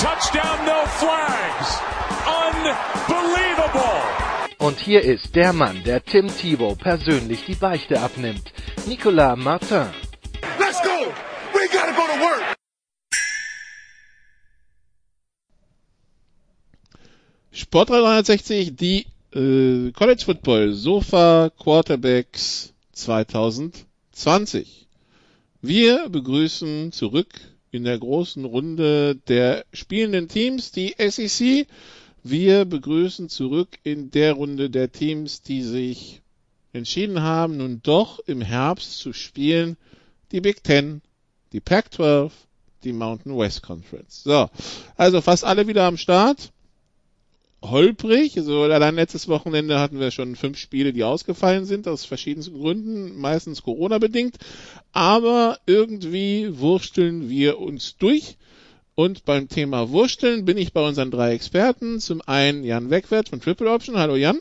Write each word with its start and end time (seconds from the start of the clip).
touchdown, 0.00 0.64
no 0.64 0.86
flags. 0.86 1.78
Unbelievable. 2.26 4.00
Und 4.58 4.78
hier 4.78 5.02
ist 5.02 5.34
der 5.36 5.52
Mann, 5.52 5.82
der 5.84 6.02
Tim 6.02 6.28
Thibault 6.28 6.78
persönlich 6.78 7.44
die 7.44 7.54
Beichte 7.54 8.00
abnimmt. 8.00 8.52
Nicolas 8.86 9.36
Martin. 9.36 9.88
Let's 10.58 10.80
go! 10.82 11.12
We 11.52 11.68
gotta 11.70 11.92
go 11.92 12.06
to 12.06 12.18
work! 12.18 12.56
Sport 17.52 17.90
360, 17.90 18.76
die 18.76 19.06
äh, 19.34 19.92
College 19.92 20.22
Football 20.24 20.72
Sofa 20.72 21.50
Quarterbacks 21.58 22.72
2020. 22.92 24.88
Wir 25.60 26.08
begrüßen 26.08 26.90
zurück 26.92 27.28
in 27.70 27.84
der 27.84 27.98
großen 27.98 28.44
Runde 28.44 29.16
der 29.28 29.64
spielenden 29.72 30.28
Teams 30.28 30.72
die 30.72 30.94
SEC. 30.98 31.66
Wir 32.22 32.64
begrüßen 32.64 33.28
zurück 33.28 33.78
in 33.82 34.10
der 34.10 34.34
Runde 34.34 34.70
der 34.70 34.92
Teams, 34.92 35.42
die 35.42 35.62
sich 35.62 36.20
entschieden 36.72 37.22
haben, 37.22 37.56
nun 37.56 37.80
doch 37.82 38.18
im 38.20 38.40
Herbst 38.40 38.98
zu 38.98 39.12
spielen, 39.12 39.76
die 40.32 40.40
Big 40.40 40.62
Ten, 40.62 41.02
die 41.52 41.60
Pac-12, 41.60 42.30
die 42.84 42.92
Mountain 42.92 43.36
West 43.36 43.62
Conference. 43.62 44.22
So, 44.22 44.48
also 44.96 45.20
fast 45.20 45.44
alle 45.44 45.66
wieder 45.66 45.84
am 45.84 45.96
Start 45.96 46.52
holprig. 47.62 48.36
Also 48.36 48.62
allein 48.62 48.94
letztes 48.94 49.28
Wochenende 49.28 49.78
hatten 49.78 50.00
wir 50.00 50.10
schon 50.10 50.36
fünf 50.36 50.58
Spiele, 50.58 50.92
die 50.92 51.04
ausgefallen 51.04 51.64
sind, 51.64 51.88
aus 51.88 52.04
verschiedensten 52.04 52.58
Gründen, 52.58 53.18
meistens 53.18 53.62
Corona-bedingt. 53.62 54.38
Aber 54.92 55.58
irgendwie 55.66 56.58
wursteln 56.58 57.28
wir 57.28 57.58
uns 57.58 57.96
durch. 57.96 58.36
Und 58.94 59.24
beim 59.24 59.48
Thema 59.48 59.90
Wursteln 59.90 60.44
bin 60.44 60.58
ich 60.58 60.72
bei 60.72 60.86
unseren 60.86 61.10
drei 61.10 61.32
Experten. 61.32 62.00
Zum 62.00 62.20
einen 62.22 62.64
Jan 62.64 62.90
Wegwert 62.90 63.30
von 63.30 63.40
Triple 63.40 63.70
Option. 63.70 63.98
Hallo 63.98 64.16
Jan. 64.16 64.40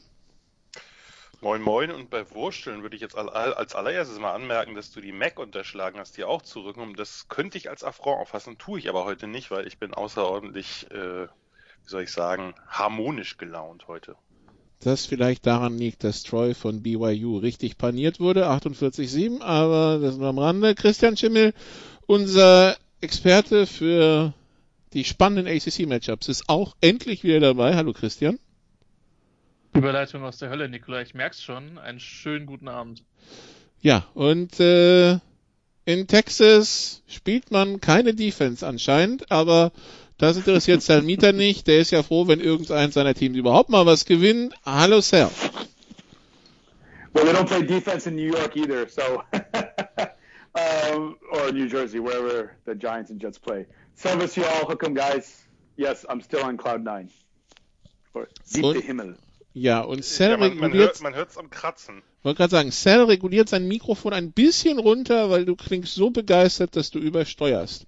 Moin 1.42 1.62
Moin 1.62 1.90
und 1.90 2.10
bei 2.10 2.30
Wursteln 2.32 2.82
würde 2.82 2.98
ich 2.98 3.02
jetzt 3.02 3.16
als 3.16 3.74
allererstes 3.74 4.20
mal 4.20 4.34
anmerken, 4.34 4.76
dass 4.76 4.92
du 4.92 5.00
die 5.00 5.14
Mac 5.14 5.40
unterschlagen 5.40 5.98
hast, 5.98 6.18
die 6.18 6.26
auch 6.26 6.42
zurückkommen. 6.42 6.96
Das 6.96 7.30
könnte 7.30 7.58
ich 7.58 7.70
als 7.70 7.86
Affront 7.86 8.20
auffassen, 8.20 8.58
tue 8.58 8.78
ich 8.78 8.90
aber 8.90 9.06
heute 9.06 9.26
nicht, 9.26 9.50
weil 9.50 9.66
ich 9.66 9.78
bin 9.78 9.94
außerordentlich 9.94 10.92
äh, 10.92 11.28
wie 11.90 11.92
soll 11.92 12.04
ich 12.04 12.12
sagen, 12.12 12.54
harmonisch 12.68 13.38
gelaunt 13.38 13.88
heute. 13.88 14.16
Das 14.80 15.08
vielleicht 15.08 15.48
daran 15.48 15.76
liegt, 15.80 16.04
dass 16.04 16.22
Troy 16.22 16.54
von 16.54 16.84
BYU 16.84 17.40
richtig 17.40 17.80
paniert 17.80 18.20
wurde, 18.20 18.48
48-7, 18.48 19.42
aber 19.42 19.98
das 20.00 20.18
nur 20.18 20.28
am 20.28 20.38
Rande. 20.38 20.76
Christian 20.76 21.18
Schimmel, 21.18 21.52
unser 22.06 22.78
Experte 23.02 23.66
für 23.66 24.34
die 24.94 25.04
spannenden 25.04 25.52
ACC-Matchups, 25.52 26.30
ist 26.30 26.48
auch 26.48 26.76
endlich 26.80 27.24
wieder 27.24 27.40
dabei. 27.40 27.76
Hallo 27.76 27.92
Christian. 27.94 28.38
Überleitung 29.74 30.24
aus 30.24 30.38
der 30.38 30.52
Hölle, 30.52 30.70
Nikola, 30.70 31.02
ich 31.02 31.16
merk's 31.16 31.42
schon. 31.42 31.80
Einen 31.80 32.00
schönen 32.00 32.46
guten 32.46 32.68
Abend. 32.68 33.04
Ja, 33.82 34.06
und 34.14 34.60
äh, 34.60 35.18
in 35.86 36.06
Texas 36.06 37.02
spielt 37.08 37.50
man 37.50 37.82
keine 37.82 38.14
Defense 38.14 38.66
anscheinend, 38.68 39.32
aber 39.32 39.72
das 40.20 40.38
interessiert 40.38 40.82
Sal 40.82 41.02
Mieter 41.02 41.34
nicht. 41.34 41.66
Der 41.68 41.80
ist 41.80 41.92
ja 41.92 42.04
froh, 42.04 42.28
wenn 42.28 42.42
irgendein 42.42 42.92
seiner 42.92 43.16
Teams 43.16 43.38
überhaupt 43.38 43.70
mal 43.70 43.86
was 43.86 44.06
gewinnt. 44.06 44.54
Hallo 44.66 45.02
Sal. 45.02 45.32
Well, 47.14 47.26
they 47.26 47.34
don't 47.34 47.48
play 47.48 47.64
defense 47.64 48.08
in 48.08 48.16
New 48.16 48.32
York 48.32 48.56
either, 48.56 48.88
so 48.88 49.24
um, 50.94 51.18
or 51.32 51.52
New 51.52 51.68
Jersey, 51.68 52.00
wherever 52.00 52.52
the 52.66 52.76
Giants 52.76 53.10
and 53.10 53.20
Jets 53.20 53.40
play. 53.40 53.66
Service 53.96 54.36
you 54.36 54.44
all, 54.44 54.68
hook 54.68 54.84
'em 54.84 54.94
guys. 54.94 55.48
Yes, 55.76 56.06
I'm 56.08 56.22
still 56.22 56.44
on 56.44 56.58
cloud 56.58 56.84
nine. 56.84 57.10
Siebte 58.44 58.82
Himmel. 58.82 59.16
Ja, 59.54 59.82
und 59.82 60.04
Cell 60.04 60.32
ja, 60.32 60.38
man, 60.38 60.60
reguliert. 60.60 61.02
Man 61.02 61.16
hört 61.16 61.32
es 61.32 61.38
am 61.38 61.50
Kratzen. 61.50 62.04
Ich 62.20 62.26
wollte 62.26 62.38
gerade 62.38 62.52
sagen, 62.52 62.72
Cell 62.72 63.04
reguliert 63.04 63.50
sein 63.50 63.68
Mikrofon 63.68 64.14
ein 64.14 64.32
bisschen 64.32 64.78
runter, 64.78 65.30
weil 65.30 65.46
du 65.46 65.56
klingst 65.56 65.96
so 65.96 66.10
begeistert, 66.10 66.76
dass 66.76 66.92
du 66.92 67.00
übersteuerst. 67.00 67.86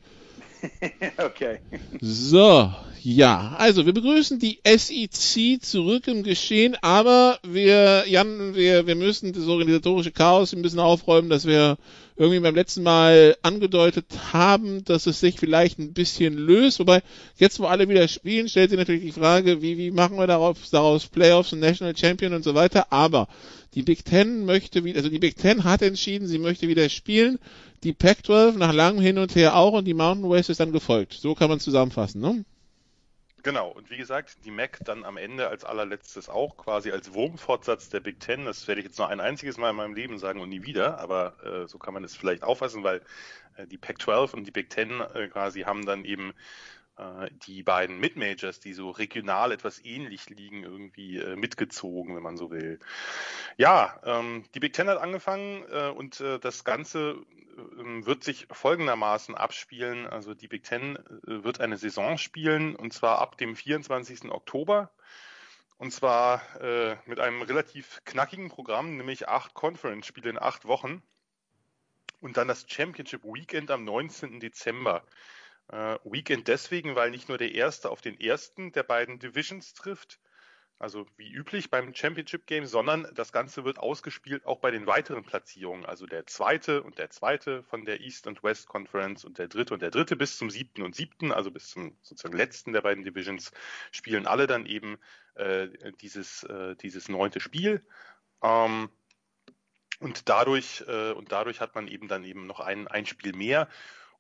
okay. 1.18 1.60
So, 2.00 2.72
ja, 3.04 3.56
also 3.58 3.86
wir 3.86 3.94
begrüßen 3.94 4.38
die 4.38 4.60
SEC 4.64 5.64
zurück 5.64 6.08
im 6.08 6.22
Geschehen, 6.22 6.78
aber 6.82 7.40
wir, 7.44 8.04
Jan, 8.08 8.54
wir, 8.54 8.86
wir 8.86 8.96
müssen 8.96 9.34
das 9.34 9.48
organisatorische 9.48 10.12
Chaos 10.12 10.54
ein 10.54 10.62
bisschen 10.62 10.80
aufräumen, 10.80 11.30
dass 11.30 11.46
wir 11.46 11.78
irgendwie 12.16 12.40
beim 12.40 12.54
letzten 12.54 12.84
Mal 12.84 13.36
angedeutet 13.42 14.06
haben, 14.32 14.84
dass 14.86 15.08
es 15.08 15.20
sich 15.20 15.40
vielleicht 15.40 15.80
ein 15.80 15.94
bisschen 15.94 16.36
löst. 16.36 16.80
Wobei, 16.80 17.02
jetzt 17.38 17.60
wo 17.60 17.66
alle 17.66 17.90
wieder 17.90 18.08
spielen, 18.08 18.48
stellt 18.48 18.70
sich 18.70 18.78
natürlich 18.78 19.02
die 19.04 19.12
Frage, 19.12 19.64
wie, 19.64 19.80
wie 19.80 19.90
machen 19.90 20.18
wir 20.18 20.28
darauf, 20.28 20.58
daraus 20.72 21.08
Playoffs 21.08 21.54
und 21.54 21.60
National 21.60 21.98
Champion 21.98 22.34
und 22.34 22.44
so 22.44 22.54
weiter. 22.54 22.94
Aber 22.94 23.28
die 23.74 23.84
Big 23.84 24.06
Ten 24.06 24.46
möchte 24.46 24.84
wieder, 24.84 24.98
also 24.98 25.10
die 25.10 25.20
Big 25.20 25.38
Ten 25.38 25.64
hat 25.64 25.82
entschieden, 25.82 26.28
sie 26.28 26.40
möchte 26.40 26.68
wieder 26.68 26.90
spielen 26.90 27.40
die 27.84 27.94
Pac-12 27.94 28.58
nach 28.58 28.74
langem 28.74 29.02
Hin 29.02 29.18
und 29.18 29.36
Her 29.36 29.56
auch 29.56 29.74
und 29.74 29.86
die 29.86 29.94
Mountain 29.94 30.30
West 30.30 30.50
ist 30.50 30.60
dann 30.60 30.72
gefolgt. 30.72 31.14
So 31.14 31.34
kann 31.36 31.50
man 31.50 31.60
zusammenfassen, 31.60 32.22
ne? 32.22 32.46
Genau, 33.44 33.70
und 33.70 33.90
wie 33.90 33.98
gesagt, 33.98 34.38
die 34.46 34.52
MAC 34.52 34.78
dann 34.86 35.04
am 35.04 35.18
Ende 35.18 35.48
als 35.48 35.66
allerletztes 35.66 36.30
auch 36.30 36.58
quasi 36.58 36.92
als 36.92 37.16
Wurmfortsatz 37.16 37.90
der 37.90 38.00
Big 38.00 38.20
Ten. 38.20 38.46
Das 38.46 38.68
werde 38.68 38.82
ich 38.82 38.86
jetzt 38.86 39.00
nur 39.00 39.08
ein 39.08 39.20
einziges 39.20 39.58
Mal 39.58 39.72
in 39.72 39.78
meinem 39.78 39.96
Leben 39.96 40.20
sagen 40.20 40.42
und 40.42 40.50
nie 40.50 40.62
wieder, 40.62 41.00
aber 41.00 41.34
äh, 41.44 41.68
so 41.68 41.80
kann 41.80 41.96
man 41.96 42.04
es 42.04 42.16
vielleicht 42.16 42.44
auffassen, 42.44 42.84
weil 42.84 43.02
äh, 43.56 43.66
die 43.66 43.78
Pac-12 43.78 44.36
und 44.36 44.46
die 44.46 44.52
Big 44.52 44.70
Ten 44.70 45.02
äh, 45.16 45.28
quasi 45.28 45.62
haben 45.62 45.88
dann 45.88 46.06
eben 46.06 46.34
die 47.46 47.64
beiden 47.64 48.00
Mid-Majors, 48.00 48.60
die 48.60 48.74
so 48.74 48.90
regional 48.90 49.52
etwas 49.52 49.84
ähnlich 49.84 50.30
liegen, 50.30 50.64
irgendwie 50.64 51.18
äh, 51.18 51.36
mitgezogen, 51.36 52.16
wenn 52.16 52.24
man 52.24 52.38
so 52.38 52.52
will. 52.52 52.80
Ja, 53.58 54.00
ähm, 54.04 54.46
die 54.54 54.60
Big 54.60 54.74
Ten 54.74 54.88
hat 54.88 55.00
angefangen 55.00 55.64
äh, 55.70 55.90
und 55.90 56.20
äh, 56.22 56.40
das 56.40 56.64
Ganze 56.64 57.18
ähm, 57.78 58.06
wird 58.06 58.24
sich 58.24 58.48
folgendermaßen 58.52 59.36
abspielen. 59.36 60.08
Also 60.08 60.34
die 60.34 60.48
Big 60.48 60.64
Ten 60.64 60.96
äh, 60.96 61.44
wird 61.44 61.62
eine 61.62 61.78
Saison 61.78 62.18
spielen 62.18 62.76
und 62.76 62.94
zwar 62.94 63.20
ab 63.20 63.38
dem 63.38 63.56
24. 63.56 64.32
Oktober. 64.32 64.92
Und 65.78 65.92
zwar 65.92 66.44
äh, 66.62 66.96
mit 67.08 67.20
einem 67.20 67.42
relativ 67.42 68.02
knackigen 68.06 68.50
Programm, 68.50 68.98
nämlich 68.98 69.28
acht 69.28 69.56
Conference-Spiele 69.56 70.30
in 70.30 70.40
acht 70.40 70.66
Wochen. 70.66 71.02
Und 72.20 72.38
dann 72.38 72.48
das 72.48 72.66
Championship 72.68 73.24
Weekend 73.24 73.72
am 73.72 73.84
19. 73.84 74.40
Dezember. 74.40 75.04
Äh, 75.72 75.98
Weekend 76.04 76.48
deswegen, 76.50 76.96
weil 76.96 77.12
nicht 77.12 77.30
nur 77.30 77.38
der 77.38 77.54
erste 77.54 77.90
auf 77.90 78.02
den 78.02 78.20
ersten 78.20 78.74
der 78.74 78.84
beiden 78.84 79.20
Divisions 79.20 79.74
trifft, 79.74 80.20
also 80.80 81.06
wie 81.16 81.32
üblich 81.32 81.70
beim 81.70 81.94
Championship 81.94 82.46
Game, 82.46 82.66
sondern 82.66 83.08
das 83.14 83.32
Ganze 83.32 83.64
wird 83.64 83.78
ausgespielt 83.78 84.46
auch 84.46 84.60
bei 84.60 84.72
den 84.72 84.88
weiteren 84.88 85.24
Platzierungen. 85.24 85.86
Also 85.86 86.08
der 86.08 86.26
zweite 86.26 86.84
und 86.84 86.98
der 86.98 87.10
zweite 87.12 87.64
von 87.64 87.86
der 87.86 88.02
East 88.02 88.28
und 88.28 88.44
West 88.44 88.68
Conference 88.68 89.24
und 89.24 89.38
der 89.38 89.48
dritte 89.48 89.74
und 89.76 89.82
der 89.82 89.92
dritte 89.92 90.16
bis 90.16 90.38
zum 90.38 90.50
siebten 90.50 90.82
und 90.82 90.96
siebten, 90.96 91.32
also 91.32 91.52
bis 91.52 91.70
zum 91.70 91.96
sozusagen 92.02 92.36
letzten 92.36 92.74
der 92.74 92.82
beiden 92.82 93.04
Divisions, 93.04 93.52
spielen 93.92 94.26
alle 94.26 94.48
dann 94.48 94.66
eben 94.66 94.98
äh, 95.36 95.70
dieses, 96.02 96.44
äh, 96.44 96.76
dieses 96.76 97.08
neunte 97.08 97.40
Spiel. 97.40 97.86
Ähm, 98.42 98.90
und 100.00 100.28
dadurch, 100.30 100.84
äh, 100.88 101.12
und 101.12 101.32
dadurch 101.32 101.62
hat 101.62 101.76
man 101.76 101.88
eben 101.88 102.08
dann 102.08 102.24
eben 102.26 102.48
noch 102.48 102.60
ein, 102.60 102.88
ein 102.88 103.06
Spiel 103.06 103.34
mehr. 103.34 103.70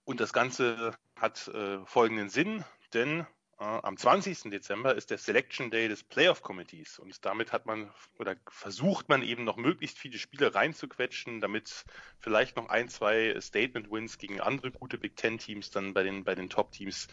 Und 0.03 0.19
das 0.19 0.33
Ganze 0.33 0.95
hat 1.15 1.47
äh, 1.49 1.85
folgenden 1.85 2.29
Sinn, 2.29 2.65
denn 2.93 3.25
äh, 3.61 3.63
am 3.63 3.95
20. 3.95 4.49
Dezember 4.49 4.95
ist 4.95 5.11
der 5.11 5.19
Selection 5.19 5.69
Day 5.69 5.87
des 5.87 6.03
Playoff 6.03 6.41
Committees 6.41 6.97
und 6.97 7.23
damit 7.23 7.51
hat 7.51 7.67
man 7.67 7.91
oder 8.17 8.35
versucht 8.49 9.07
man 9.07 9.21
eben 9.21 9.43
noch 9.43 9.57
möglichst 9.57 9.99
viele 9.99 10.17
Spiele 10.17 10.55
reinzuquetschen, 10.55 11.41
damit 11.41 11.85
vielleicht 12.19 12.57
noch 12.57 12.69
ein, 12.69 12.89
zwei 12.89 13.39
Statement 13.39 13.91
Wins 13.91 14.17
gegen 14.17 14.41
andere 14.41 14.71
gute 14.71 14.97
Big 14.97 15.15
Ten 15.15 15.37
Teams 15.37 15.69
dann 15.69 15.93
bei 15.93 16.01
den, 16.01 16.23
bei 16.23 16.33
den 16.33 16.49
Top 16.49 16.71
Teams 16.71 17.07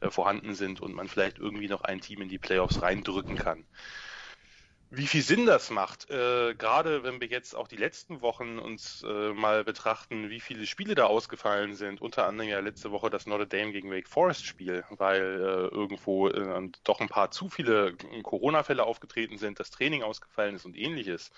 äh, 0.00 0.10
vorhanden 0.10 0.54
sind 0.54 0.80
und 0.80 0.92
man 0.92 1.06
vielleicht 1.06 1.38
irgendwie 1.38 1.68
noch 1.68 1.82
ein 1.82 2.00
Team 2.00 2.20
in 2.20 2.28
die 2.28 2.38
Playoffs 2.38 2.82
reindrücken 2.82 3.36
kann. 3.36 3.64
Wie 4.94 5.06
viel 5.06 5.22
Sinn 5.22 5.46
das 5.46 5.70
macht, 5.70 6.10
äh, 6.10 6.54
gerade 6.54 7.02
wenn 7.02 7.18
wir 7.18 7.26
jetzt 7.26 7.54
auch 7.56 7.66
die 7.66 7.76
letzten 7.76 8.20
Wochen 8.20 8.58
uns 8.58 9.02
äh, 9.08 9.32
mal 9.32 9.64
betrachten, 9.64 10.28
wie 10.28 10.38
viele 10.38 10.66
Spiele 10.66 10.94
da 10.94 11.06
ausgefallen 11.06 11.74
sind, 11.74 12.02
unter 12.02 12.26
anderem 12.26 12.50
ja 12.50 12.60
letzte 12.60 12.90
Woche 12.90 13.08
das 13.08 13.24
Notre 13.24 13.46
Dame 13.46 13.72
gegen 13.72 13.90
Wake 13.90 14.06
Forest 14.06 14.44
Spiel, 14.44 14.84
weil 14.90 15.22
äh, 15.22 15.74
irgendwo 15.74 16.28
äh, 16.28 16.68
doch 16.84 17.00
ein 17.00 17.08
paar 17.08 17.30
zu 17.30 17.48
viele 17.48 17.94
Corona-Fälle 18.22 18.84
aufgetreten 18.84 19.38
sind, 19.38 19.60
das 19.60 19.70
Training 19.70 20.02
ausgefallen 20.02 20.56
ist 20.56 20.66
und 20.66 20.76
ähnliches. 20.76 21.30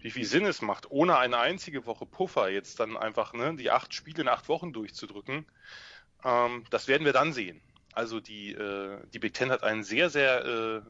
Wie 0.00 0.10
viel 0.10 0.26
Sinn 0.26 0.44
es 0.44 0.60
macht, 0.60 0.90
ohne 0.90 1.16
eine 1.16 1.38
einzige 1.38 1.86
Woche 1.86 2.04
Puffer 2.04 2.50
jetzt 2.50 2.78
dann 2.78 2.98
einfach 2.98 3.32
ne, 3.32 3.56
die 3.56 3.70
acht 3.70 3.94
Spiele 3.94 4.20
in 4.20 4.28
acht 4.28 4.50
Wochen 4.50 4.74
durchzudrücken, 4.74 5.46
ähm, 6.24 6.64
das 6.68 6.88
werden 6.88 7.06
wir 7.06 7.14
dann 7.14 7.32
sehen. 7.32 7.62
Also 7.92 8.20
die, 8.20 8.52
äh, 8.52 8.98
die 9.12 9.18
Big 9.18 9.34
Ten 9.34 9.50
hat 9.50 9.62
ein 9.62 9.84
sehr, 9.84 10.10
sehr 10.10 10.44
äh, 10.44 10.80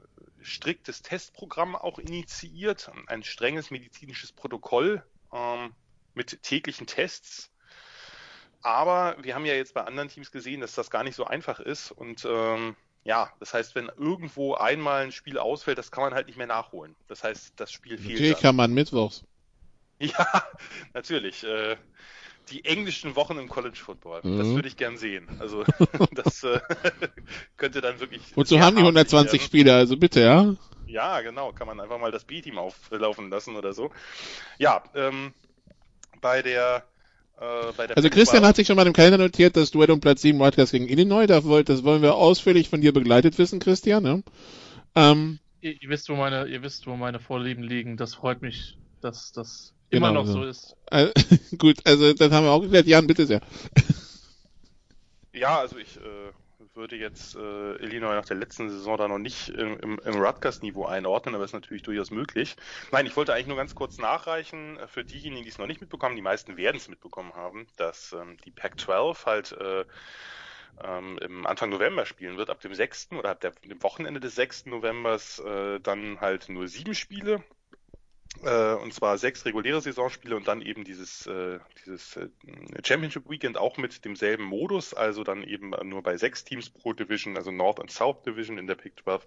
striktes 0.41 1.03
Testprogramm 1.03 1.75
auch 1.75 1.99
initiiert, 1.99 2.91
ein 3.07 3.23
strenges 3.23 3.71
medizinisches 3.71 4.33
Protokoll 4.33 5.03
ähm, 5.33 5.73
mit 6.15 6.43
täglichen 6.43 6.87
Tests. 6.87 7.51
Aber 8.63 9.17
wir 9.21 9.35
haben 9.35 9.45
ja 9.45 9.55
jetzt 9.55 9.75
bei 9.75 9.83
anderen 9.83 10.09
Teams 10.09 10.31
gesehen, 10.31 10.61
dass 10.61 10.75
das 10.75 10.91
gar 10.91 11.03
nicht 11.03 11.17
so 11.17 11.25
einfach 11.25 11.59
ist. 11.59 11.91
Und 11.91 12.25
ähm, 12.25 12.77
ja, 13.05 13.33
das 13.41 13.53
heißt, 13.55 13.75
wenn 13.75 13.91
irgendwo 13.97 14.55
einmal 14.55 15.03
ein 15.03 15.13
Spiel 15.13 15.39
ausfällt, 15.39 15.79
das 15.79 15.91
kann 15.91 16.05
man 16.05 16.15
halt 16.15 16.29
nicht 16.29 16.37
mehr 16.37 16.47
nachholen. 16.47 16.95
Das 17.09 17.25
heißt, 17.25 17.55
das 17.57 17.73
Spiel 17.73 17.99
fehlt. 17.99 18.13
Natürlich 18.13 18.39
kann 18.39 18.57
man 18.57 18.73
mittwochs. 18.73 19.25
Ja, 19.99 20.45
natürlich. 20.95 21.45
Äh, 21.45 21.77
die 22.51 22.65
englischen 22.65 23.17
Wochen 23.17 23.39
im 23.39 23.49
College 23.49 23.79
Football. 23.79 24.21
Mhm. 24.23 24.39
Das 24.39 24.49
würde 24.49 24.69
ich 24.69 24.77
gern 24.77 24.97
sehen. 24.97 25.29
Also 25.39 25.65
das 26.13 26.45
äh, 26.45 26.61
könnte 27.57 27.81
dann 27.81 28.01
wirklich. 28.01 28.23
Wozu 28.35 28.61
haben 28.61 28.77
die 28.77 28.83
120 28.83 29.33
werden. 29.33 29.47
Spiele? 29.47 29.75
Also 29.75 29.97
bitte, 29.97 30.21
ja? 30.21 30.55
Ja, 30.87 31.21
genau. 31.21 31.53
Kann 31.53 31.67
man 31.67 31.81
einfach 31.81 31.99
mal 31.99 32.11
das 32.11 32.25
B-Team 32.25 32.59
auflaufen 32.59 33.31
lassen 33.31 33.57
oder 33.57 33.73
so. 33.73 33.91
Ja, 34.59 34.83
ähm, 34.95 35.33
bei 36.21 36.43
der 36.43 36.85
äh, 37.41 37.93
also 37.95 38.09
Christian 38.09 38.45
hat 38.45 38.57
sich 38.57 38.67
schon 38.67 38.77
mal 38.77 38.87
im 38.87 38.93
Kalender 38.93 39.19
notiert, 39.19 39.57
das 39.57 39.71
Duett 39.71 39.91
um 39.91 40.01
Platz 40.01 40.23
7 40.23 40.39
Wildcats 40.39 40.71
gegen 40.71 40.89
Illinois. 40.89 41.27
Das, 41.27 41.45
wollen 41.45 42.03
wir 42.03 42.15
ausführlich 42.15 42.69
von 42.69 42.81
dir 42.81 42.93
begleitet 42.93 43.39
wissen, 43.39 43.59
Christian. 43.59 44.03
Ne? 44.03 44.23
Ähm, 44.95 45.39
ihr, 45.61 45.81
ihr, 45.83 45.89
wisst, 45.89 46.09
wo 46.09 46.15
meine, 46.15 46.47
ihr 46.47 46.63
wisst, 46.63 46.87
wo 46.87 46.95
meine 46.97 47.19
Vorlieben 47.19 47.65
liegen. 47.65 47.97
Das 47.97 48.15
freut 48.15 48.43
mich, 48.43 48.79
dass 49.01 49.33
das 49.33 49.75
Immer 49.93 50.09
genau, 50.09 50.23
noch 50.23 50.27
so, 50.27 50.41
so 50.41 50.45
ist. 50.45 50.75
Also, 50.87 51.13
gut, 51.59 51.81
also 51.85 52.15
das 52.15 52.33
haben 52.33 52.47
wir 52.47 52.51
auch 52.51 52.63
geklärt. 52.63 52.87
Jan, 52.87 53.07
bitte 53.07 53.27
sehr. 53.27 53.43
Ja, 55.35 55.59
also 55.59 55.77
ich 55.77 55.99
äh, 55.99 56.33
würde 56.75 56.97
jetzt 56.97 57.37
äh, 57.37 57.75
Illinois 57.77 58.15
nach 58.15 58.25
der 58.25 58.39
letzten 58.39 58.71
Saison 58.71 58.97
da 58.97 59.07
noch 59.07 59.19
nicht 59.19 59.51
im, 59.51 59.79
im, 59.81 59.99
im 60.03 60.15
Rutgers-Niveau 60.15 60.87
einordnen, 60.87 61.35
aber 61.35 61.45
ist 61.45 61.53
natürlich 61.53 61.83
durchaus 61.83 62.11
möglich. 62.11 62.57
Nein, 62.91 63.05
ich 63.05 63.15
wollte 63.17 63.35
eigentlich 63.35 63.49
nur 63.49 63.59
ganz 63.59 63.75
kurz 63.75 63.99
nachreichen, 63.99 64.79
äh, 64.79 64.87
für 64.87 65.05
diejenigen, 65.05 65.43
die 65.43 65.51
es 65.51 65.59
noch 65.59 65.67
nicht 65.67 65.83
mitbekommen, 65.83 66.17
die 66.17 66.23
meisten 66.23 66.57
werden 66.57 66.79
es 66.79 66.89
mitbekommen 66.89 67.35
haben, 67.35 67.67
dass 67.77 68.13
ähm, 68.13 68.39
die 68.47 68.51
Pac-12 68.51 69.27
halt 69.27 69.53
äh, 69.53 69.85
ähm, 70.83 71.19
im 71.19 71.47
Anfang 71.47 71.69
November 71.69 72.07
spielen 72.07 72.39
wird, 72.39 72.49
ab 72.49 72.61
dem 72.61 72.73
6. 72.73 73.11
oder 73.13 73.31
ab 73.31 73.41
der, 73.41 73.51
dem 73.51 73.83
Wochenende 73.83 74.21
des 74.21 74.37
6. 74.37 74.67
Novembers 74.67 75.39
äh, 75.41 75.81
dann 75.81 76.21
halt 76.23 76.49
nur 76.49 76.67
sieben 76.67 76.95
Spiele 76.95 77.35
äh, 77.35 77.62
und 78.41 78.93
zwar 78.95 79.19
sechs 79.19 79.45
reguläre 79.45 79.81
Saisonspiele 79.81 80.35
und 80.35 80.49
dann 80.49 80.63
eben 80.63 80.85
dieses, 80.85 81.27
äh, 81.27 81.59
dieses 81.85 82.17
äh, 82.17 82.29
Championship 82.83 83.29
Weekend 83.29 83.59
auch 83.59 83.77
mit 83.77 84.05
demselben 84.05 84.45
Modus, 84.45 84.95
also 84.95 85.23
dann 85.23 85.45
eben 85.45 85.71
nur 85.85 86.03
bei 86.03 86.17
sechs 86.17 86.45
Teams 86.45 86.71
pro 86.71 86.93
Division, 86.93 87.37
also 87.37 87.51
North 87.51 87.79
und 87.79 87.91
South 87.91 88.23
Division 88.23 88.59
in 88.59 88.67
der 88.67 88.75
Pick 88.75 88.95
12, 89.03 89.27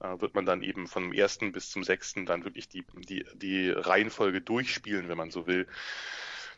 äh, 0.00 0.20
wird 0.20 0.34
man 0.34 0.46
dann 0.46 0.62
eben 0.62 0.86
vom 0.86 1.12
ersten 1.12 1.52
bis 1.52 1.70
zum 1.70 1.84
sechsten 1.84 2.26
dann 2.26 2.44
wirklich 2.44 2.68
die, 2.68 2.84
die, 3.08 3.24
die 3.34 3.70
Reihenfolge 3.70 4.40
durchspielen, 4.40 5.08
wenn 5.08 5.18
man 5.18 5.30
so 5.30 5.46
will. 5.46 5.66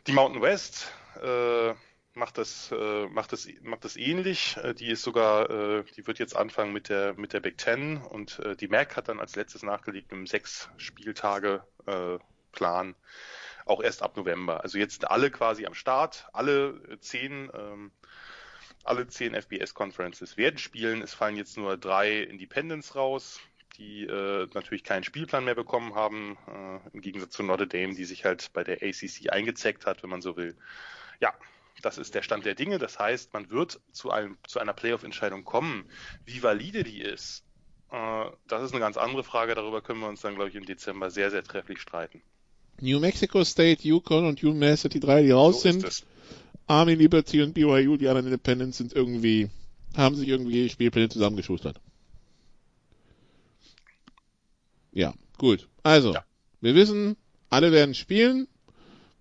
Die 0.07 0.13
Mountain 0.13 0.41
West, 0.41 0.91
äh, 1.21 1.73
macht 2.13 2.37
das, 2.37 2.71
äh, 2.71 3.07
macht 3.07 3.31
das, 3.31 3.47
macht 3.61 3.85
das 3.85 3.95
ähnlich. 3.95 4.57
Äh, 4.57 4.73
die 4.73 4.89
ist 4.89 5.03
sogar, 5.03 5.49
äh, 5.49 5.83
die 5.95 6.05
wird 6.07 6.19
jetzt 6.19 6.35
anfangen 6.35 6.73
mit 6.73 6.89
der, 6.89 7.13
mit 7.15 7.33
der 7.33 7.39
Big 7.39 7.57
Ten 7.57 7.97
und 7.97 8.39
äh, 8.39 8.55
die 8.55 8.67
MAC 8.67 8.95
hat 8.95 9.09
dann 9.09 9.19
als 9.19 9.35
letztes 9.35 9.63
nachgelegt 9.63 10.11
im 10.11 10.27
sechs 10.27 10.69
Spieltage 10.77 11.63
äh, 11.85 12.17
Plan 12.51 12.95
auch 13.65 13.81
erst 13.81 14.01
ab 14.01 14.17
November. 14.17 14.63
Also 14.63 14.77
jetzt 14.77 14.93
sind 14.93 15.09
alle 15.09 15.31
quasi 15.31 15.65
am 15.65 15.73
Start, 15.73 16.27
alle 16.33 16.97
zehn, 16.99 17.49
ähm, 17.53 17.91
alle 18.83 19.07
zehn 19.07 19.33
FBS 19.35 19.73
Conferences 19.73 20.37
werden 20.37 20.57
spielen. 20.57 21.01
Es 21.01 21.13
fallen 21.13 21.37
jetzt 21.37 21.57
nur 21.57 21.77
drei 21.77 22.21
Independents 22.21 22.95
raus, 22.95 23.39
die 23.77 24.03
äh, 24.03 24.47
natürlich 24.53 24.83
keinen 24.83 25.03
Spielplan 25.03 25.45
mehr 25.45 25.55
bekommen 25.55 25.95
haben, 25.95 26.37
äh, 26.47 26.89
im 26.93 27.01
Gegensatz 27.01 27.31
zu 27.31 27.43
Notre 27.43 27.67
Dame, 27.67 27.93
die 27.93 28.05
sich 28.05 28.25
halt 28.25 28.51
bei 28.53 28.63
der 28.63 28.81
ACC 28.81 29.29
eingezeckt 29.31 29.85
hat, 29.85 30.03
wenn 30.03 30.09
man 30.09 30.21
so 30.21 30.35
will. 30.35 30.57
Ja, 31.19 31.33
das 31.81 31.97
ist 31.97 32.15
der 32.15 32.21
Stand 32.21 32.45
der 32.45 32.55
Dinge. 32.55 32.77
Das 32.77 32.99
heißt, 32.99 33.33
man 33.33 33.49
wird 33.49 33.79
zu, 33.91 34.11
einem, 34.11 34.37
zu 34.47 34.59
einer 34.59 34.73
Playoff-Entscheidung 34.73 35.43
kommen. 35.43 35.85
Wie 36.25 36.43
valide 36.43 36.83
die 36.83 37.01
ist, 37.01 37.43
äh, 37.91 38.25
das 38.47 38.63
ist 38.63 38.71
eine 38.71 38.79
ganz 38.79 38.97
andere 38.97 39.23
Frage. 39.23 39.55
Darüber 39.55 39.81
können 39.81 39.99
wir 39.99 40.07
uns 40.07 40.21
dann, 40.21 40.35
glaube 40.35 40.49
ich, 40.49 40.55
im 40.55 40.65
Dezember 40.65 41.09
sehr, 41.09 41.31
sehr 41.31 41.43
trefflich 41.43 41.79
streiten. 41.79 42.21
New 42.79 42.99
Mexico 42.99 43.43
State, 43.43 43.87
Yukon 43.87 44.25
und 44.25 44.43
UMass 44.43 44.81
sind 44.81 44.93
die 44.93 44.99
drei, 44.99 45.21
die 45.21 45.31
raus 45.31 45.61
so 45.61 45.71
sind. 45.71 46.03
Army, 46.67 46.95
Liberty 46.95 47.41
und 47.41 47.53
BYU, 47.53 47.97
die 47.97 48.07
anderen 48.07 48.27
Independents 48.27 48.77
sind 48.77 48.93
irgendwie, 48.93 49.49
haben 49.95 50.15
sich 50.15 50.27
irgendwie 50.27 50.69
Spielpläne 50.69 51.09
zusammengeschustert. 51.09 51.79
Ja, 54.93 55.13
gut. 55.37 55.67
Also, 55.83 56.13
ja. 56.13 56.23
wir 56.61 56.75
wissen, 56.75 57.17
alle 57.49 57.71
werden 57.71 57.93
spielen. 57.93 58.47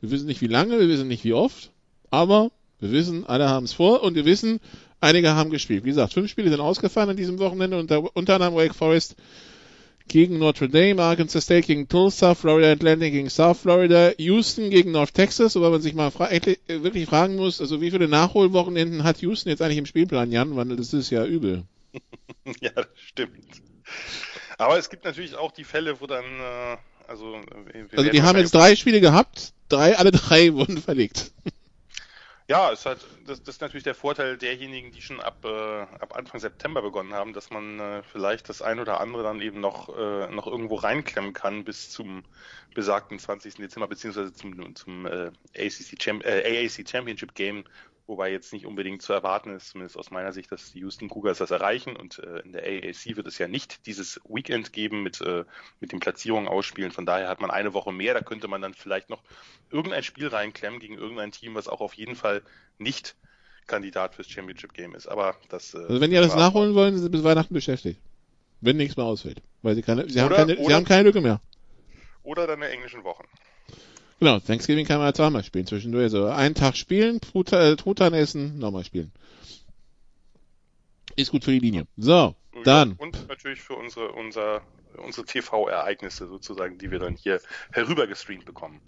Wir 0.00 0.11
wissen 0.11 0.26
nicht 0.26 0.41
wie 0.41 0.46
lange, 0.46 0.79
wir 0.79 0.88
wissen 0.88 1.08
nicht 1.08 1.25
wie 1.25 1.35
oft. 1.35 1.73
Aber 2.10 2.50
wir 2.80 2.90
wissen, 2.92 3.26
alle 3.26 3.48
haben 3.48 3.64
es 3.64 3.72
vor 3.72 4.02
und 4.02 4.14
wir 4.14 4.24
wissen, 4.24 4.60
einige 5.00 5.34
haben 5.34 5.50
gespielt. 5.50 5.84
Wie 5.84 5.90
gesagt, 5.90 6.14
fünf 6.14 6.30
Spiele 6.30 6.50
sind 6.50 6.60
ausgefallen 6.60 7.10
an 7.10 7.16
diesem 7.16 7.38
Wochenende 7.38 7.78
und 7.78 7.90
unter 8.14 8.34
anderem 8.34 8.54
Wake 8.54 8.74
Forest 8.74 9.16
gegen 10.08 10.38
Notre 10.38 10.68
Dame, 10.68 11.02
Arkansas 11.02 11.44
State 11.44 11.66
gegen 11.66 11.88
Tulsa, 11.88 12.34
Florida 12.34 12.72
Atlantic 12.72 13.12
gegen 13.12 13.30
South 13.30 13.60
Florida, 13.60 14.12
Houston 14.18 14.70
gegen 14.70 14.90
North 14.90 15.14
Texas, 15.14 15.54
wobei 15.54 15.70
man 15.70 15.80
sich 15.80 15.94
mal 15.94 16.10
fra 16.10 16.30
äh, 16.32 16.56
wirklich 16.66 17.06
fragen 17.06 17.36
muss, 17.36 17.60
also 17.60 17.80
wie 17.80 17.92
viele 17.92 18.08
Nachholwochenenden 18.08 19.04
hat 19.04 19.18
Houston 19.18 19.50
jetzt 19.50 19.62
eigentlich 19.62 19.78
im 19.78 19.86
Spielplan, 19.86 20.32
Jan? 20.32 20.56
Weil 20.56 20.76
das 20.76 20.92
ist 20.92 21.10
ja 21.10 21.24
übel. 21.24 21.62
ja, 22.60 22.70
das 22.70 22.88
stimmt. 22.96 23.62
Aber 24.58 24.78
es 24.78 24.90
gibt 24.90 25.04
natürlich 25.04 25.36
auch 25.36 25.52
die 25.52 25.64
Fälle, 25.64 26.00
wo 26.00 26.06
dann, 26.06 26.24
äh, 26.24 26.76
also... 27.06 27.40
Also 27.96 28.10
die 28.10 28.22
haben 28.22 28.38
jetzt 28.38 28.54
drei 28.54 28.74
Spiele 28.74 29.00
gehabt, 29.00 29.52
drei, 29.68 29.96
alle 29.96 30.10
drei 30.10 30.54
wurden 30.54 30.78
verlegt. 30.78 31.30
Ja, 32.50 32.70
ist 32.70 32.85
halt, 32.85 33.06
das, 33.26 33.44
das 33.44 33.55
ist 33.55 33.61
natürlich 33.61 33.85
der 33.85 33.94
Vorteil 33.94 34.37
derjenigen, 34.37 34.91
die 34.91 35.00
schon 35.00 35.20
ab, 35.20 35.44
äh, 35.44 35.82
ab 35.82 36.17
Anfang 36.17 36.41
September 36.41 36.82
begonnen 36.82 37.14
haben, 37.14 37.32
dass 37.32 37.50
man 37.50 37.79
äh, 37.79 38.02
vielleicht 38.02 38.48
das 38.48 38.60
ein 38.60 38.81
oder 38.81 38.98
andere 38.98 39.22
dann 39.22 39.41
eben 39.41 39.60
noch, 39.60 39.89
äh, 39.96 40.27
noch 40.27 40.48
irgendwo 40.48 40.74
reinklemmen 40.74 41.32
kann 41.32 41.63
bis 41.63 41.91
zum 41.91 42.24
besagten 42.74 43.20
20. 43.20 43.55
Dezember, 43.55 43.86
beziehungsweise 43.86 44.32
zum, 44.32 44.74
zum 44.74 45.06
äh, 45.06 45.31
ACC 45.56 45.96
Champ 46.01 46.24
äh, 46.24 46.65
AAC 46.67 46.89
Championship 46.91 47.36
Game, 47.36 47.63
wobei 48.10 48.31
jetzt 48.31 48.52
nicht 48.52 48.67
unbedingt 48.67 49.00
zu 49.00 49.12
erwarten 49.12 49.55
ist, 49.55 49.69
zumindest 49.69 49.96
aus 49.96 50.10
meiner 50.10 50.32
Sicht, 50.32 50.50
dass 50.52 50.72
die 50.72 50.81
Houston 50.81 51.08
Cougars 51.08 51.38
das 51.38 51.52
erreichen. 51.52 51.96
Und 51.96 52.19
äh, 52.19 52.40
in 52.40 52.52
der 52.52 52.64
AAC 52.64 53.17
wird 53.17 53.26
es 53.26 53.38
ja 53.38 53.48
nicht 53.48 53.86
dieses 53.86 54.20
Weekend 54.29 54.72
geben 54.72 55.02
mit, 55.02 55.20
äh, 55.20 55.44
mit 55.79 55.93
den 55.93 56.00
Platzierungen 56.00 56.48
ausspielen. 56.48 56.90
Von 56.90 57.06
daher 57.06 57.29
hat 57.29 57.40
man 57.40 57.50
eine 57.50 57.72
Woche 57.72 57.93
mehr. 57.93 58.12
Da 58.12 58.20
könnte 58.20 58.48
man 58.48 58.60
dann 58.60 58.74
vielleicht 58.74 59.08
noch 59.08 59.22
irgendein 59.70 60.02
Spiel 60.02 60.26
reinklemmen 60.26 60.81
gegen 60.81 60.98
irgendein 60.98 61.31
Team, 61.31 61.55
was 61.55 61.69
auch 61.69 61.81
auf 61.81 61.94
jeden 61.94 62.17
Fall 62.17 62.43
nicht 62.79 63.17
Kandidat 63.69 64.17
fürs 64.17 64.29
Championship 64.29 64.74
Game 64.74 64.94
ist. 64.94 65.06
Aber 65.06 65.36
das. 65.48 65.74
Äh, 65.74 65.79
also 65.79 66.00
wenn 66.00 66.10
die 66.10 66.19
alles 66.19 66.34
nachholen 66.34 66.74
wollen, 66.74 66.94
sind 66.94 67.05
sie 67.05 67.10
bis 67.10 67.24
Weihnachten 67.24 67.55
beschäftigt. 67.55 68.00
Wenn 68.60 68.76
nichts 68.76 68.96
mehr 68.96 69.06
ausfällt. 69.06 69.40
Weil 69.62 69.76
sie 69.76 69.82
keine, 69.82 70.08
sie 70.10 70.20
oder, 70.20 70.22
haben 70.24 70.34
keine, 70.34 70.56
oder, 70.56 70.69
sie 70.69 70.74
haben 70.74 70.84
keine 70.84 71.02
Lücke 71.05 71.20
mehr. 71.20 71.40
Oder 72.24 72.46
deine 72.46 72.69
englischen 72.69 73.05
Wochen. 73.05 73.24
Genau, 74.20 74.39
Thanksgiving 74.39 74.86
kann 74.86 74.98
man 74.98 75.08
ja 75.08 75.15
zweimal 75.15 75.43
spielen 75.43 75.67
zwischendurch. 75.67 76.05
Also 76.05 76.27
einen 76.27 76.55
Tag 76.55 76.77
spielen, 76.77 77.20
äh, 77.34 77.77
Truthahn 77.77 78.12
essen, 78.12 78.58
nochmal 78.58 78.84
spielen. 78.84 79.12
Ist 81.17 81.31
gut 81.31 81.44
für 81.44 81.53
die 81.53 81.58
Linie. 81.58 81.86
So, 81.96 82.12
ja, 82.55 82.62
dann. 82.65 82.93
Und 82.93 83.29
natürlich 83.29 83.62
für 83.62 83.74
unsere, 83.74 84.12
unser, 84.12 84.60
unsere 85.03 85.27
TV-Ereignisse 85.27 86.29
sozusagen, 86.29 86.77
die 86.77 86.91
wir 86.91 86.98
dann 86.98 87.17
hier 87.17 87.41
herübergestreamt 87.72 88.44
bekommen. 88.44 88.81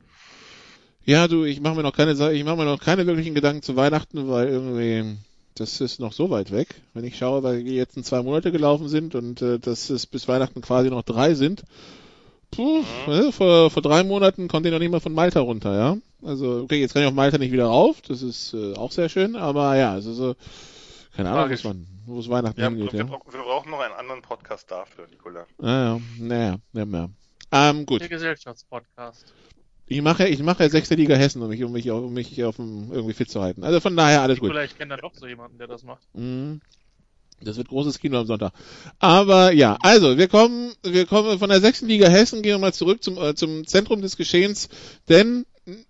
Ja, 1.04 1.26
du, 1.28 1.44
ich 1.44 1.60
mache 1.60 1.76
mir 1.76 1.82
noch 1.82 1.96
keine, 1.96 2.12
ich 2.32 2.44
mache 2.44 2.56
mir 2.56 2.66
noch 2.66 2.78
keine 2.78 3.06
wirklichen 3.06 3.34
Gedanken 3.34 3.62
zu 3.62 3.74
Weihnachten, 3.74 4.28
weil 4.28 4.48
irgendwie 4.48 5.16
das 5.54 5.80
ist 5.80 5.98
noch 5.98 6.12
so 6.12 6.30
weit 6.30 6.50
weg. 6.50 6.74
Wenn 6.94 7.04
ich 7.04 7.16
schaue, 7.16 7.42
weil 7.42 7.64
die 7.64 7.74
jetzt 7.74 7.96
in 7.96 8.04
zwei 8.04 8.22
Monate 8.22 8.52
gelaufen 8.52 8.88
sind 8.88 9.14
und 9.14 9.40
äh, 9.42 9.58
dass 9.58 9.90
es 9.90 10.06
bis 10.06 10.28
Weihnachten 10.28 10.60
quasi 10.60 10.90
noch 10.90 11.02
drei 11.02 11.34
sind, 11.34 11.64
Puh, 12.52 12.84
mhm. 13.06 13.32
vor, 13.32 13.70
vor 13.70 13.82
drei 13.82 14.04
Monaten 14.04 14.46
konnte 14.46 14.68
ich 14.68 14.72
noch 14.72 14.78
nicht 14.78 14.90
mal 14.90 15.00
von 15.00 15.14
Malta 15.14 15.40
runter, 15.40 15.74
ja. 15.74 15.96
Also, 16.22 16.60
okay, 16.62 16.80
jetzt 16.80 16.92
kann 16.92 17.02
ich 17.02 17.08
auf 17.08 17.14
Malta 17.14 17.38
nicht 17.38 17.50
wieder 17.50 17.66
rauf, 17.66 18.00
das 18.02 18.22
ist 18.22 18.54
äh, 18.54 18.74
auch 18.74 18.92
sehr 18.92 19.08
schön, 19.08 19.36
aber 19.36 19.74
ja, 19.76 19.92
also 19.92 20.12
so, 20.12 20.36
keine 21.16 21.30
Ahnung, 21.30 21.50
was 21.50 21.64
man, 21.64 21.86
wo 22.06 22.20
es 22.20 22.28
Weihnachten 22.28 22.60
ja, 22.60 22.68
hingeht, 22.68 22.92
wir, 22.92 23.00
ja. 23.00 23.08
Wir 23.08 23.40
brauchen 23.40 23.70
noch 23.70 23.80
einen 23.80 23.94
anderen 23.94 24.22
Podcast 24.22 24.70
dafür, 24.70 25.06
Nicola. 25.10 25.46
Naja, 25.58 26.00
naja, 26.18 26.56
naja. 26.72 27.08
Ähm, 27.50 27.86
gut. 27.86 28.02
Der 28.02 28.08
Gesellschaftspodcast. 28.08 29.32
Ich 29.86 30.00
mache, 30.00 30.28
ich 30.28 30.42
mache 30.42 30.62
ja 30.62 30.70
sechste 30.70 30.94
Liga 30.94 31.14
Hessen, 31.16 31.42
um 31.42 31.48
mich, 31.48 31.62
um 31.64 31.72
mich, 31.72 31.90
um 31.90 32.12
mich 32.14 32.44
auf 32.44 32.56
dem, 32.56 32.90
irgendwie 32.92 33.12
fit 33.12 33.30
zu 33.30 33.42
halten. 33.42 33.64
Also 33.64 33.80
von 33.80 33.96
daher 33.96 34.22
alles 34.22 34.38
gut. 34.38 34.50
Vielleicht 34.50 34.78
kennt 34.78 34.90
er 34.90 34.96
doch 34.96 35.14
so 35.14 35.26
jemanden, 35.26 35.58
der 35.58 35.66
das 35.66 35.82
macht. 35.82 36.02
Mhm. 36.14 36.60
Das 37.44 37.56
wird 37.56 37.68
großes 37.68 37.98
Kino 37.98 38.18
am 38.18 38.26
Sonntag. 38.26 38.52
Aber 38.98 39.52
ja, 39.52 39.76
also 39.80 40.18
wir 40.18 40.28
kommen, 40.28 40.72
wir 40.82 41.06
kommen 41.06 41.38
von 41.38 41.50
der 41.50 41.60
sechsten 41.60 41.86
Liga 41.86 42.08
Hessen, 42.08 42.42
gehen 42.42 42.52
wir 42.52 42.58
mal 42.58 42.74
zurück 42.74 43.02
zum, 43.02 43.18
äh, 43.18 43.34
zum 43.34 43.66
Zentrum 43.66 44.02
des 44.02 44.16
Geschehens, 44.16 44.68
denn 45.08 45.44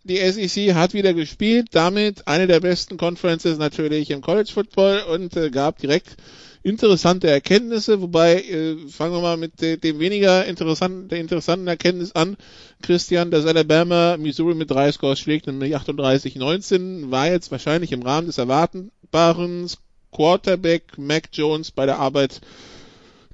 die 0.04 0.18
SEC 0.18 0.74
hat 0.74 0.92
wieder 0.92 1.14
gespielt, 1.14 1.68
damit 1.72 2.28
eine 2.28 2.46
der 2.46 2.60
besten 2.60 2.98
Conferences 2.98 3.56
natürlich 3.58 4.10
im 4.10 4.20
College 4.20 4.50
Football 4.52 5.02
und 5.10 5.36
äh, 5.36 5.50
gab 5.50 5.78
direkt 5.78 6.16
interessante 6.62 7.28
Erkenntnisse, 7.28 8.00
wobei 8.00 8.36
äh, 8.42 8.76
fangen 8.88 9.14
wir 9.14 9.20
mal 9.20 9.36
mit 9.36 9.60
de, 9.60 9.76
dem 9.76 9.98
weniger 9.98 10.44
interessanten, 10.44 11.08
der 11.08 11.18
interessanten 11.18 11.66
Erkenntnis 11.66 12.12
an. 12.12 12.36
Christian, 12.82 13.30
dass 13.30 13.46
Alabama 13.46 14.16
Missouri 14.16 14.54
mit 14.54 14.70
drei 14.70 14.92
Scores 14.92 15.18
schlägt, 15.18 15.46
nämlich 15.46 15.76
38-19, 15.76 17.10
war 17.10 17.28
jetzt 17.28 17.50
wahrscheinlich 17.50 17.92
im 17.92 18.02
Rahmen 18.02 18.26
des 18.26 18.38
Erwartbaren. 18.38 19.70
Quarterback 20.12 20.98
Mac 20.98 21.28
Jones 21.32 21.70
bei 21.70 21.86
der 21.86 21.98
Arbeit 21.98 22.40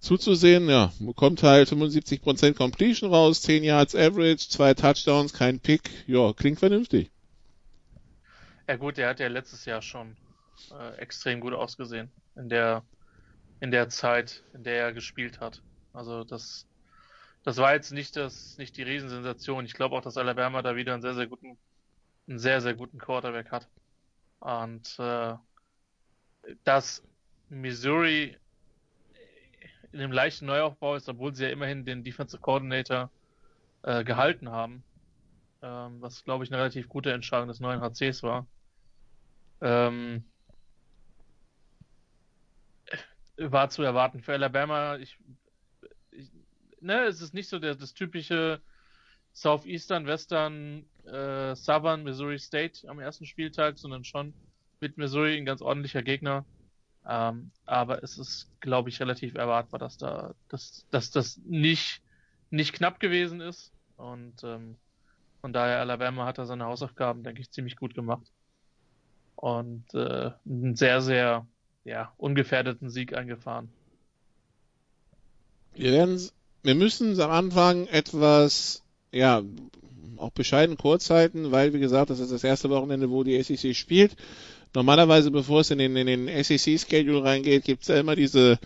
zuzusehen. 0.01 0.69
Ja, 0.69 0.93
bekommt 1.01 1.43
halt 1.43 1.69
75% 1.69 2.55
Completion 2.55 3.13
raus, 3.13 3.43
10 3.43 3.65
Yards 3.65 3.95
Average, 3.95 4.49
zwei 4.49 4.75
Touchdowns, 4.75 5.33
kein 5.33 5.61
Pick. 5.61 5.91
Ja, 6.07 6.33
klingt 6.33 6.59
vernünftig. 6.59 7.11
Ja 8.67 8.77
gut, 8.77 8.97
der 8.97 9.09
hat 9.09 9.21
ja 9.21 9.29
letztes 9.29 9.65
Jahr 9.65 9.83
schon 9.83 10.17
äh, 10.79 10.97
extrem 10.99 11.41
gut 11.41 11.53
ausgesehen 11.53 12.11
in 12.37 12.49
der 12.49 12.83
in 13.61 13.71
der 13.71 13.89
Zeit, 13.89 14.43
in 14.55 14.63
der 14.63 14.83
er 14.83 14.93
gespielt 14.93 15.41
hat. 15.41 15.63
Also 15.93 16.25
das, 16.25 16.67
das 17.45 17.57
war 17.57 17.75
jetzt 17.75 17.93
nicht 17.93 18.17
das, 18.17 18.57
nicht 18.59 18.77
die 18.77 18.83
Riesensensation. 18.83 19.65
Ich 19.65 19.75
glaube 19.75 19.97
auch, 19.97 20.01
dass 20.01 20.17
Alabama 20.17 20.63
da 20.63 20.77
wieder 20.77 20.93
einen 20.93 21.03
sehr, 21.03 21.15
sehr 21.15 21.27
guten, 21.27 21.59
einen 22.29 22.39
sehr, 22.39 22.61
sehr 22.61 22.75
guten 22.75 22.99
Quarterback 22.99 23.51
hat. 23.51 23.69
Und 24.41 24.97
äh, 24.99 25.35
dass 26.65 27.03
Missouri 27.49 28.37
in 29.93 30.01
einem 30.01 30.13
leichten 30.13 30.47
Neuaufbau 30.47 30.97
ist, 30.97 31.09
obwohl 31.09 31.35
sie 31.35 31.45
ja 31.45 31.51
immerhin 31.51 31.85
den 31.85 32.05
Defensive 32.05 32.41
Coordinator 32.41 33.11
äh, 33.83 34.05
gehalten 34.05 34.51
haben, 34.51 34.85
ähm, 35.63 36.01
was 36.01 36.25
glaube 36.25 36.45
ich 36.45 36.51
eine 36.51 36.59
relativ 36.61 36.89
gute 36.89 37.13
Entscheidung 37.13 37.49
des 37.49 37.61
neuen 37.61 37.81
HCs 37.81 38.23
war. 38.23 38.47
Ähm, 39.61 40.25
war 43.37 43.71
zu 43.71 43.83
erwarten 43.83 44.21
für 44.21 44.33
Alabama. 44.33 44.97
Ich, 44.97 45.19
ich, 46.11 46.31
ne, 46.81 47.05
es 47.05 47.21
ist 47.21 47.35
nicht 47.35 47.49
so 47.49 47.59
der, 47.59 47.75
das 47.75 47.95
typische 47.95 48.61
Southeastern, 49.33 50.07
Western, 50.07 50.85
äh, 51.05 51.55
Southern 51.55 52.03
Missouri 52.03 52.39
State 52.39 52.89
am 52.89 52.99
ersten 52.99 53.25
Spieltag, 53.25 53.79
sondern 53.79 54.05
schon 54.05 54.35
mit 54.81 54.99
Missouri 54.99 55.37
ein 55.37 55.45
ganz 55.45 55.63
ordentlicher 55.63 56.03
Gegner. 56.03 56.45
Ähm, 57.07 57.51
aber 57.65 58.03
es 58.03 58.19
ist, 58.19 58.51
glaube 58.61 58.91
ich, 58.91 59.01
relativ 59.01 59.35
erwartbar, 59.35 59.81
dass 59.81 59.97
da, 59.97 60.35
dass, 60.49 60.87
dass 60.91 61.11
das 61.11 61.39
nicht, 61.45 62.03
nicht 62.51 62.75
knapp 62.75 63.01
gewesen 63.01 63.41
ist. 63.41 63.73
Und 63.97 64.45
ähm, 64.45 64.77
von 65.41 65.53
daher 65.53 65.81
Alabama 65.81 66.27
hat 66.27 66.39
da 66.39 66.47
seine 66.47 66.67
Hausaufgaben, 66.67 67.23
denke 67.23 67.41
ich, 67.41 67.51
ziemlich 67.51 67.77
gut 67.77 67.95
gemacht. 67.95 68.27
Und 69.37 69.85
äh, 69.95 70.33
ein 70.47 70.77
sehr, 70.77 71.01
sehr 71.01 71.47
ja, 71.85 72.13
ungefährdeten 72.17 72.91
Sieg 72.91 73.17
eingefahren. 73.17 73.71
Wir 75.75 75.93
werden, 75.93 76.21
wir 76.63 76.75
müssen 76.75 77.19
am 77.21 77.31
Anfang 77.31 77.87
etwas, 77.87 78.83
ja, 79.13 79.43
auch 80.17 80.31
bescheiden 80.31 80.77
kurz 80.77 81.11
halten, 81.11 81.53
weil, 81.53 81.73
wie 81.73 81.79
gesagt, 81.79 82.11
das 82.11 82.19
ist 82.19 82.33
das 82.33 82.43
erste 82.43 82.69
Wochenende, 82.71 83.11
wo 83.11 83.23
die 83.23 83.41
SEC 83.41 83.75
spielt. 83.77 84.17
Normalerweise, 84.75 85.31
bevor 85.31 85.61
es 85.61 85.71
in 85.71 85.79
den, 85.79 85.97
in 85.97 86.07
den 86.07 86.45
SEC-Schedule 86.45 87.25
reingeht, 87.25 87.65
gibt 87.65 87.83
es 87.83 87.89
ja 87.89 87.99
immer 87.99 88.17
diese 88.17 88.59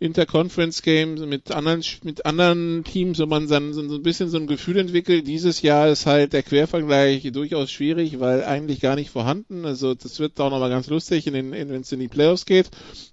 Interconference 0.00 0.80
Games 0.80 1.20
mit 1.20 1.52
anderen 1.52 1.84
mit 2.04 2.24
anderen 2.24 2.84
Teams, 2.84 3.18
wo 3.18 3.26
man 3.26 3.46
dann 3.48 3.74
so 3.74 3.82
ein 3.82 4.02
bisschen 4.02 4.30
so 4.30 4.38
ein 4.38 4.46
Gefühl 4.46 4.78
entwickelt. 4.78 5.26
Dieses 5.26 5.60
Jahr 5.60 5.88
ist 5.88 6.06
halt 6.06 6.32
der 6.32 6.42
Quervergleich 6.42 7.30
durchaus 7.32 7.70
schwierig, 7.70 8.18
weil 8.18 8.42
eigentlich 8.42 8.80
gar 8.80 8.96
nicht 8.96 9.10
vorhanden. 9.10 9.66
Also 9.66 9.94
das 9.94 10.18
wird 10.18 10.40
auch 10.40 10.48
nochmal 10.48 10.70
ganz 10.70 10.88
lustig, 10.88 11.26
in 11.26 11.34
den, 11.34 11.52
wenn 11.52 11.82
es 11.82 11.92
in 11.92 12.00
die 12.00 12.08
Playoffs 12.08 12.46
geht 12.46 12.70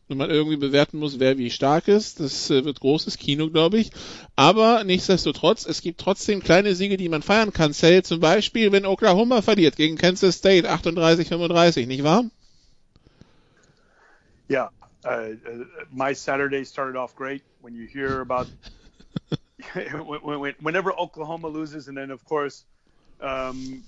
und 0.08 0.17
man 0.17 0.29
irgendwie 0.29 0.56
bewerten 0.56 0.98
muss, 0.98 1.20
wer 1.20 1.38
wie 1.38 1.50
stark 1.50 1.89
ist. 1.89 2.22
Das 2.22 2.50
äh, 2.50 2.63
wird 2.63 2.79
großes 2.79 3.17
Kino, 3.17 3.50
glaube 3.50 3.79
ich. 3.79 3.91
Aber 4.38 4.86
nichtsdestotrotz, 4.86 5.65
es 5.65 5.82
gibt 5.82 6.00
trotzdem 6.00 6.41
kleine 6.41 6.74
Siege, 6.74 6.96
die 6.96 7.10
man 7.10 7.22
feiern 7.22 7.51
kann. 7.51 7.74
Sale 7.74 8.03
zum 8.03 8.22
Beispiel, 8.22 8.72
wenn 8.72 8.86
Oklahoma 8.86 9.41
verliert 9.41 9.75
gegen 9.75 9.98
Kansas 9.98 10.36
State 10.36 10.72
38-35, 10.72 11.86
nicht 11.86 12.03
wahr? 12.03 12.24
Ja, 14.48 14.72
uh, 15.03 15.29
my 15.91 16.13
Saturday 16.13 16.63
started 16.63 16.95
off 16.95 17.15
great. 17.15 17.43
When 17.61 17.73
you 17.73 17.87
hear 17.87 18.21
about 18.21 18.47
when, 19.73 20.39
when, 20.39 20.55
whenever 20.61 20.91
Oklahoma 20.91 21.47
loses, 21.47 21.87
and 21.87 21.97
then 21.97 22.11
of 22.11 22.23
course 22.25 22.63
um, 23.19 23.83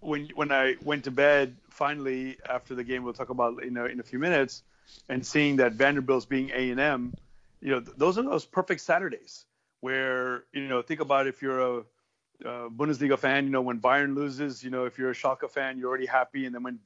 when 0.00 0.28
when 0.34 0.52
I 0.52 0.76
went 0.82 1.04
to 1.04 1.10
bed 1.10 1.56
finally 1.70 2.38
after 2.48 2.74
the 2.74 2.84
game, 2.84 3.04
we'll 3.04 3.14
talk 3.14 3.30
about 3.30 3.64
you 3.64 3.70
know 3.70 3.86
in 3.86 4.00
a 4.00 4.02
few 4.02 4.18
minutes, 4.18 4.62
and 5.08 5.24
seeing 5.24 5.56
that 5.56 5.74
Vanderbilt's 5.74 6.26
being 6.26 6.50
A 6.54 6.70
and 6.70 6.80
M, 6.80 7.14
you 7.60 7.70
know 7.70 7.80
those 7.80 8.18
are 8.18 8.22
those 8.22 8.44
perfect 8.44 8.80
Saturdays 8.80 9.44
where 9.80 10.44
you 10.52 10.68
know 10.68 10.82
think 10.82 11.00
about 11.00 11.26
if 11.26 11.42
you're 11.42 11.60
a 11.60 11.82
uh, 12.44 12.68
Bundesliga 12.68 13.18
fan, 13.18 13.44
you 13.44 13.50
know, 13.50 13.60
when 13.60 13.80
Bayern 13.80 14.14
loses, 14.14 14.62
you 14.62 14.70
know, 14.70 14.84
if 14.84 14.98
you're 14.98 15.10
a 15.10 15.14
Schalke 15.14 15.50
fan, 15.50 15.78
you're 15.78 15.88
already 15.88 16.06
happy, 16.06 16.46
and 16.46 16.54
then 16.54 16.62
when 16.62 16.78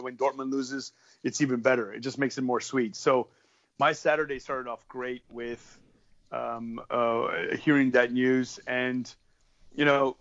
when 0.00 0.16
Dortmund 0.16 0.50
loses, 0.50 0.92
it's 1.22 1.40
even 1.40 1.60
better. 1.60 1.92
It 1.92 2.00
just 2.00 2.18
makes 2.18 2.38
it 2.38 2.42
more 2.42 2.60
sweet. 2.60 2.96
So 2.96 3.28
my 3.78 3.92
Saturday 3.92 4.38
started 4.38 4.70
off 4.70 4.86
great 4.88 5.22
with 5.30 5.78
um, 6.32 6.80
uh, 6.90 7.56
hearing 7.60 7.92
that 7.92 8.12
news, 8.12 8.60
and 8.66 9.12
you 9.74 9.84
know, 9.84 10.16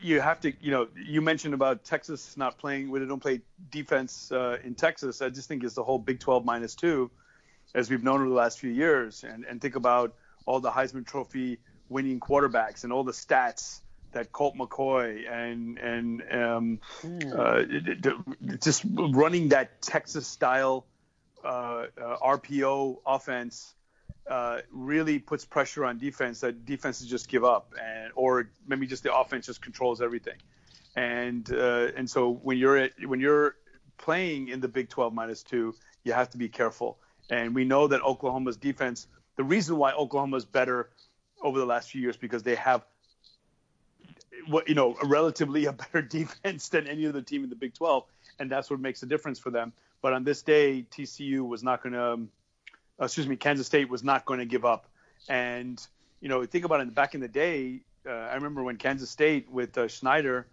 you 0.00 0.20
have 0.20 0.40
to, 0.40 0.52
you 0.60 0.70
know, 0.70 0.88
you 0.94 1.20
mentioned 1.20 1.54
about 1.54 1.84
Texas 1.84 2.36
not 2.36 2.58
playing, 2.58 2.90
when 2.90 3.02
they 3.02 3.08
don't 3.08 3.20
play 3.20 3.40
defense 3.70 4.30
uh, 4.30 4.58
in 4.62 4.74
Texas. 4.74 5.22
I 5.22 5.28
just 5.28 5.48
think 5.48 5.64
it's 5.64 5.74
the 5.74 5.82
whole 5.82 5.98
Big 5.98 6.20
12 6.20 6.44
minus 6.44 6.74
two, 6.74 7.10
as 7.74 7.90
we've 7.90 8.04
known 8.04 8.20
over 8.20 8.28
the 8.28 8.34
last 8.34 8.60
few 8.60 8.70
years, 8.70 9.24
and 9.24 9.44
and 9.44 9.60
think 9.60 9.74
about 9.74 10.14
all 10.46 10.60
the 10.60 10.70
Heisman 10.70 11.06
Trophy 11.06 11.58
winning 11.88 12.20
quarterbacks 12.20 12.84
and 12.84 12.92
all 12.92 13.02
the 13.02 13.12
stats 13.12 13.80
that 14.12 14.32
Colt 14.32 14.56
McCoy 14.56 15.30
and 15.30 15.78
and 15.78 16.22
um, 16.32 16.80
hmm. 17.00 17.18
uh, 17.36 17.62
just 18.60 18.84
running 18.94 19.48
that 19.50 19.80
Texas 19.82 20.26
style 20.26 20.86
uh, 21.44 21.86
uh, 22.00 22.16
RPO 22.22 22.98
offense 23.06 23.74
uh, 24.28 24.60
really 24.70 25.18
puts 25.18 25.44
pressure 25.44 25.84
on 25.84 25.98
defense. 25.98 26.40
That 26.40 26.64
defenses 26.64 27.08
just 27.08 27.28
give 27.28 27.44
up 27.44 27.74
and 27.80 28.12
or 28.14 28.50
maybe 28.66 28.86
just 28.86 29.02
the 29.02 29.14
offense 29.14 29.46
just 29.46 29.62
controls 29.62 30.00
everything. 30.00 30.36
And 30.96 31.50
uh, 31.52 31.88
and 31.96 32.08
so 32.08 32.32
when 32.42 32.58
you're 32.58 32.76
at, 32.76 32.92
when 33.04 33.20
you're 33.20 33.56
playing 33.98 34.48
in 34.48 34.60
the 34.60 34.68
Big 34.68 34.88
12 34.88 35.12
minus 35.12 35.42
two 35.42 35.74
you 36.04 36.12
have 36.12 36.30
to 36.30 36.38
be 36.38 36.48
careful. 36.48 36.98
And 37.30 37.54
we 37.54 37.64
know 37.64 37.88
that 37.88 38.00
Oklahoma's 38.02 38.56
defense 38.56 39.06
the 39.36 39.44
reason 39.44 39.76
why 39.76 39.92
Oklahoma's 39.92 40.44
better 40.44 40.90
over 41.40 41.58
the 41.58 41.64
last 41.64 41.90
few 41.90 42.00
years 42.00 42.16
because 42.16 42.42
they 42.42 42.56
have 42.56 42.84
you 44.66 44.74
know, 44.74 44.96
a 45.02 45.06
relatively 45.06 45.66
a 45.66 45.72
better 45.72 46.02
defense 46.18 46.68
than 46.68 46.86
any 46.86 47.06
other 47.06 47.22
team 47.22 47.44
in 47.44 47.50
the 47.50 47.56
Big 47.56 47.74
12, 47.74 48.04
and 48.38 48.50
that's 48.50 48.70
what 48.70 48.80
makes 48.80 49.02
a 49.02 49.06
difference 49.06 49.38
for 49.38 49.50
them. 49.50 49.72
But 50.00 50.12
on 50.12 50.24
this 50.24 50.42
day, 50.42 50.86
TCU 50.90 51.46
was 51.46 51.62
not 51.62 51.82
going 51.82 51.94
to, 51.94 52.28
uh, 53.00 53.04
excuse 53.04 53.26
me, 53.26 53.36
Kansas 53.36 53.66
State 53.66 53.88
was 53.88 54.04
not 54.04 54.24
going 54.24 54.38
to 54.38 54.46
give 54.46 54.64
up. 54.64 54.86
And 55.28 55.84
you 56.20 56.28
know, 56.28 56.44
think 56.44 56.64
about 56.64 56.80
it. 56.80 56.94
Back 56.94 57.14
in 57.14 57.20
the 57.20 57.28
day, 57.28 57.80
uh, 58.06 58.12
I 58.12 58.34
remember 58.34 58.62
when 58.62 58.76
Kansas 58.76 59.10
State 59.10 59.50
with 59.50 59.76
uh, 59.78 59.88
Schneider 59.88 60.46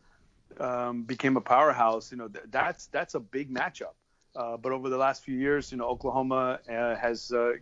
um, 0.60 1.04
became 1.04 1.38
a 1.38 1.42
powerhouse. 1.42 2.12
You 2.12 2.18
know, 2.18 2.28
th- 2.28 2.46
that's 2.52 2.88
that's 2.88 3.16
a 3.16 3.20
big 3.20 3.54
matchup. 3.54 3.94
Uh, 4.36 4.58
but 4.58 4.74
over 4.74 4.90
the 4.90 4.98
last 4.98 5.24
few 5.24 5.38
years, 5.38 5.72
you 5.72 5.78
know, 5.78 5.88
Oklahoma 5.88 6.60
uh, 6.70 6.96
has 6.96 7.32
uh, 7.32 7.54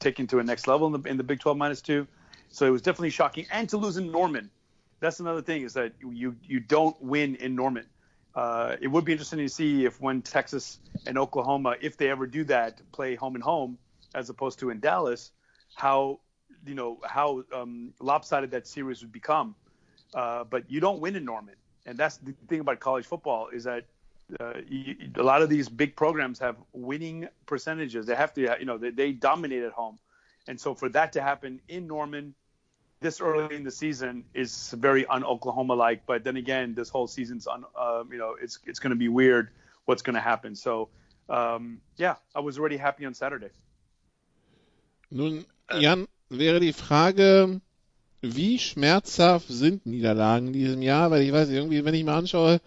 taken 0.00 0.26
to 0.28 0.38
a 0.38 0.42
next 0.42 0.66
level 0.66 0.94
in 0.94 1.02
the, 1.02 1.08
in 1.08 1.16
the 1.18 1.22
Big 1.22 1.40
12 1.40 1.58
minus 1.58 1.82
two. 1.82 2.06
So 2.48 2.66
it 2.66 2.70
was 2.70 2.80
definitely 2.80 3.10
shocking. 3.10 3.46
And 3.50 3.68
to 3.68 3.76
lose 3.76 3.98
in 3.98 4.10
Norman, 4.10 4.50
that's 5.02 5.18
another 5.18 5.42
thing 5.42 5.62
is 5.62 5.74
that 5.74 5.92
you 6.00 6.36
you 6.44 6.60
don't 6.60 6.96
win 7.02 7.34
in 7.36 7.56
Norman. 7.56 7.86
Uh, 8.34 8.76
it 8.80 8.86
would 8.86 9.04
be 9.04 9.12
interesting 9.12 9.40
to 9.40 9.48
see 9.48 9.84
if 9.84 10.00
when 10.00 10.22
Texas 10.22 10.78
and 11.06 11.18
Oklahoma, 11.18 11.74
if 11.82 11.96
they 11.96 12.08
ever 12.08 12.26
do 12.26 12.44
that, 12.44 12.80
play 12.92 13.14
home 13.16 13.34
and 13.34 13.44
home 13.44 13.76
as 14.14 14.30
opposed 14.30 14.60
to 14.60 14.70
in 14.70 14.78
Dallas, 14.80 15.32
how 15.74 16.20
you 16.64 16.76
know 16.76 17.00
how 17.04 17.42
um, 17.52 17.92
lopsided 18.00 18.52
that 18.52 18.66
series 18.66 19.02
would 19.02 19.12
become. 19.12 19.56
Uh, 20.14 20.44
but 20.44 20.70
you 20.70 20.78
don't 20.78 21.00
win 21.00 21.16
in 21.16 21.24
Norman, 21.24 21.56
and 21.84 21.98
that's 21.98 22.18
the 22.18 22.32
thing 22.48 22.60
about 22.60 22.78
college 22.78 23.04
football 23.04 23.48
is 23.48 23.64
that 23.64 23.84
uh, 24.38 24.54
you, 24.68 24.94
a 25.16 25.22
lot 25.22 25.42
of 25.42 25.48
these 25.48 25.68
big 25.68 25.96
programs 25.96 26.38
have 26.38 26.56
winning 26.72 27.26
percentages. 27.46 28.06
They 28.06 28.14
have 28.14 28.32
to, 28.34 28.56
you 28.60 28.66
know, 28.66 28.78
they, 28.78 28.90
they 28.90 29.12
dominate 29.12 29.64
at 29.64 29.72
home, 29.72 29.98
and 30.46 30.60
so 30.60 30.74
for 30.74 30.88
that 30.90 31.12
to 31.14 31.22
happen 31.22 31.60
in 31.68 31.88
Norman 31.88 32.34
this 33.02 33.20
early 33.20 33.54
in 33.54 33.64
the 33.64 33.70
season 33.70 34.24
is 34.32 34.70
very 34.70 35.06
un-Oklahoma 35.06 35.74
like. 35.74 36.06
But 36.06 36.24
then 36.24 36.36
again, 36.36 36.74
this 36.74 36.88
whole 36.88 37.06
season's 37.06 37.46
on. 37.46 37.64
Uh, 37.76 38.04
you 38.10 38.18
know, 38.18 38.36
it's 38.40 38.58
it's 38.66 38.78
going 38.78 38.90
to 38.90 38.96
be 38.96 39.08
weird 39.08 39.50
what's 39.84 40.02
going 40.02 40.14
to 40.14 40.20
happen. 40.22 40.54
So 40.54 40.88
um, 41.28 41.80
yeah, 41.96 42.16
I 42.34 42.40
was 42.40 42.58
already 42.58 42.76
happy 42.76 43.06
on 43.06 43.14
Saturday. 43.14 43.50
Nun, 45.10 45.44
Jan, 45.78 46.06
wäre 46.30 46.60
die 46.60 46.72
Frage, 46.72 47.60
wie 48.22 48.58
schmerzhaft 48.58 49.48
sind 49.48 49.84
Niederlagen 49.84 50.48
in 50.48 50.52
diesem 50.52 50.82
Jahr? 50.82 51.10
Weil 51.10 51.22
ich 51.22 51.32
weiß 51.32 51.50
irgendwie, 51.50 51.84
wenn 51.84 51.94
ich 51.94 52.04
mir 52.04 52.14
anschaue, 52.14 52.60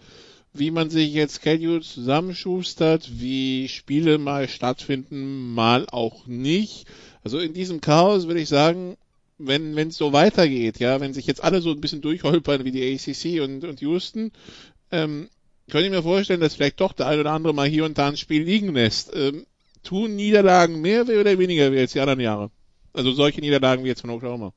wie 0.53 0.71
man 0.71 0.89
sich 0.89 1.13
jetzt 1.13 1.43
Schedule 1.43 1.81
zusammenschustert, 1.81 3.09
wie 3.19 3.67
Spiele 3.67 4.17
mal 4.17 4.47
stattfinden, 4.47 5.53
mal 5.53 5.85
auch 5.91 6.27
nicht. 6.27 6.87
Also 7.23 7.39
in 7.39 7.53
diesem 7.53 7.81
Chaos 7.81 8.27
würde 8.27 8.39
ich 8.39 8.49
sagen, 8.49 8.97
wenn 9.37 9.77
es 9.77 9.97
so 9.97 10.13
weitergeht, 10.13 10.79
ja, 10.79 11.01
wenn 11.01 11.13
sich 11.13 11.25
jetzt 11.25 11.43
alle 11.43 11.61
so 11.61 11.71
ein 11.71 11.81
bisschen 11.81 12.01
durchholpern 12.01 12.63
wie 12.63 12.71
die 12.71 12.93
ACC 12.93 13.41
und, 13.41 13.63
und 13.63 13.81
Houston, 13.81 14.31
ähm, 14.91 15.29
könnte 15.69 15.87
ich 15.87 15.91
mir 15.91 16.03
vorstellen, 16.03 16.39
dass 16.39 16.55
vielleicht 16.55 16.79
doch 16.79 16.93
der 16.93 17.07
ein 17.07 17.19
oder 17.19 17.31
andere 17.31 17.53
mal 17.53 17.67
hier 17.67 17.85
und 17.85 17.97
da 17.97 18.07
ein 18.07 18.17
Spiel 18.17 18.43
liegen 18.43 18.73
lässt. 18.73 19.15
Ähm, 19.15 19.45
tun 19.83 20.15
Niederlagen 20.15 20.81
mehr 20.81 21.03
oder 21.03 21.37
weniger 21.37 21.71
wie 21.71 21.77
jetzt 21.77 21.95
die 21.95 21.99
anderen 21.99 22.19
Jahre? 22.19 22.51
Also 22.93 23.11
solche 23.11 23.41
Niederlagen 23.41 23.83
wie 23.83 23.89
jetzt 23.89 24.01
von 24.01 24.09
Oklahoma 24.09 24.53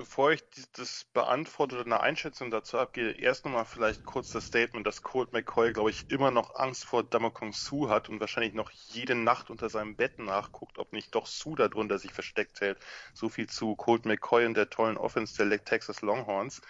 bevor 0.00 0.32
ich 0.32 0.42
das 0.72 1.04
beantworte 1.12 1.74
oder 1.74 1.84
eine 1.84 2.00
Einschätzung 2.00 2.50
dazu 2.50 2.78
abgehe, 2.78 3.10
erst 3.10 3.44
nochmal 3.44 3.66
vielleicht 3.66 4.02
kurz 4.06 4.30
das 4.30 4.46
Statement, 4.46 4.86
dass 4.86 5.02
Colt 5.02 5.34
McCoy, 5.34 5.74
glaube 5.74 5.90
ich, 5.90 6.10
immer 6.10 6.30
noch 6.30 6.54
Angst 6.54 6.86
vor 6.86 7.04
Damakong 7.04 7.52
Su 7.52 7.90
hat 7.90 8.08
und 8.08 8.18
wahrscheinlich 8.18 8.54
noch 8.54 8.70
jede 8.70 9.14
Nacht 9.14 9.50
unter 9.50 9.68
seinem 9.68 9.96
Bett 9.96 10.18
nachguckt, 10.18 10.78
ob 10.78 10.94
nicht 10.94 11.14
doch 11.14 11.26
Su 11.26 11.54
darunter 11.54 11.98
sich 11.98 12.14
versteckt 12.14 12.62
hält. 12.62 12.78
So 13.12 13.28
viel 13.28 13.46
zu 13.46 13.76
Colt 13.76 14.06
McCoy 14.06 14.46
und 14.46 14.54
der 14.54 14.70
tollen 14.70 14.96
Offense 14.96 15.46
der 15.46 15.62
Texas 15.62 16.00
Longhorns. 16.00 16.62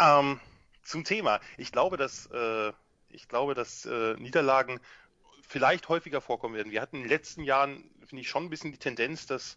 Ähm, 0.00 0.40
zum 0.82 1.04
Thema. 1.04 1.38
Ich 1.58 1.70
glaube, 1.70 1.96
dass, 1.96 2.26
äh, 2.32 2.72
ich 3.10 3.28
glaube, 3.28 3.54
dass 3.54 3.84
äh, 3.84 4.14
Niederlagen 4.14 4.80
vielleicht 5.40 5.88
häufiger 5.88 6.20
vorkommen 6.20 6.56
werden. 6.56 6.72
Wir 6.72 6.82
hatten 6.82 6.96
in 6.96 7.02
den 7.02 7.10
letzten 7.10 7.44
Jahren, 7.44 7.88
finde 8.04 8.22
ich, 8.22 8.28
schon 8.28 8.46
ein 8.46 8.50
bisschen 8.50 8.72
die 8.72 8.78
Tendenz, 8.78 9.26
dass 9.26 9.56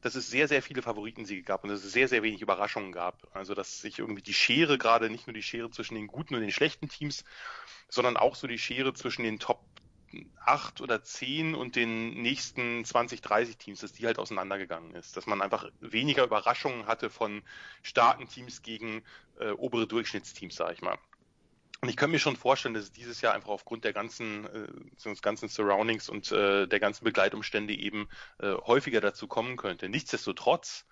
dass 0.00 0.14
es 0.14 0.28
sehr, 0.30 0.48
sehr 0.48 0.62
viele 0.62 0.82
Favoritensiege 0.82 1.42
gab 1.42 1.64
und 1.64 1.70
dass 1.70 1.84
es 1.84 1.92
sehr, 1.92 2.08
sehr 2.08 2.22
wenig 2.22 2.42
Überraschungen 2.42 2.92
gab. 2.92 3.26
Also 3.34 3.54
dass 3.54 3.80
sich 3.80 3.98
irgendwie 3.98 4.22
die 4.22 4.34
Schere, 4.34 4.78
gerade 4.78 5.10
nicht 5.10 5.26
nur 5.26 5.34
die 5.34 5.42
Schere 5.42 5.70
zwischen 5.70 5.94
den 5.94 6.06
guten 6.06 6.34
und 6.34 6.40
den 6.40 6.52
schlechten 6.52 6.88
Teams, 6.88 7.24
sondern 7.88 8.16
auch 8.16 8.34
so 8.36 8.46
die 8.46 8.58
Schere 8.58 8.94
zwischen 8.94 9.24
den 9.24 9.38
Top 9.38 9.64
8 10.44 10.80
oder 10.80 11.02
10 11.02 11.54
und 11.54 11.76
den 11.76 12.22
nächsten 12.22 12.84
20, 12.84 13.20
30 13.20 13.58
Teams, 13.58 13.80
dass 13.80 13.92
die 13.92 14.06
halt 14.06 14.18
auseinandergegangen 14.18 14.94
ist. 14.94 15.16
Dass 15.16 15.26
man 15.26 15.42
einfach 15.42 15.68
weniger 15.80 16.24
Überraschungen 16.24 16.86
hatte 16.86 17.10
von 17.10 17.42
starken 17.82 18.28
Teams 18.28 18.62
gegen 18.62 19.04
äh, 19.38 19.50
obere 19.50 19.86
Durchschnittsteams, 19.86 20.54
sage 20.54 20.74
ich 20.74 20.82
mal. 20.82 20.98
Und 21.80 21.88
ich 21.88 21.96
kann 21.96 22.10
mir 22.10 22.18
schon 22.18 22.36
vorstellen, 22.36 22.74
dass 22.74 22.84
es 22.84 22.92
dieses 22.92 23.20
Jahr 23.20 23.34
einfach 23.34 23.50
aufgrund 23.50 23.84
der 23.84 23.92
ganzen, 23.92 24.46
äh, 24.46 25.08
des 25.08 25.22
ganzen 25.22 25.48
Surroundings 25.48 26.08
und 26.08 26.32
äh, 26.32 26.66
der 26.66 26.80
ganzen 26.80 27.04
Begleitumstände 27.04 27.72
eben 27.72 28.08
äh, 28.38 28.52
häufiger 28.52 29.00
dazu 29.00 29.28
kommen 29.28 29.56
könnte. 29.56 29.88
Nichtsdestotrotz 29.88 30.86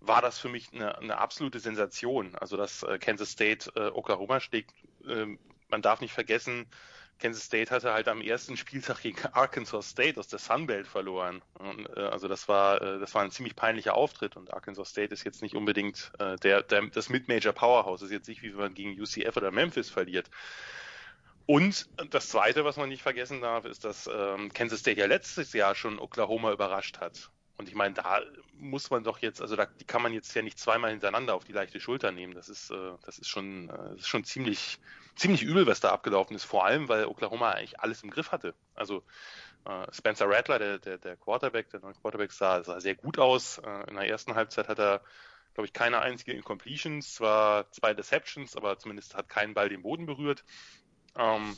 war 0.00 0.20
das 0.20 0.38
für 0.38 0.48
mich 0.48 0.72
eine, 0.72 0.98
eine 0.98 1.18
absolute 1.18 1.58
Sensation. 1.58 2.34
Also 2.34 2.58
dass 2.58 2.82
äh, 2.82 2.98
Kansas 2.98 3.30
State 3.30 3.72
äh, 3.76 3.88
Oklahoma 3.88 4.40
schlägt. 4.40 4.72
Äh, 5.06 5.38
man 5.68 5.82
darf 5.82 6.00
nicht 6.00 6.12
vergessen, 6.12 6.66
Kansas 7.20 7.44
State 7.44 7.70
hatte 7.70 7.92
halt 7.92 8.08
am 8.08 8.20
ersten 8.20 8.56
Spieltag 8.56 9.02
gegen 9.02 9.24
Arkansas 9.32 9.90
State 9.90 10.18
aus 10.18 10.28
der 10.28 10.38
Sunbelt 10.38 10.86
verloren. 10.86 11.42
Und, 11.54 11.86
äh, 11.96 12.00
also 12.00 12.26
das 12.26 12.48
war, 12.48 12.80
äh, 12.80 12.98
das 12.98 13.14
war 13.14 13.22
ein 13.22 13.30
ziemlich 13.30 13.54
peinlicher 13.54 13.94
Auftritt 13.94 14.36
und 14.36 14.52
Arkansas 14.52 14.90
State 14.90 15.12
ist 15.12 15.24
jetzt 15.24 15.42
nicht 15.42 15.54
unbedingt 15.54 16.10
äh, 16.18 16.36
der, 16.36 16.62
der, 16.62 16.86
das 16.86 17.08
Mid-Major 17.08 17.52
Powerhouse. 17.52 18.02
Ist 18.02 18.10
jetzt 18.10 18.28
nicht, 18.28 18.42
wie 18.42 18.52
wenn 18.52 18.60
man 18.60 18.74
gegen 18.74 19.00
UCF 19.00 19.36
oder 19.36 19.50
Memphis 19.50 19.90
verliert. 19.90 20.30
Und 21.46 21.88
das 22.10 22.28
Zweite, 22.28 22.64
was 22.64 22.76
man 22.76 22.88
nicht 22.88 23.02
vergessen 23.02 23.40
darf, 23.40 23.64
ist, 23.64 23.84
dass 23.84 24.08
ähm, 24.12 24.52
Kansas 24.52 24.80
State 24.80 25.00
ja 25.00 25.06
letztes 25.06 25.52
Jahr 25.52 25.74
schon 25.74 25.98
Oklahoma 25.98 26.52
überrascht 26.52 26.98
hat. 26.98 27.30
Und 27.56 27.68
ich 27.68 27.74
meine, 27.74 27.94
da 27.94 28.20
muss 28.54 28.88
man 28.90 29.04
doch 29.04 29.18
jetzt, 29.18 29.42
also 29.42 29.54
da 29.54 29.66
die 29.66 29.84
kann 29.84 30.00
man 30.00 30.14
jetzt 30.14 30.32
ja 30.34 30.40
nicht 30.40 30.58
zweimal 30.58 30.92
hintereinander 30.92 31.34
auf 31.34 31.44
die 31.44 31.52
leichte 31.52 31.78
Schulter 31.78 32.10
nehmen. 32.10 32.32
Das 32.32 32.48
ist, 32.48 32.70
äh, 32.70 32.92
das 33.04 33.18
ist 33.18 33.28
schon, 33.28 33.68
äh, 33.68 33.90
das 33.90 34.00
ist 34.00 34.08
schon 34.08 34.24
ziemlich, 34.24 34.78
ziemlich 35.20 35.42
übel, 35.42 35.66
was 35.66 35.80
da 35.80 35.90
abgelaufen 35.90 36.34
ist. 36.34 36.44
Vor 36.44 36.64
allem, 36.64 36.88
weil 36.88 37.04
Oklahoma 37.04 37.50
eigentlich 37.50 37.78
alles 37.78 38.02
im 38.02 38.10
Griff 38.10 38.32
hatte. 38.32 38.54
Also 38.74 39.02
äh, 39.66 39.86
Spencer 39.92 40.28
Rattler, 40.28 40.58
der, 40.58 40.78
der, 40.78 40.98
der 40.98 41.16
Quarterback, 41.16 41.68
der 41.70 41.80
neue 41.80 41.92
Quarterback 41.92 42.32
sah, 42.32 42.64
sah 42.64 42.80
sehr 42.80 42.94
gut 42.94 43.18
aus. 43.18 43.58
Äh, 43.58 43.90
in 43.90 43.96
der 43.96 44.08
ersten 44.08 44.34
Halbzeit 44.34 44.68
hat 44.68 44.78
er, 44.78 45.02
glaube 45.52 45.66
ich, 45.66 45.74
keine 45.74 46.00
einzige 46.00 46.32
Incompletions, 46.32 47.14
zwar 47.14 47.70
zwei 47.70 47.92
Deceptions, 47.92 48.56
aber 48.56 48.78
zumindest 48.78 49.14
hat 49.14 49.28
keinen 49.28 49.52
Ball 49.52 49.68
den 49.68 49.82
Boden 49.82 50.06
berührt. 50.06 50.42
Ähm, 51.16 51.54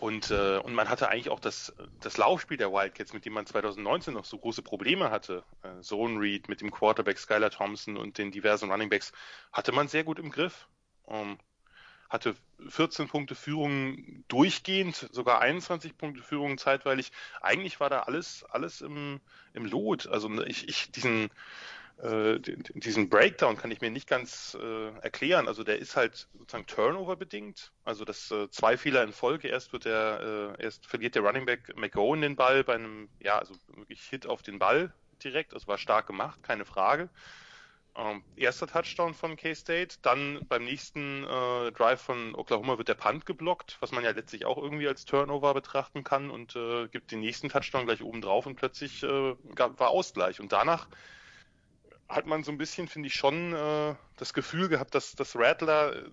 und, 0.00 0.30
äh, 0.30 0.56
und 0.56 0.74
man 0.74 0.88
hatte 0.88 1.10
eigentlich 1.10 1.28
auch 1.28 1.40
das, 1.40 1.74
das 2.00 2.16
Laufspiel 2.16 2.56
der 2.56 2.72
Wildcats, 2.72 3.12
mit 3.12 3.26
dem 3.26 3.34
man 3.34 3.44
2019 3.44 4.14
noch 4.14 4.24
so 4.24 4.38
große 4.38 4.62
Probleme 4.62 5.10
hatte. 5.10 5.44
Äh, 5.62 5.82
Zone 5.82 6.18
Read 6.18 6.48
mit 6.48 6.62
dem 6.62 6.70
Quarterback 6.70 7.18
Skylar 7.18 7.50
Thompson 7.50 7.98
und 7.98 8.16
den 8.16 8.30
diversen 8.30 8.70
Runningbacks 8.70 9.12
hatte 9.52 9.72
man 9.72 9.86
sehr 9.86 10.02
gut 10.02 10.18
im 10.18 10.30
Griff. 10.30 10.66
Ähm, 11.08 11.38
hatte 12.14 12.36
14 12.68 13.08
Punkte 13.08 13.34
Führung 13.34 14.24
durchgehend, 14.28 15.08
sogar 15.10 15.40
21 15.40 15.98
Punkte 15.98 16.22
Führung 16.22 16.58
zeitweilig. 16.58 17.10
Eigentlich 17.42 17.80
war 17.80 17.90
da 17.90 18.04
alles, 18.04 18.44
alles 18.48 18.80
im, 18.80 19.20
im 19.52 19.66
Lot. 19.66 20.06
Also 20.06 20.30
ich, 20.44 20.68
ich 20.68 20.92
diesen, 20.92 21.28
äh, 21.98 22.38
diesen 22.38 23.08
Breakdown 23.08 23.56
kann 23.56 23.72
ich 23.72 23.80
mir 23.80 23.90
nicht 23.90 24.08
ganz 24.08 24.56
äh, 24.60 24.90
erklären. 25.00 25.48
Also 25.48 25.64
der 25.64 25.80
ist 25.80 25.96
halt 25.96 26.28
sozusagen 26.38 26.66
Turnover 26.66 27.16
bedingt. 27.16 27.72
Also 27.82 28.04
das 28.04 28.30
äh, 28.30 28.48
zwei 28.48 28.76
Fehler 28.78 29.02
in 29.02 29.12
Folge. 29.12 29.48
Erst 29.48 29.72
wird 29.72 29.84
der, 29.84 30.54
äh, 30.56 30.62
erst 30.62 30.86
verliert 30.86 31.16
der 31.16 31.22
Running 31.22 31.46
Back 31.46 31.76
McGowan 31.76 32.20
den 32.20 32.36
Ball 32.36 32.62
bei 32.62 32.76
einem, 32.76 33.08
ja, 33.18 33.40
also 33.40 33.54
wirklich 33.74 34.02
Hit 34.02 34.26
auf 34.26 34.42
den 34.42 34.60
Ball 34.60 34.94
direkt. 35.24 35.52
Also 35.52 35.66
war 35.66 35.78
stark 35.78 36.06
gemacht, 36.06 36.44
keine 36.44 36.64
Frage. 36.64 37.10
Ähm, 37.96 38.24
erster 38.34 38.66
Touchdown 38.66 39.14
von 39.14 39.36
K-State, 39.36 39.98
dann 40.02 40.44
beim 40.48 40.64
nächsten 40.64 41.22
äh, 41.22 41.70
Drive 41.70 42.00
von 42.00 42.34
Oklahoma 42.34 42.76
wird 42.76 42.88
der 42.88 42.94
Punt 42.94 43.24
geblockt, 43.24 43.76
was 43.80 43.92
man 43.92 44.02
ja 44.02 44.10
letztlich 44.10 44.46
auch 44.46 44.58
irgendwie 44.58 44.88
als 44.88 45.04
Turnover 45.04 45.54
betrachten 45.54 46.02
kann 46.02 46.28
und 46.30 46.56
äh, 46.56 46.88
gibt 46.88 47.12
den 47.12 47.20
nächsten 47.20 47.48
Touchdown 47.50 47.86
gleich 47.86 48.02
oben 48.02 48.20
drauf 48.20 48.46
und 48.46 48.56
plötzlich 48.56 49.04
äh, 49.04 49.36
gab, 49.54 49.78
war 49.78 49.90
Ausgleich. 49.90 50.40
Und 50.40 50.50
danach 50.50 50.88
hat 52.08 52.26
man 52.26 52.42
so 52.42 52.50
ein 52.50 52.58
bisschen, 52.58 52.88
finde 52.88 53.06
ich, 53.06 53.14
schon 53.14 53.52
äh, 53.54 53.94
das 54.16 54.34
Gefühl 54.34 54.68
gehabt, 54.68 54.94
dass 54.96 55.14
das 55.14 55.36
Rattler 55.36 55.94
äh, 55.94 56.06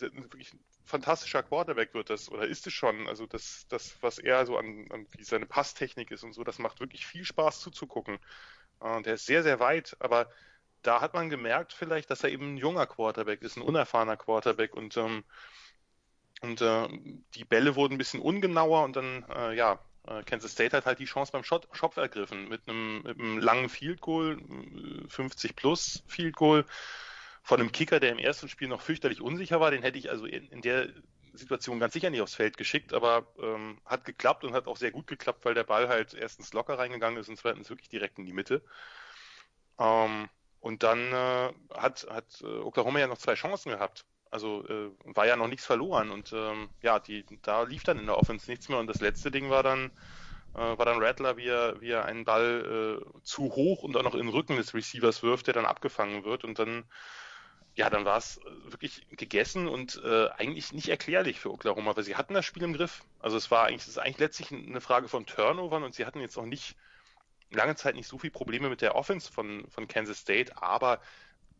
wirklich 0.00 0.52
ein 0.54 0.60
fantastischer 0.84 1.44
Quarterback 1.44 1.94
wird 1.94 2.10
das, 2.10 2.30
oder 2.30 2.46
ist 2.46 2.66
es 2.66 2.72
schon. 2.72 3.06
Also 3.06 3.26
das, 3.26 3.66
das 3.68 3.96
was 4.00 4.18
er 4.18 4.44
so 4.44 4.56
an, 4.58 4.86
an 4.90 5.06
wie 5.12 5.22
seine 5.22 5.46
Passtechnik 5.46 6.10
ist 6.10 6.24
und 6.24 6.32
so, 6.32 6.42
das 6.42 6.58
macht 6.58 6.80
wirklich 6.80 7.06
viel 7.06 7.24
Spaß 7.24 7.60
zuzugucken. 7.60 8.18
Äh, 8.80 9.02
der 9.02 9.14
ist 9.14 9.26
sehr, 9.26 9.44
sehr 9.44 9.60
weit, 9.60 9.96
aber 10.00 10.28
da 10.82 11.00
hat 11.00 11.14
man 11.14 11.30
gemerkt 11.30 11.72
vielleicht, 11.72 12.10
dass 12.10 12.24
er 12.24 12.30
eben 12.30 12.54
ein 12.54 12.56
junger 12.56 12.86
Quarterback 12.86 13.42
ist, 13.42 13.56
ein 13.56 13.62
unerfahrener 13.62 14.16
Quarterback 14.16 14.74
und 14.74 14.96
ähm, 14.96 15.24
und 16.40 16.60
äh, 16.60 16.88
die 17.34 17.44
Bälle 17.44 17.74
wurden 17.74 17.94
ein 17.94 17.98
bisschen 17.98 18.20
ungenauer 18.20 18.84
und 18.84 18.94
dann, 18.94 19.24
äh, 19.34 19.56
ja, 19.56 19.80
äh, 20.06 20.22
Kansas 20.22 20.52
State 20.52 20.76
hat 20.76 20.86
halt 20.86 21.00
die 21.00 21.04
Chance 21.04 21.32
beim 21.32 21.44
Shot, 21.44 21.68
Schopf 21.72 21.96
ergriffen 21.96 22.48
mit 22.48 22.68
einem, 22.68 23.02
mit 23.02 23.18
einem 23.18 23.38
langen 23.38 23.68
Field 23.68 24.00
Goal, 24.00 24.38
50 25.08 25.56
plus 25.56 26.04
Field 26.06 26.36
Goal 26.36 26.64
von 27.42 27.60
einem 27.60 27.72
Kicker, 27.72 27.98
der 27.98 28.12
im 28.12 28.18
ersten 28.18 28.48
Spiel 28.48 28.68
noch 28.68 28.82
fürchterlich 28.82 29.20
unsicher 29.20 29.60
war. 29.60 29.70
Den 29.70 29.82
hätte 29.82 29.98
ich 29.98 30.10
also 30.10 30.26
in, 30.26 30.48
in 30.48 30.62
der 30.62 30.88
Situation 31.32 31.78
ganz 31.80 31.94
sicher 31.94 32.10
nicht 32.10 32.20
aufs 32.20 32.34
Feld 32.34 32.56
geschickt, 32.56 32.92
aber 32.92 33.26
ähm, 33.40 33.80
hat 33.84 34.04
geklappt 34.04 34.44
und 34.44 34.54
hat 34.54 34.66
auch 34.66 34.76
sehr 34.76 34.90
gut 34.90 35.06
geklappt, 35.06 35.44
weil 35.44 35.54
der 35.54 35.64
Ball 35.64 35.88
halt 35.88 36.14
erstens 36.14 36.52
locker 36.52 36.78
reingegangen 36.78 37.18
ist 37.18 37.28
und 37.28 37.38
zweitens 37.38 37.70
wirklich 37.70 37.88
direkt 37.88 38.18
in 38.18 38.26
die 38.26 38.32
Mitte. 38.32 38.62
Ähm, 39.78 40.28
und 40.60 40.82
dann 40.82 41.12
äh, 41.12 41.52
hat, 41.74 42.06
hat 42.10 42.40
äh, 42.42 42.46
Oklahoma 42.46 42.98
ja 42.98 43.06
noch 43.06 43.18
zwei 43.18 43.34
Chancen 43.34 43.70
gehabt. 43.70 44.04
Also 44.30 44.66
äh, 44.68 44.90
war 45.04 45.26
ja 45.26 45.36
noch 45.36 45.48
nichts 45.48 45.64
verloren 45.64 46.10
und 46.10 46.32
ähm, 46.34 46.68
ja, 46.82 46.98
die, 46.98 47.24
da 47.42 47.62
lief 47.62 47.84
dann 47.84 47.98
in 47.98 48.06
der 48.06 48.18
Offense 48.18 48.50
nichts 48.50 48.68
mehr 48.68 48.78
und 48.78 48.86
das 48.86 49.00
letzte 49.00 49.30
Ding 49.30 49.48
war 49.48 49.62
dann 49.62 49.90
äh, 50.54 50.58
war 50.58 50.84
dann 50.84 51.02
Rattler, 51.02 51.38
wie 51.38 51.46
er, 51.46 51.80
wie 51.80 51.90
er 51.90 52.04
einen 52.04 52.24
Ball 52.24 53.00
äh, 53.00 53.22
zu 53.22 53.44
hoch 53.44 53.82
und 53.82 53.96
auch 53.96 54.02
noch 54.02 54.14
in 54.14 54.26
den 54.26 54.28
Rücken 54.28 54.56
des 54.56 54.74
Receivers 54.74 55.22
wirft, 55.22 55.46
der 55.46 55.54
dann 55.54 55.64
abgefangen 55.64 56.24
wird 56.24 56.44
und 56.44 56.58
dann 56.58 56.84
ja, 57.74 57.88
dann 57.90 58.04
war 58.04 58.18
es 58.18 58.40
wirklich 58.64 59.06
gegessen 59.10 59.68
und 59.68 60.02
äh, 60.04 60.28
eigentlich 60.30 60.72
nicht 60.72 60.88
erklärlich 60.88 61.38
für 61.38 61.52
Oklahoma, 61.52 61.94
weil 61.96 62.02
sie 62.02 62.16
hatten 62.16 62.34
das 62.34 62.44
Spiel 62.44 62.64
im 62.64 62.72
Griff. 62.72 63.04
Also 63.20 63.36
es 63.36 63.52
war 63.52 63.66
eigentlich, 63.66 63.82
es 63.82 63.88
ist 63.88 63.98
eigentlich 63.98 64.18
letztlich 64.18 64.50
eine 64.50 64.80
Frage 64.80 65.06
von 65.06 65.26
Turnovern 65.26 65.84
und 65.84 65.94
sie 65.94 66.04
hatten 66.04 66.20
jetzt 66.20 66.36
auch 66.36 66.44
nicht 66.44 66.76
lange 67.50 67.76
Zeit 67.76 67.94
nicht 67.94 68.08
so 68.08 68.18
viel 68.18 68.30
Probleme 68.30 68.68
mit 68.68 68.82
der 68.82 68.94
Offense 68.94 69.32
von, 69.32 69.66
von 69.70 69.88
Kansas 69.88 70.18
State, 70.18 70.60
aber 70.62 71.00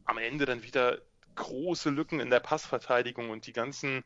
am 0.05 0.19
Ende 0.19 0.47
dann 0.47 0.63
wieder 0.63 0.99
große 1.35 1.91
Lücken 1.91 2.21
in 2.21 2.31
der 2.31 2.41
Passverteidigung 2.41 3.31
und 3.31 3.47
die 3.47 3.53
ganzen, 3.53 4.05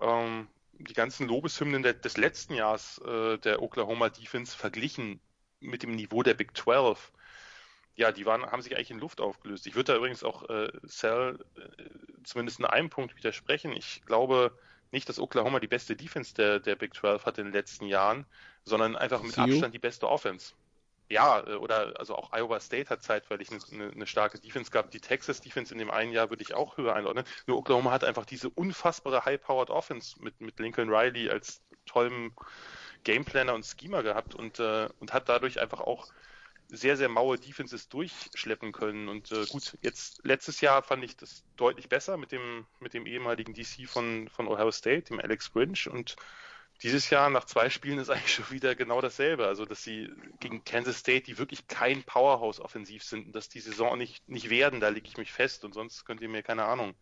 ähm, 0.00 0.48
die 0.72 0.92
ganzen 0.92 1.26
Lobeshymnen 1.26 1.82
der, 1.82 1.94
des 1.94 2.16
letzten 2.16 2.54
Jahres 2.54 2.98
äh, 2.98 3.38
der 3.38 3.62
Oklahoma 3.62 4.10
Defense 4.10 4.56
verglichen 4.56 5.20
mit 5.60 5.82
dem 5.82 5.92
Niveau 5.92 6.22
der 6.22 6.34
Big 6.34 6.56
12. 6.56 7.12
ja, 7.96 8.12
die 8.12 8.26
waren, 8.26 8.44
haben 8.46 8.62
sich 8.62 8.76
eigentlich 8.76 8.92
in 8.92 9.00
Luft 9.00 9.20
aufgelöst. 9.20 9.66
Ich 9.66 9.74
würde 9.74 9.92
da 9.92 9.96
übrigens 9.96 10.22
auch 10.22 10.48
äh, 10.48 10.70
Cell 10.86 11.44
äh, 11.56 11.82
zumindest 12.22 12.60
in 12.60 12.66
einem 12.66 12.90
Punkt 12.90 13.16
widersprechen. 13.16 13.72
Ich 13.72 14.02
glaube 14.06 14.56
nicht, 14.92 15.08
dass 15.08 15.18
Oklahoma 15.18 15.58
die 15.60 15.66
beste 15.66 15.96
Defense 15.96 16.34
der, 16.34 16.60
der 16.60 16.76
Big 16.76 16.94
12 16.94 17.26
hat 17.26 17.38
in 17.38 17.44
den 17.44 17.52
letzten 17.52 17.86
Jahren, 17.86 18.24
sondern 18.64 18.96
einfach 18.96 19.22
mit 19.22 19.38
Abstand 19.38 19.74
die 19.74 19.80
beste 19.80 20.08
Offense. 20.08 20.54
Ja, 21.08 21.40
äh, 21.46 21.54
oder 21.54 21.98
also 21.98 22.14
auch 22.16 22.32
Iowa 22.32 22.60
State 22.60 22.90
hat 22.90 23.02
zeitweilig 23.02 23.48
eine, 23.50 23.90
eine, 23.90 24.06
starke 24.06 24.38
Defense 24.38 24.70
gehabt. 24.70 24.92
Die 24.94 25.00
Texas 25.00 25.40
Defense 25.40 25.72
in 25.72 25.78
dem 25.78 25.90
einen 25.90 26.12
Jahr 26.12 26.30
würde 26.30 26.42
ich 26.42 26.54
auch 26.54 26.76
höher 26.76 26.94
einordnen. 26.94 27.24
Nur 27.46 27.58
Oklahoma 27.58 27.90
hat 27.90 28.04
einfach 28.04 28.26
diese 28.26 28.50
unfassbare 28.50 29.24
High-Powered 29.24 29.70
Offense 29.70 30.22
mit, 30.22 30.40
mit 30.40 30.58
Lincoln 30.58 30.90
Riley 30.90 31.30
als 31.30 31.62
tollem 31.86 32.32
Gameplaner 33.04 33.54
und 33.54 33.64
Schema 33.64 34.02
gehabt 34.02 34.34
und, 34.34 34.58
äh, 34.58 34.88
und 35.00 35.12
hat 35.12 35.28
dadurch 35.28 35.60
einfach 35.60 35.80
auch 35.80 36.08
sehr, 36.70 36.98
sehr 36.98 37.08
maue 37.08 37.38
Defenses 37.38 37.88
durchschleppen 37.88 38.72
können. 38.72 39.08
Und 39.08 39.32
äh, 39.32 39.46
gut, 39.46 39.78
jetzt 39.80 40.20
letztes 40.24 40.60
Jahr 40.60 40.82
fand 40.82 41.02
ich 41.02 41.16
das 41.16 41.42
deutlich 41.56 41.88
besser 41.88 42.18
mit 42.18 42.32
dem, 42.32 42.66
mit 42.80 42.92
dem 42.92 43.06
ehemaligen 43.06 43.54
DC 43.54 43.88
von, 43.88 44.28
von 44.28 44.46
Ohio 44.46 44.70
State, 44.70 45.04
dem 45.04 45.20
Alex 45.20 45.52
Grinch. 45.52 45.88
Und 45.88 46.16
dieses 46.82 47.10
Jahr 47.10 47.30
nach 47.30 47.44
zwei 47.44 47.70
Spielen 47.70 47.98
ist 47.98 48.10
eigentlich 48.10 48.34
schon 48.34 48.50
wieder 48.50 48.74
genau 48.74 49.00
dasselbe. 49.00 49.46
Also, 49.46 49.64
dass 49.64 49.82
sie 49.82 50.10
gegen 50.40 50.64
Kansas 50.64 50.98
State, 50.98 51.22
die 51.22 51.38
wirklich 51.38 51.66
kein 51.66 52.02
Powerhouse 52.02 52.60
offensiv 52.60 53.02
sind 53.02 53.26
und 53.26 53.32
dass 53.32 53.48
die 53.48 53.60
Saison 53.60 53.98
nicht, 53.98 54.28
nicht 54.28 54.50
werden, 54.50 54.80
da 54.80 54.88
lege 54.88 55.08
ich 55.08 55.16
mich 55.16 55.32
fest. 55.32 55.64
Und 55.64 55.74
sonst 55.74 56.04
könnt 56.04 56.20
ihr 56.20 56.28
mir, 56.28 56.42
keine 56.42 56.64
Ahnung, 56.64 56.94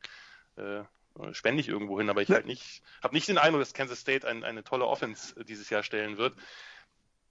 äh, 0.57 0.83
spende 1.33 1.61
ich 1.61 1.69
irgendwo 1.69 1.99
hin. 1.99 2.11
Aber 2.11 2.23
ich 2.23 2.31
halt 2.31 2.47
nicht, 2.47 2.83
habe 3.03 3.15
nicht 3.15 3.29
den 3.29 3.39
Eindruck, 3.39 3.61
dass 3.61 3.75
Kansas 3.75 4.01
State 4.01 4.27
ein, 4.27 4.45
eine 4.45 4.65
tolle 4.65 4.87
Offense 4.87 5.45
dieses 5.45 5.71
Jahr 5.71 5.83
stellen 5.83 6.17
wird. 6.17 6.37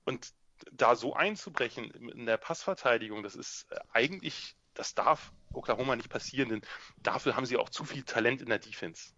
Und 0.05 0.33
da 0.71 0.95
so 0.95 1.13
einzubrechen 1.13 1.91
in 1.91 2.25
der 2.25 2.37
Passverteidigung, 2.37 3.23
das 3.23 3.35
ist 3.35 3.71
äh, 3.71 3.79
eigentlich, 3.91 4.55
das 4.73 4.93
darf 4.93 5.31
Oklahoma 5.53 5.95
nicht 5.95 6.09
passieren, 6.09 6.49
denn 6.49 6.61
dafür 6.97 7.35
haben 7.35 7.45
sie 7.45 7.57
auch 7.57 7.69
zu 7.69 7.85
viel 7.85 8.03
Talent 8.03 8.41
in 8.41 8.49
der 8.49 8.59
Defense. 8.59 9.13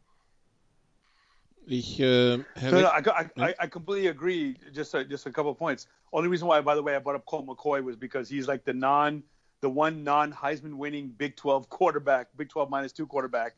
Ich, 1.70 2.00
uh, 2.00 2.38
no, 2.62 2.82
no, 2.82 2.88
I, 2.88 3.30
I, 3.38 3.56
I, 3.60 3.68
completely 3.68 4.08
agree. 4.08 4.56
Just 4.74 4.94
a, 4.94 5.04
just 5.04 5.26
a 5.26 5.32
couple 5.32 5.52
of 5.52 5.58
points. 5.58 5.88
Only 6.14 6.30
reason 6.30 6.48
why, 6.48 6.62
by 6.62 6.76
the 6.76 6.82
way, 6.82 6.96
I 6.96 7.00
brought 7.00 7.16
up 7.16 7.26
Colt 7.26 7.46
McCoy 7.46 7.84
was 7.84 7.98
because 7.98 8.30
he's 8.30 8.48
like 8.48 8.64
the 8.64 8.74
non, 8.74 9.22
the 9.60 9.70
one 9.70 10.06
non 10.06 10.32
Heisman 10.32 10.76
winning 10.76 11.10
Big 11.10 11.36
12 11.36 11.70
quarterback, 11.70 12.28
Big 12.38 12.48
12 12.48 12.70
minus 12.70 12.94
two 12.94 13.06
quarterback, 13.06 13.56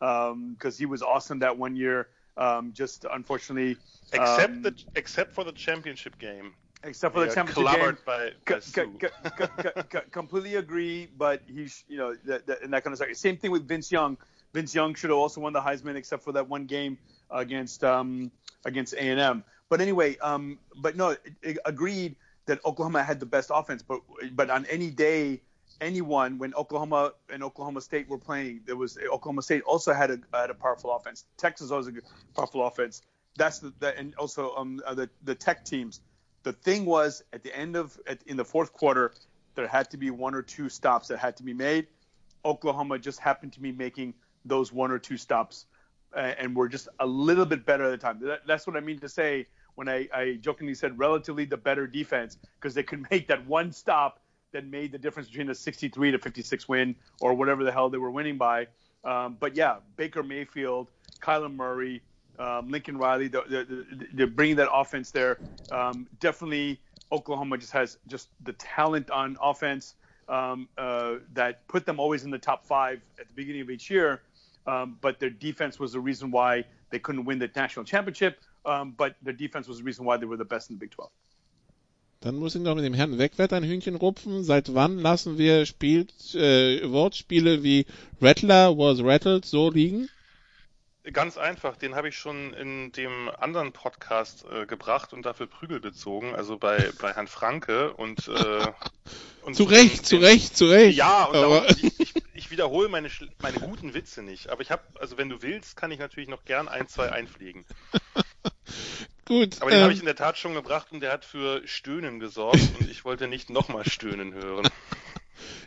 because 0.00 0.30
um, 0.32 0.72
he 0.76 0.86
was 0.86 1.02
awesome 1.02 1.38
that 1.38 1.56
one 1.56 1.76
year. 1.76 2.08
Um, 2.36 2.72
just 2.72 3.06
unfortunately, 3.12 3.76
except 4.12 4.54
um, 4.54 4.62
the 4.62 4.74
except 4.96 5.32
for 5.32 5.44
the 5.44 5.52
championship 5.52 6.18
game, 6.18 6.54
except 6.82 7.14
for 7.14 7.24
the 7.24 7.32
championship 7.32 7.78
game. 7.78 7.98
By, 8.04 8.30
by 8.44 8.58
c- 8.58 8.72
c- 8.72 9.82
c- 9.92 9.98
completely 10.10 10.56
agree, 10.56 11.08
but 11.16 11.42
he's 11.46 11.84
you 11.88 11.98
know 11.98 12.16
that, 12.24 12.46
that, 12.46 12.62
and 12.62 12.72
that 12.72 12.82
kind 12.82 12.92
of 12.92 12.98
stuff. 12.98 13.14
Same 13.14 13.36
thing 13.36 13.52
with 13.52 13.68
Vince 13.68 13.92
Young. 13.92 14.16
Vince 14.54 14.74
Young 14.74 14.94
should 14.94 15.10
have 15.10 15.18
also 15.18 15.40
won 15.40 15.52
the 15.52 15.60
Heisman, 15.60 15.94
except 15.94 16.22
for 16.24 16.32
that 16.32 16.48
one 16.48 16.64
game 16.64 16.98
against 17.32 17.84
um, 17.84 18.30
against 18.64 18.94
A 18.94 19.00
and 19.00 19.20
M. 19.20 19.44
But 19.68 19.80
anyway, 19.80 20.16
um, 20.18 20.58
but 20.76 20.96
no, 20.96 21.10
it, 21.10 21.20
it 21.42 21.58
agreed 21.64 22.16
that 22.46 22.64
Oklahoma 22.64 23.02
had 23.02 23.20
the 23.20 23.26
best 23.26 23.50
offense. 23.52 23.82
But 23.82 24.00
but 24.32 24.50
on 24.50 24.66
any 24.66 24.90
day, 24.90 25.40
anyone 25.80 26.38
when 26.38 26.54
Oklahoma 26.54 27.12
and 27.30 27.42
Oklahoma 27.42 27.80
State 27.80 28.08
were 28.08 28.18
playing, 28.18 28.60
there 28.66 28.76
was 28.76 28.98
Oklahoma 28.98 29.42
State 29.42 29.62
also 29.62 29.92
had 29.92 30.10
a 30.10 30.18
had 30.32 30.50
a 30.50 30.54
powerful 30.54 30.94
offense. 30.94 31.24
Texas 31.36 31.70
also 31.70 31.90
a 31.90 32.34
powerful 32.34 32.66
offense. 32.66 33.02
That's 33.36 33.60
the, 33.60 33.72
the 33.78 33.96
and 33.98 34.14
also 34.16 34.54
um, 34.56 34.76
the 34.94 35.08
the 35.24 35.34
Tech 35.34 35.64
teams 35.64 36.00
the 36.42 36.52
thing 36.52 36.84
was 36.84 37.22
at 37.32 37.42
the 37.42 37.56
end 37.56 37.76
of 37.76 37.98
at, 38.06 38.22
in 38.26 38.36
the 38.36 38.44
fourth 38.44 38.72
quarter, 38.72 39.14
there 39.54 39.68
had 39.68 39.90
to 39.90 39.96
be 39.96 40.10
one 40.10 40.34
or 40.34 40.42
two 40.42 40.68
stops 40.68 41.08
that 41.08 41.18
had 41.18 41.36
to 41.36 41.42
be 41.42 41.52
made. 41.52 41.86
Oklahoma 42.44 42.98
just 42.98 43.20
happened 43.20 43.52
to 43.52 43.60
be 43.60 43.72
making 43.72 44.14
those 44.44 44.72
one 44.72 44.90
or 44.90 44.98
two 44.98 45.16
stops, 45.16 45.66
uh, 45.70 45.71
and 46.14 46.54
we're 46.54 46.68
just 46.68 46.88
a 47.00 47.06
little 47.06 47.46
bit 47.46 47.64
better 47.64 47.84
at 47.84 47.90
the 47.90 47.96
time. 47.96 48.20
That, 48.20 48.46
that's 48.46 48.66
what 48.66 48.76
I 48.76 48.80
mean 48.80 48.98
to 49.00 49.08
say 49.08 49.46
when 49.74 49.88
I, 49.88 50.08
I 50.12 50.38
jokingly 50.40 50.74
said 50.74 50.98
relatively 50.98 51.44
the 51.44 51.56
better 51.56 51.86
defense 51.86 52.38
because 52.60 52.74
they 52.74 52.82
could 52.82 53.06
make 53.10 53.28
that 53.28 53.46
one 53.46 53.72
stop 53.72 54.20
that 54.52 54.66
made 54.66 54.92
the 54.92 54.98
difference 54.98 55.28
between 55.28 55.48
a 55.50 55.54
63 55.54 56.12
to 56.12 56.18
56 56.18 56.68
win 56.68 56.94
or 57.20 57.34
whatever 57.34 57.64
the 57.64 57.72
hell 57.72 57.88
they 57.88 57.98
were 57.98 58.10
winning 58.10 58.36
by. 58.36 58.66
Um, 59.04 59.36
but 59.40 59.56
yeah, 59.56 59.76
Baker 59.96 60.22
Mayfield, 60.22 60.88
Kyler 61.20 61.52
Murray, 61.52 62.02
um, 62.38 62.68
Lincoln 62.70 62.96
Riley, 62.98 63.28
they're, 63.28 63.42
they're, 63.48 63.66
they're, 64.12 64.26
bringing 64.26 64.56
that 64.56 64.68
offense 64.72 65.10
there. 65.10 65.38
Um, 65.70 66.06
definitely, 66.20 66.80
Oklahoma 67.10 67.58
just 67.58 67.72
has 67.72 67.98
just 68.06 68.28
the 68.44 68.52
talent 68.54 69.10
on 69.10 69.36
offense 69.42 69.94
um, 70.28 70.68
uh, 70.78 71.16
that 71.34 71.66
put 71.68 71.84
them 71.84 71.98
always 71.98 72.24
in 72.24 72.30
the 72.30 72.38
top 72.38 72.64
five 72.64 73.00
at 73.18 73.28
the 73.28 73.34
beginning 73.34 73.60
of 73.60 73.70
each 73.70 73.90
year. 73.90 74.22
Um, 74.66 74.98
but 75.00 75.18
their 75.18 75.30
defense 75.30 75.78
was 75.80 75.92
the 75.92 76.00
reason 76.00 76.30
why 76.30 76.64
they 76.90 77.00
couldn't 77.00 77.24
win 77.24 77.38
the 77.38 77.50
national 77.54 77.84
championship. 77.84 78.40
Um, 78.64 78.94
but 78.96 79.16
their 79.22 79.34
defense 79.34 79.66
was 79.68 79.78
the 79.78 79.84
reason 79.84 80.04
why 80.04 80.18
they 80.18 80.26
were 80.26 80.36
the 80.36 80.44
best 80.44 80.70
in 80.70 80.76
the 80.76 80.80
Big 80.80 80.92
12. 80.92 81.10
Dann 82.20 82.36
muss 82.36 82.54
ich 82.54 82.62
noch 82.62 82.76
mit 82.76 82.84
dem 82.84 82.94
Herrn 82.94 83.18
Wegwert 83.18 83.52
ein 83.52 83.64
Hühnchen 83.64 83.96
rupfen. 83.96 84.44
Seit 84.44 84.74
wann 84.74 84.98
lassen 84.98 85.38
wir 85.38 85.66
Spiel, 85.66 86.06
äh, 86.34 86.88
Wortspiele 86.88 87.64
wie 87.64 87.84
Rattler 88.20 88.78
was 88.78 89.02
rattled 89.02 89.44
so 89.44 89.70
liegen? 89.70 90.08
Ganz 91.12 91.36
einfach, 91.36 91.76
den 91.76 91.96
habe 91.96 92.10
ich 92.10 92.16
schon 92.16 92.54
in 92.54 92.92
dem 92.92 93.28
anderen 93.40 93.72
Podcast 93.72 94.44
äh, 94.52 94.66
gebracht 94.66 95.12
und 95.12 95.26
dafür 95.26 95.48
Prügel 95.48 95.80
bezogen, 95.80 96.32
also 96.32 96.58
bei, 96.58 96.92
bei 97.00 97.12
Herrn 97.12 97.26
Franke 97.26 97.92
und, 97.94 98.28
äh, 98.28 98.66
und 99.42 99.56
zu 99.56 99.64
Recht, 99.64 100.06
zu 100.06 100.18
Recht, 100.18 100.56
zu 100.56 100.66
Recht. 100.66 100.96
Ja, 100.96 101.24
und 101.24 101.36
aber... 101.36 101.68
ich, 101.70 101.92
ich, 102.42 102.50
wiederhole 102.50 102.88
meine, 102.88 103.10
meine 103.40 103.58
guten 103.58 103.94
Witze 103.94 104.22
nicht, 104.22 104.48
aber 104.50 104.62
ich 104.62 104.70
habe, 104.70 104.82
also 104.98 105.16
wenn 105.16 105.28
du 105.28 105.42
willst, 105.42 105.76
kann 105.76 105.90
ich 105.90 105.98
natürlich 105.98 106.28
noch 106.28 106.44
gern 106.44 106.68
ein, 106.68 106.88
zwei 106.88 107.10
einfliegen. 107.10 107.64
Gut. 109.24 109.60
Aber 109.60 109.70
den 109.70 109.78
ähm... 109.78 109.84
habe 109.84 109.92
ich 109.92 110.00
in 110.00 110.06
der 110.06 110.16
Tat 110.16 110.36
schon 110.36 110.54
gebracht 110.54 110.88
und 110.90 111.00
der 111.00 111.12
hat 111.12 111.24
für 111.24 111.66
Stöhnen 111.66 112.20
gesorgt 112.20 112.60
und 112.78 112.90
ich 112.90 113.04
wollte 113.04 113.28
nicht 113.28 113.50
nochmal 113.50 113.88
stöhnen 113.88 114.34
hören. 114.34 114.68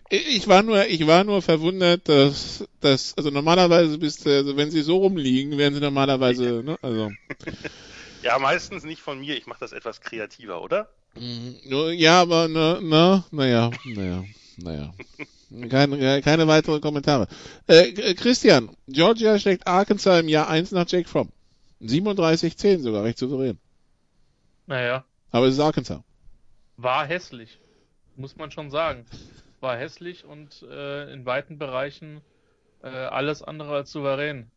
Ich 0.08 0.48
war 0.48 0.62
nur, 0.62 0.86
ich 0.86 1.08
war 1.08 1.24
nur 1.24 1.42
verwundert, 1.42 2.08
dass, 2.08 2.64
dass, 2.80 3.18
also 3.18 3.32
normalerweise 3.32 3.98
bist 3.98 4.26
du, 4.26 4.30
also 4.30 4.56
wenn 4.56 4.70
sie 4.70 4.84
so 4.84 4.98
rumliegen, 4.98 5.58
wären 5.58 5.74
sie 5.74 5.82
normalerweise, 5.82 6.62
ne, 6.64 6.78
also. 6.84 7.12
Ja, 8.22 8.40
meistens 8.40 8.84
nicht 8.84 9.02
von 9.02 9.20
mir. 9.20 9.36
Ich 9.36 9.46
mache 9.46 9.60
das 9.60 9.72
etwas 9.72 10.02
kreativer, 10.02 10.62
oder? 10.62 10.90
Mhm. 11.16 11.58
Ja, 11.94 12.22
aber 12.22 12.48
na, 12.48 12.80
na, 12.82 13.26
naja, 13.32 13.72
naja, 13.84 14.24
naja. 14.58 14.94
Keine, 15.70 16.22
keine 16.22 16.48
weiteren 16.48 16.82
Kommentare. 16.82 17.28
Äh, 17.68 18.14
Christian, 18.16 18.76
Georgia 18.88 19.38
schlägt 19.40 19.68
Arkansas 19.68 20.22
im 20.22 20.28
Jahr 20.28 20.50
1 20.50 20.72
nach 20.72 20.88
Jake 20.88 21.08
Fromm. 21.08 21.30
37-10 21.82 22.80
sogar, 22.80 23.04
recht 23.04 23.18
souverän. 23.18 23.60
Naja. 24.66 25.06
Aber 25.32 25.48
es 25.48 25.56
ist 25.56 25.60
Arkansas. 25.60 26.02
War 26.78 27.06
hässlich, 27.06 27.60
muss 28.16 28.36
man 28.36 28.52
schon 28.52 28.72
sagen 28.72 29.06
war 29.66 29.78
hässlich 29.78 30.26
und 30.26 30.62
äh, 30.62 31.12
in 31.12 31.26
weiten 31.26 31.58
Bereichen 31.58 32.22
äh, 32.84 32.88
alles 32.88 33.42
andere 33.42 33.74
als 33.74 33.92
souverän, 33.92 34.52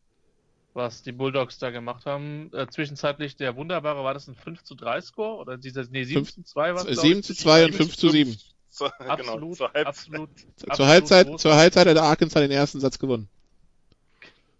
was 0.74 1.02
die 1.02 1.12
Bulldogs 1.12 1.58
da 1.58 1.70
gemacht 1.70 2.04
haben. 2.04 2.50
Äh, 2.52 2.66
zwischenzeitlich 2.68 3.36
der 3.36 3.56
wunderbare, 3.56 4.04
war 4.04 4.12
das 4.12 4.28
ein 4.28 4.34
5 4.34 4.62
zu 4.64 4.74
3 4.74 5.00
Score? 5.00 5.38
Oder 5.38 5.56
dieser, 5.56 5.84
nee, 5.90 6.04
7 6.04 6.26
5, 6.26 6.34
zu 6.34 6.42
2 6.42 6.74
war 6.74 6.86
es? 6.86 7.00
7 7.00 7.22
zu 7.22 7.34
2 7.34 7.64
und 7.64 7.74
5 7.74 7.96
zu 7.96 8.10
7. 8.10 8.36
Zur, 8.70 8.92
genau, 8.98 9.10
absolut, 9.10 9.40
genau, 9.40 9.54
zur 9.54 9.72
Halbzeit. 9.72 9.86
absolut, 9.86 10.30
zur, 10.56 10.70
absolut 10.70 10.90
Halbzeit, 10.90 11.40
zur 11.40 11.54
Halbzeit 11.56 11.86
hat 11.86 11.96
der 11.96 12.02
Arkansas 12.02 12.42
den 12.42 12.50
ersten 12.50 12.80
Satz 12.80 12.98
gewonnen. 12.98 13.28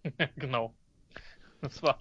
genau. 0.37 0.75
Das 1.61 1.83
war. 1.83 1.99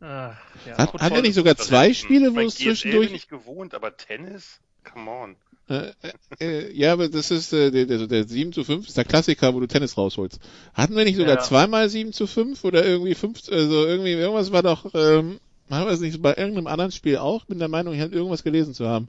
Äh, 0.00 0.04
ja. 0.04 0.36
Hat, 0.76 0.94
hat 0.94 1.12
er 1.12 1.22
nicht 1.22 1.34
sogar 1.34 1.56
zwei 1.56 1.92
Spiele, 1.92 2.34
wo 2.34 2.40
es 2.40 2.56
zwischendurch. 2.56 3.04
Ich 3.04 3.08
bin 3.08 3.12
nicht 3.12 3.28
gewohnt, 3.28 3.74
aber 3.74 3.96
Tennis? 3.96 4.60
Come 4.84 5.10
on. 5.10 5.36
Äh, 5.68 5.92
äh, 6.40 6.72
ja, 6.72 6.92
aber 6.92 7.08
das 7.08 7.30
ist 7.30 7.52
äh, 7.52 7.70
der, 7.70 7.86
der, 7.86 8.06
der 8.06 8.26
7 8.26 8.52
zu 8.52 8.64
5 8.64 8.88
ist 8.88 8.96
der 8.96 9.04
Klassiker, 9.04 9.54
wo 9.54 9.60
du 9.60 9.66
Tennis 9.66 9.96
rausholst. 9.96 10.40
Hatten 10.74 10.96
wir 10.96 11.04
nicht 11.04 11.16
sogar 11.16 11.36
ja. 11.36 11.42
zweimal 11.42 11.88
7 11.88 12.12
zu 12.12 12.26
5 12.26 12.64
oder 12.64 12.84
irgendwie 12.84 13.14
5, 13.14 13.48
also 13.50 13.86
irgendwie, 13.86 14.12
irgendwas 14.12 14.50
war 14.50 14.64
doch, 14.64 14.86
ähm, 14.94 15.38
haben 15.70 15.86
wir 15.86 15.92
es 15.92 16.00
nicht 16.00 16.20
bei 16.20 16.34
irgendeinem 16.34 16.66
anderen 16.66 16.90
Spiel 16.90 17.18
auch? 17.18 17.44
Bin 17.44 17.60
der 17.60 17.68
Meinung, 17.68 17.94
ich 17.94 18.00
hätte 18.00 18.16
irgendwas 18.16 18.42
gelesen 18.42 18.74
zu 18.74 18.88
haben. 18.88 19.08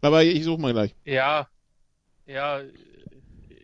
Aber 0.00 0.22
ich 0.22 0.44
suche 0.44 0.60
mal 0.60 0.72
gleich. 0.72 0.94
Ja, 1.04 1.48
ja, 2.26 2.60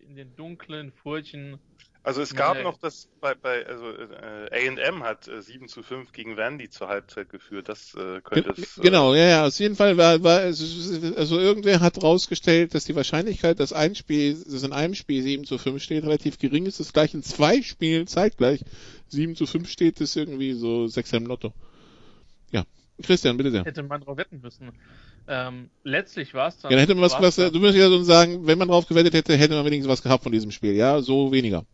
in 0.07 0.16
den 0.16 0.35
dunklen 0.37 0.92
Furchen 0.92 1.61
also 2.05 2.20
es 2.20 2.35
gab 2.35 2.62
noch 2.62 2.77
das 2.77 3.09
bei, 3.23 3.35
bei 3.35 3.66
also 3.66 3.90
äh, 3.90 4.68
A&M 4.68 5.03
hat 5.05 5.27
äh, 5.27 5.40
7 5.40 5.68
zu 5.68 5.83
5 5.83 6.12
gegen 6.12 6.37
Vandy 6.37 6.68
zur 6.68 6.88
Halbzeit 6.88 7.31
geführt. 7.31 7.70
Das 7.70 7.94
äh, 7.94 8.20
könnte 8.20 8.51
es. 8.51 8.77
Äh, 8.77 8.83
genau, 8.83 9.14
ja, 9.14 9.25
ja. 9.25 9.47
Auf 9.47 9.59
jeden 9.59 9.75
Fall 9.75 9.97
war, 9.97 10.23
war 10.23 10.40
also 10.40 11.40
irgendwer 11.40 11.81
hat 11.81 12.03
rausgestellt, 12.03 12.75
dass 12.75 12.85
die 12.85 12.94
Wahrscheinlichkeit, 12.94 13.59
dass 13.59 13.73
ein 13.73 13.94
Spiel, 13.94 14.35
dass 14.35 14.62
in 14.64 14.75
einem 14.75 14.94
Spiel 14.94 15.23
7 15.23 15.44
zu 15.44 15.57
5 15.57 15.83
steht, 15.83 16.05
relativ 16.05 16.38
gering 16.38 16.66
ist. 16.66 16.79
Das 16.79 16.92
gleich 16.92 17.14
in 17.14 17.23
zwei 17.23 17.62
Spielen 17.62 18.07
zeitgleich 18.07 18.61
7 19.09 19.35
zu 19.35 19.47
5 19.47 19.66
steht, 19.66 19.99
ist 20.03 20.14
irgendwie 20.14 20.53
so 20.53 20.87
6 20.87 21.11
im 21.14 21.25
Lotto. 21.27 21.55
Christian, 23.02 23.37
bitte 23.37 23.50
sehr. 23.50 23.64
Hätte 23.64 23.83
man 23.83 24.00
drauf 24.00 24.16
wetten 24.16 24.40
müssen. 24.40 24.72
Ähm, 25.26 25.70
letztlich 25.83 26.33
war 26.35 26.48
es 26.48 26.59
dann. 26.59 26.70
Ja, 26.70 26.76
dann 26.76 26.87
hätte 26.87 26.94
man 26.94 27.04
was, 27.04 27.20
was 27.20 27.37
du 27.37 27.59
müsstest 27.59 27.76
ja 27.76 27.88
so 27.88 28.02
sagen, 28.02 28.46
wenn 28.46 28.59
man 28.59 28.68
drauf 28.68 28.87
gewettet 28.87 29.14
hätte, 29.14 29.37
hätte 29.37 29.54
man 29.54 29.64
wenigstens 29.64 29.90
was 29.90 30.02
gehabt 30.02 30.22
von 30.22 30.33
diesem 30.33 30.50
Spiel, 30.50 30.74
ja? 30.74 31.00
So 31.00 31.33
weniger. 31.33 31.64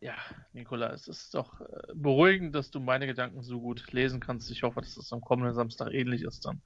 Ja, 0.00 0.14
Nikola, 0.52 0.92
es 0.92 1.08
ist 1.08 1.34
doch 1.34 1.60
äh, 1.60 1.64
beruhigend, 1.94 2.54
dass 2.54 2.70
du 2.70 2.78
meine 2.78 3.06
Gedanken 3.06 3.42
so 3.42 3.60
gut 3.60 3.92
lesen 3.92 4.20
kannst. 4.20 4.50
Ich 4.50 4.62
hoffe, 4.62 4.80
dass 4.80 4.94
das 4.94 5.12
am 5.12 5.20
kommenden 5.20 5.54
Samstag 5.54 5.92
ähnlich 5.92 6.22
ist. 6.22 6.44
Dann 6.44 6.60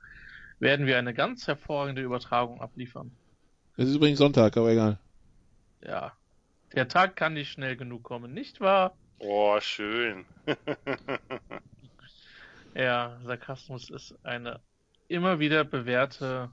werden 0.59 0.87
wir 0.87 0.99
eine 0.99 1.14
ganz 1.14 1.46
hervorragende 1.46 2.03
Übertragung 2.03 2.61
abliefern. 2.61 3.11
Es 3.77 3.88
ist 3.88 3.94
übrigens 3.94 4.18
Sonntag, 4.18 4.57
aber 4.57 4.70
egal. 4.70 4.99
Ja. 5.83 6.12
Der 6.75 6.88
Tag 6.88 7.16
kann 7.16 7.35
nicht 7.35 7.51
schnell 7.51 7.77
genug 7.77 8.03
kommen, 8.03 8.35
nicht 8.35 8.61
wahr? 8.61 8.94
Oh, 9.18 9.59
schön. 9.61 10.25
ja, 12.75 13.19
Sarkasmus 13.25 13.91
ist 13.91 14.15
eine 14.25 14.61
immer 15.09 15.41
wieder 15.41 15.65
bewährte, 15.65 16.51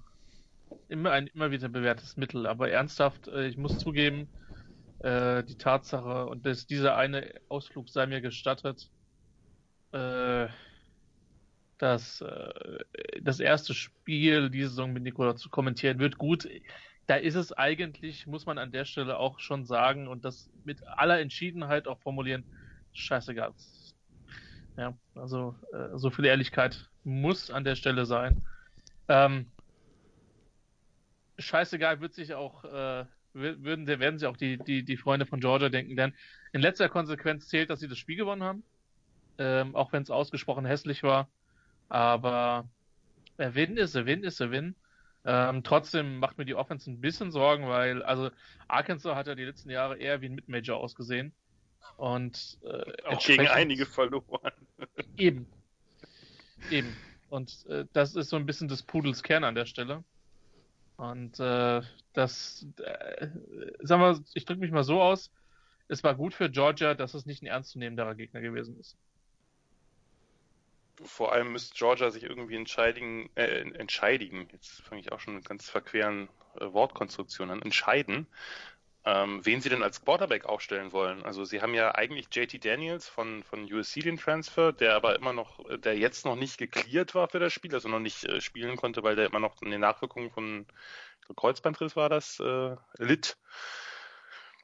immer 0.90 1.12
ein 1.12 1.28
immer 1.28 1.52
wieder 1.52 1.70
bewährtes 1.70 2.18
Mittel. 2.18 2.48
Aber 2.48 2.70
ernsthaft, 2.70 3.28
äh, 3.28 3.48
ich 3.48 3.58
muss 3.58 3.78
zugeben, 3.78 4.28
äh, 5.00 5.44
die 5.44 5.58
Tatsache, 5.58 6.26
und 6.26 6.46
dass 6.46 6.66
dieser 6.66 6.98
eine 6.98 7.34
Ausflug 7.50 7.90
sei 7.90 8.08
mir 8.08 8.22
gestattet, 8.22 8.90
äh, 9.92 10.48
dass 11.78 12.22
äh, 12.22 12.80
das 13.22 13.40
erste 13.40 13.74
Spiel 13.74 14.50
diese 14.50 14.70
Saison 14.70 14.94
mit 14.94 15.04
Nikola 15.04 15.36
zu 15.36 15.50
kommentieren 15.50 16.00
wird 16.00 16.18
gut. 16.18 16.48
Da 17.06 17.16
ist 17.16 17.36
es 17.36 17.54
eigentlich, 17.54 18.28
muss 18.28 18.46
man 18.46 18.58
an 18.58 18.72
der 18.72 18.86
Stelle 18.86 19.18
auch 19.18 19.40
schon 19.40 19.66
sagen 19.66 20.08
und 20.08 20.26
das 20.26 20.50
mit 20.66 20.86
aller 20.88 21.20
Entschiedenheit 21.20 21.88
auch 21.88 22.00
formulieren, 22.00 22.44
scheißegal. 22.94 23.54
Ja, 24.78 24.94
also 25.16 25.56
äh, 25.74 25.98
so 25.98 26.10
viel 26.12 26.26
Ehrlichkeit 26.26 26.90
muss 27.04 27.50
an 27.50 27.64
der 27.64 27.76
Stelle 27.76 28.06
sein. 28.06 28.42
Ähm, 29.08 29.48
scheißegal 31.40 32.00
wird 32.00 32.14
sich 32.14 32.34
auch 32.36 32.64
äh, 32.64 33.06
würden, 33.34 33.88
werden 33.88 34.20
sich 34.20 34.28
auch 34.28 34.38
die, 34.38 34.58
die, 34.58 34.84
die 34.84 34.98
Freunde 34.98 35.26
von 35.26 35.40
Georgia 35.40 35.70
denken, 35.70 35.96
denn 35.96 36.14
in 36.54 36.62
letzter 36.62 36.90
Konsequenz 36.90 37.48
zählt, 37.48 37.70
dass 37.70 37.80
sie 37.80 37.88
das 37.88 37.98
Spiel 37.98 38.16
gewonnen 38.16 38.44
haben, 38.44 38.64
ähm, 39.38 39.76
auch 39.76 39.94
wenn 39.94 40.04
es 40.04 40.10
ausgesprochen 40.10 40.66
hässlich 40.66 41.04
war. 41.04 41.28
Aber 41.90 42.68
der 43.38 43.56
Win 43.56 43.78
ist 43.78 43.96
der 43.96 44.06
Win 44.06 44.24
ist 44.24 44.40
der 44.40 44.52
Win. 44.52 44.76
Ähm, 45.26 45.64
trotzdem 45.64 46.20
macht 46.20 46.38
mir 46.38 46.46
die 46.46 46.56
Offense 46.56 46.90
ein 46.90 47.02
bisschen 47.02 47.32
Sorgen, 47.32 47.68
weil 47.68 48.02
also 48.04 48.30
Arkansas 48.68 49.16
hat 49.16 49.28
ja 49.28 49.36
die 49.36 49.44
letzten 49.44 49.70
Jahre 49.70 49.98
eher 49.98 50.22
wie 50.22 50.28
ein 50.28 50.36
Mid-Major 50.36 50.78
ausgesehen. 50.78 51.34
Und 51.96 52.58
äh, 52.64 53.04
auch 53.06 53.26
gegen 53.26 53.48
einige 53.48 53.86
verloren. 53.86 54.52
Eben. 55.18 55.48
Eben. 56.70 56.96
Und 57.30 57.66
äh, 57.68 57.86
das 57.94 58.16
ist 58.16 58.30
so 58.30 58.36
ein 58.36 58.46
bisschen 58.46 58.68
des 58.68 58.84
Pudels 58.84 59.24
Kern 59.24 59.44
an 59.44 59.56
der 59.56 59.66
Stelle. 59.66 60.04
Und 60.98 61.40
äh, 61.40 61.82
das, 62.14 62.66
äh, 62.78 63.28
sagen 63.82 64.02
wir, 64.02 64.24
ich 64.34 64.46
drücke 64.46 64.62
mich 64.62 64.72
mal 64.72 64.84
so 64.84 65.02
aus, 65.02 65.32
es 65.88 66.04
war 66.04 66.16
gut 66.16 66.34
für 66.34 66.50
Georgia, 66.50 66.96
dass 66.96 67.14
es 67.14 67.26
nicht 67.26 67.42
ein 67.42 67.48
ernstzunehmenderer 67.48 68.16
Gegner 68.16 68.42
gewesen 68.42 68.80
ist. 68.80 68.98
Vor 71.04 71.32
allem 71.32 71.52
müsste 71.52 71.76
Georgia 71.76 72.10
sich 72.10 72.24
irgendwie 72.24 72.56
entscheiden, 72.56 73.30
äh, 73.36 73.62
entscheiden, 73.76 74.48
jetzt 74.52 74.82
fange 74.82 75.02
ich 75.02 75.12
auch 75.12 75.20
schon 75.20 75.36
mit 75.36 75.48
ganz 75.48 75.70
verqueren 75.70 76.28
äh, 76.60 76.74
Wortkonstruktionen 76.74 77.58
an, 77.58 77.62
entscheiden, 77.62 78.26
ähm, 79.08 79.40
wen 79.46 79.62
sie 79.62 79.70
denn 79.70 79.84
als 79.84 80.04
Quarterback 80.04 80.44
aufstellen 80.46 80.92
wollen. 80.92 81.24
Also 81.24 81.46
sie 81.46 81.62
haben 81.62 81.74
ja 81.74 81.96
eigentlich 81.96 82.28
JT 82.30 82.66
Daniels 82.66 83.08
von, 83.08 83.42
von 83.42 83.64
USC 83.72 84.02
den 84.02 84.18
Transfer, 84.18 84.74
der 84.74 84.96
aber 84.96 85.16
immer 85.16 85.32
noch, 85.32 85.64
der 85.78 85.98
jetzt 85.98 86.26
noch 86.26 86.36
nicht 86.36 86.58
geklärt 86.58 87.16
war 87.16 87.30
für 87.30 87.40
das 87.40 87.54
Spiel, 87.54 87.74
also 87.74 87.88
noch 87.88 88.02
nicht 88.02 88.26
äh, 88.26 88.42
spielen 88.42 88.76
konnte, 88.76 89.04
weil 89.04 89.16
der 89.16 89.28
immer 89.28 89.40
noch 89.40 89.62
in 89.62 89.72
den 89.72 89.80
Nachwirkungen 89.80 90.30
von 90.30 90.66
Kreuzbandriss 91.38 91.96
war 91.96 92.10
das, 92.10 92.42
äh, 92.42 92.76
litt. 92.98 93.38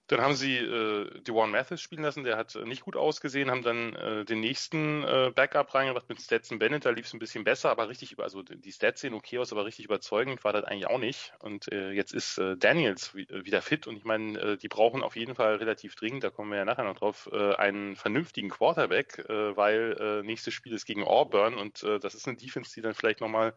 Dann 0.07 0.19
haben 0.19 0.35
sie 0.35 0.57
äh, 0.57 1.21
Dewan 1.21 1.51
Mathis 1.51 1.79
spielen 1.79 2.03
lassen, 2.03 2.25
der 2.25 2.35
hat 2.35 2.55
äh, 2.55 2.65
nicht 2.65 2.81
gut 2.81 2.97
ausgesehen, 2.97 3.49
haben 3.49 3.61
dann 3.61 3.93
äh, 3.95 4.25
den 4.25 4.41
nächsten 4.41 5.03
äh, 5.03 5.31
Backup 5.33 5.73
reingebracht 5.73 6.09
mit 6.09 6.21
Stetson 6.21 6.59
Bennett, 6.59 6.85
da 6.85 6.89
lief 6.89 7.05
es 7.05 7.13
ein 7.13 7.19
bisschen 7.19 7.45
besser, 7.45 7.71
aber 7.71 7.87
richtig, 7.87 8.19
also 8.19 8.41
die 8.43 8.71
Stats 8.71 8.99
sehen 8.99 9.13
okay 9.13 9.39
aus, 9.39 9.53
aber 9.53 9.65
richtig 9.65 9.85
überzeugend 9.85 10.43
war 10.43 10.51
das 10.51 10.65
eigentlich 10.65 10.87
auch 10.87 10.99
nicht. 10.99 11.33
Und 11.39 11.71
äh, 11.71 11.91
jetzt 11.91 12.13
ist 12.13 12.37
äh, 12.37 12.57
Daniels 12.57 13.15
äh, 13.15 13.45
wieder 13.45 13.61
fit 13.61 13.87
und 13.87 13.95
ich 13.95 14.03
meine, 14.03 14.37
äh, 14.39 14.57
die 14.57 14.67
brauchen 14.67 15.03
auf 15.03 15.15
jeden 15.15 15.35
Fall 15.35 15.55
relativ 15.55 15.95
dringend, 15.95 16.25
da 16.25 16.29
kommen 16.29 16.51
wir 16.51 16.57
ja 16.57 16.65
nachher 16.65 16.83
noch 16.83 16.97
drauf, 16.97 17.29
äh, 17.31 17.55
einen 17.55 17.95
vernünftigen 17.95 18.49
Quarterback, 18.49 19.19
äh, 19.29 19.55
weil 19.55 19.95
äh, 19.99 20.23
nächstes 20.23 20.53
Spiel 20.53 20.73
ist 20.73 20.85
gegen 20.85 21.05
Auburn 21.05 21.53
und 21.55 21.81
äh, 21.83 21.99
das 21.99 22.13
ist 22.13 22.27
eine 22.27 22.35
Defense, 22.35 22.73
die 22.73 22.81
dann 22.81 22.93
vielleicht 22.93 23.21
nochmal 23.21 23.55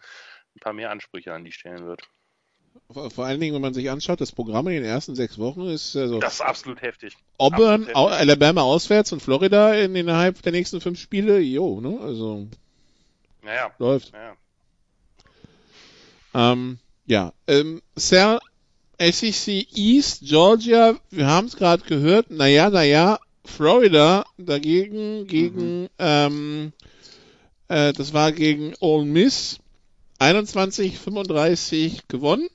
ein 0.54 0.60
paar 0.60 0.72
mehr 0.72 0.90
Ansprüche 0.90 1.34
an 1.34 1.44
die 1.44 1.52
stellen 1.52 1.86
wird. 1.86 2.08
Vor 2.90 3.26
allen 3.26 3.40
Dingen, 3.40 3.54
wenn 3.54 3.62
man 3.62 3.74
sich 3.74 3.90
anschaut, 3.90 4.20
das 4.20 4.32
Programm 4.32 4.68
in 4.68 4.74
den 4.74 4.84
ersten 4.84 5.14
sechs 5.14 5.38
Wochen 5.38 5.68
ist 5.68 5.96
also 5.96 6.18
das 6.20 6.34
ist 6.34 6.40
absolut 6.40 6.82
heftig. 6.82 7.16
Auburn, 7.38 7.88
absolut 7.88 8.10
heftig. 8.10 8.20
Alabama 8.20 8.62
auswärts 8.62 9.12
und 9.12 9.20
Florida 9.20 9.74
in, 9.74 9.94
innerhalb 9.94 10.40
der 10.42 10.52
nächsten 10.52 10.80
fünf 10.80 10.98
Spiele, 11.00 11.38
jo, 11.40 11.80
ne? 11.80 11.98
Also 12.00 12.46
naja, 13.42 13.70
läuft. 13.78 14.12
Naja. 14.12 14.36
Ähm, 16.34 16.78
ja, 17.06 17.32
ähm, 17.46 17.80
Sir, 17.94 18.40
SEC 18.98 19.66
East, 19.74 20.22
Georgia, 20.22 20.96
wir 21.10 21.26
haben 21.26 21.46
es 21.46 21.56
gerade 21.56 21.84
gehört, 21.84 22.30
naja, 22.30 22.70
naja, 22.70 23.18
Florida 23.44 24.24
dagegen 24.36 25.26
gegen, 25.26 25.82
mhm. 25.82 25.88
ähm, 25.98 26.72
äh, 27.68 27.92
das 27.92 28.12
war 28.12 28.32
gegen 28.32 28.74
Ole 28.80 29.04
Miss, 29.04 29.58
21-35 30.18 32.00
gewonnen. 32.08 32.48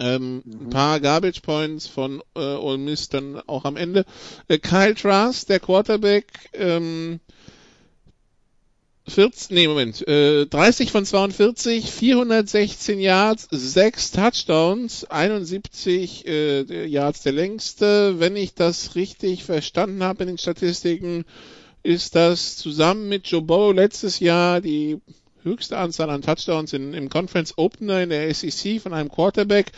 Ähm, 0.00 0.42
mhm. 0.44 0.66
Ein 0.66 0.70
paar 0.70 1.00
Garbage 1.00 1.40
Points 1.40 1.86
von 1.86 2.22
äh, 2.36 2.40
Ole 2.40 2.78
Miss 2.78 3.08
dann 3.08 3.40
auch 3.46 3.64
am 3.64 3.76
Ende. 3.76 4.04
Äh, 4.46 4.58
Kyle 4.58 4.94
Trask, 4.94 5.46
der 5.46 5.60
Quarterback, 5.60 6.26
ähm, 6.52 7.20
14, 9.08 9.54
nee, 9.54 9.66
Moment, 9.66 10.06
äh, 10.06 10.46
30 10.46 10.92
von 10.92 11.04
42, 11.04 11.90
416 11.90 13.00
Yards, 13.00 13.48
6 13.50 14.10
Touchdowns, 14.12 15.04
71 15.04 16.26
äh, 16.26 16.86
Yards 16.86 17.22
der 17.22 17.32
längste. 17.32 18.20
Wenn 18.20 18.36
ich 18.36 18.54
das 18.54 18.94
richtig 18.94 19.44
verstanden 19.44 20.02
habe 20.02 20.24
in 20.24 20.28
den 20.28 20.38
Statistiken, 20.38 21.24
ist 21.82 22.14
das 22.14 22.56
zusammen 22.56 23.08
mit 23.08 23.26
Joe 23.28 23.42
Burrow 23.42 23.74
letztes 23.74 24.20
Jahr 24.20 24.60
die 24.60 24.98
höchste 25.42 25.78
Anzahl 25.78 26.10
an 26.10 26.22
Touchdowns 26.22 26.72
in, 26.72 26.94
im 26.94 27.08
Conference 27.08 27.56
Opener 27.56 28.02
in 28.02 28.10
der 28.10 28.32
SEC 28.34 28.80
von 28.80 28.92
einem 28.92 29.10
Quarterback. 29.10 29.72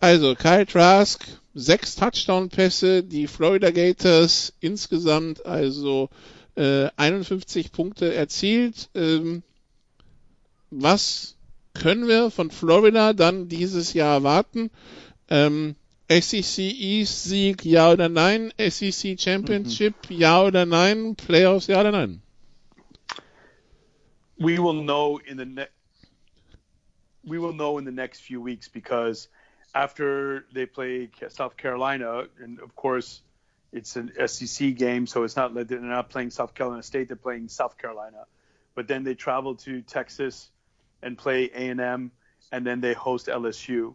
Also 0.00 0.34
Kyle 0.34 0.66
Trask, 0.66 1.24
sechs 1.54 1.94
Touchdown-Pässe, 1.94 3.02
die 3.02 3.26
Florida 3.26 3.70
Gators 3.70 4.52
insgesamt 4.60 5.46
also 5.46 6.10
äh, 6.56 6.88
51 6.96 7.72
Punkte 7.72 8.14
erzielt. 8.14 8.90
Ähm, 8.94 9.42
was 10.70 11.36
können 11.72 12.08
wir 12.08 12.30
von 12.30 12.50
Florida 12.50 13.12
dann 13.12 13.48
dieses 13.48 13.94
Jahr 13.94 14.14
erwarten? 14.14 14.70
Ähm, 15.28 15.76
SEC 16.08 16.58
East 16.58 17.24
Sieg, 17.24 17.64
ja 17.64 17.90
oder 17.90 18.08
nein? 18.08 18.52
SEC 18.58 19.18
Championship, 19.18 19.94
mhm. 20.10 20.16
ja 20.16 20.42
oder 20.42 20.66
nein? 20.66 21.16
Playoffs, 21.16 21.66
ja 21.66 21.80
oder 21.80 21.92
nein? 21.92 22.20
We 24.44 24.58
will 24.58 24.74
know 24.74 25.18
in 25.26 25.36
the 25.36 25.46
next 25.46 25.72
we 27.24 27.38
will 27.38 27.54
know 27.54 27.78
in 27.78 27.84
the 27.84 27.90
next 27.90 28.20
few 28.20 28.40
weeks 28.40 28.68
because 28.68 29.28
after 29.74 30.44
they 30.52 30.66
play 30.66 31.08
South 31.28 31.56
Carolina, 31.56 32.24
and 32.40 32.60
of 32.60 32.76
course 32.76 33.22
it's 33.72 33.96
an 33.96 34.12
SEC 34.26 34.76
game, 34.76 35.06
so 35.06 35.24
it's 35.24 35.34
not 35.34 35.54
they're 35.54 35.80
not 35.80 36.10
playing 36.10 36.30
South 36.30 36.54
Carolina 36.54 36.82
State; 36.82 37.08
they're 37.08 37.16
playing 37.16 37.48
South 37.48 37.78
Carolina. 37.78 38.26
But 38.74 38.86
then 38.88 39.04
they 39.04 39.14
travel 39.14 39.54
to 39.56 39.80
Texas 39.82 40.50
and 41.02 41.16
play 41.16 41.50
A 41.54 41.68
and 41.70 41.80
M, 41.80 42.10
and 42.52 42.66
then 42.66 42.80
they 42.80 42.92
host 42.92 43.26
LSU, 43.26 43.94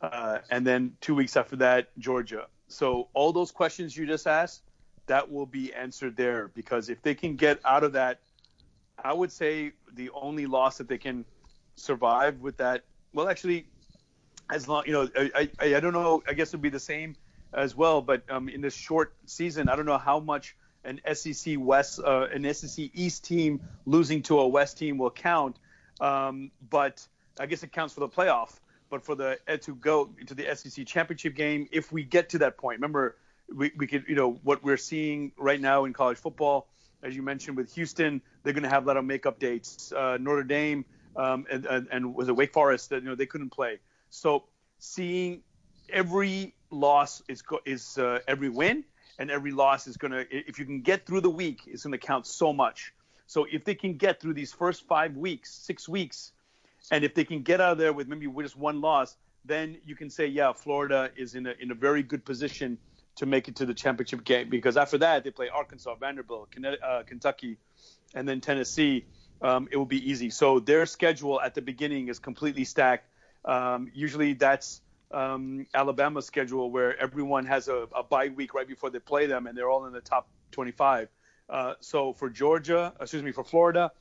uh, 0.00 0.38
and 0.50 0.66
then 0.66 0.96
two 1.00 1.14
weeks 1.14 1.36
after 1.36 1.56
that 1.56 1.90
Georgia. 1.98 2.46
So 2.68 3.08
all 3.14 3.32
those 3.32 3.50
questions 3.50 3.96
you 3.96 4.06
just 4.06 4.26
asked, 4.26 4.62
that 5.06 5.30
will 5.30 5.46
be 5.46 5.74
answered 5.74 6.16
there 6.16 6.48
because 6.54 6.88
if 6.88 7.02
they 7.02 7.14
can 7.14 7.34
get 7.34 7.58
out 7.64 7.82
of 7.82 7.92
that 7.94 8.20
I 9.02 9.12
would 9.12 9.32
say 9.32 9.72
the 9.94 10.10
only 10.10 10.46
loss 10.46 10.78
that 10.78 10.88
they 10.88 10.98
can 10.98 11.24
survive 11.76 12.40
with 12.40 12.58
that. 12.58 12.84
Well, 13.12 13.28
actually, 13.28 13.66
as 14.50 14.68
long 14.68 14.84
you 14.86 14.92
know, 14.92 15.08
I 15.16 15.50
I, 15.60 15.74
I 15.76 15.80
don't 15.80 15.92
know. 15.92 16.22
I 16.28 16.32
guess 16.32 16.48
it 16.48 16.56
would 16.56 16.62
be 16.62 16.68
the 16.68 16.80
same 16.80 17.16
as 17.52 17.76
well. 17.76 18.02
But 18.02 18.22
um, 18.28 18.48
in 18.48 18.60
this 18.60 18.74
short 18.74 19.14
season, 19.26 19.68
I 19.68 19.76
don't 19.76 19.86
know 19.86 19.98
how 19.98 20.20
much 20.20 20.56
an 20.84 21.00
SEC 21.12 21.56
West, 21.58 22.00
uh, 22.00 22.26
an 22.32 22.52
SEC 22.52 22.90
East 22.94 23.24
team 23.24 23.60
losing 23.86 24.22
to 24.24 24.38
a 24.40 24.48
West 24.48 24.78
team 24.78 24.98
will 24.98 25.10
count. 25.10 25.56
Um, 26.00 26.50
but 26.68 27.06
I 27.38 27.46
guess 27.46 27.62
it 27.62 27.72
counts 27.72 27.94
for 27.94 28.00
the 28.00 28.08
playoff. 28.08 28.58
But 28.90 29.04
for 29.04 29.14
the 29.14 29.38
to 29.62 29.74
go 29.74 30.10
to 30.26 30.34
the 30.34 30.54
SEC 30.54 30.86
championship 30.86 31.34
game, 31.34 31.68
if 31.72 31.92
we 31.92 32.04
get 32.04 32.30
to 32.30 32.38
that 32.38 32.56
point, 32.56 32.78
remember 32.78 33.16
we, 33.54 33.70
we 33.76 33.86
could 33.86 34.04
you 34.08 34.14
know 34.14 34.38
what 34.42 34.64
we're 34.64 34.78
seeing 34.78 35.32
right 35.36 35.60
now 35.60 35.84
in 35.84 35.92
college 35.92 36.16
football 36.16 36.68
as 37.02 37.14
you 37.14 37.22
mentioned 37.22 37.56
with 37.56 37.72
Houston, 37.74 38.20
they're 38.42 38.52
going 38.52 38.64
to 38.64 38.68
have 38.68 38.84
a 38.84 38.86
lot 38.86 38.96
of 38.96 39.04
makeup 39.04 39.38
dates. 39.38 39.92
Uh, 39.92 40.18
Notre 40.20 40.42
Dame 40.42 40.84
um, 41.16 41.46
and, 41.50 41.66
and, 41.66 41.88
and, 41.90 42.14
was 42.14 42.28
it 42.28 42.36
Wake 42.36 42.52
Forest 42.52 42.90
that 42.90 43.02
you 43.02 43.08
know 43.08 43.14
they 43.14 43.26
couldn't 43.26 43.50
play. 43.50 43.78
So 44.10 44.44
seeing 44.78 45.42
every 45.90 46.54
loss 46.70 47.22
is 47.28 47.42
is 47.64 47.98
uh, 47.98 48.20
every 48.28 48.48
win, 48.48 48.84
and 49.18 49.30
every 49.30 49.50
loss 49.50 49.86
is 49.86 49.96
going 49.96 50.12
to 50.12 50.26
if 50.30 50.58
you 50.58 50.64
can 50.64 50.80
get 50.80 51.06
through 51.06 51.22
the 51.22 51.30
week, 51.30 51.62
it's 51.66 51.82
going 51.82 51.92
to 51.92 51.98
count 51.98 52.26
so 52.26 52.52
much. 52.52 52.92
So 53.26 53.46
if 53.50 53.64
they 53.64 53.74
can 53.74 53.96
get 53.96 54.20
through 54.20 54.34
these 54.34 54.52
first 54.52 54.86
five 54.86 55.16
weeks, 55.16 55.52
six 55.52 55.88
weeks, 55.88 56.32
and 56.90 57.04
if 57.04 57.14
they 57.14 57.24
can 57.24 57.42
get 57.42 57.60
out 57.60 57.72
of 57.72 57.78
there 57.78 57.92
with 57.92 58.08
maybe 58.08 58.26
just 58.40 58.56
one 58.56 58.80
loss, 58.80 59.16
then 59.44 59.76
you 59.84 59.94
can 59.96 60.08
say, 60.08 60.26
yeah, 60.26 60.52
Florida 60.52 61.10
is 61.16 61.34
in 61.34 61.46
a 61.46 61.54
in 61.60 61.70
a 61.70 61.74
very 61.74 62.02
good 62.02 62.24
position 62.24 62.78
to 63.18 63.26
make 63.26 63.48
it 63.48 63.56
to 63.56 63.66
the 63.66 63.74
championship 63.74 64.24
game 64.24 64.48
because 64.48 64.76
after 64.76 64.98
that 64.98 65.24
they 65.24 65.30
play 65.30 65.48
Arkansas, 65.48 65.94
Vanderbilt, 65.96 66.48
uh, 66.82 67.02
Kentucky, 67.06 67.58
and 68.14 68.28
then 68.28 68.40
Tennessee. 68.40 69.04
Um, 69.40 69.68
it 69.70 69.76
will 69.76 69.86
be 69.86 70.10
easy. 70.10 70.30
So 70.30 70.58
their 70.58 70.84
schedule 70.86 71.40
at 71.40 71.54
the 71.54 71.62
beginning 71.62 72.08
is 72.08 72.18
completely 72.18 72.64
stacked. 72.64 73.08
Um, 73.44 73.90
usually 73.94 74.32
that's 74.32 74.80
um, 75.12 75.66
Alabama's 75.74 76.26
schedule 76.26 76.70
where 76.70 77.00
everyone 77.00 77.46
has 77.46 77.68
a, 77.68 77.86
a 77.94 78.02
bye 78.02 78.28
week 78.28 78.54
right 78.54 78.66
before 78.66 78.90
they 78.90 78.98
play 78.98 79.26
them, 79.26 79.46
and 79.46 79.56
they're 79.56 79.70
all 79.70 79.86
in 79.86 79.92
the 79.92 80.00
top 80.00 80.28
25. 80.52 81.08
Uh, 81.48 81.74
so 81.80 82.12
for 82.12 82.28
Georgia, 82.28 82.92
excuse 83.00 83.22
me, 83.22 83.32
for 83.32 83.44
Florida, 83.44 83.92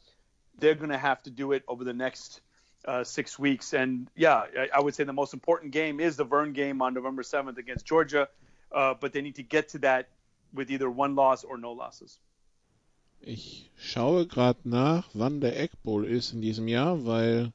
they're 0.57 0.75
going 0.75 0.89
to 0.89 0.97
have 0.97 1.21
to 1.23 1.29
do 1.29 1.51
it 1.51 1.63
over 1.67 1.83
the 1.83 1.93
next 1.93 2.41
uh, 2.85 3.03
six 3.03 3.37
weeks. 3.37 3.73
And 3.73 4.09
yeah, 4.15 4.43
I, 4.57 4.69
I, 4.75 4.79
would 4.81 4.95
say 4.95 5.03
the 5.03 5.13
most 5.13 5.33
important 5.33 5.71
game 5.71 5.99
is 5.99 6.15
the 6.15 6.23
Vern 6.23 6.53
game 6.53 6.81
on 6.81 6.93
November 6.93 7.21
7th 7.21 7.57
against 7.57 7.85
Georgia, 7.85 8.27
uh, 8.71 8.93
but 8.99 9.13
they 9.13 9.21
need 9.21 9.35
to 9.35 9.43
get 9.43 9.69
to 9.69 9.79
that 9.79 10.07
with 10.53 10.69
either 10.69 10.89
one 10.89 11.15
loss 11.15 11.43
or 11.43 11.57
no 11.57 11.73
losses. 11.73 12.19
Ich 13.19 13.71
schaue 13.75 14.27
gerade 14.27 14.59
nach, 14.63 15.09
wann 15.13 15.41
der 15.41 15.59
Egg 15.59 15.73
Bowl 15.83 16.05
ist 16.05 16.33
in 16.33 16.41
diesem 16.41 16.67
Jahr, 16.67 17.05
weil 17.05 17.51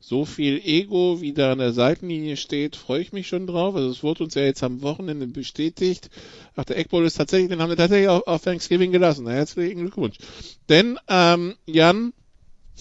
so 0.00 0.24
viel 0.24 0.60
Ego, 0.64 1.20
wie 1.20 1.32
da 1.32 1.52
an 1.52 1.58
der 1.58 1.72
Seitenlinie 1.72 2.36
steht, 2.36 2.76
freue 2.76 3.00
ich 3.00 3.12
mich 3.12 3.28
schon 3.28 3.46
drauf. 3.46 3.74
Also 3.74 3.90
es 3.90 4.02
wurde 4.02 4.24
uns 4.24 4.34
ja 4.34 4.42
jetzt 4.42 4.62
am 4.62 4.82
Wochenende 4.82 5.26
bestätigt. 5.26 6.10
Ach, 6.54 6.64
der 6.64 6.78
Egg 6.78 6.90
Bowl 6.90 7.04
ist 7.04 7.14
tatsächlich, 7.14 7.48
den 7.48 7.60
haben 7.60 7.70
wir 7.70 7.76
tatsächlich 7.76 8.08
auf, 8.08 8.26
auf 8.26 8.42
Thanksgiving 8.42 8.92
gelassen. 8.92 9.26
Herzlichen 9.26 9.80
Glückwunsch. 9.80 10.18
Denn, 10.68 10.98
ähm, 11.08 11.56
Jan, 11.66 12.12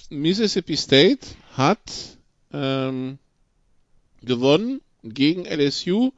Mississippi 0.09 0.75
State 0.75 1.25
hat 1.53 1.79
ähm, 2.51 3.17
gewonnen 4.21 4.81
gegen 5.03 5.45
LSU. 5.45 6.11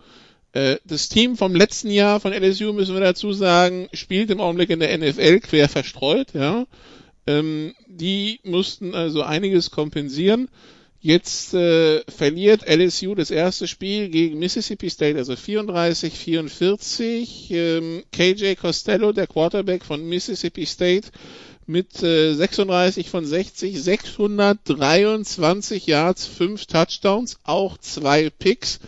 Äh, 0.54 0.78
das 0.86 1.10
Team 1.10 1.36
vom 1.38 1.56
letzten 1.56 1.92
Jahr 1.92 2.20
von 2.20 2.34
LSU, 2.34 2.74
müssen 2.74 2.94
wir 2.94 3.02
dazu 3.02 3.34
sagen, 3.34 3.90
spielt 3.94 4.30
im 4.32 4.42
Augenblick 4.42 4.70
in 4.70 4.80
der 4.80 4.98
NFL 4.98 5.40
quer 5.42 5.70
verstreut. 5.70 6.34
Ja. 6.34 6.66
Ähm, 7.26 7.74
die 7.88 8.40
mussten 8.44 8.96
also 8.96 9.24
einiges 9.24 9.72
kompensieren. 9.72 10.50
Jetzt 11.00 11.54
äh, 11.54 12.02
verliert 12.10 12.68
LSU 12.68 13.14
das 13.14 13.30
erste 13.30 13.68
Spiel 13.68 14.10
gegen 14.10 14.40
Mississippi 14.40 14.90
State, 14.90 15.16
also 15.18 15.34
34-44. 15.34 17.52
Ähm, 17.52 18.04
KJ 18.12 18.56
Costello, 18.56 19.12
der 19.12 19.28
Quarterback 19.28 19.86
von 19.86 20.10
Mississippi 20.10 20.66
State, 20.66 21.10
mit 21.68 22.02
äh, 22.02 22.34
36 22.34 23.10
von 23.10 23.26
60, 23.26 23.82
623 23.82 25.86
Yards, 25.86 26.26
5 26.26 26.66
Touchdowns, 26.66 27.40
auch 27.44 27.78
zwei 27.78 28.30
Picks. 28.30 28.80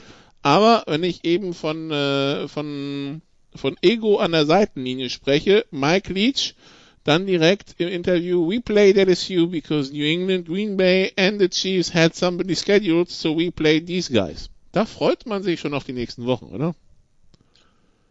Aber 0.50 0.84
wenn 0.88 1.04
ich 1.04 1.26
eben 1.26 1.54
von, 1.54 1.92
äh, 1.92 2.48
von, 2.48 3.22
von 3.54 3.78
Ego 3.84 4.18
an 4.18 4.32
der 4.32 4.48
Seitenlinie 4.48 5.12
spreche, 5.12 5.64
Mike 5.70 6.12
Leach, 6.12 6.56
dann 7.04 7.28
direkt 7.28 7.76
im 7.78 7.88
Interview, 7.88 8.50
we 8.50 8.60
played 8.60 8.98
LSU 8.98 9.46
because 9.46 9.94
New 9.94 10.04
England, 10.04 10.48
Green 10.48 10.76
Bay 10.76 11.14
and 11.16 11.40
the 11.40 11.50
Chiefs 11.50 11.94
had 11.94 12.16
somebody 12.16 12.56
scheduled, 12.56 13.12
so 13.12 13.38
we 13.38 13.52
played 13.52 13.86
these 13.86 14.12
guys. 14.12 14.50
Da 14.72 14.86
freut 14.86 15.28
man 15.28 15.44
sich 15.44 15.60
schon 15.60 15.76
auf 15.76 15.84
die 15.84 15.94
nächsten 15.94 16.26
Wochen, 16.26 16.46
oder? 16.48 16.74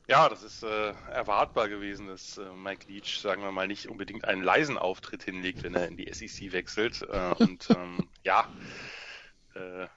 Ja, 0.07 0.29
das 0.29 0.45
ist 0.45 0.63
äh, 0.63 0.93
erwartbar 1.11 1.69
gewesen, 1.69 2.07
dass 2.07 2.39
äh, 2.39 2.43
Mike 2.57 2.87
Leach, 2.87 3.19
sagen 3.19 3.43
wir 3.43 3.51
mal, 3.51 3.67
nicht 3.67 3.89
unbedingt 3.89 4.25
einen 4.27 4.45
leisen 4.45 4.79
Auftritt 4.79 5.25
hinlegt, 5.25 5.65
wenn 5.65 5.75
er 5.75 5.89
in 5.89 5.97
die 5.97 6.09
SEC 6.13 6.53
wechselt. 6.53 7.03
Äh, 7.03 7.35
und 7.43 7.69
ähm, 7.71 8.09
ja, 8.23 8.47
äh, 9.57 9.89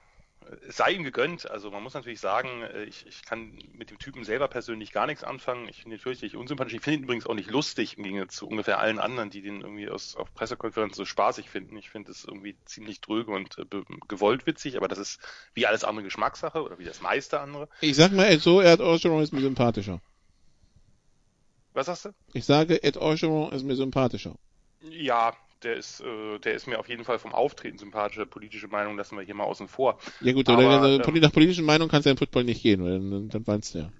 es 0.68 0.76
sei 0.76 0.92
ihm 0.92 1.04
gegönnt. 1.04 1.50
Also 1.50 1.70
man 1.70 1.82
muss 1.82 1.94
natürlich 1.94 2.20
sagen, 2.20 2.62
äh, 2.62 2.84
ich, 2.84 3.06
ich 3.06 3.22
kann 3.24 3.58
mit 3.74 3.90
dem 3.90 3.98
Typen 3.98 4.24
selber 4.24 4.48
persönlich 4.48 4.92
gar 4.92 5.06
nichts 5.06 5.24
anfangen. 5.24 5.68
Ich 5.68 5.82
finde 5.82 5.96
ihn 5.96 6.00
fürchterlich 6.00 6.36
unsympathisch. 6.36 6.74
Ich 6.74 6.80
finde 6.80 6.98
ihn 6.98 7.04
übrigens 7.04 7.26
auch 7.26 7.34
nicht 7.34 7.50
lustig 7.50 7.98
im 7.98 8.04
Gegensatz 8.04 8.36
zu 8.36 8.48
ungefähr 8.48 8.78
allen 8.78 8.98
anderen, 8.98 9.30
die 9.30 9.42
den 9.42 9.60
irgendwie 9.60 9.88
aus, 9.88 10.16
auf 10.16 10.32
Pressekonferenzen 10.34 10.96
so 10.96 11.04
spaßig 11.04 11.50
finden. 11.50 11.76
Ich 11.76 11.90
finde 11.90 12.10
es 12.10 12.24
irgendwie 12.24 12.56
ziemlich 12.64 13.00
dröge 13.00 13.32
und 13.32 13.58
äh, 13.58 13.64
gewollt 14.08 14.46
witzig, 14.46 14.76
aber 14.76 14.88
das 14.88 14.98
ist 14.98 15.20
wie 15.54 15.66
alles 15.66 15.84
andere 15.84 16.04
Geschmackssache 16.04 16.62
oder 16.62 16.78
wie 16.78 16.84
das 16.84 17.00
meiste 17.00 17.40
andere. 17.40 17.68
Ich 17.80 17.96
sag 17.96 18.12
mal 18.12 18.38
so, 18.38 18.60
Ed 18.60 18.80
Orgeron 18.80 19.22
ist 19.22 19.32
mir 19.32 19.40
sympathischer. 19.40 20.00
Was 21.74 21.86
sagst 21.86 22.06
du? 22.06 22.10
Ich 22.34 22.44
sage, 22.44 22.82
Ed 22.82 22.96
Orgeron 22.96 23.52
ist 23.52 23.64
mir 23.64 23.76
sympathischer. 23.76 24.34
Ja, 24.82 25.34
der 25.62 25.76
ist, 25.76 26.00
äh, 26.00 26.38
der 26.38 26.54
ist 26.54 26.66
mir 26.66 26.78
auf 26.78 26.88
jeden 26.88 27.04
Fall 27.04 27.18
vom 27.18 27.32
Auftreten 27.32 27.78
sympathischer. 27.78 28.26
Politische 28.26 28.68
Meinung 28.68 28.96
lassen 28.96 29.16
wir 29.16 29.24
hier 29.24 29.34
mal 29.34 29.44
außen 29.44 29.68
vor. 29.68 29.98
Ja 30.20 30.32
gut, 30.32 30.48
aber, 30.48 30.64
aber 30.64 31.06
ähm, 31.06 31.20
nach 31.20 31.32
politischen 31.32 31.64
Meinung 31.64 31.88
kannst 31.88 32.06
du 32.06 32.10
ja 32.10 32.12
im 32.12 32.18
Football 32.18 32.44
nicht 32.44 32.62
gehen, 32.62 32.84
weil 32.84 32.92
dann, 32.92 33.28
dann 33.28 33.46
weinst 33.46 33.74
du 33.74 33.78
ja. 33.78 33.92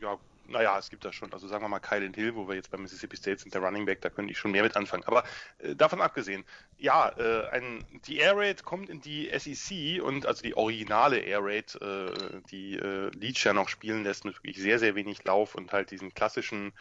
Ja, 0.00 0.18
naja, 0.48 0.78
es 0.78 0.88
gibt 0.88 1.04
da 1.04 1.12
schon, 1.12 1.32
also 1.32 1.46
sagen 1.46 1.62
wir 1.62 1.68
mal 1.68 1.78
Kylan 1.78 2.14
Hill, 2.14 2.34
wo 2.34 2.48
wir 2.48 2.54
jetzt 2.54 2.70
bei 2.70 2.78
Mississippi 2.78 3.16
State 3.16 3.40
sind, 3.40 3.54
der 3.54 3.62
Running 3.62 3.84
Back, 3.84 4.00
da 4.00 4.08
könnte 4.08 4.32
ich 4.32 4.38
schon 4.38 4.50
mehr 4.50 4.62
mit 4.62 4.76
anfangen. 4.76 5.04
Aber 5.04 5.24
äh, 5.58 5.76
davon 5.76 6.00
abgesehen, 6.00 6.44
ja, 6.78 7.10
äh, 7.18 7.48
ein, 7.50 7.84
die 8.06 8.16
Air 8.16 8.36
Raid 8.36 8.64
kommt 8.64 8.88
in 8.88 9.00
die 9.00 9.30
SEC 9.36 10.02
und 10.02 10.26
also 10.26 10.42
die 10.42 10.56
originale 10.56 11.18
Air 11.18 11.40
Raid, 11.42 11.78
äh, 11.80 12.40
die 12.50 12.76
äh, 12.76 13.10
Leach 13.14 13.44
ja 13.44 13.52
noch 13.52 13.68
spielen 13.68 14.04
lässt 14.04 14.24
mit 14.24 14.36
wirklich 14.36 14.56
sehr, 14.56 14.78
sehr 14.78 14.94
wenig 14.94 15.24
Lauf 15.24 15.54
und 15.54 15.72
halt 15.72 15.90
diesen 15.90 16.14
klassischen 16.14 16.72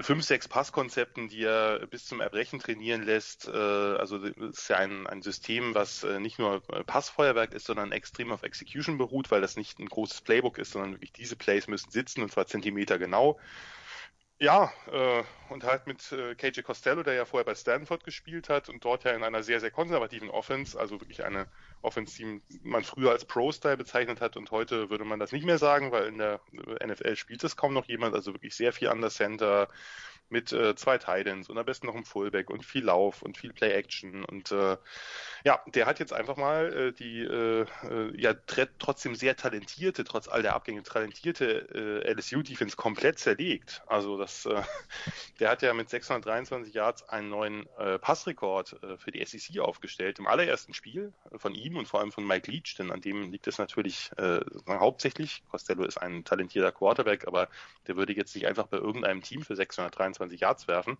fünf, 0.00 0.24
sechs 0.24 0.48
Passkonzepten, 0.48 1.28
die 1.28 1.44
er 1.44 1.86
bis 1.86 2.06
zum 2.06 2.20
Erbrechen 2.20 2.58
trainieren 2.58 3.02
lässt. 3.02 3.48
Äh, 3.48 3.50
also 3.52 4.18
ist 4.18 4.68
ja 4.68 4.76
ein, 4.76 5.06
ein 5.06 5.22
System, 5.22 5.74
was 5.74 6.04
äh, 6.04 6.20
nicht 6.20 6.38
nur 6.38 6.60
Passfeuerwerk 6.86 7.52
ist, 7.52 7.66
sondern 7.66 7.92
extrem 7.92 8.32
auf 8.32 8.42
Execution 8.42 8.98
beruht, 8.98 9.30
weil 9.30 9.40
das 9.40 9.56
nicht 9.56 9.78
ein 9.78 9.88
großes 9.88 10.22
Playbook 10.22 10.58
ist, 10.58 10.72
sondern 10.72 10.92
wirklich 10.92 11.12
diese 11.12 11.36
Plays 11.36 11.68
müssen 11.68 11.90
sitzen 11.90 12.22
und 12.22 12.32
zwar 12.32 12.46
Zentimeter 12.46 12.98
genau. 12.98 13.38
Ja, 14.38 14.72
äh, 14.90 15.22
und 15.50 15.62
halt 15.62 15.86
mit 15.86 16.10
äh, 16.10 16.34
KJ 16.34 16.62
Costello, 16.62 17.04
der 17.04 17.14
ja 17.14 17.24
vorher 17.24 17.44
bei 17.44 17.54
Stanford 17.54 18.02
gespielt 18.02 18.48
hat 18.48 18.68
und 18.68 18.84
dort 18.84 19.04
ja 19.04 19.12
in 19.12 19.22
einer 19.22 19.44
sehr, 19.44 19.60
sehr 19.60 19.70
konservativen 19.70 20.30
Offense, 20.30 20.78
also 20.78 21.00
wirklich 21.00 21.24
eine 21.24 21.46
Offense, 21.82 22.16
die 22.16 22.40
man 22.62 22.84
früher 22.84 23.10
als 23.10 23.24
Pro-Style 23.24 23.76
bezeichnet 23.76 24.20
hat 24.20 24.36
und 24.36 24.50
heute 24.50 24.90
würde 24.90 25.04
man 25.04 25.18
das 25.18 25.32
nicht 25.32 25.44
mehr 25.44 25.58
sagen, 25.58 25.92
weil 25.92 26.06
in 26.06 26.18
der 26.18 26.40
NFL 26.84 27.16
spielt 27.16 27.44
es 27.44 27.56
kaum 27.56 27.74
noch 27.74 27.86
jemand, 27.88 28.14
also 28.14 28.32
wirklich 28.32 28.54
sehr 28.54 28.72
viel 28.72 28.88
an 28.88 29.00
der 29.00 29.10
Center, 29.10 29.68
mit 30.32 30.50
äh, 30.52 30.74
zwei 30.74 30.98
Titans 30.98 31.48
und 31.48 31.58
am 31.58 31.66
besten 31.66 31.86
noch 31.86 31.94
ein 31.94 32.04
Fullback 32.04 32.50
und 32.50 32.64
viel 32.64 32.84
Lauf 32.84 33.22
und 33.22 33.36
viel 33.36 33.52
Play-Action. 33.52 34.24
Und 34.24 34.50
äh, 34.50 34.78
ja, 35.44 35.60
der 35.66 35.86
hat 35.86 36.00
jetzt 36.00 36.12
einfach 36.12 36.36
mal 36.36 36.72
äh, 36.72 36.92
die 36.92 37.20
äh, 37.20 37.66
äh 37.84 38.12
ja 38.16 38.34
trotzdem 38.78 39.14
sehr 39.14 39.36
talentierte, 39.36 40.04
trotz 40.04 40.28
all 40.28 40.42
der 40.42 40.54
Abgänge 40.54 40.82
talentierte 40.82 42.02
äh, 42.04 42.12
LSU-Defense 42.12 42.76
komplett 42.76 43.18
zerlegt. 43.18 43.82
Also 43.86 44.16
das, 44.18 44.48
der 45.38 45.50
hat 45.50 45.62
ja 45.62 45.74
mit 45.74 45.90
623 45.90 46.72
Yards 46.72 47.08
einen 47.08 47.28
neuen 47.28 47.68
Passrekord 48.00 48.76
für 48.96 49.10
die 49.10 49.24
SEC 49.24 49.60
aufgestellt 49.60 50.18
im 50.18 50.26
allerersten 50.26 50.72
Spiel 50.72 51.12
von 51.36 51.54
ihm 51.54 51.71
und 51.76 51.86
vor 51.86 52.00
allem 52.00 52.12
von 52.12 52.26
Mike 52.26 52.50
Leach, 52.50 52.74
denn 52.78 52.90
an 52.90 53.00
dem 53.00 53.30
liegt 53.30 53.46
es 53.46 53.58
natürlich 53.58 54.10
äh, 54.16 54.40
hauptsächlich. 54.68 55.42
Costello 55.50 55.84
ist 55.84 55.98
ein 55.98 56.24
talentierter 56.24 56.72
Quarterback, 56.72 57.26
aber 57.26 57.48
der 57.86 57.96
würde 57.96 58.14
jetzt 58.14 58.34
nicht 58.34 58.46
einfach 58.46 58.66
bei 58.66 58.78
irgendeinem 58.78 59.22
Team 59.22 59.42
für 59.42 59.56
623 59.56 60.22
25 60.22 60.40
Yards 60.40 60.68
werfen. 60.68 60.98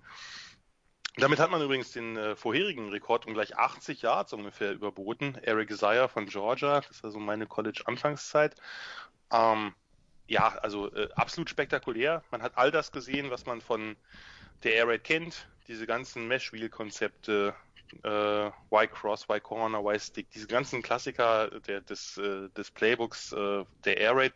Damit 1.16 1.40
hat 1.40 1.50
man 1.50 1.60
übrigens 1.60 1.92
den 1.92 2.16
äh, 2.16 2.36
vorherigen 2.36 2.88
Rekord 2.88 3.26
um 3.26 3.34
gleich 3.34 3.56
80 3.56 4.00
Yards 4.00 4.32
ungefähr 4.32 4.72
überboten. 4.72 5.34
Eric 5.42 5.70
Isaiah 5.70 6.08
von 6.08 6.26
Georgia, 6.26 6.80
das 6.80 6.90
ist 6.90 7.04
also 7.04 7.18
meine 7.18 7.46
College-Anfangszeit. 7.46 8.56
Ähm, 9.30 9.74
ja, 10.26 10.48
also 10.62 10.90
äh, 10.94 11.10
absolut 11.14 11.50
spektakulär. 11.50 12.24
Man 12.30 12.42
hat 12.42 12.56
all 12.56 12.70
das 12.70 12.92
gesehen, 12.92 13.30
was 13.30 13.44
man 13.44 13.60
von 13.60 13.96
der 14.62 14.74
Air 14.74 14.88
Raid 14.88 15.04
kennt. 15.04 15.48
Diese 15.68 15.86
ganzen 15.86 16.26
Mesh-Wheel-Konzepte, 16.28 17.54
äh, 18.04 18.46
Y-Cross, 18.70 19.26
Y-Corner, 19.28 19.80
Y-Stick, 19.84 20.30
diese 20.30 20.46
ganzen 20.46 20.82
Klassiker 20.82 21.48
der, 21.60 21.80
des, 21.80 22.18
äh, 22.18 22.48
des 22.50 22.70
Playbooks 22.70 23.32
äh, 23.32 23.64
der 23.84 23.96
Air 23.98 24.16
Raid. 24.16 24.32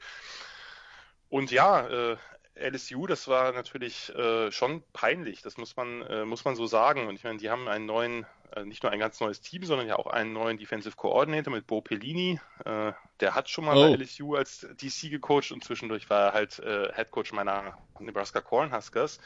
Und 1.29 1.51
ja, 1.51 1.87
äh, 1.87 2.17
LSU, 2.59 3.07
das 3.07 3.29
war 3.29 3.53
natürlich 3.53 4.15
äh, 4.15 4.51
schon 4.51 4.83
peinlich, 4.93 5.43
das 5.43 5.57
muss 5.59 5.77
man, 5.77 6.03
äh, 6.03 6.25
muss 6.25 6.45
man 6.45 6.57
so 6.57 6.67
sagen. 6.67 7.07
Und 7.07 7.17
ich 7.17 7.25
meine, 7.25 7.39
die 7.39 7.51
haben 7.51 7.69
einen 7.69 7.85
neuen, 7.85 8.27
äh, 8.55 8.65
nicht 8.65 8.83
nur 8.83 8.93
ein 8.93 8.99
ganz 8.99 9.21
neues 9.21 9.41
Team, 9.41 9.65
sondern 9.65 9.87
ja 9.87 9.97
auch 9.97 10.07
einen 10.07 10.33
neuen 10.33 10.57
Defensive 10.57 10.97
Coordinator 10.97 11.53
mit 11.53 11.67
Bo 11.67 11.83
Pellini. 11.83 12.41
Äh, 12.65 12.93
der 13.21 13.35
hat 13.35 13.51
schon 13.51 13.67
mal 13.67 13.77
oh. 13.77 13.83
bei 13.83 14.03
LSU 14.03 14.37
als 14.37 14.67
DC 14.81 15.11
gecoacht 15.11 15.53
und 15.53 15.65
zwischendurch 15.65 16.09
war 16.09 16.29
er 16.29 16.33
halt 16.33 16.59
äh, 16.61 16.93
Head 16.95 17.11
Coach 17.11 17.33
meiner 17.33 17.77
Nebraska 17.99 18.41
Cornhuskers. 18.41 19.19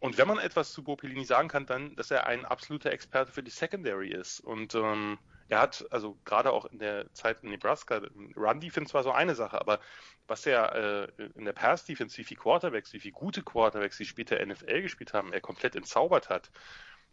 Und 0.00 0.16
wenn 0.16 0.26
man 0.26 0.38
etwas 0.38 0.72
zu 0.72 0.82
Bopelini 0.82 1.24
sagen 1.24 1.48
kann, 1.48 1.66
dann, 1.66 1.94
dass 1.94 2.10
er 2.10 2.26
ein 2.26 2.46
absoluter 2.46 2.90
Experte 2.90 3.32
für 3.32 3.42
die 3.42 3.50
Secondary 3.50 4.10
ist. 4.10 4.40
Und 4.40 4.74
ähm, 4.74 5.18
er 5.48 5.60
hat, 5.60 5.84
also 5.90 6.18
gerade 6.24 6.52
auch 6.52 6.64
in 6.64 6.78
der 6.78 7.12
Zeit 7.12 7.42
in 7.42 7.50
Nebraska, 7.50 8.00
Run-Defense 8.34 8.94
war 8.94 9.02
so 9.02 9.12
eine 9.12 9.34
Sache, 9.34 9.60
aber 9.60 9.78
was 10.26 10.46
er 10.46 10.74
äh, 11.18 11.28
in 11.34 11.44
der 11.44 11.52
Pass-Defense, 11.52 12.16
wie 12.16 12.24
viele 12.24 12.40
Quarterbacks, 12.40 12.94
wie 12.94 13.00
viele 13.00 13.12
gute 13.12 13.42
Quarterbacks, 13.42 13.98
die 13.98 14.06
später 14.06 14.44
NFL 14.44 14.82
gespielt 14.82 15.12
haben, 15.12 15.34
er 15.34 15.42
komplett 15.42 15.76
entzaubert 15.76 16.30
hat, 16.30 16.50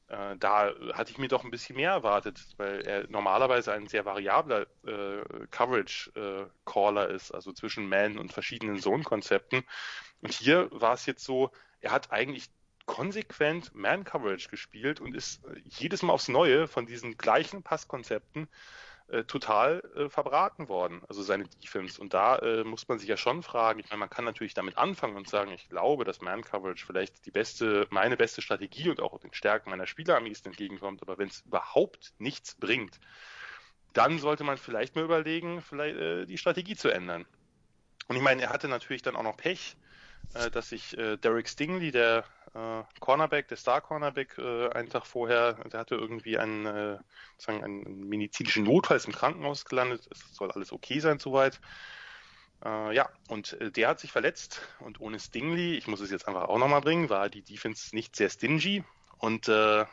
äh, 0.08 0.38
da 0.38 0.72
hatte 0.94 1.12
ich 1.12 1.18
mir 1.18 1.28
doch 1.28 1.44
ein 1.44 1.52
bisschen 1.52 1.76
mehr 1.76 1.92
erwartet, 1.92 2.40
weil 2.56 2.82
er 2.88 3.10
normalerweise 3.10 3.74
ein 3.74 3.88
sehr 3.88 4.06
variabler 4.06 4.68
äh, 4.86 5.48
Coverage-Caller 5.52 7.10
äh, 7.10 7.16
ist, 7.16 7.32
also 7.32 7.52
zwischen 7.52 7.90
Man 7.90 8.18
und 8.18 8.32
verschiedenen 8.32 8.80
Zone-Konzepten. 8.80 9.64
Und 10.22 10.34
hier 10.34 10.70
war 10.72 10.94
es 10.94 11.06
jetzt 11.06 11.26
so, 11.26 11.52
er 11.82 11.92
hat 11.92 12.12
eigentlich 12.12 12.50
konsequent 12.88 13.76
Man-Coverage 13.76 14.50
gespielt 14.50 15.00
und 15.00 15.16
ist 15.16 15.46
äh, 15.46 15.62
jedes 15.64 16.02
Mal 16.02 16.14
aufs 16.14 16.28
Neue 16.28 16.68
von 16.68 16.88
diesen 16.88 17.18
gleichen 17.18 17.62
Passkonzepten 17.62 18.48
äh, 19.10 19.24
total 19.24 19.84
äh, 19.96 20.10
verbraten 20.10 20.68
worden, 20.68 21.02
also 21.08 21.22
seine 21.22 21.46
Defense. 21.64 22.02
Und 22.02 22.14
da 22.14 22.40
äh, 22.40 22.64
muss 22.64 22.88
man 22.88 22.98
sich 22.98 23.08
ja 23.08 23.16
schon 23.16 23.44
fragen, 23.44 23.80
ich 23.80 23.90
meine, 23.90 24.00
man 24.00 24.10
kann 24.10 24.26
natürlich 24.26 24.54
damit 24.54 24.78
anfangen 24.78 25.16
und 25.16 25.30
sagen, 25.30 25.52
ich 25.52 25.70
glaube, 25.70 26.04
dass 26.04 26.22
Man-Coverage 26.22 26.86
vielleicht 26.86 27.26
die 27.26 27.32
beste, 27.32 27.88
meine 27.90 28.18
beste 28.18 28.42
Strategie 28.42 28.90
und 28.90 29.00
auch 29.00 29.20
den 29.20 29.34
Stärken 29.34 29.70
meiner 29.70 29.88
Spieler 29.88 30.18
am 30.18 30.26
ehesten 30.26 30.50
entgegenkommt, 30.50 31.02
aber 31.02 31.18
wenn 31.18 31.30
es 31.30 31.42
überhaupt 31.42 32.14
nichts 32.18 32.56
bringt, 32.56 33.00
dann 33.94 34.20
sollte 34.20 34.44
man 34.44 34.58
vielleicht 34.58 34.96
mal 34.96 35.06
überlegen, 35.06 35.62
vielleicht 35.62 35.98
äh, 35.98 36.26
die 36.26 36.38
Strategie 36.38 36.76
zu 36.76 36.90
ändern. 36.90 37.26
Und 38.08 38.16
ich 38.16 38.22
meine, 38.22 38.42
er 38.42 38.50
hatte 38.50 38.68
natürlich 38.68 39.02
dann 39.02 39.16
auch 39.16 39.24
noch 39.24 39.38
Pech, 39.38 39.78
äh, 40.34 40.50
dass 40.52 40.70
sich 40.70 40.98
äh, 40.98 41.18
Derek 41.18 41.48
Stingley, 41.48 41.92
der 41.92 42.24
äh, 42.54 42.84
Cornerback, 43.00 43.48
der 43.48 43.58
Star 43.58 43.82
Cornerback, 43.82 44.38
äh, 44.38 44.70
einen 44.70 44.90
Tag 44.90 45.06
vorher, 45.06 45.54
der 45.72 45.80
hatte 45.80 45.96
irgendwie 45.96 46.38
einen, 46.38 46.66
äh, 46.66 46.98
sagen, 47.38 47.64
einen 47.64 48.08
medizinischen 48.08 48.64
Notfall, 48.64 49.00
im 49.06 49.14
Krankenhaus 49.14 49.66
gelandet. 49.66 50.08
Es 50.12 50.20
soll 50.36 50.52
alles 50.52 50.72
okay 50.72 51.00
sein 51.00 51.20
soweit. 51.20 51.60
Äh, 52.64 52.96
ja, 52.96 53.10
und 53.30 53.58
der 53.60 53.90
hat 53.90 54.00
sich 54.00 54.12
verletzt 54.12 54.62
und 54.80 55.00
ohne 55.00 55.20
Stingley, 55.20 55.76
ich 55.76 55.88
muss 55.88 56.02
es 56.02 56.12
jetzt 56.12 56.28
einfach 56.28 56.46
auch 56.46 56.58
nochmal 56.58 56.82
bringen, 56.82 57.10
war 57.10 57.30
die 57.30 57.44
Defense 57.44 57.96
nicht 57.96 58.16
sehr 58.16 58.30
stingy. 58.30 58.84
Und 59.20 59.48
dann 59.48 59.88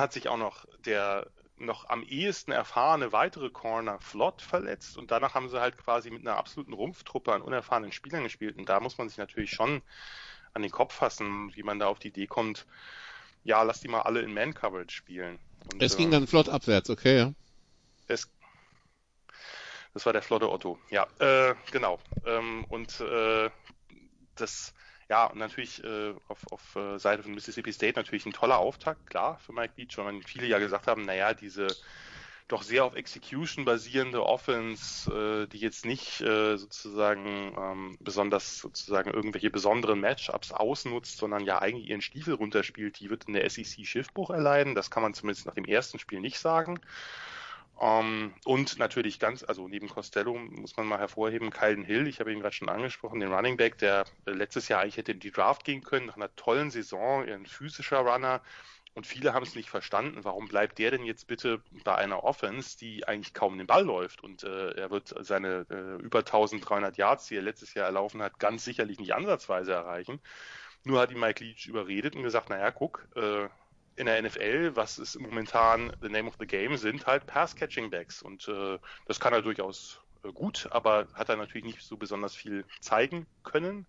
hat 0.00 0.12
sich 0.12 0.28
auch 0.28 0.36
noch 0.36 0.64
der 0.84 1.26
noch 1.56 1.88
am 1.88 2.02
ehesten 2.02 2.52
erfahrene 2.52 3.12
weitere 3.12 3.50
Corner 3.50 4.00
flott 4.00 4.42
verletzt 4.42 4.96
und 4.96 5.10
danach 5.10 5.34
haben 5.34 5.48
sie 5.48 5.60
halt 5.60 5.78
quasi 5.78 6.10
mit 6.10 6.22
einer 6.22 6.36
absoluten 6.36 6.72
Rumpftruppe 6.72 7.32
an 7.32 7.42
unerfahrenen 7.42 7.92
Spielern 7.92 8.24
gespielt 8.24 8.56
und 8.56 8.68
da 8.68 8.80
muss 8.80 8.98
man 8.98 9.08
sich 9.08 9.18
natürlich 9.18 9.50
schon 9.50 9.82
an 10.52 10.62
den 10.62 10.70
Kopf 10.70 10.94
fassen, 10.94 11.54
wie 11.54 11.62
man 11.62 11.78
da 11.78 11.86
auf 11.86 11.98
die 11.98 12.08
Idee 12.08 12.26
kommt, 12.26 12.66
ja, 13.42 13.62
lass 13.62 13.80
die 13.80 13.88
mal 13.88 14.02
alle 14.02 14.20
in 14.22 14.32
Man-Coverage 14.32 14.94
spielen. 14.94 15.38
Und, 15.72 15.82
es 15.82 15.96
ging 15.96 16.08
äh, 16.08 16.12
dann 16.12 16.26
flott 16.26 16.48
abwärts, 16.48 16.90
okay, 16.90 17.18
ja. 17.18 17.32
Es, 18.08 18.30
das 19.92 20.06
war 20.06 20.12
der 20.12 20.22
flotte 20.22 20.50
Otto, 20.50 20.78
ja, 20.90 21.06
äh, 21.18 21.54
genau. 21.70 22.00
Ähm, 22.24 22.64
und 22.68 23.00
äh, 23.00 23.50
das, 24.34 24.74
ja, 25.08 25.26
und 25.26 25.38
natürlich 25.38 25.82
äh, 25.84 26.14
auf, 26.28 26.40
auf 26.50 26.76
äh, 26.76 26.98
Seite 26.98 27.22
von 27.22 27.34
Mississippi 27.34 27.72
State 27.72 27.98
natürlich 27.98 28.26
ein 28.26 28.32
toller 28.32 28.58
Auftakt, 28.58 29.06
klar, 29.08 29.38
für 29.38 29.52
Mike 29.52 29.74
Beach, 29.76 29.96
weil 29.98 30.20
viele 30.22 30.46
ja 30.46 30.58
gesagt 30.58 30.86
haben, 30.86 31.04
naja, 31.04 31.34
diese 31.34 31.68
doch 32.48 32.62
sehr 32.62 32.84
auf 32.84 32.94
Execution 32.94 33.64
basierende 33.64 34.24
Offense, 34.24 35.10
äh, 35.10 35.46
die 35.46 35.58
jetzt 35.58 35.86
nicht 35.86 36.20
äh, 36.20 36.56
sozusagen 36.56 37.54
ähm, 37.58 37.96
besonders 38.00 38.58
sozusagen 38.58 39.10
irgendwelche 39.10 39.50
besonderen 39.50 40.00
Matchups 40.00 40.52
ausnutzt, 40.52 41.16
sondern 41.16 41.44
ja 41.44 41.60
eigentlich 41.60 41.88
ihren 41.88 42.02
Stiefel 42.02 42.34
runterspielt, 42.34 43.00
die 43.00 43.08
wird 43.08 43.24
in 43.24 43.34
der 43.34 43.48
SEC 43.48 43.86
Schiffbruch 43.86 44.30
erleiden. 44.30 44.74
Das 44.74 44.90
kann 44.90 45.02
man 45.02 45.14
zumindest 45.14 45.46
nach 45.46 45.54
dem 45.54 45.64
ersten 45.64 45.98
Spiel 45.98 46.20
nicht 46.20 46.38
sagen. 46.38 46.80
Um, 47.76 47.88
ähm, 47.90 48.34
und 48.44 48.78
natürlich 48.78 49.18
ganz, 49.18 49.42
also 49.42 49.66
neben 49.66 49.88
Costello 49.88 50.34
muss 50.34 50.76
man 50.76 50.86
mal 50.86 50.98
hervorheben, 50.98 51.50
Kylen 51.50 51.84
Hill, 51.84 52.06
ich 52.06 52.20
habe 52.20 52.32
ihn 52.32 52.38
gerade 52.38 52.54
schon 52.54 52.68
angesprochen, 52.68 53.18
den 53.18 53.32
Running 53.32 53.56
Back, 53.56 53.78
der 53.78 54.04
letztes 54.26 54.68
Jahr 54.68 54.80
eigentlich 54.80 54.96
hätte 54.96 55.12
in 55.12 55.18
die 55.18 55.32
Draft 55.32 55.64
gehen 55.64 55.82
können, 55.82 56.06
nach 56.06 56.16
einer 56.16 56.34
tollen 56.36 56.70
Saison, 56.70 57.28
ein 57.28 57.46
physischer 57.46 57.98
Runner, 57.98 58.40
und 58.94 59.08
viele 59.08 59.34
haben 59.34 59.42
es 59.42 59.56
nicht 59.56 59.70
verstanden, 59.70 60.22
warum 60.22 60.46
bleibt 60.46 60.78
der 60.78 60.92
denn 60.92 61.04
jetzt 61.04 61.26
bitte 61.26 61.60
bei 61.82 61.96
einer 61.96 62.22
Offense, 62.22 62.78
die 62.78 63.06
eigentlich 63.08 63.34
kaum 63.34 63.58
den 63.58 63.66
Ball 63.66 63.84
läuft? 63.84 64.22
Und 64.22 64.44
äh, 64.44 64.70
er 64.70 64.90
wird 64.90 65.12
seine 65.20 65.66
äh, 65.68 66.02
über 66.02 66.20
1300 66.20 66.96
Yards, 66.96 67.26
die 67.26 67.36
er 67.36 67.42
letztes 67.42 67.74
Jahr 67.74 67.86
erlaufen 67.86 68.22
hat, 68.22 68.38
ganz 68.38 68.64
sicherlich 68.64 69.00
nicht 69.00 69.12
ansatzweise 69.12 69.72
erreichen. 69.72 70.20
Nur 70.84 71.00
hat 71.00 71.10
ihn 71.10 71.18
Mike 71.18 71.42
Leach 71.42 71.66
überredet 71.66 72.14
und 72.14 72.22
gesagt, 72.22 72.50
naja, 72.50 72.70
guck, 72.70 73.08
äh, 73.16 73.48
in 73.96 74.06
der 74.06 74.20
NFL, 74.20 74.74
was 74.74 74.98
ist 74.98 75.18
momentan 75.18 75.96
the 76.00 76.08
name 76.08 76.28
of 76.28 76.34
the 76.38 76.46
game, 76.46 76.76
sind 76.76 77.06
halt 77.06 77.26
Pass-Catching-Backs 77.26 78.22
und 78.22 78.48
äh, 78.48 78.78
das 79.06 79.20
kann 79.20 79.32
er 79.32 79.42
durchaus 79.42 80.00
äh, 80.24 80.32
gut, 80.32 80.68
aber 80.70 81.06
hat 81.14 81.28
er 81.28 81.36
natürlich 81.36 81.64
nicht 81.64 81.82
so 81.82 81.96
besonders 81.96 82.34
viel 82.34 82.64
zeigen 82.80 83.26
können. 83.42 83.86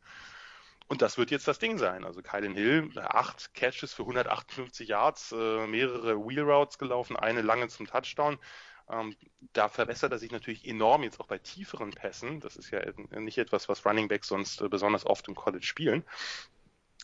Und 0.87 1.01
das 1.01 1.17
wird 1.17 1.31
jetzt 1.31 1.47
das 1.47 1.57
Ding 1.57 1.79
sein. 1.79 2.05
Also 2.05 2.21
Kylan 2.21 2.53
Hill, 2.53 2.91
acht 2.95 3.55
Catches 3.55 3.93
für 3.93 4.03
158 4.03 4.87
Yards, 4.87 5.31
äh, 5.31 5.65
mehrere 5.65 6.15
Wheel 6.17 6.43
Routes 6.43 6.77
gelaufen, 6.77 7.15
eine 7.15 7.41
lange 7.41 7.67
zum 7.69 7.87
Touchdown. 7.87 8.37
Ähm, 8.87 9.15
da 9.53 9.67
verbessert 9.67 10.11
er 10.11 10.19
sich 10.19 10.31
natürlich 10.31 10.67
enorm 10.67 11.01
jetzt 11.01 11.19
auch 11.19 11.25
bei 11.25 11.39
tieferen 11.39 11.89
Pässen. 11.89 12.39
Das 12.39 12.55
ist 12.55 12.69
ja 12.69 12.81
nicht 13.19 13.39
etwas, 13.39 13.67
was 13.67 13.83
Running 13.83 14.07
Backs 14.07 14.27
sonst 14.27 14.61
äh, 14.61 14.69
besonders 14.69 15.07
oft 15.07 15.27
im 15.27 15.33
College 15.33 15.65
spielen. 15.65 16.03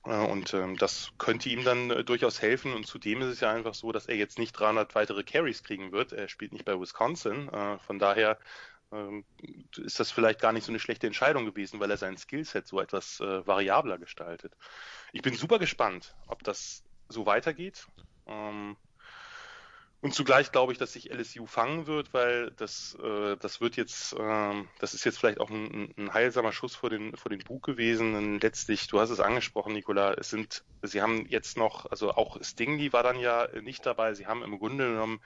Äh, 0.05 0.25
und 0.25 0.53
ähm, 0.53 0.77
das 0.77 1.11
könnte 1.17 1.49
ihm 1.49 1.63
dann 1.63 1.91
äh, 1.91 2.03
durchaus 2.03 2.41
helfen. 2.41 2.73
Und 2.73 2.85
zudem 2.85 3.21
ist 3.21 3.27
es 3.27 3.39
ja 3.39 3.51
einfach 3.51 3.73
so, 3.73 3.91
dass 3.91 4.07
er 4.07 4.15
jetzt 4.15 4.39
nicht 4.39 4.53
300 4.53 4.93
weitere 4.95 5.23
Carries 5.23 5.63
kriegen 5.63 5.91
wird. 5.91 6.13
Er 6.13 6.27
spielt 6.27 6.53
nicht 6.53 6.65
bei 6.65 6.79
Wisconsin. 6.79 7.49
Äh, 7.49 7.79
von 7.79 7.99
daher 7.99 8.37
ähm, 8.91 9.25
ist 9.77 9.99
das 9.99 10.11
vielleicht 10.11 10.41
gar 10.41 10.53
nicht 10.53 10.65
so 10.65 10.71
eine 10.71 10.79
schlechte 10.79 11.07
Entscheidung 11.07 11.45
gewesen, 11.45 11.79
weil 11.79 11.91
er 11.91 11.97
sein 11.97 12.17
Skillset 12.17 12.67
so 12.67 12.79
etwas 12.81 13.19
variabler 13.21 13.97
gestaltet. 13.97 14.53
Ich 15.13 15.21
bin 15.21 15.33
super 15.33 15.59
gespannt, 15.59 16.13
ob 16.27 16.43
das 16.43 16.83
so 17.07 17.25
weitergeht. 17.25 17.87
Ähm, 18.27 18.75
und 20.01 20.15
zugleich 20.15 20.51
glaube 20.51 20.73
ich, 20.73 20.79
dass 20.79 20.93
sich 20.93 21.13
LSU 21.13 21.45
fangen 21.45 21.85
wird, 21.85 22.11
weil 22.11 22.49
das, 22.51 22.97
äh, 23.03 23.37
das 23.37 23.61
wird 23.61 23.75
jetzt, 23.77 24.13
äh, 24.13 24.63
das 24.79 24.95
ist 24.95 25.05
jetzt 25.05 25.19
vielleicht 25.19 25.39
auch 25.39 25.51
ein, 25.51 25.93
ein, 25.95 26.11
heilsamer 26.11 26.51
Schuss 26.51 26.75
vor 26.75 26.89
den, 26.89 27.15
vor 27.15 27.29
den 27.29 27.39
Bug 27.39 27.61
gewesen. 27.61 28.15
Und 28.15 28.39
letztlich, 28.41 28.87
du 28.87 28.99
hast 28.99 29.11
es 29.11 29.19
angesprochen, 29.19 29.73
Nicola, 29.73 30.15
es 30.15 30.31
sind, 30.31 30.63
sie 30.81 31.03
haben 31.03 31.27
jetzt 31.27 31.55
noch, 31.55 31.85
also 31.85 32.11
auch 32.15 32.43
Stingley 32.43 32.91
war 32.93 33.03
dann 33.03 33.19
ja 33.19 33.47
nicht 33.61 33.85
dabei. 33.85 34.15
Sie 34.15 34.25
haben 34.25 34.41
im 34.41 34.57
Grunde 34.57 34.87
genommen 34.89 35.21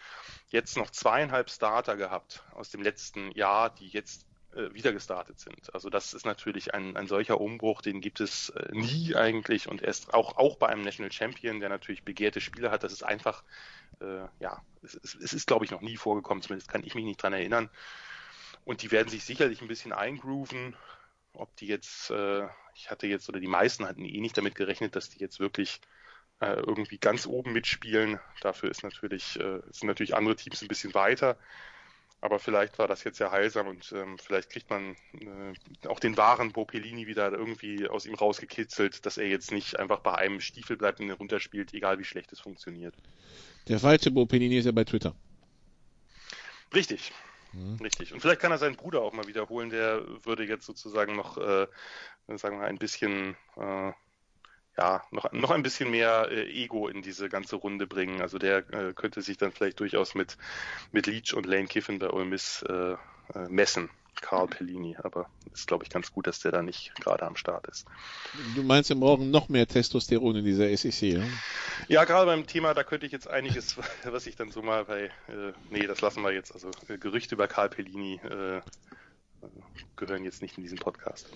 jetzt 0.50 0.76
noch 0.76 0.90
zweieinhalb 0.90 1.50
Starter 1.50 1.96
gehabt 1.96 2.44
aus 2.52 2.70
dem 2.70 2.82
letzten 2.82 3.32
Jahr, 3.32 3.70
die 3.74 3.88
jetzt 3.88 4.26
äh, 4.56 4.74
wieder 4.74 4.94
gestartet 4.94 5.40
sind. 5.40 5.74
Also 5.74 5.90
das 5.90 6.14
ist 6.14 6.26
natürlich 6.26 6.74
ein, 6.74 6.98
ein 6.98 7.08
solcher 7.08 7.40
Umbruch, 7.40 7.82
den 7.82 8.02
gibt 8.02 8.20
es 8.20 8.50
äh, 8.50 8.70
nie 8.72 9.16
eigentlich 9.16 9.68
und 9.68 9.82
erst 9.82 10.14
auch, 10.14 10.38
auch 10.38 10.58
bei 10.58 10.68
einem 10.68 10.84
National 10.84 11.12
Champion, 11.12 11.60
der 11.60 11.70
natürlich 11.70 12.04
begehrte 12.04 12.42
Spieler 12.42 12.72
hat, 12.72 12.84
das 12.84 12.94
ist 12.94 13.04
einfach, 13.04 13.44
äh, 14.02 14.26
ja, 14.40 14.64
es, 14.84 14.96
es, 14.96 15.16
es 15.16 15.34
ist 15.34 15.48
glaube 15.48 15.66
ich 15.66 15.72
noch 15.72 15.82
nie 15.82 15.98
vorgekommen, 15.98 16.42
zumindest 16.42 16.70
kann 16.70 16.84
ich 16.84 16.96
mich 16.96 17.06
nicht 17.06 17.22
dran 17.22 17.34
erinnern. 17.34 17.70
Und 18.64 18.82
die 18.82 18.92
werden 18.92 19.10
sich 19.10 19.24
sicherlich 19.24 19.62
ein 19.62 19.68
bisschen 19.68 19.94
eingrooven, 19.94 20.76
ob 21.34 21.56
die 21.58 21.68
jetzt, 21.68 22.10
äh, 22.10 22.48
ich 22.74 22.90
hatte 22.90 23.08
jetzt, 23.08 23.30
oder 23.30 23.40
die 23.40 23.48
meisten 23.48 23.86
hatten 23.86 24.06
eh 24.06 24.20
nicht 24.20 24.38
damit 24.38 24.56
gerechnet, 24.56 24.96
dass 24.96 25.10
die 25.10 25.20
jetzt 25.20 25.40
wirklich 25.40 25.82
äh, 26.40 26.56
irgendwie 26.56 26.98
ganz 26.98 27.28
oben 27.28 27.54
mitspielen. 27.54 28.20
Dafür 28.42 28.70
ist 28.72 28.84
natürlich, 28.84 29.40
äh, 29.40 29.62
sind 29.70 29.88
natürlich 29.88 30.16
andere 30.16 30.36
Teams 30.36 30.62
ein 30.62 30.68
bisschen 30.68 30.94
weiter. 30.94 31.38
Aber 32.22 32.40
vielleicht 32.40 32.80
war 32.80 32.88
das 32.88 33.04
jetzt 33.04 33.20
ja 33.20 33.32
heilsam 33.32 33.68
und 33.68 33.92
ähm, 33.92 34.18
vielleicht 34.18 34.50
kriegt 34.50 34.70
man 34.70 34.96
äh, 35.14 35.88
auch 35.88 36.00
den 36.00 36.18
wahren 36.18 36.52
Bopellini 36.52 37.06
wieder 37.08 37.32
irgendwie 37.32 37.88
aus 37.88 38.06
ihm 38.06 38.16
rausgekitzelt, 38.16 39.06
dass 39.06 39.18
er 39.18 39.28
jetzt 39.28 39.52
nicht 39.52 39.78
einfach 39.80 40.00
bei 40.00 40.16
einem 40.16 40.42
Stiefel 40.42 40.78
bleibt 40.78 41.00
und 41.00 41.12
runterspielt, 41.12 41.74
egal 41.74 42.00
wie 42.00 42.04
schlecht 42.04 42.32
es 42.32 42.40
funktioniert. 42.40 42.96
Der 43.68 43.80
falsche 43.80 44.12
Bopellini 44.12 44.58
ist 44.58 44.66
ja 44.66 44.72
bei 44.72 44.84
Twitter. 44.84 45.16
Richtig. 46.74 47.12
Mhm. 47.54 47.78
Richtig. 47.82 48.14
Und 48.14 48.22
vielleicht 48.22 48.42
kann 48.42 48.52
er 48.52 48.58
seinen 48.58 48.76
Bruder 48.76 49.02
auch 49.02 49.14
mal 49.14 49.28
wiederholen, 49.28 49.70
der 49.70 50.04
würde 50.24 50.46
jetzt 50.46 50.66
sozusagen 50.66 51.16
noch, 51.16 51.38
äh, 51.38 51.68
sagen 52.36 52.60
wir, 52.60 52.66
ein 52.66 52.78
bisschen 52.78 53.36
äh, 53.56 53.92
ja, 54.78 55.04
noch, 55.12 55.32
noch 55.32 55.52
ein 55.52 55.64
bisschen 55.64 55.90
mehr 55.90 56.30
äh, 56.32 56.52
Ego 56.52 56.88
in 56.88 57.02
diese 57.02 57.30
ganze 57.30 57.56
Runde 57.56 57.88
bringen. 57.88 58.22
Also 58.22 58.38
der 58.38 58.58
äh, 58.74 58.94
könnte 58.94 59.22
sich 59.22 59.38
dann 59.38 59.52
vielleicht 59.52 59.80
durchaus 59.80 60.16
mit, 60.16 60.38
mit 60.92 61.08
Leach 61.08 61.34
und 61.34 61.46
Lane 61.46 61.68
Kiffin 61.68 62.00
bei 62.00 62.10
Ole 62.10 62.26
Miss 62.26 62.64
äh, 62.64 62.94
äh, 62.94 62.98
messen. 63.50 63.90
Karl 64.22 64.48
Pellini, 64.48 64.96
aber 65.04 65.30
ist, 65.54 65.68
glaube 65.68 65.84
ich, 65.84 65.90
ganz 65.90 66.12
gut, 66.12 66.26
dass 66.26 66.40
der 66.40 66.52
da 66.52 66.62
nicht 66.62 66.94
gerade 66.96 67.24
am 67.26 67.36
Start 67.36 67.68
ist. 67.68 67.86
Du 68.56 68.64
meinst, 68.64 68.90
wir 68.90 68.96
brauchen 68.96 69.30
noch 69.30 69.50
mehr 69.50 69.68
Testosteron 69.68 70.38
in 70.38 70.46
dieser 70.46 70.76
SEC, 70.76 71.02
ja? 71.02 71.24
Ja, 71.90 72.06
gerade 72.06 72.26
beim 72.26 72.48
Thema, 72.48 72.74
da 72.74 72.84
könnte 72.84 73.06
ich 73.06 73.12
jetzt 73.12 73.28
einiges, 73.28 73.76
was 74.06 74.26
ich 74.26 74.38
dann 74.38 74.52
so 74.52 74.62
mal 74.62 74.86
bei, 74.86 75.06
äh, 75.28 75.52
nee, 75.70 75.86
das 75.86 76.00
lassen 76.02 76.22
wir 76.24 76.32
jetzt, 76.32 76.54
also 76.54 76.72
äh, 76.88 76.98
Gerüchte 76.98 77.36
über 77.36 77.48
Karl 77.48 77.70
Pellini 77.70 78.16
äh, 78.24 78.62
gehören 79.96 80.24
jetzt 80.24 80.42
nicht 80.42 80.58
in 80.58 80.64
diesen 80.64 80.78
Podcast. 80.78 81.30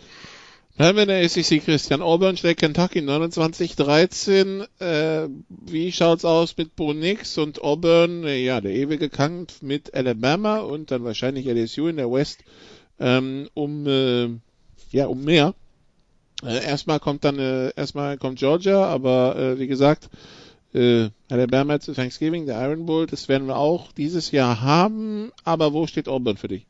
Bleiben 0.79 0.95
wir 0.95 1.03
in 1.03 1.09
der 1.09 1.27
SEC, 1.27 1.61
Christian. 1.65 2.01
Auburn 2.01 2.37
schlägt 2.37 2.61
Kentucky 2.61 2.99
29-13. 2.99 4.65
Äh, 4.79 5.27
wie 5.49 5.91
schaut's 5.91 6.23
aus 6.23 6.55
mit 6.55 6.77
Bo 6.77 6.93
Nix 6.93 7.37
und 7.37 7.61
Auburn? 7.61 8.25
Ja, 8.25 8.61
der 8.61 8.71
ewige 8.71 9.09
Kampf 9.09 9.61
mit 9.61 9.93
Alabama 9.93 10.59
und 10.59 10.89
dann 10.89 11.03
wahrscheinlich 11.03 11.47
LSU 11.47 11.89
in 11.89 11.97
der 11.97 12.09
West 12.09 12.45
ähm, 12.97 13.49
um 13.55 13.85
äh, 13.87 14.29
ja 14.91 15.07
um 15.07 15.21
mehr. 15.25 15.53
Äh, 16.45 16.63
erstmal 16.63 17.01
kommt 17.01 17.25
dann 17.25 17.39
äh, 17.39 17.73
erstmal 17.75 18.17
kommt 18.17 18.39
Georgia, 18.39 18.85
aber 18.85 19.35
äh, 19.35 19.59
wie 19.59 19.67
gesagt 19.67 20.09
äh, 20.73 21.09
Alabama 21.29 21.81
zu 21.81 21.91
Thanksgiving, 21.91 22.45
der 22.45 22.57
Iron 22.65 22.85
Bowl, 22.85 23.05
das 23.05 23.27
werden 23.27 23.49
wir 23.49 23.57
auch 23.57 23.91
dieses 23.91 24.31
Jahr 24.31 24.61
haben. 24.61 25.33
Aber 25.43 25.73
wo 25.73 25.87
steht 25.87 26.07
Auburn 26.07 26.37
für 26.37 26.47
dich? 26.47 26.68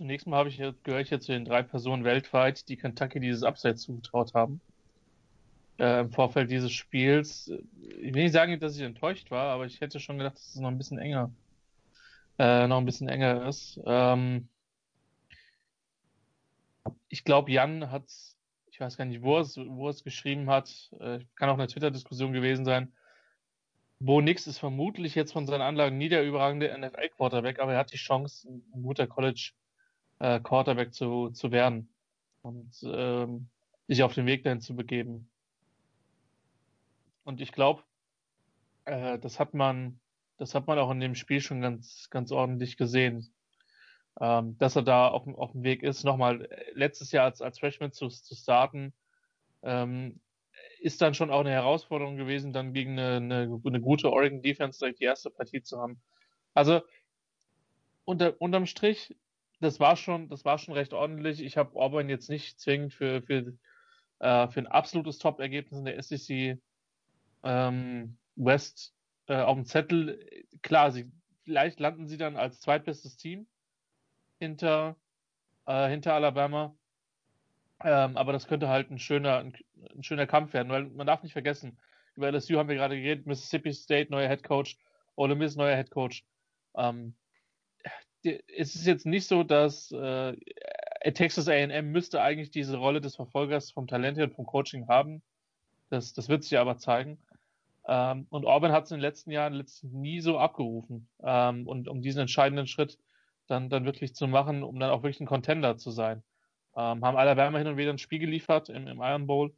Zunächst 0.00 0.26
mal 0.26 0.46
ich, 0.46 0.56
gehöre 0.56 1.00
ich 1.00 1.10
jetzt 1.10 1.26
zu 1.26 1.32
den 1.32 1.44
drei 1.44 1.62
Personen 1.62 2.04
weltweit, 2.04 2.70
die 2.70 2.78
Kentucky 2.78 3.20
dieses 3.20 3.42
Upside 3.42 3.74
zugetraut 3.74 4.32
haben. 4.32 4.62
Äh, 5.78 6.00
Im 6.00 6.10
Vorfeld 6.10 6.50
dieses 6.50 6.72
Spiels. 6.72 7.52
Ich 8.00 8.14
will 8.14 8.22
nicht 8.22 8.32
sagen, 8.32 8.58
dass 8.58 8.76
ich 8.76 8.80
enttäuscht 8.80 9.30
war, 9.30 9.52
aber 9.52 9.66
ich 9.66 9.82
hätte 9.82 10.00
schon 10.00 10.16
gedacht, 10.16 10.36
dass 10.36 10.54
es 10.54 10.56
noch 10.56 10.70
ein 10.70 10.78
bisschen 10.78 10.96
enger, 10.96 11.30
äh, 12.38 12.66
noch 12.66 12.78
ein 12.78 12.86
bisschen 12.86 13.10
enger 13.10 13.46
ist. 13.46 13.78
Ähm, 13.84 14.48
ich 17.10 17.22
glaube, 17.22 17.52
Jan 17.52 17.90
hat, 17.90 18.04
ich 18.70 18.80
weiß 18.80 18.96
gar 18.96 19.04
nicht, 19.04 19.20
wo 19.20 19.38
es, 19.38 19.58
wo 19.58 19.90
es 19.90 20.02
geschrieben 20.02 20.48
hat, 20.48 20.90
äh, 20.98 21.18
kann 21.34 21.50
auch 21.50 21.58
eine 21.58 21.66
Twitter-Diskussion 21.66 22.32
gewesen 22.32 22.64
sein. 22.64 22.90
Bo 23.98 24.22
Nix 24.22 24.46
ist 24.46 24.56
vermutlich 24.56 25.14
jetzt 25.14 25.34
von 25.34 25.46
seinen 25.46 25.60
Anlagen 25.60 25.98
nie 25.98 26.08
der 26.08 26.24
überragende 26.24 26.74
NFL-Quarterback, 26.74 27.58
aber 27.58 27.74
er 27.74 27.80
hat 27.80 27.92
die 27.92 27.98
Chance, 27.98 28.48
ein 28.48 28.82
guter 28.82 29.06
College 29.06 29.52
äh, 30.20 30.40
Quarterback 30.40 30.94
zu, 30.94 31.30
zu 31.30 31.50
werden 31.50 31.92
und 32.42 32.70
ähm, 32.84 33.48
sich 33.88 34.02
auf 34.02 34.14
den 34.14 34.26
Weg 34.26 34.44
dahin 34.44 34.60
zu 34.60 34.76
begeben. 34.76 35.28
Und 37.24 37.40
ich 37.40 37.52
glaube, 37.52 37.82
äh, 38.84 39.18
das 39.18 39.40
hat 39.40 39.54
man, 39.54 40.00
das 40.36 40.54
hat 40.54 40.66
man 40.66 40.78
auch 40.78 40.90
in 40.90 41.00
dem 41.00 41.14
Spiel 41.14 41.40
schon 41.40 41.60
ganz, 41.60 42.08
ganz 42.10 42.32
ordentlich 42.32 42.76
gesehen, 42.76 43.32
ähm, 44.20 44.56
dass 44.58 44.76
er 44.76 44.82
da 44.82 45.08
auf, 45.08 45.26
auf 45.26 45.52
dem 45.52 45.64
Weg 45.64 45.82
ist. 45.82 46.04
Nochmal, 46.04 46.48
letztes 46.74 47.12
Jahr 47.12 47.24
als, 47.24 47.42
als 47.42 47.58
Freshman 47.58 47.92
zu, 47.92 48.08
zu 48.08 48.34
starten, 48.34 48.92
ähm, 49.62 50.20
ist 50.80 51.02
dann 51.02 51.14
schon 51.14 51.30
auch 51.30 51.40
eine 51.40 51.50
Herausforderung 51.50 52.16
gewesen, 52.16 52.52
dann 52.52 52.72
gegen 52.72 52.98
eine, 52.98 53.16
eine, 53.16 53.60
eine 53.64 53.80
gute 53.80 54.10
Oregon 54.10 54.42
Defense 54.42 54.78
direkt 54.78 55.00
die 55.00 55.04
erste 55.04 55.30
Partie 55.30 55.62
zu 55.62 55.78
haben. 55.78 56.00
Also 56.54 56.80
unter, 58.04 58.40
unterm 58.40 58.66
Strich 58.66 59.14
das 59.60 59.78
war 59.78 59.96
schon, 59.96 60.28
das 60.28 60.44
war 60.44 60.58
schon 60.58 60.74
recht 60.74 60.92
ordentlich. 60.92 61.42
Ich 61.42 61.56
habe 61.56 61.78
Auburn 61.78 62.08
jetzt 62.08 62.30
nicht 62.30 62.58
zwingend 62.58 62.94
für, 62.94 63.22
für, 63.22 63.52
äh, 64.18 64.48
für 64.48 64.60
ein 64.60 64.66
absolutes 64.66 65.18
Top-Ergebnis 65.18 65.78
in 65.78 65.84
der 65.84 66.02
SEC 66.02 66.58
ähm, 67.42 68.16
West 68.36 68.94
äh, 69.26 69.36
auf 69.36 69.56
dem 69.56 69.66
Zettel. 69.66 70.18
Klar, 70.62 70.90
sie, 70.92 71.10
vielleicht 71.44 71.78
landen 71.78 72.08
sie 72.08 72.16
dann 72.16 72.36
als 72.36 72.60
zweitbestes 72.60 73.16
Team 73.16 73.46
hinter, 74.38 74.96
äh, 75.66 75.88
hinter 75.88 76.14
Alabama. 76.14 76.74
Ähm, 77.82 78.16
aber 78.16 78.32
das 78.32 78.46
könnte 78.46 78.68
halt 78.68 78.90
ein 78.90 78.98
schöner, 78.98 79.38
ein, 79.38 79.54
ein, 79.94 80.02
schöner 80.02 80.26
Kampf 80.26 80.52
werden, 80.52 80.70
weil 80.70 80.84
man 80.84 81.06
darf 81.06 81.22
nicht 81.22 81.32
vergessen, 81.32 81.78
über 82.14 82.30
LSU 82.30 82.58
haben 82.58 82.68
wir 82.68 82.76
gerade 82.76 82.96
geredet, 82.96 83.26
Mississippi 83.26 83.72
State, 83.72 84.10
neuer 84.10 84.28
Head 84.28 84.42
Coach, 84.42 84.76
Ole 85.16 85.34
Miss, 85.34 85.56
neuer 85.56 85.76
Head 85.76 85.90
Coach. 85.90 86.24
Ähm, 86.76 87.14
es 88.22 88.74
ist 88.74 88.86
jetzt 88.86 89.06
nicht 89.06 89.26
so, 89.26 89.42
dass 89.42 89.92
äh, 89.92 90.36
Texas 91.12 91.48
A&M 91.48 91.90
müsste 91.90 92.20
eigentlich 92.20 92.50
diese 92.50 92.76
Rolle 92.76 93.00
des 93.00 93.16
Verfolgers 93.16 93.70
vom 93.70 93.86
Talent 93.86 94.18
her 94.18 94.24
und 94.24 94.34
vom 94.34 94.46
Coaching 94.46 94.88
haben. 94.88 95.22
Das, 95.88 96.12
das 96.12 96.28
wird 96.28 96.44
sich 96.44 96.58
aber 96.58 96.76
zeigen. 96.76 97.18
Ähm, 97.86 98.26
und 98.30 98.46
Auburn 98.46 98.72
hat 98.72 98.84
es 98.84 98.90
in 98.90 98.98
den 98.98 99.02
letzten 99.02 99.30
Jahren 99.30 99.54
letzten 99.54 100.00
nie 100.00 100.20
so 100.20 100.38
abgerufen. 100.38 101.08
Ähm, 101.22 101.66
und 101.66 101.88
um 101.88 102.02
diesen 102.02 102.20
entscheidenden 102.20 102.66
Schritt 102.66 102.98
dann, 103.46 103.70
dann 103.70 103.84
wirklich 103.84 104.14
zu 104.14 104.28
machen, 104.28 104.62
um 104.62 104.78
dann 104.78 104.90
auch 104.90 105.02
wirklich 105.02 105.20
ein 105.20 105.26
Contender 105.26 105.76
zu 105.76 105.90
sein. 105.90 106.22
Ähm, 106.76 107.04
haben 107.04 107.16
Alabama 107.16 107.58
hin 107.58 107.66
und 107.66 107.76
wieder 107.76 107.92
ein 107.92 107.98
Spiel 107.98 108.20
geliefert 108.20 108.68
im, 108.68 108.86
im 108.86 109.00
Iron 109.00 109.26
Bowl. 109.26 109.52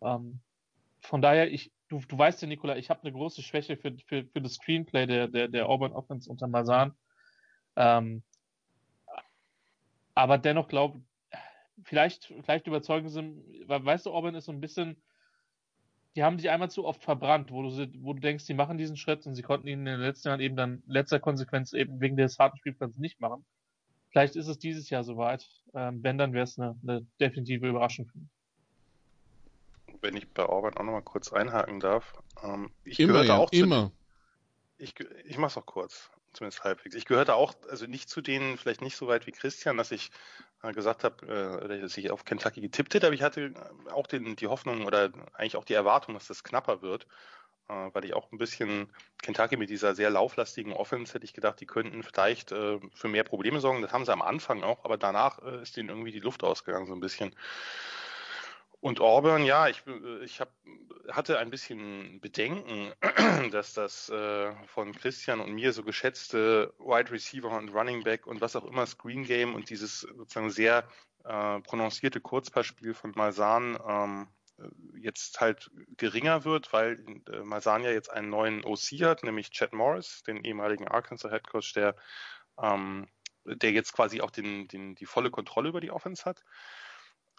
Ähm, 0.00 0.40
von 1.00 1.20
daher, 1.20 1.52
ich, 1.52 1.72
du, 1.88 2.00
du 2.08 2.16
weißt 2.16 2.40
ja, 2.40 2.48
Nikola, 2.48 2.76
ich 2.76 2.88
habe 2.88 3.02
eine 3.02 3.12
große 3.12 3.42
Schwäche 3.42 3.76
für, 3.76 3.94
für, 4.06 4.24
für 4.24 4.40
das 4.40 4.54
Screenplay 4.54 5.06
der, 5.06 5.28
der, 5.28 5.48
der 5.48 5.68
Auburn 5.68 5.92
Offense 5.92 6.30
unter 6.30 6.46
Masan. 6.46 6.94
Ähm, 7.76 8.22
aber 10.14 10.38
dennoch 10.38 10.68
glaube 10.68 11.00
vielleicht, 11.82 12.32
vielleicht 12.42 12.66
überzeugen 12.66 13.08
sie, 13.08 13.64
weil 13.66 13.84
weißt 13.84 14.06
du, 14.06 14.10
Orban 14.10 14.34
ist 14.34 14.44
so 14.44 14.52
ein 14.52 14.60
bisschen, 14.60 14.96
die 16.14 16.22
haben 16.22 16.38
sich 16.38 16.50
einmal 16.50 16.70
zu 16.70 16.84
oft 16.84 17.02
verbrannt, 17.02 17.50
wo 17.50 17.62
du, 17.62 17.88
wo 18.00 18.12
du 18.12 18.20
denkst, 18.20 18.46
die 18.46 18.54
machen 18.54 18.78
diesen 18.78 18.96
Schritt 18.96 19.26
und 19.26 19.34
sie 19.34 19.42
konnten 19.42 19.66
ihn 19.66 19.80
in 19.80 19.84
den 19.86 20.00
letzten 20.00 20.28
Jahren 20.28 20.40
eben 20.40 20.56
dann 20.56 20.82
letzter 20.86 21.18
Konsequenz 21.18 21.72
eben 21.72 22.00
wegen 22.00 22.16
des 22.16 22.38
harten 22.38 22.58
Spielplans 22.58 22.98
nicht 22.98 23.20
machen. 23.20 23.44
Vielleicht 24.10 24.36
ist 24.36 24.46
es 24.46 24.58
dieses 24.58 24.90
Jahr 24.90 25.02
soweit. 25.02 25.48
Ähm, 25.74 26.04
wenn, 26.04 26.18
dann 26.18 26.32
wäre 26.32 26.44
es 26.44 26.56
eine, 26.56 26.78
eine 26.82 27.04
definitive 27.18 27.68
Überraschung 27.68 28.06
für 28.06 28.18
mich 28.18 28.30
wenn 30.04 30.16
ich 30.16 30.28
bei 30.28 30.46
Orban 30.46 30.74
auch 30.74 30.84
nochmal 30.84 31.02
kurz 31.02 31.32
einhaken 31.32 31.80
darf. 31.80 32.14
Ähm, 32.42 32.70
ich 32.84 33.00
immer, 33.00 33.14
gehörte 33.14 33.28
ja, 33.28 33.38
auch 33.38 33.50
zu, 33.50 33.56
immer. 33.56 33.90
Ich, 34.76 34.94
ich 35.24 35.38
mache 35.38 35.48
es 35.48 35.56
auch 35.56 35.66
kurz 35.66 36.10
zumindest 36.34 36.64
halbwegs. 36.64 36.94
Ich 36.94 37.04
gehörte 37.04 37.34
auch, 37.34 37.54
also 37.68 37.86
nicht 37.86 38.08
zu 38.08 38.20
denen, 38.20 38.58
vielleicht 38.58 38.82
nicht 38.82 38.96
so 38.96 39.06
weit 39.06 39.26
wie 39.26 39.32
Christian, 39.32 39.76
dass 39.76 39.90
ich 39.90 40.10
äh, 40.62 40.72
gesagt 40.72 41.04
habe, 41.04 41.60
äh, 41.62 41.80
dass 41.80 41.96
ich 41.96 42.10
auf 42.10 42.24
Kentucky 42.24 42.60
getippt 42.60 42.94
hätte, 42.94 43.06
aber 43.06 43.14
ich 43.14 43.22
hatte 43.22 43.52
auch 43.92 44.06
den, 44.06 44.36
die 44.36 44.46
Hoffnung 44.46 44.86
oder 44.86 45.10
eigentlich 45.34 45.56
auch 45.56 45.64
die 45.64 45.74
Erwartung, 45.74 46.14
dass 46.14 46.26
das 46.26 46.44
knapper 46.44 46.82
wird, 46.82 47.06
äh, 47.68 47.90
weil 47.92 48.04
ich 48.04 48.14
auch 48.14 48.30
ein 48.32 48.38
bisschen 48.38 48.88
Kentucky 49.22 49.56
mit 49.56 49.70
dieser 49.70 49.94
sehr 49.94 50.10
lauflastigen 50.10 50.72
Offense 50.72 51.14
hätte 51.14 51.24
ich 51.24 51.34
gedacht, 51.34 51.60
die 51.60 51.66
könnten 51.66 52.02
vielleicht 52.02 52.52
äh, 52.52 52.78
für 52.94 53.08
mehr 53.08 53.24
Probleme 53.24 53.60
sorgen. 53.60 53.82
Das 53.82 53.92
haben 53.92 54.04
sie 54.04 54.12
am 54.12 54.22
Anfang 54.22 54.62
auch, 54.62 54.84
aber 54.84 54.96
danach 54.98 55.42
äh, 55.42 55.62
ist 55.62 55.76
denen 55.76 55.88
irgendwie 55.88 56.12
die 56.12 56.20
Luft 56.20 56.44
ausgegangen 56.44 56.86
so 56.86 56.94
ein 56.94 57.00
bisschen. 57.00 57.34
Und 58.84 59.00
Auburn, 59.00 59.46
ja, 59.46 59.66
ich, 59.68 59.82
äh, 59.86 60.24
ich 60.24 60.42
hab, 60.42 60.52
hatte 61.08 61.38
ein 61.38 61.48
bisschen 61.48 62.20
Bedenken, 62.20 62.92
dass 63.50 63.72
das 63.72 64.10
äh, 64.10 64.52
von 64.66 64.94
Christian 64.94 65.40
und 65.40 65.54
mir 65.54 65.72
so 65.72 65.82
geschätzte 65.82 66.74
Wide 66.78 67.10
Receiver 67.10 67.48
und 67.48 67.70
Running 67.70 68.02
Back 68.04 68.26
und 68.26 68.42
was 68.42 68.56
auch 68.56 68.66
immer 68.66 68.84
Screen 68.84 69.24
Game 69.24 69.54
und 69.54 69.70
dieses 69.70 70.00
sozusagen 70.00 70.50
sehr 70.50 70.86
äh, 71.24 71.60
prononcierte 71.60 72.20
Kurzpassspiel 72.20 72.92
von 72.92 73.12
Malzahn 73.16 73.78
ähm, 73.88 74.28
jetzt 74.98 75.40
halt 75.40 75.70
geringer 75.96 76.44
wird, 76.44 76.70
weil 76.74 77.02
äh, 77.32 77.38
Malzahn 77.38 77.84
ja 77.84 77.90
jetzt 77.90 78.12
einen 78.12 78.28
neuen 78.28 78.66
OC 78.66 79.00
hat, 79.00 79.22
nämlich 79.22 79.50
Chad 79.50 79.72
Morris, 79.72 80.24
den 80.24 80.44
ehemaligen 80.44 80.88
Arkansas 80.88 81.32
Head 81.32 81.48
Coach, 81.48 81.72
der, 81.72 81.96
ähm, 82.62 83.08
der 83.46 83.72
jetzt 83.72 83.94
quasi 83.94 84.20
auch 84.20 84.30
den, 84.30 84.68
den, 84.68 84.94
die 84.94 85.06
volle 85.06 85.30
Kontrolle 85.30 85.70
über 85.70 85.80
die 85.80 85.90
Offense 85.90 86.26
hat. 86.26 86.44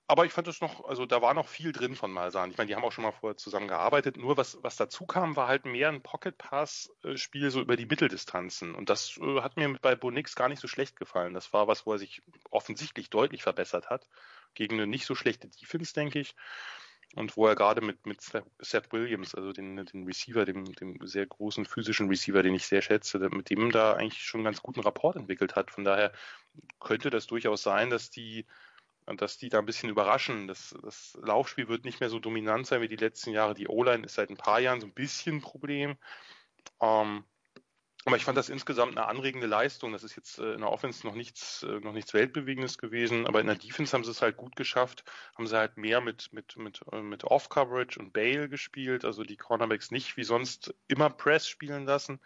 Aber 0.08 0.26
ich 0.26 0.34
fand 0.34 0.47
es 0.47 0.62
noch, 0.62 0.86
also 0.86 1.08
da 1.08 1.22
war 1.24 1.34
noch 1.34 1.47
viel 1.47 1.72
drin 1.72 1.95
von 1.95 2.12
Malsan. 2.12 2.51
Ich 2.51 2.58
meine, 2.58 2.68
die 2.68 2.76
haben 2.76 2.84
auch 2.84 2.91
schon 2.91 3.03
mal 3.03 3.12
vorher 3.12 3.38
zusammen 3.38 3.68
gearbeitet. 3.68 4.18
Nur 4.18 4.38
was, 4.38 4.60
was 4.62 4.76
dazu 4.76 5.08
kam, 5.08 5.36
war 5.36 5.47
halt 5.47 5.66
mehr 5.66 5.89
ein 5.89 6.03
Pocket 6.03 6.38
Pass-Spiel 6.38 7.49
so 7.49 7.60
über 7.60 7.76
die 7.76 7.88
Mitteldistanzen. 7.88 8.76
Und 8.76 8.91
das 8.91 9.18
äh, 9.18 9.41
hat 9.41 9.58
mir 9.58 9.74
bei 9.82 9.95
Bonix 9.95 10.36
gar 10.36 10.47
nicht 10.47 10.62
so 10.62 10.68
schlecht 10.68 10.95
gefallen. 10.95 11.34
Das 11.34 11.53
war 11.53 11.68
was, 11.68 11.88
wo 11.88 11.93
er 11.93 11.97
sich 11.97 12.22
offensichtlich 12.51 13.10
deutlich 13.10 13.41
verbessert 13.41 13.89
hat. 13.89 14.08
Gegen 14.53 14.76
eine 14.76 14.86
nicht 14.86 15.08
so 15.08 15.16
schlechte 15.16 15.47
Defense, 15.47 15.93
denke 15.93 16.20
ich. 16.20 16.36
Und 17.16 17.36
wo 17.36 17.47
er 17.47 17.56
gerade 17.56 17.82
mit, 17.82 18.06
mit 18.06 18.22
Seth 18.22 18.91
Williams, 18.91 19.34
also 19.34 19.53
den, 19.53 19.86
den 19.86 20.06
Receiver, 20.06 20.45
dem, 20.45 20.66
dem 20.74 20.99
sehr 21.08 21.26
großen 21.26 21.66
physischen 21.66 22.10
Receiver, 22.10 22.43
den 22.43 22.53
ich 22.53 22.68
sehr 22.68 22.82
schätze, 22.84 23.18
mit 23.30 23.49
dem 23.49 23.72
da 23.72 23.93
eigentlich 23.93 24.22
schon 24.22 24.39
einen 24.39 24.45
ganz 24.45 24.62
guten 24.62 24.82
Rapport 24.82 25.16
entwickelt 25.16 25.56
hat. 25.56 25.72
Von 25.72 25.84
daher 25.84 26.12
könnte 26.80 27.10
das 27.10 27.26
durchaus 27.26 27.64
sein, 27.64 27.89
dass 27.89 28.12
die 28.12 28.45
dass 29.08 29.38
die 29.38 29.49
da 29.49 29.60
ein 29.60 29.66
bisschen 29.66 29.89
überraschen. 29.89 30.47
Das, 30.47 30.76
das 30.82 31.18
Laufspiel 31.22 31.68
wird 31.68 31.86
nicht 31.86 31.99
mehr 31.99 32.10
so 32.10 32.20
dominant 32.20 32.68
sein 32.68 32.82
wie 32.82 32.88
die 32.88 32.95
letzten 32.95 33.32
Jahre. 33.32 33.53
Die 33.53 33.68
O-Line 33.68 34.06
ist 34.06 34.16
seit 34.16 34.30
ein 34.30 34.38
paar 34.38 34.60
Jahren 34.60 34.82
so 34.82 34.88
ein 34.88 34.93
bisschen 34.93 35.38
ein 35.38 35.41
Problem. 35.41 35.97
Ähm, 36.82 37.24
aber 38.08 38.18
ich 38.18 38.24
fand 38.24 38.38
das 38.38 38.49
insgesamt 38.49 38.97
eine 38.97 39.08
anregende 39.08 39.47
Leistung. 39.47 39.91
Das 39.91 40.03
ist 40.03 40.16
jetzt 40.16 40.38
äh, 40.38 40.53
in 40.53 40.62
der 40.62 40.72
Offense 40.72 41.06
noch 41.06 41.16
nichts, 41.16 41.64
äh, 41.64 41.80
noch 41.80 41.93
nichts 41.93 42.14
Weltbewegendes 42.14 42.78
gewesen, 42.78 43.26
aber 43.26 43.41
in 43.41 43.47
der 43.47 43.56
Defense 43.56 43.93
haben 43.93 44.03
sie 44.03 44.12
es 44.12 44.22
halt 44.22 44.38
gut 44.38 44.56
geschafft, 44.56 45.03
haben 45.36 45.47
sie 45.47 45.58
halt 45.58 45.78
mehr 45.78 46.01
mit, 46.01 46.32
mit, 46.32 46.56
mit, 46.56 46.82
äh, 46.91 47.01
mit 47.01 47.24
Off-Coverage 47.24 47.99
und 47.99 48.14
Bail 48.14 48.47
gespielt, 48.47 49.06
also 49.06 49.24
die 49.24 49.38
Cornerbacks 49.38 49.89
nicht 49.89 50.18
wie 50.18 50.24
sonst 50.24 50.76
immer 50.88 51.10
Press 51.10 51.47
spielen 51.47 51.86
lassen 51.86 52.20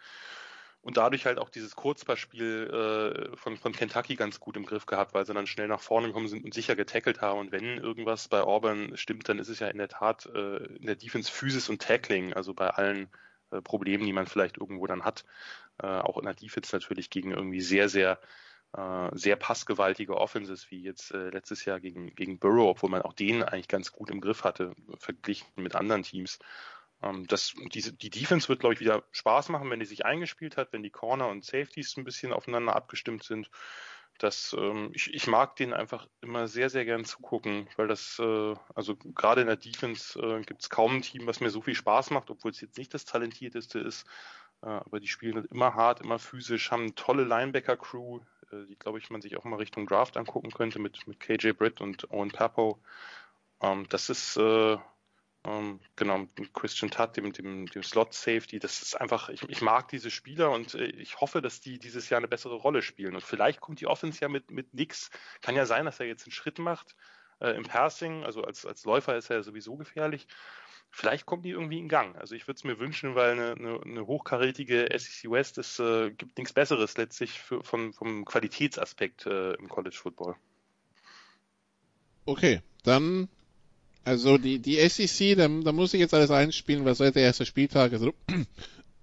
und 0.82 0.96
dadurch 0.96 1.26
halt 1.26 1.38
auch 1.38 1.50
dieses 1.50 1.76
Kurzpassspiel 1.76 3.32
äh, 3.32 3.36
von, 3.36 3.56
von 3.56 3.72
Kentucky 3.72 4.16
ganz 4.16 4.40
gut 4.40 4.56
im 4.56 4.64
Griff 4.64 4.86
gehabt, 4.86 5.12
weil 5.14 5.26
sie 5.26 5.34
dann 5.34 5.46
schnell 5.46 5.68
nach 5.68 5.80
vorne 5.80 6.08
gekommen 6.08 6.28
sind 6.28 6.44
und 6.44 6.54
sicher 6.54 6.74
getackelt 6.74 7.20
haben. 7.20 7.40
Und 7.40 7.52
wenn 7.52 7.78
irgendwas 7.78 8.28
bei 8.28 8.40
Auburn 8.40 8.96
stimmt, 8.96 9.28
dann 9.28 9.38
ist 9.38 9.48
es 9.48 9.58
ja 9.58 9.68
in 9.68 9.78
der 9.78 9.88
Tat 9.88 10.26
äh, 10.26 10.56
in 10.76 10.86
der 10.86 10.96
Defense 10.96 11.30
Physis 11.30 11.68
und 11.68 11.82
Tackling, 11.82 12.32
also 12.32 12.54
bei 12.54 12.70
allen 12.70 13.08
äh, 13.50 13.60
Problemen, 13.60 14.06
die 14.06 14.12
man 14.12 14.26
vielleicht 14.26 14.58
irgendwo 14.58 14.86
dann 14.86 15.04
hat, 15.04 15.24
äh, 15.82 15.86
auch 15.86 16.16
in 16.16 16.24
der 16.24 16.34
Defense 16.34 16.74
natürlich 16.74 17.10
gegen 17.10 17.32
irgendwie 17.32 17.60
sehr, 17.60 17.88
sehr 17.88 18.18
äh, 18.72 19.08
sehr 19.12 19.34
passgewaltige 19.34 20.16
Offenses 20.16 20.70
wie 20.70 20.82
jetzt 20.82 21.12
äh, 21.12 21.30
letztes 21.30 21.64
Jahr 21.64 21.80
gegen, 21.80 22.14
gegen 22.14 22.38
Burrow, 22.38 22.70
obwohl 22.70 22.90
man 22.90 23.02
auch 23.02 23.14
den 23.14 23.42
eigentlich 23.42 23.66
ganz 23.66 23.90
gut 23.90 24.10
im 24.10 24.20
Griff 24.20 24.44
hatte, 24.44 24.74
verglichen 24.96 25.48
mit 25.56 25.74
anderen 25.74 26.04
Teams. 26.04 26.38
Ähm, 27.02 27.26
das, 27.26 27.54
diese, 27.72 27.92
die 27.92 28.10
Defense 28.10 28.48
wird, 28.48 28.60
glaube 28.60 28.74
ich, 28.74 28.80
wieder 28.80 29.04
Spaß 29.12 29.48
machen, 29.48 29.70
wenn 29.70 29.80
die 29.80 29.86
sich 29.86 30.04
eingespielt 30.04 30.56
hat, 30.56 30.72
wenn 30.72 30.82
die 30.82 30.90
Corner 30.90 31.28
und 31.28 31.44
Safeties 31.44 31.96
ein 31.96 32.04
bisschen 32.04 32.32
aufeinander 32.32 32.76
abgestimmt 32.76 33.24
sind. 33.24 33.50
Das, 34.18 34.54
ähm, 34.58 34.90
ich, 34.92 35.14
ich 35.14 35.26
mag 35.26 35.56
denen 35.56 35.72
einfach 35.72 36.06
immer 36.20 36.46
sehr, 36.46 36.68
sehr 36.68 36.84
gern 36.84 37.06
zugucken, 37.06 37.68
weil 37.76 37.88
das, 37.88 38.18
äh, 38.18 38.54
also 38.74 38.96
gerade 38.96 39.40
in 39.40 39.46
der 39.46 39.56
Defense 39.56 40.18
äh, 40.20 40.42
gibt 40.42 40.60
es 40.62 40.68
kaum 40.68 40.96
ein 40.96 41.02
Team, 41.02 41.26
was 41.26 41.40
mir 41.40 41.48
so 41.48 41.62
viel 41.62 41.74
Spaß 41.74 42.10
macht, 42.10 42.30
obwohl 42.30 42.50
es 42.50 42.60
jetzt 42.60 42.76
nicht 42.76 42.92
das 42.92 43.06
talentierteste 43.06 43.78
ist. 43.78 44.06
Äh, 44.62 44.66
aber 44.66 45.00
die 45.00 45.08
spielen 45.08 45.36
halt 45.36 45.46
immer 45.46 45.74
hart, 45.74 46.02
immer 46.02 46.18
physisch, 46.18 46.70
haben 46.70 46.82
eine 46.82 46.94
tolle 46.94 47.24
Linebacker-Crew, 47.24 48.20
die, 48.68 48.76
glaube 48.76 48.98
ich, 48.98 49.08
man 49.10 49.22
sich 49.22 49.36
auch 49.36 49.44
mal 49.44 49.56
Richtung 49.56 49.86
Draft 49.86 50.16
angucken 50.16 50.50
könnte 50.50 50.80
mit, 50.80 51.06
mit 51.06 51.20
KJ 51.20 51.52
Britt 51.52 51.80
und 51.80 52.10
Owen 52.10 52.32
Papo. 52.32 52.82
Ähm, 53.62 53.86
das 53.88 54.10
ist, 54.10 54.36
ähm, 55.44 55.80
genau, 55.96 56.26
Christian 56.52 56.90
Tutt, 56.90 57.16
dem, 57.16 57.32
dem, 57.32 57.66
dem 57.66 57.82
Slot 57.82 58.12
Safety, 58.12 58.58
das 58.58 58.82
ist 58.82 59.00
einfach, 59.00 59.30
ich, 59.30 59.42
ich 59.48 59.62
mag 59.62 59.88
diese 59.88 60.10
Spieler 60.10 60.50
und 60.50 60.74
äh, 60.74 60.86
ich 60.86 61.20
hoffe, 61.20 61.40
dass 61.40 61.60
die 61.60 61.78
dieses 61.78 62.10
Jahr 62.10 62.18
eine 62.18 62.28
bessere 62.28 62.56
Rolle 62.56 62.82
spielen. 62.82 63.14
Und 63.14 63.24
vielleicht 63.24 63.60
kommt 63.60 63.80
die 63.80 63.86
Offense 63.86 64.20
ja 64.20 64.28
mit, 64.28 64.50
mit 64.50 64.74
nix. 64.74 65.10
Kann 65.40 65.56
ja 65.56 65.64
sein, 65.64 65.86
dass 65.86 65.98
er 65.98 66.06
jetzt 66.06 66.26
einen 66.26 66.32
Schritt 66.32 66.58
macht 66.58 66.94
äh, 67.40 67.52
im 67.52 67.62
Passing, 67.62 68.24
also 68.24 68.44
als, 68.44 68.66
als 68.66 68.84
Läufer 68.84 69.16
ist 69.16 69.30
er 69.30 69.36
ja 69.36 69.42
sowieso 69.42 69.76
gefährlich. 69.76 70.26
Vielleicht 70.90 71.24
kommt 71.24 71.44
die 71.44 71.50
irgendwie 71.50 71.78
in 71.78 71.88
Gang. 71.88 72.16
Also 72.16 72.34
ich 72.34 72.46
würde 72.46 72.58
es 72.58 72.64
mir 72.64 72.78
wünschen, 72.78 73.14
weil 73.14 73.32
eine, 73.32 73.52
eine, 73.52 73.80
eine 73.80 74.06
hochkarätige 74.06 74.88
SEC 74.94 75.30
West, 75.30 75.56
es 75.56 75.78
äh, 75.78 76.10
gibt 76.10 76.36
nichts 76.36 76.52
Besseres 76.52 76.96
letztlich 76.98 77.40
für, 77.40 77.62
von, 77.62 77.92
vom 77.94 78.24
Qualitätsaspekt 78.24 79.24
äh, 79.24 79.54
im 79.54 79.68
College 79.68 79.96
Football. 79.96 80.34
Okay, 82.26 82.60
dann 82.82 83.28
also 84.04 84.38
die, 84.38 84.58
die 84.58 84.76
SEC, 84.88 85.36
da, 85.36 85.48
da 85.48 85.72
muss 85.72 85.94
ich 85.94 86.00
jetzt 86.00 86.14
alles 86.14 86.30
einspielen, 86.30 86.84
was 86.84 86.98
seit 86.98 87.14
der 87.14 87.22
erste 87.22 87.46
Spieltag 87.46 87.92
ist. 87.92 88.00
Also, 88.00 88.14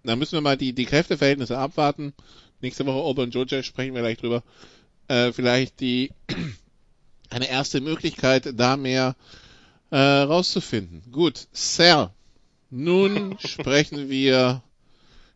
da 0.03 0.15
müssen 0.15 0.33
wir 0.33 0.41
mal 0.41 0.57
die, 0.57 0.73
die 0.73 0.85
Kräfteverhältnisse 0.85 1.57
abwarten. 1.57 2.13
Nächste 2.61 2.85
Woche 2.85 2.97
Auburn 2.97 3.29
Georgia 3.29 3.61
sprechen 3.61 3.93
wir 3.93 4.01
gleich 4.01 4.17
drüber. 4.17 4.43
Äh, 5.07 5.31
vielleicht 5.31 5.79
die 5.79 6.11
eine 7.29 7.49
erste 7.49 7.81
Möglichkeit, 7.81 8.53
da 8.59 8.77
mehr 8.77 9.15
äh, 9.91 9.97
rauszufinden. 9.97 11.03
Gut, 11.11 11.47
Sir. 11.51 12.13
Nun 12.69 13.37
sprechen 13.45 14.09
wir 14.09 14.63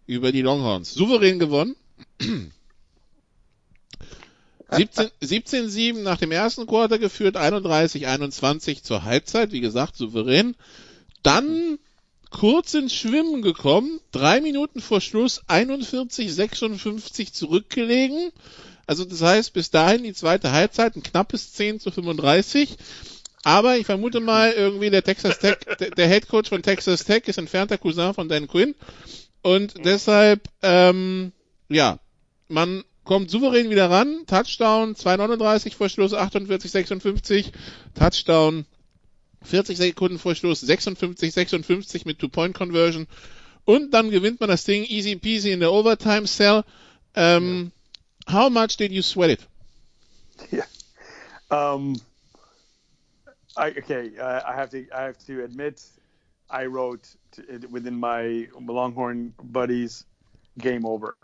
über 0.07 0.31
die 0.31 0.41
Longhorns. 0.41 0.93
Souverän 0.93 1.39
gewonnen. 1.39 1.75
17-7 4.71 6.01
nach 6.01 6.17
dem 6.17 6.31
ersten 6.31 6.65
Quarter 6.65 6.97
geführt, 6.97 7.35
31-21 7.35 8.83
zur 8.83 9.03
Halbzeit, 9.03 9.51
wie 9.51 9.61
gesagt, 9.61 9.97
souverän. 9.97 10.55
Dann 11.23 11.77
kurz 12.29 12.73
ins 12.73 12.93
Schwimmen 12.93 13.41
gekommen, 13.41 13.99
drei 14.11 14.41
Minuten 14.41 14.81
vor 14.81 15.01
Schluss 15.01 15.43
41-56 15.47 17.33
zurückgelegen. 17.33 18.31
Also 18.87 19.05
das 19.05 19.21
heißt, 19.21 19.53
bis 19.53 19.69
dahin 19.69 20.03
die 20.03 20.13
zweite 20.13 20.51
Halbzeit 20.51 20.95
ein 20.95 21.03
knappes 21.03 21.53
10 21.53 21.79
zu 21.79 21.91
35. 21.91 22.77
Aber 23.43 23.77
ich 23.77 23.85
vermute 23.85 24.19
mal, 24.19 24.51
irgendwie 24.51 24.89
der 24.89 25.03
Texas 25.03 25.39
Tech, 25.39 25.57
der 25.97 26.07
Head 26.07 26.27
Coach 26.27 26.49
von 26.49 26.63
Texas 26.63 27.05
Tech 27.05 27.23
ist 27.27 27.37
entfernter 27.37 27.77
Cousin 27.77 28.13
von 28.13 28.29
Dan 28.29 28.47
Quinn. 28.47 28.75
Und 29.41 29.73
deshalb, 29.83 30.47
ähm, 30.61 31.31
ja, 31.67 31.99
man 32.47 32.83
kommt 33.03 33.31
souverän 33.31 33.69
wieder 33.69 33.89
ran. 33.89 34.25
Touchdown 34.27 34.95
2,39 34.95 35.75
vor 35.75 35.89
Schluss, 35.89 36.13
48, 36.13 36.71
56. 36.71 37.51
Touchdown 37.95 38.65
40 39.43 39.77
Sekunden 39.77 40.19
vor 40.19 40.35
Schluss, 40.35 40.61
56, 40.61 41.33
56 41.33 42.05
mit 42.05 42.19
Two-Point-Conversion. 42.19 43.07
Und 43.65 43.91
dann 43.93 44.11
gewinnt 44.11 44.39
man 44.39 44.49
das 44.49 44.63
Ding 44.63 44.83
easy 44.83 45.15
peasy 45.15 45.51
in 45.51 45.59
der 45.59 45.71
Overtime 45.71 46.25
Cell. 46.25 46.63
Um, 47.15 47.71
yeah. 48.27 48.43
How 48.43 48.49
much 48.49 48.77
did 48.77 48.91
you 48.91 49.01
sweat 49.01 49.31
it? 49.31 49.47
Yeah. 50.51 50.65
Um, 51.51 52.01
I, 53.55 53.69
okay, 53.77 54.17
uh, 54.17 54.41
I 54.43 54.55
have 54.55 54.71
to 54.71 54.85
I 54.91 55.03
have 55.03 55.17
to 55.27 55.43
admit, 55.43 55.83
I 56.49 56.65
wrote 56.65 57.07
to, 57.33 57.67
within 57.69 57.99
my 57.99 58.47
Longhorn 58.59 59.33
buddies, 59.43 60.05
game 60.57 60.85
over. 60.85 61.15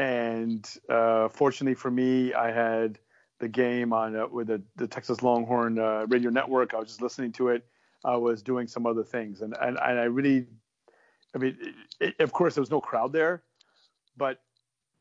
And 0.00 0.66
uh, 0.88 1.28
fortunately 1.28 1.74
for 1.74 1.90
me, 1.90 2.32
I 2.32 2.50
had 2.50 2.98
the 3.38 3.48
game 3.48 3.92
on 3.92 4.16
uh, 4.16 4.26
with 4.28 4.46
the, 4.46 4.62
the, 4.76 4.86
Texas 4.86 5.22
Longhorn 5.22 5.78
uh, 5.78 6.06
radio 6.08 6.30
network. 6.30 6.72
I 6.72 6.78
was 6.78 6.88
just 6.88 7.02
listening 7.02 7.32
to 7.32 7.48
it. 7.48 7.66
I 8.02 8.16
was 8.16 8.40
doing 8.40 8.66
some 8.66 8.86
other 8.86 9.04
things, 9.04 9.42
and 9.42 9.54
and, 9.60 9.78
and 9.78 10.00
I 10.00 10.04
really, 10.04 10.46
I 11.34 11.38
mean, 11.38 11.58
it, 12.00 12.14
it, 12.18 12.20
of 12.20 12.32
course 12.32 12.54
there 12.54 12.62
was 12.62 12.70
no 12.70 12.80
crowd 12.80 13.12
there, 13.12 13.42
but 14.16 14.40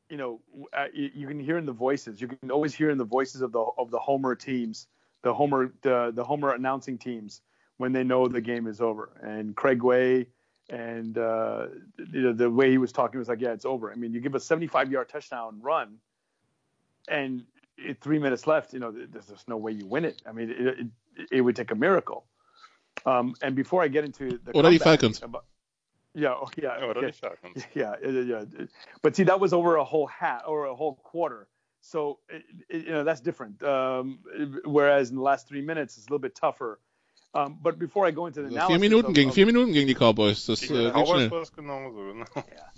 you 0.09 0.17
know, 0.17 0.41
uh, 0.73 0.87
you, 0.93 1.09
you, 1.15 1.27
can 1.27 1.39
hear 1.39 1.57
in 1.57 1.65
the 1.65 1.71
voices. 1.71 2.19
You 2.19 2.27
can 2.27 2.51
always 2.51 2.73
hear 2.73 2.89
in 2.89 2.97
the 2.97 3.05
voices 3.05 3.41
of 3.41 3.53
the 3.53 3.63
of 3.77 3.91
the 3.91 3.99
Homer 3.99 4.35
teams, 4.35 4.87
the 5.21 5.33
Homer 5.33 5.73
the 5.81 6.11
the 6.13 6.25
Homer 6.25 6.51
announcing 6.51 6.97
teams 6.97 7.39
when 7.77 7.93
they 7.93 8.03
know 8.03 8.27
the 8.27 8.41
game 8.41 8.67
is 8.67 8.81
over. 8.81 9.17
And 9.23 9.55
Craig 9.55 9.81
Way 9.81 10.27
and 10.69 11.17
uh, 11.17 11.67
you 11.97 12.21
know, 12.21 12.33
the 12.33 12.49
way 12.49 12.69
he 12.69 12.77
was 12.77 12.91
talking 12.91 13.19
was 13.19 13.27
like, 13.27 13.41
yeah, 13.41 13.51
it's 13.51 13.65
over. 13.65 13.91
I 13.91 13.95
mean, 13.95 14.13
you 14.13 14.19
give 14.19 14.35
a 14.35 14.39
75 14.39 14.91
yard 14.91 15.09
touchdown 15.09 15.59
run, 15.61 15.97
and 17.07 17.43
it, 17.77 17.99
three 18.01 18.19
minutes 18.19 18.45
left, 18.47 18.73
you 18.73 18.79
know, 18.79 18.91
there's 18.91 19.27
just 19.27 19.47
no 19.47 19.57
way 19.57 19.71
you 19.71 19.85
win 19.85 20.05
it. 20.05 20.21
I 20.25 20.31
mean, 20.31 20.51
it, 20.51 20.59
it, 20.59 20.87
it 21.31 21.41
would 21.41 21.55
take 21.55 21.71
a 21.71 21.75
miracle. 21.75 22.25
Um, 23.05 23.33
and 23.41 23.55
before 23.55 23.81
I 23.81 23.87
get 23.87 24.03
into 24.03 24.39
the 24.43 24.51
already 24.53 24.77
Falcons. 24.77 25.21
About, 25.23 25.45
yeah, 26.13 26.33
oh, 26.33 26.49
yeah, 26.57 26.77
oh, 26.81 26.89
okay. 26.89 27.11
Falcons. 27.11 27.63
yeah, 27.73 27.95
yeah, 28.03 28.21
yeah. 28.21 28.43
But 29.01 29.15
see, 29.15 29.23
that 29.23 29.39
was 29.39 29.53
over 29.53 29.77
a 29.77 29.83
whole 29.83 30.07
hat 30.07 30.43
or 30.45 30.65
a 30.65 30.75
whole 30.75 30.95
quarter. 30.95 31.47
So 31.81 32.19
you 32.69 32.91
know 32.91 33.05
that's 33.05 33.21
different. 33.21 33.63
Um, 33.63 34.19
whereas 34.65 35.11
in 35.11 35.15
the 35.15 35.21
last 35.21 35.47
three 35.47 35.61
minutes, 35.61 35.97
it's 35.97 36.07
a 36.07 36.09
little 36.09 36.19
bit 36.19 36.35
tougher 36.35 36.79
um, 37.33 37.57
but 37.61 37.77
before 37.77 38.05
I 38.05 38.11
go 38.11 38.25
into 38.25 38.41
the 38.41 38.59
also 38.59 38.73
vier 38.73 38.79
Minuten 38.79 39.09
of, 39.09 39.13
gegen 39.13 39.29
of, 39.29 39.35
vier 39.35 39.45
Minuten 39.45 39.71
gegen 39.71 39.87
die 39.87 39.95
Cowboys. 39.95 40.45
Das 40.45 40.61
äh, 40.63 40.91
Cowboys 40.91 41.29
war 41.31 41.41
es 41.41 41.51
genauso. 41.51 42.13
Ne? 42.13 42.25
yeah. 42.35 42.71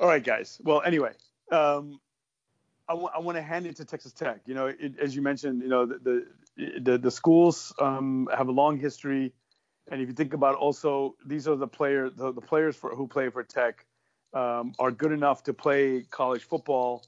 All 0.00 0.06
right, 0.06 0.24
guys. 0.24 0.60
Well, 0.62 0.80
anyway, 0.84 1.12
um, 1.50 2.00
I, 2.88 2.92
w- 2.92 3.10
I 3.14 3.18
want 3.18 3.36
to 3.36 3.42
hand 3.42 3.66
it 3.66 3.76
to 3.76 3.84
Texas 3.84 4.12
Tech. 4.12 4.40
You 4.46 4.54
know, 4.54 4.66
it, 4.66 4.98
as 4.98 5.14
you 5.14 5.22
mentioned, 5.22 5.62
you 5.62 5.68
know 5.68 5.86
the 5.86 6.24
the, 6.56 6.80
the, 6.80 6.98
the 6.98 7.10
schools 7.10 7.72
um, 7.78 8.28
have 8.34 8.48
a 8.48 8.52
long 8.52 8.78
history, 8.78 9.32
and 9.90 10.00
if 10.00 10.08
you 10.08 10.14
think 10.14 10.34
about 10.34 10.54
also 10.54 11.16
these 11.26 11.48
are 11.48 11.56
the 11.56 11.68
players 11.68 12.12
the, 12.16 12.32
the 12.32 12.40
players 12.40 12.76
for, 12.76 12.94
who 12.94 13.06
play 13.06 13.28
for 13.28 13.42
Tech 13.42 13.84
um, 14.32 14.72
are 14.78 14.90
good 14.90 15.12
enough 15.12 15.42
to 15.44 15.52
play 15.52 16.04
college 16.10 16.44
football. 16.44 17.04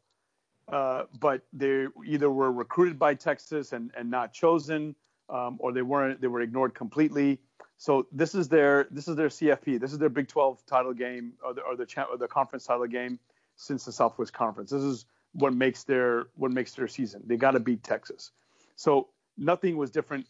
Uh, 0.70 1.04
but 1.18 1.42
they 1.52 1.86
either 2.06 2.30
were 2.30 2.52
recruited 2.52 2.96
by 2.96 3.12
Texas 3.14 3.72
and, 3.72 3.90
and 3.96 4.08
not 4.08 4.32
chosen, 4.32 4.94
um, 5.30 5.56
or 5.58 5.72
they 5.72 5.82
weren't 5.82 6.20
they 6.20 6.26
were 6.26 6.40
ignored 6.40 6.74
completely. 6.74 7.38
So 7.76 8.06
this 8.12 8.34
is 8.34 8.48
their 8.48 8.88
this 8.90 9.08
is 9.08 9.16
their 9.16 9.28
CFP. 9.28 9.80
This 9.80 9.92
is 9.92 9.98
their 9.98 10.08
Big 10.08 10.28
12 10.28 10.66
title 10.66 10.92
game 10.92 11.32
or 11.44 11.54
the 11.54 11.62
or 11.62 11.76
the, 11.76 11.86
or 12.10 12.16
the 12.16 12.28
conference 12.28 12.64
title 12.64 12.86
game 12.86 13.18
since 13.56 13.84
the 13.84 13.92
Southwest 13.92 14.32
Conference. 14.32 14.70
This 14.70 14.82
is 14.82 15.06
what 15.32 15.54
makes 15.54 15.84
their 15.84 16.26
what 16.36 16.50
makes 16.50 16.74
their 16.74 16.88
season. 16.88 17.22
They 17.24 17.36
got 17.36 17.52
to 17.52 17.60
beat 17.60 17.82
Texas. 17.82 18.32
So 18.76 19.08
nothing 19.36 19.76
was 19.76 19.90
different. 19.90 20.26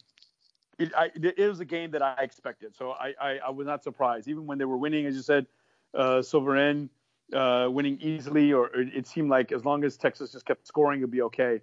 It, 0.78 0.92
I, 0.96 1.10
it, 1.14 1.46
was 1.46 1.60
a 1.60 1.64
game 1.64 1.90
that 1.90 2.00
I 2.00 2.14
expected. 2.20 2.74
So 2.74 2.92
I, 2.92 3.12
I, 3.20 3.38
I, 3.46 3.50
was 3.50 3.66
not 3.66 3.84
surprised. 3.84 4.28
Even 4.28 4.46
when 4.46 4.56
they 4.56 4.64
were 4.64 4.78
winning, 4.78 5.04
as 5.04 5.14
you 5.14 5.20
said, 5.20 5.46
uh, 5.92 6.22
Sovereign 6.22 6.88
uh, 7.34 7.68
winning 7.70 7.98
easily, 8.00 8.54
or 8.54 8.70
it 8.74 9.06
seemed 9.06 9.28
like 9.28 9.52
as 9.52 9.62
long 9.62 9.84
as 9.84 9.98
Texas 9.98 10.32
just 10.32 10.46
kept 10.46 10.66
scoring, 10.66 11.00
it'd 11.00 11.10
be 11.10 11.20
okay 11.22 11.60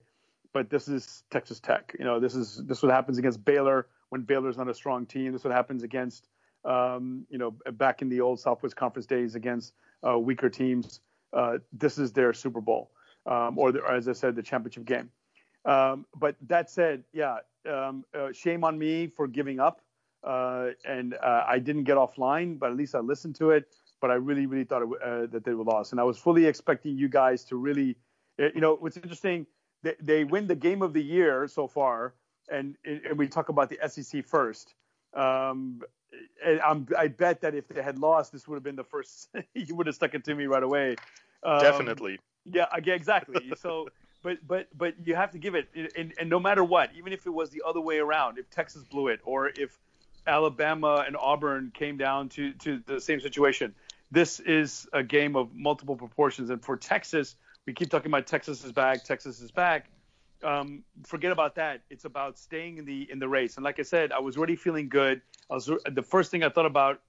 but 0.54 0.70
this 0.70 0.88
is 0.88 1.24
Texas 1.30 1.60
Tech. 1.60 1.95
You 1.98 2.06
know, 2.06 2.20
this 2.20 2.36
is 2.36 2.62
this 2.66 2.82
what 2.82 2.91
happens 2.91 3.18
against 3.18 3.43
Baylor 3.43 3.88
when 4.10 4.22
Baylor's 4.22 4.58
not 4.58 4.70
a 4.70 4.74
strong 4.74 5.06
team. 5.06 5.34
This 5.34 5.43
what 5.43 5.54
happens 5.54 5.84
against 5.84 6.28
um, 6.66 7.26
you 7.30 7.38
know 7.38 7.52
back 7.74 8.02
in 8.02 8.10
the 8.10 8.22
old 8.22 8.39
Southwest 8.39 8.76
Conference 8.76 9.06
days 9.06 9.36
against 9.36 9.74
uh, 10.08 10.18
weaker 10.18 10.50
teams. 10.50 11.00
Uh, 11.34 11.58
this 11.74 11.98
is 11.98 12.14
their 12.14 12.34
Super 12.34 12.62
Bowl, 12.62 12.91
um, 13.26 13.58
or, 13.58 13.72
the, 13.72 13.82
as 13.84 14.08
I 14.08 14.14
said, 14.14 14.36
the 14.36 14.43
championship 14.43 14.86
game. 14.86 15.10
Um, 15.66 16.06
but 16.16 16.36
that 16.48 16.70
said, 16.70 17.04
yeah, 17.12 17.39
um, 17.70 18.06
uh, 18.18 18.32
shame 18.32 18.64
on 18.64 18.78
me 18.78 19.08
for 19.08 19.28
giving 19.28 19.60
up. 19.60 19.82
Uh, 20.24 20.70
and 20.86 21.14
uh, 21.16 21.43
I 21.48 21.60
didn't 21.60 21.84
get 21.84 21.98
offline, 21.98 22.58
but 22.58 22.72
at 22.72 22.78
least 22.78 22.95
I 22.95 23.00
listened 23.00 23.36
to 23.36 23.52
it. 23.52 23.66
But 24.00 24.12
I 24.12 24.16
really, 24.16 24.45
really 24.45 24.64
thought 24.64 24.84
it, 24.84 24.89
uh, 25.04 25.26
that 25.32 25.43
they 25.43 25.54
were 25.54 25.64
lost, 25.64 25.91
and 25.91 26.00
I 26.00 26.04
was 26.04 26.18
fully 26.18 26.45
expecting 26.45 26.95
you 26.95 27.10
guys 27.10 27.43
to 27.45 27.56
really, 27.56 27.98
you 28.38 28.62
know, 28.62 28.76
what's 28.76 28.95
interesting 28.95 29.48
they, 29.88 29.96
they 30.02 30.24
win 30.24 30.48
the 30.48 30.56
game 30.56 30.82
of 30.82 30.94
the 30.94 31.04
year 31.04 31.48
so 31.48 31.68
far, 31.68 32.14
and, 32.52 32.76
and 32.86 33.18
we 33.18 33.28
talk 33.28 33.50
about 33.50 33.70
the 33.70 33.80
SEC 33.88 34.26
first. 34.26 34.74
Um, 35.14 35.82
i 36.46 37.08
bet 37.08 37.42
that 37.42 37.54
if 37.54 37.68
they 37.68 37.82
had 37.82 38.00
lost, 38.00 38.32
this 38.32 38.48
would 38.48 38.56
have 38.56 38.64
been 38.64 38.76
the 38.76 38.84
first. 38.84 39.30
you 39.54 39.76
would 39.76 39.88
have 39.88 39.96
stuck 39.96 40.14
it 40.14 40.24
to 40.26 40.36
me 40.36 40.46
right 40.46 40.64
away. 40.64 40.96
Um, 41.44 41.62
Definitely. 41.62 42.20
Yeah, 42.46 42.66
yeah, 42.84 42.94
exactly. 42.94 43.54
so, 43.58 43.88
but 44.24 44.38
but 44.46 44.68
but 44.78 44.96
you 45.06 45.16
have 45.16 45.32
to 45.32 45.38
give 45.38 45.56
it, 45.56 45.70
and, 45.96 46.14
and 46.20 46.30
no 46.30 46.40
matter 46.40 46.64
what, 46.64 46.92
even 46.98 47.14
if 47.14 47.26
it 47.26 47.30
was 47.30 47.50
the 47.50 47.64
other 47.66 47.82
way 47.82 48.00
around, 48.00 48.38
if 48.38 48.50
Texas 48.50 48.84
blew 48.84 49.08
it, 49.08 49.20
or 49.24 49.50
if 49.50 49.78
Alabama 50.26 51.04
and 51.06 51.16
Auburn 51.18 51.72
came 51.74 51.98
down 51.98 52.30
to 52.30 52.54
to 52.54 52.82
the 52.86 53.00
same 53.00 53.20
situation, 53.20 53.74
this 54.12 54.40
is 54.40 54.88
a 54.94 55.04
game 55.04 55.36
of 55.36 55.54
multiple 55.54 55.96
proportions. 55.96 56.50
And 56.50 56.64
for 56.64 56.78
Texas, 56.78 57.36
we 57.68 57.74
keep 57.74 57.89
talking 57.89 58.09
about 58.09 58.26
Texas 58.26 58.63
is 58.63 58.72
back, 58.72 59.03
Texas 59.03 59.41
is 59.41 59.51
back. 59.51 59.89
Um, 60.43 60.84
forget 61.05 61.32
about 61.32 61.55
that. 61.55 61.82
It's 61.89 62.05
about 62.05 62.39
staying 62.39 62.78
in 62.78 62.86
the 62.86 63.11
in 63.11 63.20
the 63.20 63.28
race. 63.28 63.57
And 63.57 63.63
like 63.63 63.80
I 63.80 63.84
said, 63.84 64.11
I 64.11 64.20
was 64.20 64.38
already 64.38 64.55
feeling 64.55 64.88
good. 64.88 65.22
I 65.51 65.55
was 65.55 65.70
the 65.91 66.01
first 66.01 66.32
thing 66.32 66.43
I 66.43 66.49
thought 66.49 66.65
about 66.65 67.01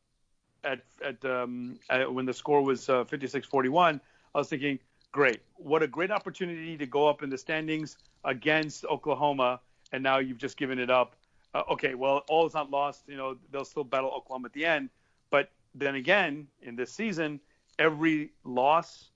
at 0.64 0.80
at, 1.04 1.24
um, 1.24 1.78
at 1.88 2.12
when 2.12 2.26
the 2.26 2.34
score 2.34 2.62
was 2.62 2.88
uh, 2.88 3.04
56-41. 3.04 4.00
I 4.34 4.38
was 4.38 4.48
thinking, 4.48 4.78
great, 5.12 5.40
what 5.54 5.82
a 5.82 5.86
great 5.86 6.10
opportunity 6.10 6.76
to 6.76 6.86
go 6.86 7.08
up 7.08 7.22
in 7.22 7.30
the 7.30 7.38
standings 7.38 7.96
against 8.24 8.84
Oklahoma, 8.86 9.60
and 9.92 10.02
now 10.02 10.18
you've 10.18 10.38
just 10.38 10.56
given 10.56 10.78
it 10.78 10.90
up. 10.90 11.14
Uh, 11.54 11.62
okay, 11.70 11.94
well, 11.94 12.24
all 12.28 12.46
is 12.46 12.54
not 12.54 12.70
lost. 12.70 13.04
You 13.06 13.16
know, 13.16 13.36
they'll 13.52 13.64
still 13.64 13.84
battle 13.84 14.10
Oklahoma 14.10 14.46
at 14.46 14.52
the 14.52 14.66
end, 14.66 14.90
but 15.30 15.50
then 15.74 15.94
again, 15.94 16.48
in 16.62 16.74
this 16.74 16.92
season, 16.92 17.40
every 17.78 18.30
loss 18.44 19.10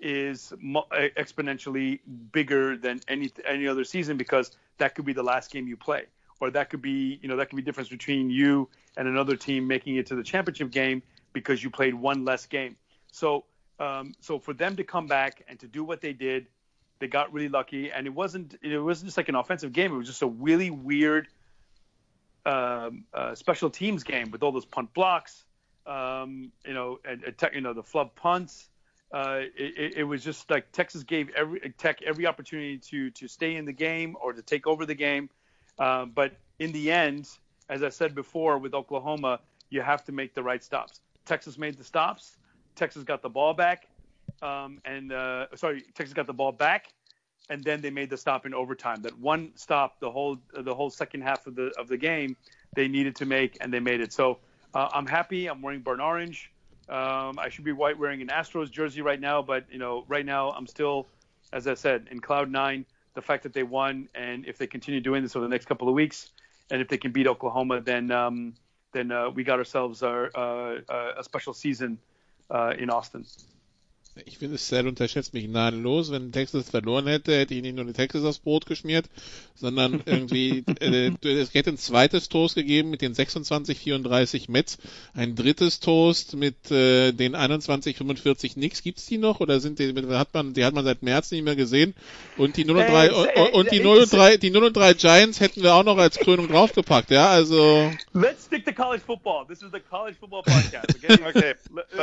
is 0.00 0.52
exponentially 0.60 2.00
bigger 2.32 2.76
than 2.76 3.00
any 3.08 3.30
any 3.46 3.66
other 3.66 3.84
season 3.84 4.16
because 4.16 4.50
that 4.78 4.94
could 4.94 5.04
be 5.04 5.12
the 5.12 5.22
last 5.22 5.50
game 5.50 5.66
you 5.66 5.76
play, 5.76 6.04
or 6.40 6.50
that 6.50 6.70
could 6.70 6.82
be 6.82 7.18
you 7.22 7.28
know 7.28 7.36
that 7.36 7.50
could 7.50 7.56
be 7.56 7.62
difference 7.62 7.88
between 7.88 8.30
you 8.30 8.68
and 8.96 9.08
another 9.08 9.36
team 9.36 9.66
making 9.66 9.96
it 9.96 10.06
to 10.06 10.14
the 10.14 10.22
championship 10.22 10.70
game 10.70 11.02
because 11.32 11.62
you 11.62 11.70
played 11.70 11.94
one 11.94 12.24
less 12.24 12.46
game. 12.46 12.76
So 13.12 13.44
um, 13.78 14.14
so 14.20 14.38
for 14.38 14.52
them 14.52 14.76
to 14.76 14.84
come 14.84 15.06
back 15.06 15.44
and 15.48 15.58
to 15.60 15.66
do 15.66 15.84
what 15.84 16.00
they 16.00 16.12
did, 16.12 16.46
they 16.98 17.06
got 17.06 17.32
really 17.32 17.48
lucky, 17.48 17.90
and 17.90 18.06
it 18.06 18.14
wasn't 18.14 18.56
it 18.62 18.78
wasn't 18.78 19.08
just 19.08 19.16
like 19.16 19.28
an 19.28 19.34
offensive 19.34 19.72
game; 19.72 19.92
it 19.92 19.96
was 19.96 20.06
just 20.06 20.22
a 20.22 20.26
really 20.26 20.70
weird 20.70 21.28
um, 22.46 23.04
uh, 23.12 23.34
special 23.34 23.70
teams 23.70 24.04
game 24.04 24.30
with 24.30 24.42
all 24.42 24.52
those 24.52 24.64
punt 24.64 24.92
blocks 24.94 25.44
um, 25.88 26.52
you 26.66 26.74
know, 26.74 27.00
and, 27.04 27.24
and 27.24 27.36
tech, 27.36 27.54
you 27.54 27.60
know, 27.60 27.72
the 27.72 27.82
flub 27.82 28.14
punts. 28.14 28.68
Uh, 29.12 29.40
it, 29.56 29.94
it, 29.96 30.04
was 30.04 30.22
just 30.22 30.50
like 30.50 30.70
Texas 30.70 31.02
gave 31.02 31.30
every 31.30 31.72
Tech 31.78 32.02
every 32.02 32.26
opportunity 32.26 32.76
to 32.76 33.10
to 33.12 33.26
stay 33.26 33.56
in 33.56 33.64
the 33.64 33.72
game 33.72 34.16
or 34.20 34.34
to 34.34 34.42
take 34.42 34.66
over 34.66 34.84
the 34.84 34.94
game. 34.94 35.30
Um, 35.78 36.12
but 36.14 36.32
in 36.58 36.72
the 36.72 36.90
end, 36.90 37.26
as 37.70 37.82
I 37.82 37.88
said 37.88 38.14
before, 38.14 38.58
with 38.58 38.74
Oklahoma, 38.74 39.40
you 39.70 39.80
have 39.80 40.04
to 40.04 40.12
make 40.12 40.34
the 40.34 40.42
right 40.42 40.62
stops. 40.62 41.00
Texas 41.24 41.56
made 41.56 41.78
the 41.78 41.84
stops. 41.84 42.36
Texas 42.74 43.02
got 43.02 43.22
the 43.22 43.30
ball 43.30 43.54
back, 43.54 43.88
um, 44.42 44.78
and 44.84 45.12
uh, 45.12 45.46
sorry, 45.54 45.84
Texas 45.94 46.12
got 46.12 46.26
the 46.26 46.32
ball 46.34 46.52
back, 46.52 46.92
and 47.48 47.64
then 47.64 47.80
they 47.80 47.90
made 47.90 48.10
the 48.10 48.16
stop 48.16 48.44
in 48.44 48.52
overtime. 48.52 49.02
That 49.02 49.18
one 49.18 49.52
stop, 49.54 50.00
the 50.00 50.10
whole 50.10 50.38
the 50.52 50.74
whole 50.74 50.90
second 50.90 51.22
half 51.22 51.46
of 51.46 51.54
the 51.54 51.72
of 51.78 51.88
the 51.88 51.96
game, 51.96 52.36
they 52.74 52.88
needed 52.88 53.16
to 53.16 53.26
make, 53.26 53.56
and 53.60 53.72
they 53.72 53.80
made 53.80 54.00
it. 54.00 54.12
So 54.12 54.38
uh, 54.74 54.88
I'm 54.92 55.06
happy. 55.06 55.46
I'm 55.46 55.62
wearing 55.62 55.80
burnt 55.80 56.00
orange. 56.00 56.52
Um, 56.88 57.38
I 57.38 57.48
should 57.50 57.64
be 57.64 57.72
white 57.72 57.98
wearing 57.98 58.22
an 58.22 58.28
Astros 58.28 58.70
jersey 58.70 59.02
right 59.02 59.20
now, 59.20 59.42
but 59.42 59.64
you 59.70 59.78
know, 59.78 60.04
right 60.08 60.24
now 60.24 60.50
I'm 60.50 60.66
still, 60.66 61.06
as 61.52 61.66
I 61.66 61.74
said, 61.74 62.08
in 62.10 62.20
cloud 62.20 62.50
nine. 62.50 62.86
The 63.14 63.22
fact 63.22 63.42
that 63.42 63.52
they 63.52 63.64
won, 63.64 64.08
and 64.14 64.46
if 64.46 64.58
they 64.58 64.66
continue 64.66 65.00
doing 65.00 65.22
this 65.22 65.34
over 65.34 65.44
the 65.44 65.50
next 65.50 65.66
couple 65.66 65.88
of 65.88 65.94
weeks, 65.94 66.30
and 66.70 66.80
if 66.80 66.88
they 66.88 66.98
can 66.98 67.10
beat 67.10 67.26
Oklahoma, 67.26 67.80
then 67.80 68.10
um, 68.10 68.54
then 68.92 69.10
uh, 69.12 69.28
we 69.30 69.44
got 69.44 69.58
ourselves 69.58 70.02
our, 70.02 70.30
uh, 70.34 70.80
uh 70.88 71.12
a 71.18 71.24
special 71.24 71.52
season 71.52 71.98
uh, 72.50 72.74
in 72.78 72.90
Austin. 72.90 73.26
Ich 74.26 74.38
finde, 74.38 74.58
Sal 74.58 74.86
unterschätzt 74.86 75.34
mich 75.34 75.44
gnadenlos. 75.46 76.10
Wenn 76.10 76.32
Texas 76.32 76.70
verloren 76.70 77.06
hätte, 77.06 77.36
hätte 77.36 77.54
ich 77.54 77.62
nicht 77.62 77.76
nur 77.76 77.84
die 77.84 77.92
Texas 77.92 78.24
aufs 78.24 78.38
Brot 78.38 78.66
geschmiert, 78.66 79.06
sondern 79.54 80.02
irgendwie, 80.06 80.64
äh, 80.80 81.12
es 81.22 81.54
hätte 81.54 81.70
ein 81.70 81.78
zweites 81.78 82.28
Toast 82.28 82.54
gegeben 82.54 82.90
mit 82.90 83.02
den 83.02 83.14
26-34 83.14 84.50
Mets, 84.50 84.78
ein 85.14 85.34
drittes 85.34 85.80
Toast 85.80 86.36
mit 86.36 86.70
äh, 86.70 87.12
den 87.12 87.36
21-45 87.36 88.54
Knicks. 88.54 88.82
Gibt's 88.82 89.06
die 89.06 89.18
noch 89.18 89.40
oder 89.40 89.60
sind 89.60 89.78
die, 89.78 89.94
hat 90.14 90.34
man, 90.34 90.54
die 90.54 90.64
hat 90.64 90.74
man 90.74 90.84
seit 90.84 91.02
März 91.02 91.30
nicht 91.30 91.44
mehr 91.44 91.56
gesehen? 91.56 91.94
Und 92.36 92.56
die 92.56 92.64
0 92.64 92.76
und 92.76 92.88
3, 92.88 93.12
und, 93.12 93.54
und 93.54 93.70
die 93.70 93.80
0 93.80 93.98
und 93.98 94.12
3, 94.12 94.36
die 94.36 94.50
0 94.50 94.64
und 94.64 94.76
3 94.76 94.94
Giants 94.94 95.40
hätten 95.40 95.62
wir 95.62 95.74
auch 95.74 95.84
noch 95.84 95.98
als 95.98 96.18
Krönung 96.18 96.48
draufgepackt, 96.48 97.10
ja, 97.10 97.28
also. 97.28 97.90
Let's 98.12 98.46
stick 98.46 98.64
to 98.64 98.72
college 98.72 99.02
football. 99.04 99.46
This 99.46 99.62
is 99.62 99.70
the 99.72 99.80
college 99.80 100.16
football 100.18 100.42
podcast, 100.42 100.96
okay? 100.96 101.18
okay. 101.28 101.54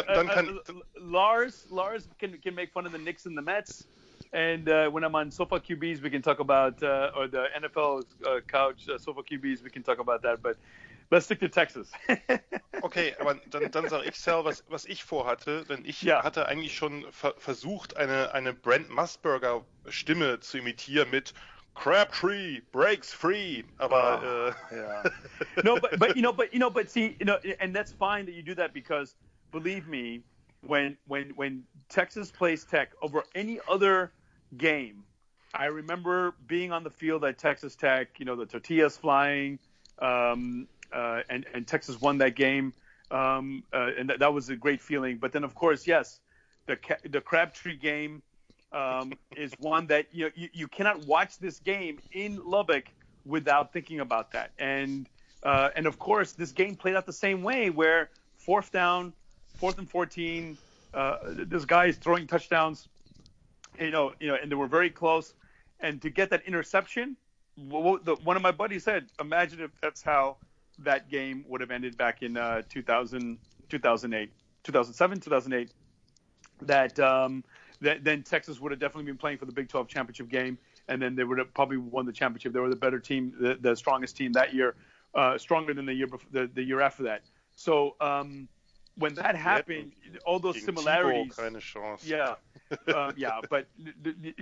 Dann 0.08 0.28
kann, 0.28 0.60
Lars, 0.96 1.68
Lars 1.72 2.05
can 2.20 2.38
can 2.40 2.56
make 2.56 2.72
fun 2.72 2.86
of 2.86 2.92
the 2.92 2.98
Knicks 2.98 3.26
and 3.26 3.38
the 3.38 3.42
Mets. 3.42 3.86
And 4.34 4.68
uh, 4.68 4.90
when 4.90 5.04
I'm 5.04 5.16
on 5.16 5.32
Sofa 5.32 5.60
QBs, 5.60 6.02
we 6.02 6.10
can 6.10 6.22
talk 6.22 6.40
about, 6.40 6.82
uh, 6.84 7.12
or 7.16 7.28
the 7.28 7.46
NFL 7.58 8.04
uh, 8.26 8.42
couch 8.48 8.90
uh, 8.90 8.98
Sofa 8.98 9.22
QBs, 9.22 9.64
we 9.64 9.70
can 9.70 9.84
talk 9.84 10.00
about 10.00 10.22
that. 10.24 10.42
But 10.42 10.58
let's 11.12 11.26
stick 11.26 11.40
to 11.40 11.50
Texas. 11.50 11.92
okay, 12.84 13.16
aber 13.20 13.36
dann, 13.50 13.72
dann 13.72 13.88
sage 13.88 14.10
ich, 14.10 14.20
Sal, 14.20 14.44
was, 14.44 14.64
was 14.68 14.86
ich 14.86 15.04
vorhatte, 15.04 15.64
denn 15.66 15.86
ich 15.86 16.02
ja. 16.02 16.24
hatte 16.24 16.48
eigentlich 16.48 16.76
schon 16.76 17.06
ver 17.12 17.36
versucht, 17.38 17.98
eine, 17.98 18.34
eine 18.34 18.54
Brent 18.54 18.90
Musburger 18.90 19.64
Stimme 19.88 20.40
zu 20.40 20.58
imitieren 20.58 21.10
mit 21.12 21.34
Crabtree 21.76 22.62
breaks 22.72 23.14
free. 23.14 23.64
Aber 23.78 24.22
oh, 24.24 24.74
uh, 24.74 24.76
yeah. 24.76 25.04
no, 25.64 25.80
but 25.80 26.00
but 26.00 26.16
you 26.16 26.22
know, 26.22 26.34
but 26.34 26.54
you 26.54 26.60
know, 26.60 26.70
but 26.70 26.90
see, 26.90 27.16
you 27.20 27.26
know, 27.26 27.38
and 27.60 27.76
that's 27.76 27.92
fine 27.92 28.26
that 28.26 28.34
you 28.34 28.42
do 28.42 28.56
that 28.56 28.74
because 28.74 29.16
believe 29.52 29.88
me, 29.88 30.24
when 30.68 30.98
when 31.08 31.30
when 31.36 31.64
Texas 31.90 32.32
plays 32.32 32.64
Tech 32.64 32.92
over 33.02 33.24
any 33.34 33.60
other 33.68 34.12
game, 34.58 35.04
I 35.54 35.66
remember 35.66 36.34
being 36.48 36.72
on 36.72 36.84
the 36.84 36.90
field 36.90 37.24
at 37.24 37.38
Texas 37.38 37.76
Tech. 37.76 38.20
You 38.20 38.26
know, 38.26 38.36
the 38.36 38.46
tortillas 38.46 38.98
flying, 38.98 39.60
um, 40.00 40.68
uh, 40.92 41.22
and 41.30 41.46
and 41.54 41.66
Texas 41.68 42.00
won 42.02 42.18
that 42.20 42.36
game, 42.36 42.74
um, 43.12 43.64
uh, 43.74 43.92
and 43.98 44.10
that, 44.10 44.20
that 44.20 44.34
was 44.34 44.50
a 44.50 44.56
great 44.56 44.82
feeling. 44.82 45.18
But 45.18 45.32
then, 45.32 45.44
of 45.44 45.56
course, 45.56 45.88
yes, 45.88 46.20
the 46.66 46.78
the 47.10 47.22
Crabtree 47.22 47.78
game 47.78 48.22
um, 48.72 49.14
is 49.36 49.52
one 49.60 49.88
that 49.88 50.08
you 50.12 50.26
know 50.26 50.32
you, 50.36 50.50
you 50.54 50.68
cannot 50.68 51.06
watch 51.06 51.38
this 51.40 51.60
game 51.60 52.00
in 52.12 52.42
Lubbock 52.46 52.86
without 53.26 53.74
thinking 53.74 54.00
about 54.00 54.32
that. 54.34 54.52
And 54.60 55.08
uh, 55.44 55.70
and 55.76 55.86
of 55.86 56.00
course, 56.00 56.34
this 56.34 56.52
game 56.52 56.76
played 56.76 56.96
out 56.96 57.06
the 57.06 57.14
same 57.14 57.44
way, 57.44 57.70
where 57.70 58.10
fourth 58.38 58.72
down 58.72 59.14
fourth 59.56 59.78
and 59.78 59.90
14. 59.90 60.58
Uh, 60.94 61.18
this 61.26 61.66
guy 61.66 61.88
is 61.88 61.98
throwing 61.98 62.28
touchdowns, 62.28 62.88
you 63.80 63.92
know, 63.92 64.14
you 64.20 64.28
know, 64.28 64.38
and 64.42 64.52
they 64.52 64.56
were 64.56 64.68
very 64.68 64.90
close. 64.90 65.34
And 65.80 66.02
to 66.02 66.10
get 66.10 66.30
that 66.30 66.44
interception, 66.46 67.18
one 67.58 68.36
of 68.36 68.42
my 68.42 68.52
buddies 68.52 68.84
said, 68.84 69.08
imagine 69.20 69.62
if 69.62 69.72
that's 69.82 70.02
how 70.02 70.38
that 70.80 71.10
game 71.10 71.46
would 71.48 71.62
have 71.62 71.72
ended 71.72 71.98
back 71.98 72.22
in 72.22 72.38
uh, 72.38 72.62
2000, 72.70 73.38
2008, 73.70 74.32
2007, 74.64 75.20
2008. 75.20 75.72
That, 76.62 77.00
um, 77.00 77.44
that 77.82 78.04
then 78.04 78.24
Texas 78.24 78.60
would 78.60 78.72
have 78.72 78.80
definitely 78.80 79.06
been 79.06 79.18
playing 79.18 79.38
for 79.38 79.46
the 79.46 79.52
Big 79.52 79.68
12 79.68 79.88
championship 79.88 80.30
game, 80.30 80.58
and 80.88 81.02
then 81.02 81.16
they 81.16 81.24
would 81.24 81.38
have 81.38 81.54
probably 81.54 81.78
won 81.78 82.06
the 82.06 82.14
championship. 82.14 82.54
They 82.54 82.60
were 82.60 82.70
the 82.70 82.76
better 82.76 83.00
team, 83.00 83.34
the, 83.40 83.58
the 83.60 83.76
strongest 83.76 84.16
team 84.16 84.32
that 84.34 84.54
year, 84.54 84.76
uh, 85.14 85.38
stronger 85.38 85.74
than 85.74 85.86
the 85.86 85.94
year 85.94 86.08
before, 86.08 86.28
the, 86.32 86.50
the 86.54 86.64
year 86.64 86.82
after 86.82 87.04
that. 87.04 87.24
So 87.56 87.96
um, 88.02 88.48
when 88.98 89.14
that 89.16 89.36
happened, 89.36 89.92
all 90.26 90.40
those 90.40 90.64
similarities. 90.64 91.36
Keine 91.36 91.60
Chance. 91.60 92.06
Yeah, 92.06 92.36
uh, 92.88 93.12
yeah, 93.16 93.42
but 93.50 93.68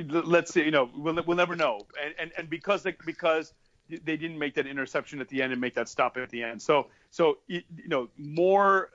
let's 0.10 0.54
see. 0.54 0.64
You 0.64 0.72
know, 0.72 0.90
we'll, 0.96 1.22
we'll 1.26 1.38
never 1.38 1.56
know. 1.56 1.82
And 2.04 2.14
and, 2.20 2.32
and 2.38 2.50
because 2.50 2.84
they, 2.84 2.96
because 3.06 3.54
they 3.90 4.18
didn't 4.18 4.40
make 4.40 4.56
that 4.56 4.68
interception 4.68 5.22
at 5.22 5.28
the 5.30 5.42
end 5.42 5.52
and 5.52 5.62
make 5.62 5.76
that 5.76 5.90
stop 5.90 6.18
at 6.18 6.30
the 6.30 6.44
end. 6.44 6.62
So 6.62 6.88
so 7.10 7.40
you 7.48 7.62
know 7.88 8.10
more. 8.18 8.90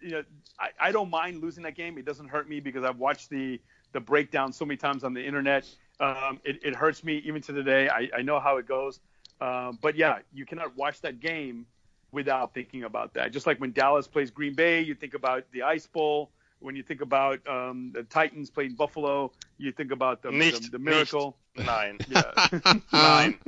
You 0.00 0.10
know, 0.10 0.24
I, 0.60 0.68
I 0.78 0.92
don't 0.92 1.10
mind 1.10 1.42
losing 1.42 1.64
that 1.64 1.74
game. 1.74 1.98
It 1.98 2.04
doesn't 2.04 2.28
hurt 2.28 2.48
me 2.48 2.60
because 2.60 2.84
I've 2.84 2.98
watched 2.98 3.30
the 3.30 3.60
the 3.92 4.00
breakdown 4.00 4.52
so 4.52 4.64
many 4.64 4.76
times 4.76 5.02
on 5.02 5.12
the 5.14 5.24
internet. 5.24 5.68
Um, 5.98 6.40
it, 6.44 6.60
it 6.62 6.76
hurts 6.76 7.02
me 7.02 7.16
even 7.24 7.42
to 7.42 7.52
today. 7.52 7.88
I, 7.88 8.08
I 8.18 8.22
know 8.22 8.38
how 8.38 8.58
it 8.58 8.66
goes. 8.68 9.00
Uh, 9.40 9.72
but 9.80 9.96
yeah, 9.96 10.18
you 10.32 10.46
cannot 10.46 10.76
watch 10.76 11.00
that 11.00 11.20
game 11.20 11.66
without 12.12 12.54
thinking 12.54 12.84
about 12.84 13.14
that. 13.14 13.32
Just 13.32 13.46
like 13.46 13.60
when 13.60 13.72
Dallas 13.72 14.06
plays 14.06 14.30
Green 14.30 14.54
Bay, 14.54 14.80
you 14.80 14.94
think 14.94 15.14
about 15.14 15.44
the 15.52 15.62
Ice 15.62 15.86
Bowl. 15.86 16.30
When 16.60 16.74
you 16.74 16.82
think 16.82 17.02
about 17.02 17.46
um, 17.46 17.92
the 17.94 18.02
Titans 18.02 18.50
playing 18.50 18.74
Buffalo, 18.74 19.30
you 19.58 19.70
think 19.70 19.92
about 19.92 20.22
the, 20.22 20.32
nicht, 20.32 20.64
the, 20.64 20.70
the 20.70 20.78
miracle. 20.78 21.36
Nicht. 21.56 21.66
Nein. 21.66 21.98
Yeah. 22.08 22.72
Nein. 22.92 23.38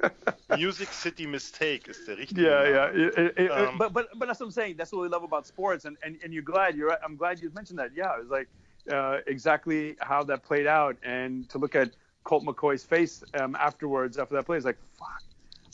Music 0.56 0.88
City 0.92 1.26
Mistake 1.26 1.88
ist 1.88 2.06
der 2.06 2.16
richtige. 2.16 2.42
Yeah, 2.42 2.68
yeah. 2.68 2.86
It, 2.88 3.18
it, 3.18 3.38
it, 3.38 3.50
um, 3.50 3.78
but 3.78 3.92
but 3.92 4.08
but 4.18 4.26
that's 4.26 4.40
what 4.40 4.46
I'm 4.46 4.52
saying. 4.52 4.76
That's 4.76 4.92
what 4.92 5.02
we 5.02 5.08
love 5.08 5.22
about 5.22 5.46
sports, 5.46 5.84
and 5.84 5.96
and, 6.02 6.18
and 6.22 6.32
you're 6.32 6.42
glad. 6.42 6.76
You're. 6.76 6.96
I'm 7.02 7.16
glad 7.16 7.40
you 7.40 7.50
mentioned 7.54 7.78
that. 7.78 7.90
Yeah, 7.94 8.16
it 8.16 8.20
was 8.20 8.30
like 8.30 8.48
uh, 8.90 9.18
exactly 9.26 9.96
how 10.00 10.24
that 10.24 10.42
played 10.44 10.66
out, 10.66 10.96
and 11.02 11.48
to 11.50 11.58
look 11.58 11.74
at 11.74 11.90
Colt 12.24 12.44
McCoy's 12.44 12.84
face 12.84 13.22
um, 13.40 13.54
afterwards 13.56 14.18
after 14.18 14.34
that 14.34 14.44
play 14.44 14.56
is 14.56 14.64
like, 14.64 14.78
fuck 14.98 15.22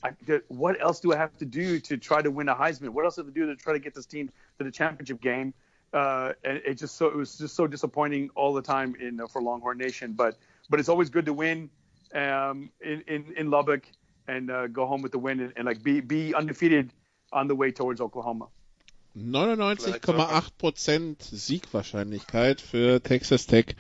I, 0.05 0.13
what 0.49 0.81
else 0.81 1.01
do 1.01 1.13
I 1.13 1.17
have 1.17 1.37
to 1.39 1.47
do 1.47 1.81
to 1.81 1.97
try 1.97 2.23
to 2.23 2.31
win 2.31 2.49
a 2.51 2.55
Heisman? 2.55 2.91
What 2.91 3.05
else 3.07 3.17
do 3.17 3.23
I 3.23 3.25
have 3.25 3.35
to 3.35 3.41
do 3.41 3.47
to 3.47 3.57
try 3.57 3.73
to 3.73 3.79
get 3.81 3.95
this 3.95 4.07
team 4.07 4.31
to 4.59 4.65
the 4.65 4.71
championship 4.71 5.21
game? 5.21 5.55
Uh, 5.93 6.33
and 6.45 6.59
it 6.67 6.75
just 6.75 6.97
so 6.97 7.07
it 7.07 7.17
was 7.17 7.39
just 7.39 7.57
so 7.57 7.67
disappointing 7.67 8.31
all 8.35 8.53
the 8.53 8.63
time 8.63 8.95
in 9.01 9.21
uh, 9.21 9.27
for 9.27 9.41
Longhorn 9.43 9.79
Nation. 9.79 10.13
But 10.13 10.37
but 10.69 10.81
it's 10.81 10.89
always 10.89 11.11
good 11.11 11.27
to 11.27 11.33
win. 11.33 11.71
um, 12.15 12.71
in, 12.81 13.03
in, 13.09 13.35
in 13.37 13.51
Lubbock 13.51 13.85
and 14.29 14.51
uh, 14.51 14.67
go 14.69 14.87
home 14.87 15.03
with 15.03 15.13
the 15.13 15.19
win 15.19 15.41
and, 15.41 15.53
and 15.57 15.67
like 15.67 15.83
be, 15.83 16.01
be 16.01 16.35
undefeated 16.35 16.93
on 17.33 17.49
the 17.49 17.55
way 17.55 17.71
towards 17.71 18.01
Oklahoma. 18.01 18.49
99,8% 19.17 21.17
Siegwahrscheinlichkeit 21.21 22.61
für 22.61 23.03
Texas 23.03 23.47
Tech. 23.47 23.77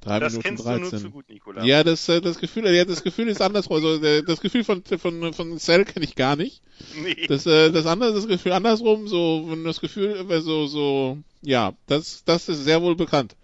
3 0.00 0.20
das 0.20 0.32
Minuten 0.32 0.48
kennst 0.48 0.66
13. 0.66 0.82
du 0.82 0.90
nur 0.90 1.00
zu 1.00 1.10
gut, 1.10 1.28
Nikola. 1.28 1.64
Ja, 1.64 1.84
das, 1.84 2.08
äh, 2.08 2.20
das 2.20 2.38
Gefühl, 2.38 2.66
ja, 2.74 2.84
das 2.84 3.02
Gefühl 3.02 3.28
ist 3.28 3.42
andersrum. 3.42 3.76
Also 3.76 3.98
der- 3.98 4.22
das 4.22 4.40
Gefühl 4.40 4.64
von 4.64 4.82
von 4.84 5.32
von 5.32 5.58
Cell 5.58 5.84
kenne 5.84 6.04
ich 6.04 6.14
gar 6.14 6.36
nicht. 6.36 6.62
Nee. 7.02 7.26
Das 7.26 7.46
äh, 7.46 7.70
das 7.70 7.86
andere, 7.86 8.14
das 8.14 8.28
Gefühl 8.28 8.52
andersrum, 8.52 9.08
so 9.08 9.48
das 9.64 9.80
Gefühl 9.80 10.30
äh, 10.30 10.40
so 10.40 10.66
so 10.66 11.18
ja, 11.42 11.74
das 11.86 12.24
das 12.24 12.48
ist 12.48 12.64
sehr 12.64 12.82
wohl 12.82 12.96
bekannt. 12.96 13.36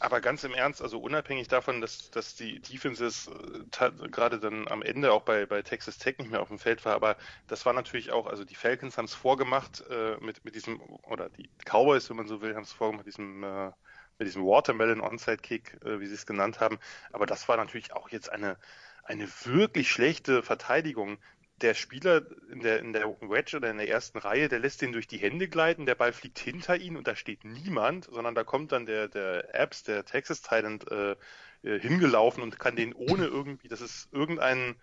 Aber 0.00 0.22
ganz 0.22 0.44
im 0.44 0.54
Ernst, 0.54 0.80
also 0.80 0.98
unabhängig 0.98 1.48
davon, 1.48 1.82
dass, 1.82 2.10
dass 2.10 2.34
die 2.34 2.58
Defenses 2.60 3.28
äh, 3.28 4.08
gerade 4.08 4.40
dann 4.40 4.66
am 4.66 4.82
Ende 4.82 5.12
auch 5.12 5.22
bei, 5.22 5.44
bei 5.44 5.60
Texas 5.60 5.98
Tech 5.98 6.16
nicht 6.18 6.30
mehr 6.30 6.40
auf 6.40 6.48
dem 6.48 6.58
Feld 6.58 6.86
war, 6.86 6.94
aber 6.94 7.16
das 7.48 7.66
war 7.66 7.74
natürlich 7.74 8.10
auch, 8.10 8.26
also 8.26 8.44
die 8.44 8.54
Falcons 8.54 8.96
haben 8.96 9.04
es 9.04 9.14
vorgemacht 9.14 9.84
äh, 9.90 10.16
mit, 10.20 10.42
mit 10.42 10.54
diesem, 10.54 10.80
oder 10.80 11.28
die 11.28 11.50
Cowboys, 11.66 12.08
wenn 12.08 12.16
man 12.16 12.28
so 12.28 12.40
will, 12.40 12.54
haben 12.54 12.62
es 12.62 12.72
vorgemacht, 12.72 13.06
diesem, 13.06 13.44
äh, 13.44 13.72
mit 14.18 14.26
diesem 14.26 14.44
Watermelon 14.44 15.02
Onside 15.02 15.38
Kick, 15.38 15.76
äh, 15.84 16.00
wie 16.00 16.06
sie 16.06 16.14
es 16.14 16.26
genannt 16.26 16.60
haben. 16.60 16.78
Aber 17.12 17.26
das 17.26 17.46
war 17.48 17.58
natürlich 17.58 17.92
auch 17.92 18.08
jetzt 18.08 18.32
eine, 18.32 18.58
eine 19.04 19.28
wirklich 19.44 19.90
schlechte 19.90 20.42
Verteidigung. 20.42 21.18
Der 21.60 21.74
Spieler 21.74 22.22
in 22.50 22.60
der, 22.60 22.80
in 22.80 22.92
der 22.92 23.04
Wedge 23.20 23.56
oder 23.56 23.70
in 23.70 23.76
der 23.76 23.88
ersten 23.88 24.18
Reihe, 24.18 24.48
der 24.48 24.58
lässt 24.58 24.80
den 24.80 24.92
durch 24.92 25.06
die 25.06 25.18
Hände 25.18 25.48
gleiten, 25.48 25.86
der 25.86 25.94
Ball 25.94 26.12
fliegt 26.12 26.38
hinter 26.38 26.76
ihn 26.76 26.96
und 26.96 27.06
da 27.06 27.14
steht 27.14 27.44
niemand, 27.44 28.06
sondern 28.06 28.34
da 28.34 28.44
kommt 28.44 28.72
dann 28.72 28.86
der, 28.86 29.08
der 29.08 29.54
Apps, 29.54 29.82
der 29.82 30.04
Texas 30.04 30.40
Titan, 30.40 30.80
äh, 30.90 31.16
äh, 31.62 31.78
hingelaufen 31.78 32.42
und 32.42 32.58
kann 32.58 32.74
den 32.74 32.94
ohne 32.94 33.26
irgendwie, 33.26 33.68
dass 33.68 33.82
es 33.82 34.08
irgendeinen 34.12 34.76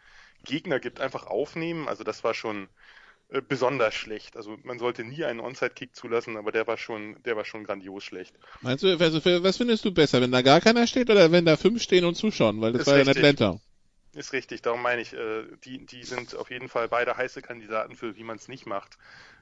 Gegner 0.43 0.79
gibt, 0.79 0.99
einfach 0.99 1.25
aufnehmen. 1.25 1.87
Also 1.87 2.03
das 2.03 2.23
war 2.23 2.35
schon 2.35 2.67
äh, 3.29 3.41
besonders 3.41 3.95
schlecht. 3.95 4.37
Also 4.37 4.57
man 4.63 4.77
sollte 4.77 5.03
nie 5.03 5.25
einen 5.25 5.39
Onside-Kick 5.39 5.95
zulassen, 5.95 6.37
aber 6.37 6.51
der 6.51 6.67
war 6.67 6.77
schon, 6.77 7.17
der 7.23 7.35
war 7.35 7.45
schon 7.45 7.63
grandios 7.63 8.03
schlecht. 8.03 8.35
Meinst 8.61 8.83
du, 8.83 8.95
also 8.97 9.19
für, 9.19 9.41
was 9.43 9.57
findest 9.57 9.85
du 9.85 9.91
besser, 9.91 10.21
wenn 10.21 10.31
da 10.31 10.43
gar 10.43 10.61
keiner 10.61 10.85
steht 10.85 11.09
oder 11.09 11.31
wenn 11.31 11.45
da 11.45 11.57
fünf 11.57 11.81
stehen 11.81 12.05
und 12.05 12.15
zuschauen, 12.15 12.61
weil 12.61 12.73
das 12.73 12.81
Ist 12.81 12.87
war 12.87 12.97
ja 12.97 13.01
in. 13.01 13.09
Atlanta. 13.09 13.59
Ist 14.13 14.33
richtig, 14.33 14.61
darum 14.61 14.81
meine 14.81 15.01
ich, 15.01 15.13
äh, 15.13 15.43
die, 15.63 15.85
die 15.85 16.03
sind 16.03 16.35
auf 16.35 16.49
jeden 16.49 16.69
Fall 16.69 16.87
beide 16.87 17.17
heiße 17.17 17.41
Kandidaten 17.41 17.95
für, 17.95 18.15
wie 18.15 18.23
man 18.23 18.37
es 18.37 18.47
nicht 18.47 18.65
macht. 18.65 18.97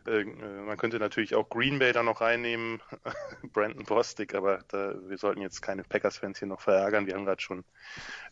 Äh, 0.06 0.22
äh, 0.22 0.26
man 0.26 0.78
könnte 0.78 1.00
natürlich 1.00 1.36
auch 1.36 1.50
Green 1.50 1.80
Bay 1.80 1.94
da 1.94 2.04
noch 2.04 2.22
reinnehmen, 2.22 2.82
Brandon 3.54 3.86
Bostic, 3.86 4.36
aber 4.36 4.60
da, 4.68 4.96
wir 5.08 5.18
sollten 5.18 5.42
jetzt 5.42 5.62
keine 5.62 5.84
Packers-Fans 5.84 6.40
hier 6.40 6.48
noch 6.48 6.62
verärgern. 6.62 7.08
Wir 7.08 7.14
haben 7.14 7.26
gerade 7.26 7.42
schon 7.42 7.64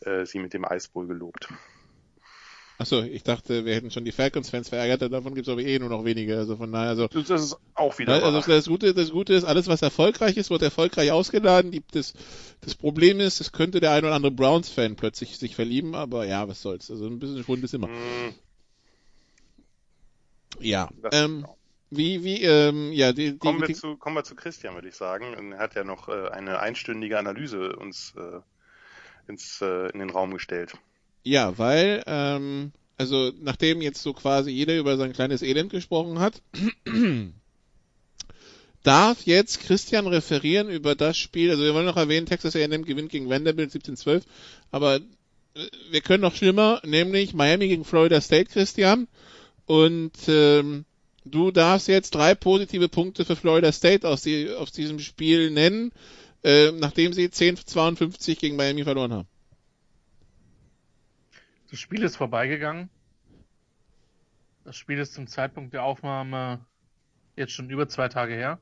äh, 0.00 0.26
sie 0.26 0.38
mit 0.38 0.52
dem 0.52 0.66
Ice 0.68 0.90
Bowl 0.92 1.06
gelobt. 1.06 1.48
Achso, 2.76 3.02
ich 3.02 3.22
dachte, 3.22 3.64
wir 3.64 3.74
hätten 3.74 3.92
schon 3.92 4.04
die 4.04 4.10
Falcons-Fans 4.12 4.68
verärgert, 4.68 5.00
davon 5.12 5.34
gibt 5.34 5.46
es 5.46 5.52
aber 5.52 5.62
eh 5.62 5.78
nur 5.78 5.88
noch 5.90 6.04
wenige. 6.04 6.36
Also 6.36 6.56
von 6.56 6.72
daher, 6.72 6.88
also 6.88 7.06
Das 7.06 7.30
ist 7.30 7.56
auch 7.74 7.96
wieder 7.98 8.14
Also 8.14 8.32
wahr. 8.38 8.48
das 8.48 8.66
Gute, 8.66 8.94
das 8.94 9.10
Gute 9.10 9.32
ist, 9.34 9.44
alles 9.44 9.68
was 9.68 9.80
erfolgreich 9.82 10.36
ist, 10.36 10.50
wird 10.50 10.62
erfolgreich 10.62 11.12
ausgeladen. 11.12 11.70
Die, 11.70 11.84
das, 11.92 12.14
das 12.62 12.74
Problem 12.74 13.20
ist, 13.20 13.40
es 13.40 13.52
könnte 13.52 13.78
der 13.78 13.92
ein 13.92 14.04
oder 14.04 14.14
andere 14.14 14.32
Browns-Fan 14.32 14.96
plötzlich 14.96 15.38
sich 15.38 15.54
verlieben, 15.54 15.94
aber 15.94 16.26
ja, 16.26 16.48
was 16.48 16.62
soll's. 16.62 16.90
Also 16.90 17.06
ein 17.06 17.20
bisschen 17.20 17.44
Schwund 17.44 17.62
ist 17.62 17.74
immer. 17.74 17.86
Hm, 17.86 18.34
Ja. 20.58 20.88
Ähm, 21.12 21.46
wie, 21.90 22.24
wie, 22.24 22.42
ähm, 22.42 22.90
ja, 22.92 23.12
die, 23.12 23.32
die, 23.32 23.38
Kommen 23.38 23.60
wir, 23.60 23.72
zu, 23.72 23.96
kommen 23.96 24.16
wir 24.16 24.24
zu 24.24 24.34
Christian, 24.34 24.74
würde 24.74 24.88
ich 24.88 24.96
sagen. 24.96 25.52
Er 25.52 25.58
hat 25.58 25.76
ja 25.76 25.84
noch 25.84 26.08
äh, 26.08 26.28
eine 26.30 26.58
einstündige 26.58 27.18
Analyse 27.20 27.76
uns 27.76 28.14
äh, 28.16 28.40
ins, 29.30 29.60
äh, 29.62 29.90
in 29.90 30.00
den 30.00 30.10
Raum 30.10 30.32
gestellt. 30.32 30.74
Ja, 31.24 31.58
weil, 31.58 32.02
ähm, 32.06 32.72
also 32.96 33.32
nachdem 33.40 33.80
jetzt 33.80 34.02
so 34.02 34.12
quasi 34.12 34.50
jeder 34.50 34.78
über 34.78 34.96
sein 34.96 35.12
kleines 35.12 35.42
Elend 35.42 35.70
gesprochen 35.70 36.20
hat, 36.20 36.42
darf 38.82 39.22
jetzt 39.24 39.60
Christian 39.60 40.06
referieren 40.06 40.68
über 40.68 40.94
das 40.94 41.16
Spiel. 41.16 41.50
Also 41.50 41.64
wir 41.64 41.74
wollen 41.74 41.86
noch 41.86 41.96
erwähnen, 41.96 42.26
Texas 42.26 42.54
A&M 42.54 42.84
gewinnt 42.84 43.10
gegen 43.10 43.30
Vanderbilt 43.30 43.72
17-12, 43.72 44.22
aber 44.70 44.96
äh, 44.96 45.00
wir 45.90 46.02
können 46.02 46.20
noch 46.22 46.36
schlimmer, 46.36 46.80
nämlich 46.84 47.32
Miami 47.34 47.68
gegen 47.68 47.84
Florida 47.84 48.20
State, 48.20 48.50
Christian. 48.50 49.08
Und 49.66 50.12
ähm, 50.28 50.84
du 51.24 51.50
darfst 51.50 51.88
jetzt 51.88 52.14
drei 52.14 52.34
positive 52.34 52.90
Punkte 52.90 53.24
für 53.24 53.34
Florida 53.34 53.72
State 53.72 54.06
aus, 54.06 54.20
die, 54.20 54.50
aus 54.50 54.72
diesem 54.72 54.98
Spiel 54.98 55.50
nennen, 55.50 55.90
äh, 56.42 56.70
nachdem 56.72 57.14
sie 57.14 57.28
10-52 57.28 58.38
gegen 58.38 58.56
Miami 58.56 58.84
verloren 58.84 59.12
haben. 59.14 59.28
Das 61.74 61.80
Spiel 61.80 62.04
ist 62.04 62.14
vorbeigegangen. 62.14 62.88
Das 64.62 64.76
Spiel 64.76 65.00
ist 65.00 65.12
zum 65.12 65.26
Zeitpunkt 65.26 65.74
der 65.74 65.82
Aufnahme 65.82 66.64
jetzt 67.34 67.50
schon 67.50 67.68
über 67.68 67.88
zwei 67.88 68.08
Tage 68.08 68.32
her. 68.32 68.60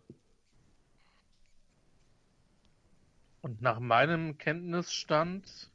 Und 3.43 3.61
nach 3.61 3.81
meinem 3.81 4.39
Kenntnisstand 4.39 5.71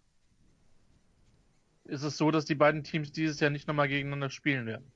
ist 1.83 2.01
es 2.01 2.17
so, 2.17 2.31
dass 2.31 2.45
die 2.45 2.55
beiden 2.55 2.83
Teams 2.83 3.11
dieses 3.11 3.39
Jahr 3.39 3.51
nicht 3.51 3.67
nochmal 3.67 3.87
gegeneinander 3.87 4.31
spielen 4.31 4.65
werden. 4.65 4.91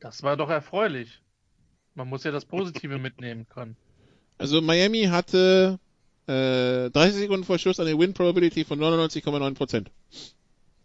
Das 0.00 0.22
war 0.22 0.38
doch 0.38 0.48
erfreulich. 0.48 1.22
Man 1.94 2.08
muss 2.08 2.24
ja 2.24 2.30
das 2.30 2.46
Positive 2.46 2.96
mitnehmen 2.96 3.46
können. 3.50 3.76
Also 4.38 4.62
Miami 4.62 5.02
hatte 5.02 5.78
äh, 6.28 6.90
30 6.90 7.14
Sekunden 7.20 7.44
vor 7.44 7.58
Schluss 7.58 7.80
eine 7.80 7.98
Win 7.98 8.14
Probability 8.14 8.64
von 8.64 8.78
99,9%. 8.78 9.86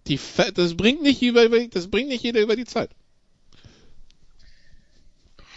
Die, 0.07 0.19
das 0.53 0.75
bringt 0.75 1.01
nicht 1.01 1.21
über- 1.21 1.47
das 1.67 1.89
bringt 1.89 2.09
nicht 2.09 2.23
jeder 2.23 2.41
über 2.41 2.55
die 2.55 2.65
Zeit. 2.65 2.91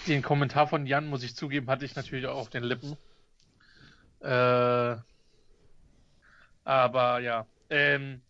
Den 0.06 0.22
Kommentar 0.22 0.68
von 0.68 0.86
Jan, 0.86 1.08
muss 1.08 1.24
ich 1.24 1.34
zugeben, 1.34 1.66
hatte 1.66 1.84
ich 1.84 1.96
natürlich 1.96 2.26
auch 2.26 2.36
auf 2.36 2.50
den 2.50 2.62
Lippen. 2.62 2.96
Äh, 4.20 4.96
aber 6.64 7.20
ja, 7.20 7.46
ähm, 7.70 8.20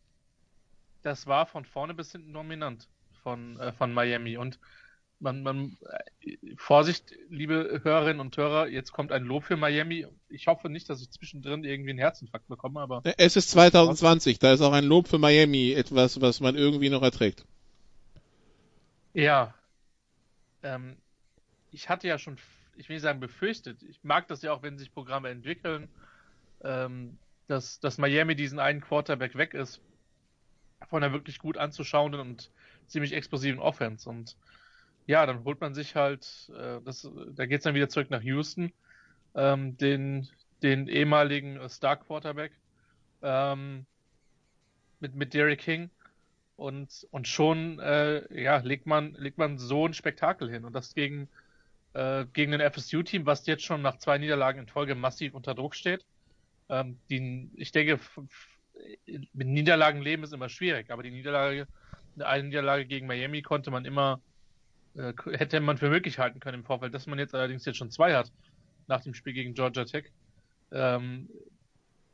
das 1.02 1.26
war 1.26 1.46
von 1.46 1.64
vorne 1.64 1.94
bis 1.94 2.12
hinten 2.12 2.32
dominant 2.32 2.88
von, 3.22 3.59
äh, 3.61 3.72
von 3.72 3.92
Miami. 3.92 4.36
Und 4.38 4.59
man, 5.18 5.42
man, 5.42 5.76
äh, 6.20 6.36
Vorsicht, 6.56 7.12
liebe 7.28 7.80
Hörerinnen 7.82 8.20
und 8.20 8.36
Hörer, 8.36 8.68
jetzt 8.68 8.92
kommt 8.92 9.12
ein 9.12 9.24
Lob 9.24 9.44
für 9.44 9.56
Miami. 9.56 10.06
Ich 10.28 10.46
hoffe 10.46 10.68
nicht, 10.68 10.88
dass 10.90 11.00
ich 11.00 11.10
zwischendrin 11.10 11.64
irgendwie 11.64 11.90
einen 11.90 11.98
Herzinfarkt 11.98 12.48
bekomme, 12.48 12.80
aber 12.80 13.02
Es 13.16 13.36
ist 13.36 13.50
2020, 13.50 14.38
da 14.38 14.52
ist 14.52 14.60
auch 14.60 14.72
ein 14.72 14.84
Lob 14.84 15.08
für 15.08 15.18
Miami 15.18 15.72
etwas, 15.72 16.20
was 16.20 16.40
man 16.40 16.56
irgendwie 16.56 16.90
noch 16.90 17.02
erträgt. 17.02 17.44
Ja. 19.14 19.54
Ähm, 20.62 20.96
ich 21.70 21.88
hatte 21.88 22.08
ja 22.08 22.18
schon, 22.18 22.36
ich 22.76 22.88
will 22.88 22.96
nicht 22.96 23.02
sagen 23.02 23.20
befürchtet, 23.20 23.82
ich 23.82 24.02
mag 24.02 24.28
das 24.28 24.42
ja 24.42 24.52
auch, 24.52 24.62
wenn 24.62 24.78
sich 24.78 24.92
Programme 24.92 25.30
entwickeln, 25.30 25.88
ähm, 26.62 27.18
dass, 27.48 27.80
dass 27.80 27.98
Miami 27.98 28.34
diesen 28.34 28.58
einen 28.58 28.80
Quarterback 28.80 29.36
weg 29.36 29.54
ist 29.54 29.80
von 30.88 31.02
einer 31.02 31.12
wirklich 31.12 31.38
gut 31.38 31.56
anzuschauenden 31.56 32.20
und 32.20 32.50
ziemlich 32.86 33.12
explosiven 33.12 33.58
Offense. 33.58 34.08
Und 34.08 34.36
ja, 35.07 35.24
dann 35.26 35.44
holt 35.44 35.61
man 35.61 35.74
sich 35.74 35.94
halt, 35.94 36.50
äh, 36.57 36.80
das, 36.84 37.09
da 37.34 37.46
geht's 37.46 37.64
dann 37.64 37.74
wieder 37.74 37.88
zurück 37.88 38.11
nach 38.11 38.22
Houston, 38.22 38.72
ähm, 39.34 39.76
den, 39.76 40.28
den 40.62 40.88
ehemaligen 40.88 41.57
äh, 41.57 41.68
Star 41.68 41.96
Quarterback 41.96 42.52
ähm, 43.22 43.86
mit, 45.00 45.14
mit 45.14 45.34
Derrick 45.34 45.61
King 45.61 45.90
und, 46.57 47.07
und 47.11 47.28
schon 47.28 47.78
äh, 47.80 48.42
ja, 48.42 48.59
legt 48.59 48.86
man, 48.86 49.12
legt 49.14 49.38
man 49.38 49.59
so 49.59 49.86
ein 49.86 49.94
Spektakel 49.94 50.50
hin. 50.50 50.64
Und 50.64 50.72
das 50.72 50.94
gegen, 50.94 51.28
äh, 51.92 52.24
gegen 52.32 52.54
ein 52.54 52.72
FSU-Team, 52.72 53.26
was 53.26 53.46
jetzt 53.46 53.64
schon 53.64 53.82
nach 53.82 53.98
zwei 53.98 54.18
Niederlagen 54.18 54.61
in 54.61 54.66
Folge 54.66 54.94
massiv 54.94 55.34
unter 55.34 55.54
Druck 55.54 55.74
steht. 55.74 56.04
Ähm, 56.68 56.98
die, 57.11 57.50
ich 57.54 57.72
denke, 57.72 58.00
mit 59.07 59.48
Niederlagen 59.48 60.00
leben 60.00 60.24
ist 60.24 60.32
immer 60.32 60.48
schwierig, 60.48 60.90
aber 60.90 61.02
die 61.02 61.11
Niederlage, 61.11 61.68
eine 62.18 62.44
Niederlage 62.44 62.86
gegen 62.86 63.07
Miami 63.07 63.42
konnte 63.42 63.70
man 63.70 63.84
immer, 63.84 64.20
äh, 64.97 65.12
hätte 65.32 65.61
man 65.61 65.78
für 65.78 65.88
möglich 65.90 66.18
halten 66.18 66.40
können 66.40 66.61
im 66.61 66.64
Vorfeld, 66.64 66.94
dass 66.94 67.07
man 67.07 67.18
jetzt 67.18 67.34
allerdings 67.34 67.64
jetzt 67.64 67.76
schon 67.76 67.90
zwei 67.90 68.14
hat 68.14 68.30
nach 68.86 69.01
dem 69.03 69.14
Spiel 69.14 69.32
gegen 69.32 69.55
Georgia 69.55 69.84
Tech. 69.84 70.12
Ähm, 70.72 71.28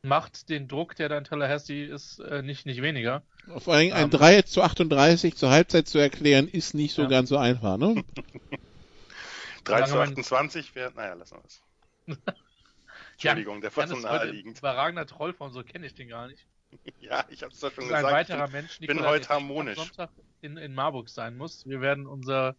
macht 0.01 0.49
den 0.49 0.67
Druck, 0.67 0.95
der 0.95 1.07
da 1.09 1.17
in 1.17 1.23
Tallahassee 1.23 1.85
ist, 1.85 2.19
äh, 2.19 2.41
nicht, 2.41 2.65
nicht 2.65 2.81
weniger. 2.81 3.23
Vor 3.59 3.73
allem 3.75 3.93
ein 3.93 4.03
Ähm. 4.05 4.09
3 4.09 4.41
zu 4.41 4.61
38 4.61 5.35
zur 5.35 5.49
Halbzeit 5.49 5.87
zu 5.87 5.97
erklären, 5.97 6.47
ist 6.47 6.73
nicht 6.73 6.93
so 6.93 7.03
Ja. 7.03 7.07
ganz 7.07 7.29
so 7.29 7.37
einfach, 7.37 7.77
ne? 7.77 8.03
3 9.63 9.83
zu 9.83 9.91
Solange 9.91 9.93
man- 9.93 10.09
28 10.09 10.75
wäre, 10.75 10.91
naja, 10.93 11.13
lassen 11.13 11.37
wir 11.37 11.43
es. 11.45 11.63
Entschuldigung, 13.13 13.61
der 13.61 13.75
war 13.75 13.87
so 13.87 13.95
naheliegend. 13.95 14.57
überragender 14.59 15.05
Troll 15.05 15.33
von, 15.33 15.53
so 15.53 15.63
kenne 15.63 15.85
ich 15.85 15.93
den 15.95 16.09
gar 16.09 16.27
nicht. 16.27 16.45
Ja, 16.99 17.23
ich 17.29 17.43
habe 17.43 17.53
es 17.53 17.59
doch 17.59 17.71
schon 17.71 17.83
ist 17.83 17.91
ein 17.91 17.97
gesagt. 18.03 18.13
weiterer 18.29 18.47
Mensch, 18.49 18.79
bin 18.79 18.89
Nikola, 18.89 19.09
heute 19.09 19.29
harmonisch. 19.29 19.77
Am 19.77 19.85
Sonntag 19.85 20.09
in, 20.41 20.57
in 20.57 20.73
Marburg 20.73 21.07
sein 21.07 21.37
muss. 21.37 21.67
Wir 21.67 21.81
werden 21.81 22.07
unser, 22.07 22.55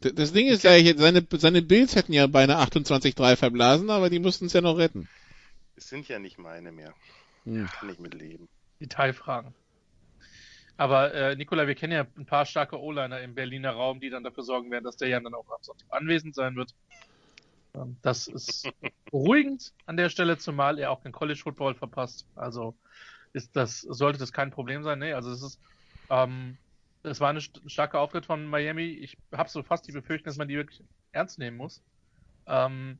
Das 0.00 0.32
Ding 0.32 0.46
ist 0.46 0.62
ja, 0.62 0.72
seine, 0.96 1.26
seine 1.28 1.62
Bills 1.62 1.96
hätten 1.96 2.12
ja 2.12 2.26
beinahe 2.26 2.62
28-3 2.62 3.36
verblasen, 3.36 3.90
aber 3.90 4.10
die 4.10 4.20
mussten 4.20 4.46
es 4.46 4.52
ja 4.52 4.60
noch 4.60 4.78
retten. 4.78 5.08
Es 5.76 5.88
sind 5.88 6.08
ja 6.08 6.18
nicht 6.18 6.38
meine 6.38 6.70
mehr. 6.70 6.94
Hm. 7.44 7.66
Kann 7.66 7.90
ich 7.90 7.98
mit 7.98 8.14
leben. 8.14 8.48
Detailfragen. 8.80 9.54
Aber 10.76 11.12
äh, 11.12 11.34
Nikola, 11.34 11.66
wir 11.66 11.74
kennen 11.74 11.92
ja 11.92 12.06
ein 12.16 12.26
paar 12.26 12.46
starke 12.46 12.80
O-Liner 12.80 13.20
im 13.20 13.34
Berliner 13.34 13.72
Raum, 13.72 13.98
die 13.98 14.10
dann 14.10 14.22
dafür 14.22 14.44
sorgen 14.44 14.70
werden, 14.70 14.84
dass 14.84 14.96
der 14.96 15.08
Jan 15.08 15.24
dann 15.24 15.34
auch 15.34 15.50
am 15.50 15.62
Sonntag 15.62 15.88
anwesend 15.90 16.36
sein 16.36 16.54
wird. 16.54 16.72
Ähm, 17.74 17.96
das 18.02 18.28
ist 18.28 18.70
beruhigend 19.10 19.72
an 19.86 19.96
der 19.96 20.08
Stelle, 20.08 20.38
zumal 20.38 20.78
er 20.78 20.92
auch 20.92 21.02
den 21.02 21.10
College 21.10 21.40
Football 21.42 21.74
verpasst. 21.74 22.26
Also 22.36 22.76
ist 23.32 23.56
das, 23.56 23.80
sollte 23.80 24.20
das 24.20 24.32
kein 24.32 24.52
Problem 24.52 24.84
sein. 24.84 25.00
Nee, 25.00 25.12
also 25.12 25.32
es 25.32 25.42
ist, 25.42 25.60
ähm, 26.10 26.56
es 27.08 27.20
war 27.20 27.30
ein 27.30 27.40
starker 27.40 28.00
Auftritt 28.00 28.26
von 28.26 28.46
Miami. 28.46 28.84
Ich 28.84 29.16
habe 29.32 29.48
so 29.48 29.62
fast 29.62 29.86
die 29.88 29.92
Befürchtung, 29.92 30.26
dass 30.26 30.36
man 30.36 30.48
die 30.48 30.56
wirklich 30.56 30.82
ernst 31.12 31.38
nehmen 31.38 31.56
muss. 31.56 31.82
Ähm, 32.46 32.98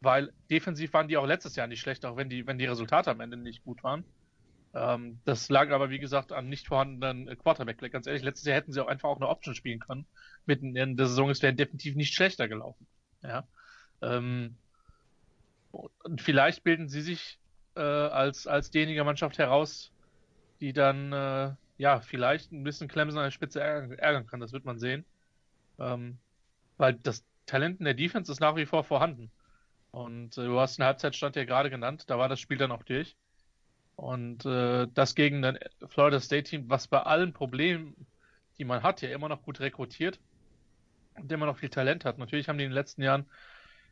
weil 0.00 0.32
defensiv 0.50 0.92
waren 0.92 1.08
die 1.08 1.16
auch 1.16 1.26
letztes 1.26 1.56
Jahr 1.56 1.66
nicht 1.66 1.80
schlecht, 1.80 2.04
auch 2.04 2.16
wenn 2.16 2.30
die, 2.30 2.46
wenn 2.46 2.58
die 2.58 2.66
Resultate 2.66 3.10
am 3.10 3.20
Ende 3.20 3.36
nicht 3.36 3.64
gut 3.64 3.82
waren. 3.82 4.04
Ähm, 4.74 5.20
das 5.24 5.48
lag 5.48 5.70
aber, 5.70 5.90
wie 5.90 5.98
gesagt, 5.98 6.32
an 6.32 6.48
nicht 6.48 6.68
vorhandenen 6.68 7.36
Quarterback. 7.38 7.78
Ganz 7.90 8.06
ehrlich, 8.06 8.22
letztes 8.22 8.46
Jahr 8.46 8.56
hätten 8.56 8.72
sie 8.72 8.82
auch 8.82 8.88
einfach 8.88 9.08
auch 9.08 9.16
eine 9.16 9.28
Option 9.28 9.54
spielen 9.54 9.80
können. 9.80 10.06
Mitten 10.46 10.76
in 10.76 10.96
der 10.96 11.06
Saison, 11.06 11.30
es 11.30 11.42
wäre 11.42 11.54
definitiv 11.54 11.96
nicht 11.96 12.14
schlechter 12.14 12.48
gelaufen. 12.48 12.86
Ja. 13.22 13.46
Ähm, 14.02 14.56
und 15.70 16.20
vielleicht 16.20 16.64
bilden 16.64 16.88
sie 16.88 17.00
sich 17.00 17.38
äh, 17.76 17.80
als, 17.80 18.46
als 18.46 18.70
diejenige 18.70 19.04
Mannschaft 19.04 19.38
heraus, 19.38 19.92
die 20.60 20.72
dann 20.72 21.12
äh, 21.12 21.54
ja 21.78 22.00
vielleicht 22.00 22.52
ein 22.52 22.64
bisschen 22.64 22.88
Clemson 22.88 23.18
an 23.18 23.26
der 23.26 23.30
Spitze 23.30 23.60
ärgern, 23.60 24.26
kann. 24.26 24.40
Das 24.40 24.52
wird 24.52 24.64
man 24.64 24.78
sehen. 24.78 25.04
Ähm, 25.78 26.18
weil 26.76 26.94
das 26.94 27.24
Talent 27.46 27.78
in 27.78 27.84
der 27.84 27.94
Defense 27.94 28.30
ist 28.30 28.40
nach 28.40 28.56
wie 28.56 28.66
vor 28.66 28.84
vorhanden. 28.84 29.30
Und 29.90 30.36
äh, 30.36 30.44
du 30.44 30.60
hast 30.60 30.78
einen 30.78 30.86
Halbzeitstand 30.86 31.36
ja 31.36 31.44
gerade 31.44 31.70
genannt, 31.70 32.04
da 32.08 32.18
war 32.18 32.28
das 32.28 32.40
Spiel 32.40 32.58
dann 32.58 32.72
auch 32.72 32.82
durch. 32.82 33.16
Und 33.96 34.44
äh, 34.44 34.86
das 34.94 35.14
gegen 35.14 35.44
ein 35.44 35.58
Florida 35.88 36.20
State 36.20 36.44
Team, 36.44 36.68
was 36.68 36.86
bei 36.88 37.00
allen 37.00 37.32
Problemen, 37.32 38.06
die 38.58 38.64
man 38.64 38.82
hat, 38.82 39.02
ja 39.02 39.10
immer 39.10 39.28
noch 39.28 39.42
gut 39.42 39.60
rekrutiert 39.60 40.20
und 41.16 41.32
immer 41.32 41.46
noch 41.46 41.58
viel 41.58 41.70
Talent 41.70 42.04
hat. 42.04 42.18
Natürlich 42.18 42.48
haben 42.48 42.58
die 42.58 42.64
in 42.64 42.70
den 42.70 42.74
letzten 42.74 43.02
Jahren 43.02 43.26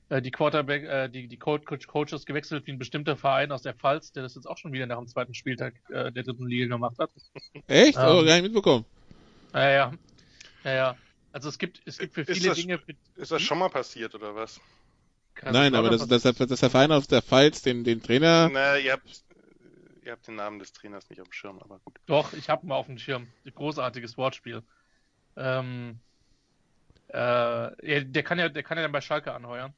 die 0.09 0.31
Quarterback, 0.31 0.85
äh, 0.85 1.09
die, 1.09 1.27
die 1.27 1.37
Coach, 1.37 1.87
Coaches 1.87 2.27
gewechselt 2.27 2.67
wie 2.67 2.73
ein 2.73 2.79
bestimmter 2.79 3.17
Verein 3.17 3.51
aus 3.51 3.63
der 3.63 3.75
Pfalz, 3.75 4.13
der 4.13 4.23
das 4.23 4.37
jetzt 4.37 4.47
auch 4.47 4.57
schon 4.57 4.73
wieder 4.73 4.87
nach 4.87 4.99
dem 4.99 5.09
zweiten 5.09 5.35
Spieltag 5.35 5.75
äh, 5.91 6.13
der 6.13 6.23
dritten 6.23 6.47
Liga 6.47 6.67
gemacht 6.67 6.97
hat. 6.99 7.11
Echt? 7.67 7.99
Ähm, 7.99 8.05
oh, 8.05 8.25
gar 8.25 8.35
nicht 8.35 8.43
mitbekommen. 8.43 8.85
Ja, 9.53 9.71
ja. 9.71 9.93
Ja, 10.65 10.73
ja. 10.73 10.97
Also 11.33 11.49
es 11.49 11.59
gibt, 11.59 11.83
es 11.85 11.99
gibt 11.99 12.15
für 12.15 12.25
viele 12.25 12.49
das, 12.49 12.59
Dinge. 12.59 12.81
Ist 13.17 13.33
das 13.33 13.43
schon 13.43 13.59
mal 13.59 13.69
passiert 13.69 14.15
oder 14.15 14.35
was? 14.35 14.61
Kann 15.35 15.53
Nein, 15.53 15.75
aber 15.75 15.91
das, 15.91 16.07
das, 16.07 16.23
das, 16.23 16.37
das 16.37 16.61
der 16.61 16.71
Verein 16.71 16.93
aus 16.93 17.09
der 17.09 17.21
Pfalz 17.21 17.63
den, 17.63 17.85
den 17.85 18.03
Trainer. 18.03 18.49
Na, 18.51 18.79
ihr 18.79 18.93
habt, 18.93 19.23
ihr 20.05 20.13
habt 20.13 20.27
den 20.27 20.37
Namen 20.37 20.59
des 20.61 20.73
Trainers 20.73 21.11
nicht 21.11 21.21
auf 21.21 21.29
dem 21.29 21.33
Schirm, 21.33 21.59
aber 21.59 21.81
gut. 21.85 21.99
Doch, 22.07 22.33
ich 22.33 22.49
habe 22.49 22.65
ihn 22.65 22.73
auf 22.73 22.87
dem 22.87 22.97
Schirm. 22.97 23.27
Großartiges 23.55 24.17
Wortspiel. 24.17 24.63
Ähm, 25.37 25.99
äh, 27.09 28.05
der 28.05 28.23
kann 28.23 28.39
ja, 28.39 28.49
der 28.49 28.63
kann 28.63 28.79
ja 28.79 28.83
dann 28.83 28.93
bei 28.93 29.03
Schalke 29.03 29.35
anheuern. 29.35 29.75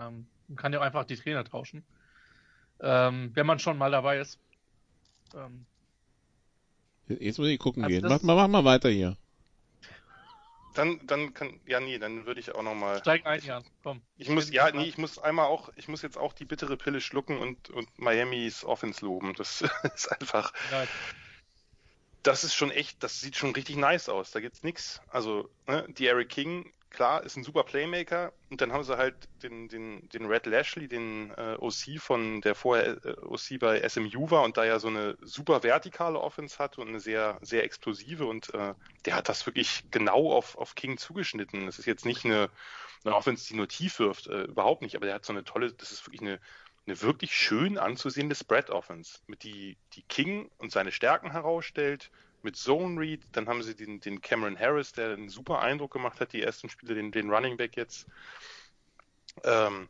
Ähm, 0.00 0.26
kann 0.56 0.72
ja 0.72 0.80
auch 0.80 0.84
einfach 0.84 1.04
die 1.04 1.16
Trainer 1.16 1.44
tauschen. 1.44 1.84
Ähm, 2.80 3.30
wenn 3.34 3.46
man 3.46 3.58
schon 3.58 3.78
mal 3.78 3.90
dabei 3.90 4.18
ist. 4.18 4.38
Ähm, 5.34 5.66
Jetzt 7.08 7.38
muss 7.38 7.48
ich 7.48 7.58
gucken 7.58 7.84
also 7.84 7.94
gehen. 7.94 8.08
Mach, 8.08 8.22
mach 8.22 8.48
mal 8.48 8.64
weiter 8.64 8.88
hier. 8.88 9.16
Dann, 10.74 11.06
dann 11.06 11.34
kann, 11.34 11.60
ja, 11.66 11.80
nee, 11.80 11.98
dann 11.98 12.24
würde 12.24 12.40
ich 12.40 12.54
auch 12.54 12.62
nochmal. 12.62 12.98
Steig 13.00 13.26
ein, 13.26 13.42
Jan, 13.42 13.64
komm. 13.82 14.00
Ich 14.16 14.30
muss, 14.30 14.50
ja, 14.50 14.70
nee, 14.70 14.84
ich 14.84 14.96
muss 14.96 15.18
einmal 15.18 15.46
auch, 15.46 15.70
ich 15.76 15.88
muss 15.88 16.00
jetzt 16.00 16.16
auch 16.16 16.32
die 16.32 16.46
bittere 16.46 16.76
Pille 16.78 17.00
schlucken 17.00 17.38
und, 17.38 17.68
und 17.70 17.98
Miamis 17.98 18.64
Offense 18.64 19.04
loben. 19.04 19.34
Das 19.34 19.62
ist 19.94 20.08
einfach. 20.08 20.52
Ja. 20.70 20.84
Das 22.22 22.44
ist 22.44 22.54
schon 22.54 22.70
echt, 22.70 23.02
das 23.02 23.20
sieht 23.20 23.36
schon 23.36 23.52
richtig 23.52 23.76
nice 23.76 24.08
aus. 24.08 24.30
Da 24.30 24.40
gibt's 24.40 24.62
nix. 24.62 25.02
Also, 25.08 25.50
ne, 25.66 25.86
die 25.88 26.06
Eric 26.06 26.30
King 26.30 26.72
klar, 26.92 27.24
ist 27.24 27.36
ein 27.36 27.44
super 27.44 27.64
Playmaker. 27.64 28.32
Und 28.50 28.60
dann 28.60 28.72
haben 28.72 28.84
sie 28.84 28.96
halt 28.96 29.14
den, 29.42 29.68
den, 29.68 30.08
den 30.10 30.26
Red 30.26 30.46
Lashley, 30.46 30.86
den 30.86 31.30
äh, 31.36 31.56
OC 31.58 31.98
von 31.98 32.40
der 32.42 32.54
vorher 32.54 33.04
äh, 33.04 33.16
OC 33.22 33.58
bei 33.58 33.88
SMU 33.88 34.30
war 34.30 34.42
und 34.42 34.56
da 34.56 34.64
ja 34.64 34.78
so 34.78 34.88
eine 34.88 35.16
super 35.22 35.62
vertikale 35.62 36.20
Offense 36.20 36.58
hat 36.58 36.78
und 36.78 36.88
eine 36.88 37.00
sehr, 37.00 37.38
sehr 37.42 37.64
explosive 37.64 38.26
und 38.26 38.54
äh, 38.54 38.74
der 39.04 39.16
hat 39.16 39.28
das 39.28 39.46
wirklich 39.46 39.84
genau 39.90 40.32
auf, 40.32 40.56
auf 40.56 40.74
King 40.74 40.98
zugeschnitten. 40.98 41.66
Das 41.66 41.78
ist 41.78 41.86
jetzt 41.86 42.04
nicht 42.04 42.24
eine, 42.24 42.50
eine 43.04 43.16
Offense, 43.16 43.48
die 43.48 43.56
nur 43.56 43.68
tief 43.68 43.98
wirft, 43.98 44.28
äh, 44.28 44.42
überhaupt 44.42 44.82
nicht, 44.82 44.94
aber 44.94 45.06
der 45.06 45.16
hat 45.16 45.24
so 45.24 45.32
eine 45.32 45.44
tolle, 45.44 45.72
das 45.72 45.92
ist 45.92 46.06
wirklich 46.06 46.20
eine, 46.20 46.38
eine 46.86 47.00
wirklich 47.00 47.34
schön 47.34 47.78
anzusehende 47.78 48.34
Spread 48.34 48.70
Offense, 48.70 49.20
mit 49.26 49.42
die, 49.42 49.76
die 49.94 50.02
King 50.02 50.50
und 50.58 50.72
seine 50.72 50.92
Stärken 50.92 51.30
herausstellt, 51.30 52.10
mit 52.44 52.56
Zone 52.56 53.00
Read. 53.00 53.22
Dann 53.32 53.48
haben 53.48 53.62
sie 53.62 53.74
den, 53.74 54.00
den 54.00 54.20
Cameron 54.20 54.58
Harris, 54.58 54.92
der 54.92 55.12
einen 55.12 55.28
super 55.28 55.60
Eindruck 55.60 55.92
gemacht 55.92 56.20
hat, 56.20 56.32
die 56.32 56.42
ersten 56.42 56.68
Spiele, 56.68 56.94
den, 56.94 57.12
den 57.12 57.30
Running 57.30 57.56
Back 57.56 57.76
jetzt. 57.76 58.06
Ähm, 59.44 59.88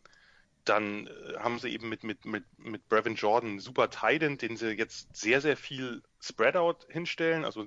dann 0.65 1.09
äh, 1.09 1.39
haben 1.39 1.59
sie 1.59 1.71
eben 1.71 1.89
mit, 1.89 2.05
mit, 2.05 2.25
mit, 2.25 2.45
mit 2.59 2.89
Brevin 2.89 3.17
Jordan 3.17 3.51
einen 3.51 3.61
super 3.61 3.91
Titan, 3.91 4.39
den 4.39 4.57
sie 4.57 4.73
jetzt 4.73 5.15
sehr, 5.17 5.41
sehr 5.41 5.57
viel 5.57 6.03
Spreadout 6.21 6.87
hinstellen, 6.89 7.45
also 7.45 7.67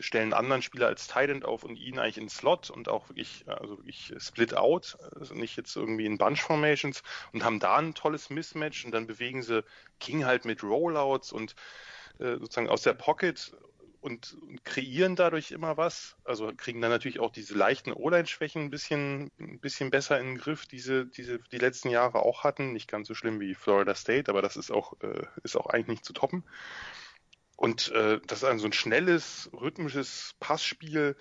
stellen 0.00 0.24
einen 0.24 0.32
anderen 0.32 0.62
Spieler 0.62 0.86
als 0.86 1.08
Titan 1.08 1.42
auf 1.42 1.62
und 1.62 1.76
ihn 1.76 1.98
eigentlich 1.98 2.16
in 2.16 2.30
Slot 2.30 2.70
und 2.70 2.88
auch 2.88 3.10
wirklich, 3.10 3.44
also 3.46 3.76
wirklich 3.76 4.14
Split 4.16 4.56
Out, 4.56 4.96
also 5.14 5.34
nicht 5.34 5.56
jetzt 5.56 5.76
irgendwie 5.76 6.06
in 6.06 6.16
Bunch 6.16 6.40
Formations 6.40 7.02
und 7.32 7.44
haben 7.44 7.60
da 7.60 7.76
ein 7.76 7.94
tolles 7.94 8.30
Mismatch 8.30 8.84
und 8.86 8.92
dann 8.92 9.06
bewegen 9.06 9.42
sie 9.42 9.62
King 10.00 10.24
halt 10.24 10.46
mit 10.46 10.62
Rollouts 10.62 11.32
und 11.32 11.54
äh, 12.18 12.38
sozusagen 12.38 12.70
aus 12.70 12.82
der 12.82 12.94
Pocket 12.94 13.54
und, 14.02 14.36
und, 14.42 14.64
kreieren 14.64 15.16
dadurch 15.16 15.52
immer 15.52 15.76
was. 15.76 16.16
Also 16.24 16.50
kriegen 16.56 16.80
dann 16.80 16.90
natürlich 16.90 17.20
auch 17.20 17.30
diese 17.30 17.54
leichten 17.54 17.92
O-Line-Schwächen 17.92 18.64
ein 18.64 18.70
bisschen, 18.70 19.30
ein 19.38 19.60
bisschen 19.60 19.90
besser 19.90 20.18
in 20.18 20.26
den 20.26 20.38
Griff, 20.38 20.66
diese, 20.66 21.06
diese 21.06 21.38
die 21.38 21.58
letzten 21.58 21.88
Jahre 21.88 22.20
auch 22.20 22.44
hatten. 22.44 22.72
Nicht 22.72 22.90
ganz 22.90 23.08
so 23.08 23.14
schlimm 23.14 23.40
wie 23.40 23.54
Florida 23.54 23.94
State, 23.94 24.30
aber 24.30 24.42
das 24.42 24.56
ist 24.56 24.70
auch, 24.70 25.00
äh, 25.02 25.24
ist 25.44 25.56
auch 25.56 25.66
eigentlich 25.66 25.88
nicht 25.88 26.04
zu 26.04 26.12
toppen. 26.12 26.44
Und 27.56 27.92
äh, 27.92 28.20
das 28.26 28.42
ist 28.42 28.44
ein 28.44 28.58
so 28.58 28.66
ein 28.66 28.72
schnelles, 28.72 29.48
rhythmisches 29.52 30.34
Passspiel 30.40 31.16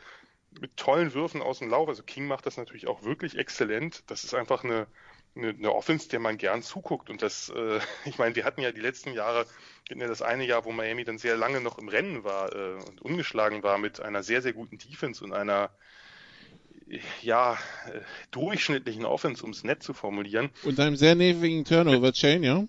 mit 0.59 0.75
tollen 0.75 1.13
Würfen 1.13 1.41
aus 1.41 1.59
dem 1.59 1.69
Lauf. 1.69 1.87
Also 1.87 2.01
King 2.03 2.25
macht 2.25 2.47
das 2.47 2.57
natürlich 2.57 2.87
auch 2.87 3.03
wirklich 3.03 3.37
exzellent. 3.37 4.03
Das 4.07 4.23
ist 4.23 4.33
einfach 4.33 4.63
eine, 4.63 4.87
eine, 5.35 5.49
eine 5.49 5.73
Offense, 5.73 6.09
der 6.09 6.19
man 6.19 6.37
gern 6.37 6.63
zuguckt. 6.63 7.09
Und 7.09 7.21
das, 7.21 7.49
äh, 7.49 7.79
ich 8.05 8.17
meine, 8.17 8.35
wir 8.35 8.45
hatten 8.45 8.61
ja 8.61 8.71
die 8.71 8.81
letzten 8.81 9.13
Jahre, 9.13 9.45
ja 9.89 10.07
das 10.07 10.21
eine 10.21 10.45
Jahr, 10.45 10.65
wo 10.65 10.71
Miami 10.71 11.03
dann 11.03 11.17
sehr 11.17 11.35
lange 11.35 11.61
noch 11.61 11.77
im 11.77 11.89
Rennen 11.89 12.23
war 12.23 12.55
äh, 12.55 12.73
und 12.87 13.01
ungeschlagen 13.01 13.63
war 13.63 13.77
mit 13.77 13.99
einer 13.99 14.23
sehr, 14.23 14.41
sehr 14.41 14.53
guten 14.53 14.77
Defense 14.77 15.23
und 15.23 15.33
einer 15.33 15.71
ja, 17.21 17.53
äh, 17.87 18.01
durchschnittlichen 18.31 19.05
Offense, 19.05 19.43
um 19.43 19.51
es 19.51 19.63
nett 19.63 19.83
zu 19.83 19.93
formulieren. 19.93 20.49
Und 20.63 20.79
einem 20.79 20.95
sehr 20.95 21.15
nervigen 21.15 21.63
Turnover-Chain, 21.63 22.43
ja? 22.43 22.65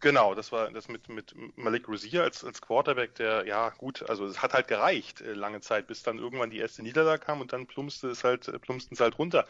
Genau, 0.00 0.34
das 0.34 0.50
war 0.50 0.70
das 0.70 0.88
mit, 0.88 1.08
mit 1.10 1.34
Malik 1.56 1.86
Rosier 1.86 2.22
als, 2.22 2.42
als 2.42 2.62
Quarterback, 2.62 3.14
der, 3.16 3.46
ja 3.46 3.68
gut, 3.70 4.08
also 4.08 4.24
es 4.24 4.40
hat 4.40 4.54
halt 4.54 4.66
gereicht 4.66 5.20
äh, 5.20 5.34
lange 5.34 5.60
Zeit, 5.60 5.86
bis 5.86 6.02
dann 6.02 6.18
irgendwann 6.18 6.50
die 6.50 6.58
erste 6.58 6.82
Niederlage 6.82 7.22
kam 7.22 7.40
und 7.40 7.52
dann 7.52 7.66
plumpste 7.66 8.08
es 8.08 8.24
halt, 8.24 8.50
plumpsten 8.62 8.94
es 8.94 9.00
halt 9.00 9.18
runter. 9.18 9.46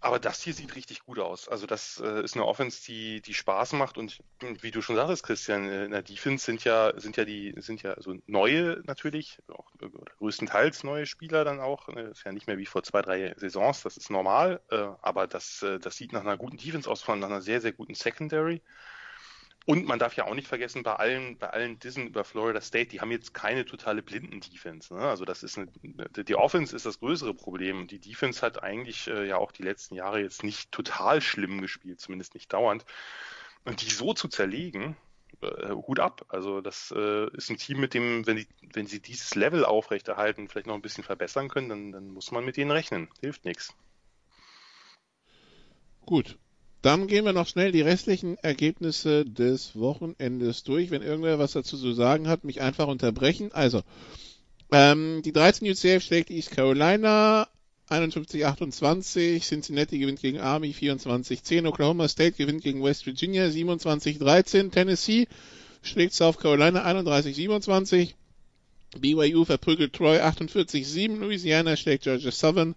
Aber 0.00 0.18
das 0.18 0.42
hier 0.42 0.54
sieht 0.54 0.76
richtig 0.76 1.04
gut 1.04 1.18
aus. 1.18 1.48
Also 1.48 1.66
das 1.66 2.00
äh, 2.04 2.22
ist 2.22 2.34
eine 2.34 2.46
Offense, 2.46 2.82
die, 2.84 3.20
die 3.20 3.34
Spaß 3.34 3.74
macht 3.74 3.98
und 3.98 4.18
wie 4.40 4.70
du 4.70 4.82
schon 4.82 4.96
sagtest, 4.96 5.22
Christian, 5.22 5.68
äh, 5.68 5.84
in 5.84 5.90
der 5.90 6.02
Defense 6.02 6.44
sind 6.44 6.64
ja, 6.64 6.98
sind 6.98 7.16
ja 7.16 7.24
die, 7.24 7.54
sind 7.58 7.82
ja 7.82 8.00
so 8.00 8.14
neue 8.26 8.82
natürlich, 8.84 9.38
auch 9.48 9.70
größtenteils 10.18 10.84
neue 10.84 11.06
Spieler 11.06 11.44
dann 11.44 11.60
auch. 11.60 11.88
Äh, 11.88 12.10
ist 12.10 12.24
ja 12.24 12.32
nicht 12.32 12.46
mehr 12.46 12.58
wie 12.58 12.66
vor 12.66 12.82
zwei, 12.82 13.02
drei 13.02 13.34
Saisons, 13.36 13.82
das 13.82 13.96
ist 13.96 14.10
normal. 14.10 14.60
Äh, 14.70 14.88
aber 15.02 15.26
das, 15.26 15.62
äh, 15.62 15.78
das 15.78 15.96
sieht 15.96 16.12
nach 16.12 16.22
einer 16.22 16.36
guten 16.36 16.56
Defense 16.56 16.90
aus, 16.90 17.02
von 17.02 17.22
einer 17.22 17.40
sehr, 17.42 17.60
sehr 17.60 17.72
guten 17.72 17.94
Secondary. 17.94 18.62
Und 19.66 19.86
man 19.86 19.98
darf 19.98 20.16
ja 20.16 20.24
auch 20.24 20.34
nicht 20.34 20.48
vergessen, 20.48 20.82
bei 20.82 20.94
allen, 20.94 21.36
bei 21.38 21.50
allen 21.50 21.78
Dissen 21.78 22.06
über 22.06 22.24
Florida 22.24 22.60
State, 22.60 22.90
die 22.90 23.00
haben 23.00 23.10
jetzt 23.10 23.34
keine 23.34 23.64
totale 23.64 24.02
Blinden-Defense. 24.02 24.94
Ne? 24.94 25.00
Also 25.00 25.24
das 25.24 25.42
ist 25.42 25.58
eine, 25.58 25.68
die 25.68 26.34
Offense 26.34 26.74
ist 26.74 26.86
das 26.86 26.98
größere 26.98 27.34
Problem. 27.34 27.86
Die 27.86 28.00
Defense 28.00 28.40
hat 28.40 28.62
eigentlich 28.62 29.08
äh, 29.08 29.28
ja 29.28 29.36
auch 29.36 29.52
die 29.52 29.62
letzten 29.62 29.94
Jahre 29.94 30.20
jetzt 30.20 30.42
nicht 30.42 30.72
total 30.72 31.20
schlimm 31.20 31.60
gespielt, 31.60 32.00
zumindest 32.00 32.34
nicht 32.34 32.52
dauernd. 32.52 32.84
Und 33.64 33.82
die 33.82 33.90
so 33.90 34.14
zu 34.14 34.28
zerlegen, 34.28 34.96
äh, 35.42 35.70
Hut 35.70 36.00
ab. 36.00 36.24
Also 36.28 36.60
das 36.60 36.92
äh, 36.96 37.28
ist 37.36 37.50
ein 37.50 37.56
Team, 37.58 37.80
mit 37.80 37.94
dem, 37.94 38.26
wenn, 38.26 38.36
die, 38.36 38.48
wenn 38.72 38.86
sie 38.86 39.00
dieses 39.00 39.34
Level 39.34 39.64
aufrechterhalten, 39.64 40.48
vielleicht 40.48 40.66
noch 40.66 40.74
ein 40.74 40.82
bisschen 40.82 41.04
verbessern 41.04 41.48
können, 41.48 41.68
dann, 41.68 41.92
dann 41.92 42.08
muss 42.08 42.30
man 42.30 42.44
mit 42.44 42.56
denen 42.56 42.70
rechnen. 42.70 43.08
Hilft 43.20 43.44
nichts. 43.44 43.74
Gut, 46.06 46.38
dann 46.82 47.06
gehen 47.06 47.24
wir 47.24 47.32
noch 47.32 47.46
schnell 47.46 47.72
die 47.72 47.82
restlichen 47.82 48.36
Ergebnisse 48.38 49.24
des 49.24 49.76
Wochenendes 49.76 50.64
durch. 50.64 50.90
Wenn 50.90 51.02
irgendwer 51.02 51.38
was 51.38 51.52
dazu 51.52 51.76
zu 51.76 51.92
sagen 51.92 52.28
hat, 52.28 52.44
mich 52.44 52.60
einfach 52.60 52.88
unterbrechen. 52.88 53.52
Also, 53.52 53.82
ähm, 54.72 55.20
die 55.24 55.32
13 55.32 55.68
UCF 55.68 56.02
schlägt 56.02 56.30
East 56.30 56.52
Carolina 56.52 57.48
51-28, 57.90 59.42
Cincinnati 59.42 59.98
gewinnt 59.98 60.20
gegen 60.20 60.38
Army 60.38 60.70
24-10, 60.70 61.66
Oklahoma 61.66 62.08
State 62.08 62.36
gewinnt 62.36 62.62
gegen 62.62 62.82
West 62.82 63.04
Virginia 63.04 63.46
27-13, 63.46 64.70
Tennessee 64.70 65.26
schlägt 65.82 66.14
South 66.14 66.38
Carolina 66.38 66.86
31-27. 66.86 68.14
BYU 68.98 69.44
verprügelt 69.44 69.92
Troy 69.92 70.18
48-7. 70.18 71.18
Louisiana 71.18 71.76
schlägt 71.76 72.04
Georgia 72.04 72.30
Southern 72.30 72.74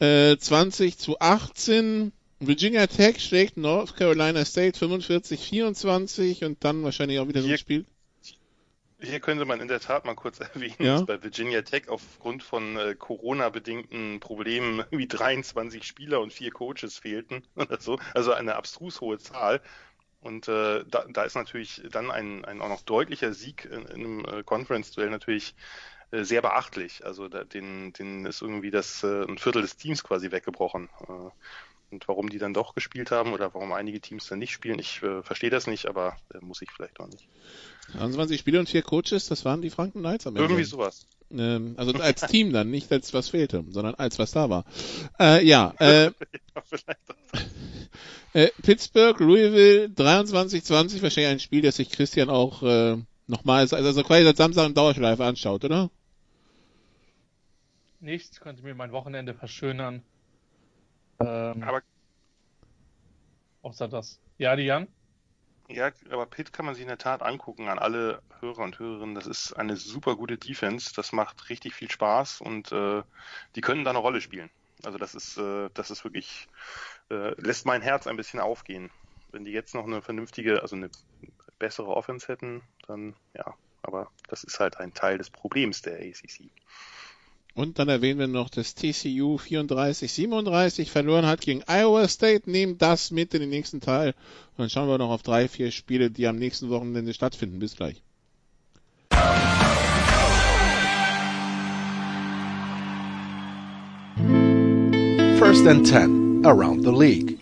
äh, 0.00 0.36
20 0.36 0.98
zu 0.98 1.20
18. 1.20 2.12
Virginia 2.40 2.86
Tech 2.86 3.22
schlägt 3.22 3.58
North 3.58 3.96
Carolina 3.96 4.46
State 4.46 4.78
45-24 4.78 6.46
und 6.46 6.64
dann 6.64 6.82
wahrscheinlich 6.82 7.18
auch 7.18 7.28
wieder 7.28 7.42
so 7.42 7.48
ein 7.48 7.58
Spiel. 7.58 7.84
Hier 8.98 9.20
könnte 9.20 9.44
man 9.44 9.60
in 9.60 9.68
der 9.68 9.80
Tat 9.80 10.06
mal 10.06 10.14
kurz 10.14 10.40
erwähnen, 10.54 10.74
ja? 10.78 10.94
dass 10.96 11.06
bei 11.06 11.22
Virginia 11.22 11.60
Tech 11.62 11.88
aufgrund 11.88 12.42
von 12.42 12.78
äh, 12.78 12.94
Corona-bedingten 12.98 14.20
Problemen 14.20 14.84
wie 14.90 15.06
23 15.06 15.84
Spieler 15.84 16.20
und 16.20 16.32
vier 16.32 16.50
Coaches 16.50 16.98
fehlten 16.98 17.42
oder 17.56 17.78
so, 17.78 17.98
also 18.14 18.32
eine 18.32 18.56
abstrus 18.56 19.02
hohe 19.02 19.18
Zahl. 19.18 19.60
Und 20.22 20.48
äh, 20.48 20.84
da, 20.86 21.04
da 21.10 21.22
ist 21.24 21.34
natürlich 21.34 21.82
dann 21.90 22.10
ein, 22.10 22.44
ein 22.44 22.60
auch 22.62 22.68
noch 22.68 22.82
deutlicher 22.82 23.34
Sieg 23.34 23.66
in, 23.66 23.86
in 23.86 23.94
einem 23.94 24.24
äh, 24.24 24.42
Conference-Duell 24.42 25.10
natürlich 25.10 25.54
äh, 26.10 26.24
sehr 26.24 26.42
beachtlich. 26.42 27.04
Also 27.04 27.28
da, 27.28 27.44
den, 27.44 27.92
den 27.94 28.26
ist 28.26 28.42
irgendwie 28.42 28.70
das 28.70 29.02
äh, 29.02 29.24
ein 29.24 29.38
Viertel 29.38 29.62
des 29.62 29.76
Teams 29.76 30.04
quasi 30.04 30.30
weggebrochen. 30.30 30.90
Und 31.90 32.06
warum 32.06 32.28
die 32.28 32.38
dann 32.38 32.54
doch 32.54 32.74
gespielt 32.74 33.10
haben 33.10 33.32
oder 33.32 33.52
warum 33.54 33.72
einige 33.72 34.00
Teams 34.00 34.26
dann 34.28 34.38
nicht 34.38 34.52
spielen, 34.52 34.78
ich 34.78 35.02
äh, 35.02 35.22
verstehe 35.22 35.50
das 35.50 35.66
nicht, 35.66 35.86
aber 35.86 36.16
äh, 36.32 36.38
muss 36.40 36.62
ich 36.62 36.70
vielleicht 36.70 37.00
auch 37.00 37.08
nicht. 37.08 37.28
21 37.98 38.38
Spieler 38.38 38.60
und 38.60 38.68
vier 38.68 38.82
Coaches, 38.82 39.26
das 39.26 39.44
waren 39.44 39.62
die 39.62 39.70
Franken 39.70 40.00
Knights 40.00 40.26
am 40.26 40.36
Ende. 40.36 40.48
Irgendwie 40.48 40.64
sowas. 40.64 41.06
Ähm, 41.32 41.74
also 41.76 41.92
als 41.94 42.22
Team 42.22 42.52
dann, 42.52 42.70
nicht 42.70 42.90
als 42.92 43.12
was 43.12 43.28
fehlte, 43.28 43.64
sondern 43.68 43.94
als 43.96 44.18
was 44.18 44.30
da 44.32 44.48
war. 44.50 44.64
Äh, 45.18 45.44
ja, 45.44 45.74
äh, 45.78 46.04
ja 46.12 46.12
äh, 48.32 48.48
Pittsburgh, 48.62 49.18
Louisville, 49.20 49.86
23-20, 49.86 51.02
wahrscheinlich 51.02 51.32
ein 51.32 51.40
Spiel, 51.40 51.62
das 51.62 51.76
sich 51.76 51.90
Christian 51.90 52.30
auch 52.30 52.62
äh, 52.62 52.96
nochmal, 53.26 53.66
also 53.72 54.02
quasi 54.02 54.24
seit 54.24 54.36
Samstag 54.36 54.66
in 54.66 54.74
Dauerschleife 54.74 55.24
anschaut, 55.24 55.64
oder? 55.64 55.90
Nichts, 58.00 58.40
könnte 58.40 58.62
mir 58.62 58.74
mein 58.74 58.92
Wochenende 58.92 59.34
verschönern. 59.34 60.02
Ähm, 61.20 61.62
aber 61.62 61.82
außer 63.62 63.88
das. 63.88 64.18
Ja, 64.38 64.56
die 64.56 64.64
Jan? 64.64 64.88
Ja, 65.68 65.92
aber 66.10 66.26
Pitt 66.26 66.52
kann 66.52 66.66
man 66.66 66.74
sich 66.74 66.82
in 66.82 66.88
der 66.88 66.98
Tat 66.98 67.22
angucken 67.22 67.68
an 67.68 67.78
alle 67.78 68.22
Hörer 68.40 68.62
und 68.64 68.78
Hörerinnen. 68.78 69.14
Das 69.14 69.26
ist 69.26 69.52
eine 69.52 69.76
super 69.76 70.16
gute 70.16 70.36
Defense. 70.36 70.92
Das 70.96 71.12
macht 71.12 71.48
richtig 71.48 71.74
viel 71.74 71.90
Spaß 71.90 72.40
und 72.40 72.72
äh, 72.72 73.02
die 73.54 73.60
können 73.60 73.84
da 73.84 73.90
eine 73.90 74.00
Rolle 74.00 74.20
spielen. 74.20 74.50
Also 74.82 74.98
das 74.98 75.14
ist, 75.14 75.36
äh, 75.36 75.68
das 75.74 75.90
ist 75.90 76.02
wirklich, 76.04 76.48
äh, 77.10 77.40
lässt 77.40 77.66
mein 77.66 77.82
Herz 77.82 78.06
ein 78.06 78.16
bisschen 78.16 78.40
aufgehen. 78.40 78.90
Wenn 79.30 79.44
die 79.44 79.52
jetzt 79.52 79.74
noch 79.74 79.86
eine 79.86 80.02
vernünftige, 80.02 80.62
also 80.62 80.74
eine 80.74 80.90
bessere 81.58 81.94
Offense 81.94 82.26
hätten, 82.28 82.62
dann 82.86 83.14
ja. 83.34 83.54
Aber 83.82 84.10
das 84.28 84.44
ist 84.44 84.60
halt 84.60 84.76
ein 84.78 84.92
Teil 84.92 85.18
des 85.18 85.30
Problems 85.30 85.82
der 85.82 86.00
ACC. 86.00 86.50
Und 87.54 87.78
dann 87.78 87.88
erwähnen 87.88 88.20
wir 88.20 88.28
noch, 88.28 88.48
dass 88.48 88.74
TCU 88.74 89.36
34-37 89.36 90.86
verloren 90.86 91.26
hat 91.26 91.40
gegen 91.40 91.62
Iowa 91.66 92.06
State. 92.06 92.48
Nehmen 92.48 92.78
das 92.78 93.10
mit 93.10 93.34
in 93.34 93.40
den 93.40 93.50
nächsten 93.50 93.80
Teil. 93.80 94.14
Und 94.56 94.58
dann 94.58 94.70
schauen 94.70 94.88
wir 94.88 94.98
noch 94.98 95.10
auf 95.10 95.22
drei, 95.22 95.48
vier 95.48 95.70
Spiele, 95.70 96.10
die 96.10 96.26
am 96.26 96.36
nächsten 96.36 96.70
Wochenende 96.70 97.12
stattfinden. 97.12 97.58
Bis 97.58 97.76
gleich. 97.76 98.02
First 105.38 105.66
and 105.66 105.84
Ten 105.84 106.44
around 106.44 106.84
the 106.84 106.92
league. 106.92 107.40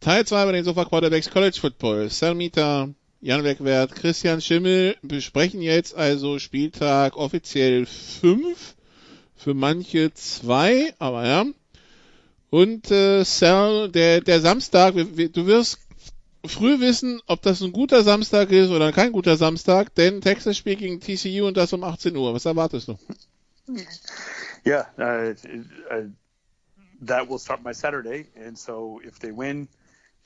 Teil 0.00 0.24
2 0.24 0.44
bei 0.44 0.52
den 0.52 0.64
Sofa 0.64 0.84
Quarterbacks 0.84 1.30
College 1.30 1.58
Football. 1.60 2.10
Salmita 2.10 2.88
Jan 3.20 3.42
Wegwert, 3.42 3.96
Christian 3.96 4.40
Schimmel 4.40 4.96
besprechen 5.02 5.60
jetzt 5.60 5.96
also 5.96 6.38
Spieltag 6.38 7.16
offiziell 7.16 7.84
5, 7.84 8.76
für 9.34 9.54
manche 9.54 10.14
2, 10.14 10.94
aber 11.00 11.26
ja. 11.26 11.44
Und 12.50 12.90
äh, 12.92 13.24
Sal, 13.24 13.88
der, 13.90 14.20
der 14.20 14.40
Samstag, 14.40 14.94
du 14.94 15.46
wirst 15.46 15.78
früh 16.46 16.78
wissen, 16.78 17.20
ob 17.26 17.42
das 17.42 17.60
ein 17.60 17.72
guter 17.72 18.04
Samstag 18.04 18.52
ist 18.52 18.70
oder 18.70 18.92
kein 18.92 19.10
guter 19.10 19.36
Samstag, 19.36 19.94
denn 19.96 20.20
Texas 20.20 20.56
spielt 20.56 20.78
gegen 20.78 21.00
TCU 21.00 21.46
und 21.46 21.56
das 21.56 21.72
um 21.72 21.82
18 21.82 22.16
Uhr. 22.16 22.34
Was 22.34 22.44
erwartest 22.44 22.88
du? 22.88 22.98
Yeah, 24.64 24.86
uh, 24.96 25.34
uh, 25.90 26.08
that 27.04 27.28
will 27.28 27.38
start 27.38 27.62
my 27.64 27.72
Saturday, 27.74 28.26
and 28.36 28.56
so 28.56 29.00
if 29.04 29.18
they 29.18 29.32
win, 29.32 29.68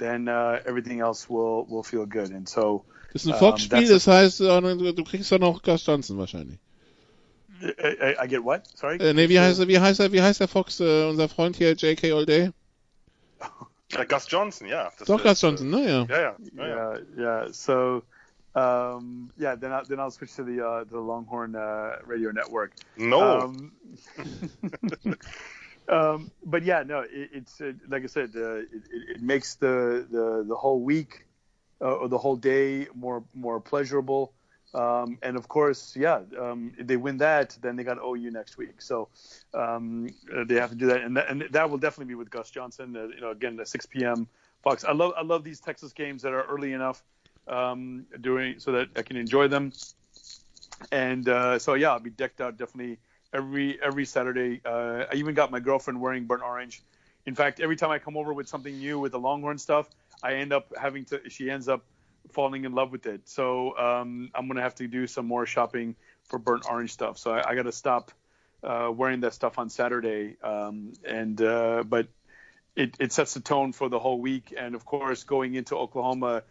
then 0.02 0.28
uh, 0.28 0.60
everything 0.66 1.00
else 1.00 1.28
will 1.28 1.66
will 1.68 1.82
feel 1.82 2.06
good. 2.06 2.32
And 2.32 2.48
so 2.48 2.84
das 3.12 3.24
ist 3.24 3.32
ein 3.32 3.38
Fox-Spiel, 3.38 3.88
das 3.88 4.06
heißt, 4.06 4.40
äh, 4.40 4.92
du 4.92 5.04
kriegst 5.04 5.30
dann 5.30 5.42
auch 5.42 5.62
Gus 5.62 5.86
Johnson 5.86 6.18
wahrscheinlich. 6.18 6.58
I, 7.62 8.16
I 8.20 8.26
get 8.26 8.42
what? 8.42 8.66
Sorry. 8.74 8.96
Äh, 8.96 9.14
nee, 9.14 9.28
wie 9.28 9.38
heißt 9.38 9.60
er? 9.60 9.68
Wie 9.68 9.78
heißt 9.78 10.00
er? 10.00 10.10
Wie 10.12 10.20
heißt 10.22 10.40
der 10.40 10.48
Fox? 10.48 10.80
Äh, 10.80 11.08
unser 11.08 11.28
Freund 11.28 11.54
hier, 11.54 11.74
J.K. 11.74 12.10
All 12.12 12.26
Day. 12.26 12.50
Gus 14.08 14.26
Johnson, 14.28 14.66
ja. 14.66 14.90
Das 14.98 15.06
Doch 15.06 15.22
Gus 15.22 15.40
Johnson, 15.40 15.70
ne? 15.70 15.84
Ja. 15.84 16.06
Ja, 16.06 16.20
ja. 16.20 16.36
Yeah, 16.56 17.00
yeah. 17.16 17.52
So. 17.52 18.02
Um, 18.54 19.30
yeah, 19.38 19.56
then 19.56 19.72
I'll, 19.72 19.84
then 19.84 19.98
I'll 19.98 20.10
switch 20.10 20.34
to 20.36 20.44
the 20.44 20.60
uh, 20.60 20.84
the 20.84 20.98
Longhorn 20.98 21.56
uh, 21.56 21.96
radio 22.04 22.32
network. 22.32 22.72
No. 22.98 23.40
Um, 23.40 23.72
um, 25.88 26.30
but 26.44 26.62
yeah, 26.62 26.82
no, 26.82 27.00
it, 27.00 27.30
it's 27.32 27.60
uh, 27.60 27.72
like 27.88 28.02
I 28.04 28.06
said, 28.06 28.32
uh, 28.36 28.56
it, 28.56 28.68
it, 28.92 29.22
makes 29.22 29.56
the, 29.56 30.06
the 30.10 30.44
the 30.46 30.54
whole 30.54 30.80
week 30.80 31.26
uh, 31.80 31.94
or 31.94 32.08
the 32.08 32.18
whole 32.18 32.36
day 32.36 32.86
more 32.94 33.24
more 33.34 33.60
pleasurable. 33.60 34.32
Um, 34.74 35.18
and 35.22 35.36
of 35.36 35.48
course, 35.48 35.94
yeah, 35.94 36.20
um, 36.40 36.72
they 36.78 36.96
win 36.96 37.18
that, 37.18 37.58
then 37.60 37.76
they 37.76 37.84
got 37.84 37.98
OU 37.98 38.30
next 38.30 38.56
week. 38.56 38.80
So 38.80 39.08
um, 39.52 40.08
uh, 40.34 40.44
they 40.44 40.54
have 40.54 40.70
to 40.70 40.76
do 40.76 40.86
that, 40.86 41.02
and 41.02 41.16
that, 41.16 41.28
and 41.28 41.44
that 41.50 41.68
will 41.68 41.76
definitely 41.76 42.10
be 42.10 42.14
with 42.14 42.30
Gus 42.30 42.50
Johnson. 42.50 42.96
Uh, 42.96 43.08
you 43.08 43.20
know, 43.20 43.30
again, 43.30 43.56
the 43.56 43.66
6 43.66 43.86
p.m. 43.86 44.26
Fox. 44.62 44.84
I 44.84 44.92
love 44.92 45.12
I 45.16 45.22
love 45.22 45.44
these 45.44 45.60
Texas 45.60 45.92
games 45.92 46.22
that 46.22 46.32
are 46.32 46.44
early 46.44 46.72
enough 46.72 47.02
um, 47.48 48.06
during 48.20 48.60
so 48.60 48.72
that 48.72 48.88
I 48.96 49.02
can 49.02 49.16
enjoy 49.16 49.48
them. 49.48 49.72
And 50.90 51.28
uh, 51.28 51.58
so 51.58 51.74
yeah, 51.74 51.92
I'll 51.92 52.00
be 52.00 52.10
decked 52.10 52.40
out 52.40 52.56
definitely 52.56 52.98
every 53.32 53.78
every 53.82 54.04
Saturday. 54.04 54.60
Uh, 54.64 55.04
I 55.10 55.14
even 55.14 55.34
got 55.34 55.50
my 55.50 55.60
girlfriend 55.60 56.00
wearing 56.00 56.26
burnt 56.26 56.42
orange. 56.42 56.82
In 57.24 57.34
fact, 57.34 57.60
every 57.60 57.76
time 57.76 57.90
I 57.90 57.98
come 57.98 58.16
over 58.16 58.32
with 58.32 58.48
something 58.48 58.76
new 58.76 58.98
with 58.98 59.12
the 59.12 59.18
Longhorn 59.18 59.58
stuff, 59.58 59.88
I 60.22 60.34
end 60.34 60.52
up 60.52 60.72
having 60.76 61.04
to. 61.06 61.28
She 61.28 61.50
ends 61.50 61.68
up 61.68 61.84
falling 62.30 62.64
in 62.64 62.72
love 62.72 62.92
with 62.92 63.06
it. 63.06 63.28
So 63.28 63.76
um, 63.76 64.30
I'm 64.34 64.48
gonna 64.48 64.62
have 64.62 64.74
to 64.76 64.86
do 64.86 65.06
some 65.06 65.26
more 65.26 65.46
shopping 65.46 65.96
for 66.24 66.38
burnt 66.38 66.64
orange 66.68 66.92
stuff. 66.92 67.18
So 67.18 67.32
I, 67.32 67.50
I 67.50 67.54
got 67.54 67.64
to 67.64 67.72
stop 67.72 68.10
uh, 68.62 68.90
wearing 68.94 69.20
that 69.20 69.34
stuff 69.34 69.58
on 69.58 69.70
Saturday. 69.70 70.36
Um, 70.42 70.92
and 71.04 71.40
uh, 71.40 71.84
but 71.86 72.08
it, 72.74 72.96
it 72.98 73.12
sets 73.12 73.34
the 73.34 73.40
tone 73.40 73.72
for 73.72 73.88
the 73.88 73.98
whole 73.98 74.20
week. 74.20 74.54
And 74.56 74.74
of 74.74 74.84
course, 74.84 75.24
going 75.24 75.54
into 75.54 75.76
Oklahoma 75.76 76.42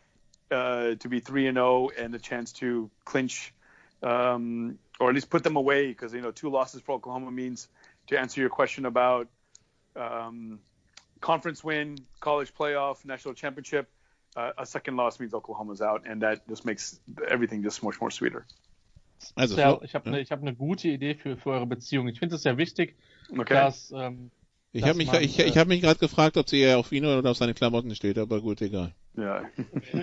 uh, 0.49 0.95
to 0.95 1.09
be 1.09 1.19
three 1.19 1.47
and 1.47 1.55
zero 1.55 1.67
oh 1.67 1.91
and 1.97 2.13
a 2.13 2.19
chance 2.19 2.53
to 2.53 2.89
clinch 3.05 3.53
um, 4.03 4.77
or 5.01 5.09
at 5.09 5.15
least 5.15 5.29
put 5.29 5.43
them 5.43 5.55
away 5.57 5.87
because 5.87 6.13
you 6.13 6.21
know 6.21 6.31
two 6.31 6.49
losses 6.49 6.81
for 6.81 6.93
Oklahoma 6.93 7.31
means 7.31 7.67
to 8.07 8.19
answer 8.19 8.39
your 8.39 8.49
question 8.49 8.85
about 8.85 9.27
um, 9.95 10.59
conference 11.19 11.63
win, 11.63 11.97
college 12.19 12.53
playoff, 12.53 13.03
national 13.03 13.33
championship. 13.33 13.89
Uh, 14.35 14.51
a 14.57 14.65
second 14.65 14.95
loss 14.95 15.19
means 15.19 15.33
Oklahoma's 15.33 15.81
out, 15.81 16.03
and 16.07 16.21
that 16.21 16.47
just 16.47 16.63
makes 16.65 16.99
everything 17.27 17.63
just 17.63 17.83
much 17.83 17.99
more 17.99 18.11
sweeter. 18.11 18.45
Also, 19.35 19.57
ja, 19.57 19.79
ich 19.83 19.93
habe 19.93 20.09
eine 20.09 20.23
hab 20.23 20.41
ne 20.41 20.53
gute 20.53 20.87
Idee 20.87 21.15
für, 21.15 21.35
für 21.35 21.51
eure 21.51 21.65
Beziehung. 21.65 22.07
Ich 22.07 22.19
finde 22.19 22.35
es 22.35 22.43
sehr 22.43 22.57
wichtig, 22.57 22.95
okay. 23.37 23.53
dass 23.53 23.91
ähm, 23.91 24.31
ich 24.71 24.83
habe 24.83 24.97
mich, 24.97 25.11
ich, 25.13 25.39
ich 25.39 25.57
hab 25.57 25.67
mich 25.67 25.81
gerade 25.81 25.99
gefragt, 25.99 26.37
ob 26.37 26.47
sie 26.47 26.61
eher 26.61 26.77
auf 26.77 26.91
ihn 26.91 27.05
oder 27.05 27.29
auf 27.29 27.37
seine 27.37 27.53
Klamotten 27.53 27.93
steht, 27.93 28.17
aber 28.17 28.39
gut, 28.39 28.61
egal. 28.61 28.93
Ja. 29.15 29.43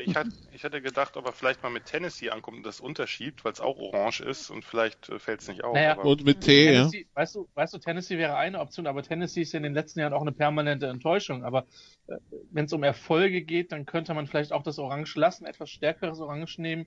ich, 0.05 0.15
hatte, 0.15 0.31
ich 0.53 0.65
hatte 0.65 0.83
gedacht, 0.83 1.17
ob 1.17 1.25
er 1.25 1.33
vielleicht 1.33 1.63
mal 1.63 1.71
mit 1.71 1.87
Tennessee 1.87 2.29
ankommt 2.29 2.59
und 2.59 2.67
das 2.67 2.81
unterschiebt, 2.81 3.45
weil 3.45 3.53
es 3.53 3.61
auch 3.61 3.79
orange 3.79 4.21
ist 4.21 4.51
und 4.51 4.65
vielleicht 4.65 5.09
äh, 5.09 5.19
fällt 5.19 5.41
es 5.41 5.49
nicht 5.49 5.65
auf. 5.65 5.75
Naja, 5.75 5.97
und 5.97 6.25
mit 6.25 6.43
T, 6.43 6.75
ja. 6.75 6.91
Weißt 7.15 7.35
du, 7.35 7.49
weißt 7.55 7.73
du, 7.73 7.79
Tennessee 7.79 8.19
wäre 8.19 8.37
eine 8.37 8.61
Option, 8.61 8.87
aber 8.87 9.03
Tennessee 9.03 9.43
ist 9.43 9.53
ja 9.53 9.57
in 9.57 9.63
den 9.63 9.75
letzten 9.75 10.01
Jahren 10.01 10.13
auch 10.13 10.21
eine 10.21 10.33
permanente 10.33 10.87
Enttäuschung. 10.89 11.43
Aber 11.45 11.67
äh, 12.07 12.17
wenn 12.51 12.67
es 12.67 12.73
um 12.73 12.83
Erfolge 12.83 13.43
geht, 13.43 13.73
dann 13.73 13.87
könnte 13.87 14.13
man 14.13 14.27
vielleicht 14.27 14.53
auch 14.53 14.63
das 14.63 14.79
Orange 14.79 15.19
lassen, 15.19 15.47
etwas 15.47 15.71
stärkeres 15.71 16.21
Orange 16.21 16.61
nehmen, 16.61 16.87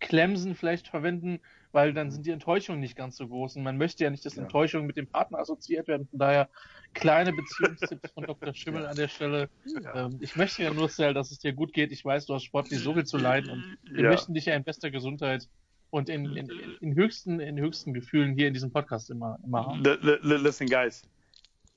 Clemson 0.00 0.54
vielleicht 0.54 0.88
verwenden, 0.88 1.40
weil 1.72 1.94
dann 1.94 2.10
sind 2.10 2.26
die 2.26 2.30
Enttäuschungen 2.30 2.80
nicht 2.80 2.96
ganz 2.96 3.16
so 3.16 3.28
groß. 3.28 3.56
Und 3.56 3.62
man 3.62 3.78
möchte 3.78 4.04
ja 4.04 4.10
nicht, 4.10 4.24
dass 4.26 4.36
ja. 4.36 4.42
Enttäuschungen 4.42 4.86
mit 4.86 4.96
dem 4.96 5.06
Partner 5.06 5.38
assoziiert 5.38 5.88
werden. 5.88 6.08
Von 6.08 6.18
daher 6.18 6.48
kleine 6.94 7.32
Beziehungstipps 7.32 8.12
von 8.12 8.24
Dr. 8.24 8.54
Schimmel 8.54 8.86
an 8.86 8.96
der 8.96 9.08
Stelle. 9.08 9.48
Ja. 9.64 10.06
Ähm, 10.06 10.18
ich 10.20 10.36
möchte 10.36 10.62
ja 10.62 10.72
nur, 10.72 10.88
Sal, 10.88 11.14
dass 11.14 11.30
es 11.30 11.38
dir 11.38 11.52
gut 11.52 11.72
geht. 11.72 11.92
Ich 11.92 12.04
weiß, 12.04 12.26
du 12.26 12.34
hast 12.34 12.44
sportlich 12.44 12.80
so 12.80 12.94
viel 12.94 13.04
zu 13.04 13.18
leiden 13.18 13.50
und 13.50 13.78
wir 13.90 14.08
möchten 14.08 14.34
dich 14.34 14.46
ja 14.46 14.54
in 14.54 14.64
bester 14.64 14.90
Gesundheit 14.90 15.48
und 15.90 16.08
in, 16.08 16.36
in, 16.36 16.48
in, 16.80 16.94
höchsten, 16.94 17.40
in 17.40 17.58
höchsten 17.58 17.92
Gefühlen 17.92 18.34
hier 18.34 18.48
in 18.48 18.54
diesem 18.54 18.70
Podcast 18.70 19.10
immer, 19.10 19.38
immer 19.44 19.66
haben. 19.66 19.82
Listen, 20.22 20.66
guys. 20.66 21.02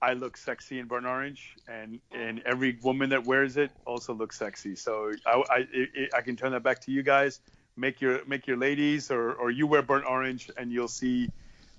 I 0.02 0.14
look 0.14 0.38
sexy 0.38 0.78
in 0.78 0.88
burnt 0.88 1.08
orange, 1.08 1.56
and 1.68 2.00
and 2.12 2.46
every 2.46 2.78
woman 2.82 3.10
that 3.10 3.26
wears 3.26 3.56
it 3.56 3.72
also 3.86 4.14
looks 4.14 4.38
sexy. 4.38 4.76
So 4.76 5.10
I 5.26 5.42
I, 5.50 6.10
I 6.14 6.22
can 6.22 6.36
turn 6.36 6.52
that 6.52 6.64
back 6.64 6.80
to 6.82 6.92
you 6.92 7.02
guys. 7.02 7.42
Make 7.76 8.02
your 8.02 8.24
make 8.26 8.46
your 8.46 8.58
ladies 8.58 9.10
or 9.10 9.34
or 9.34 9.52
you 9.52 9.66
wear 9.68 9.82
burnt 9.82 10.06
orange, 10.06 10.52
and 10.58 10.72
you'll 10.72 10.90
see 10.90 11.30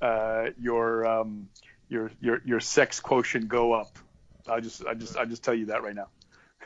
uh, 0.00 0.50
your 0.58 1.06
um, 1.06 1.48
your 1.88 2.10
your 2.20 2.40
your 2.44 2.60
sex 2.60 3.00
quotient 3.00 3.48
go 3.48 3.72
up. 3.72 3.98
I 4.48 4.60
just 4.60 4.84
I 4.86 4.94
just 4.94 5.16
I 5.16 5.24
just 5.24 5.42
tell 5.42 5.54
you 5.54 5.66
that 5.66 5.82
right 5.82 5.94
now. 5.94 6.08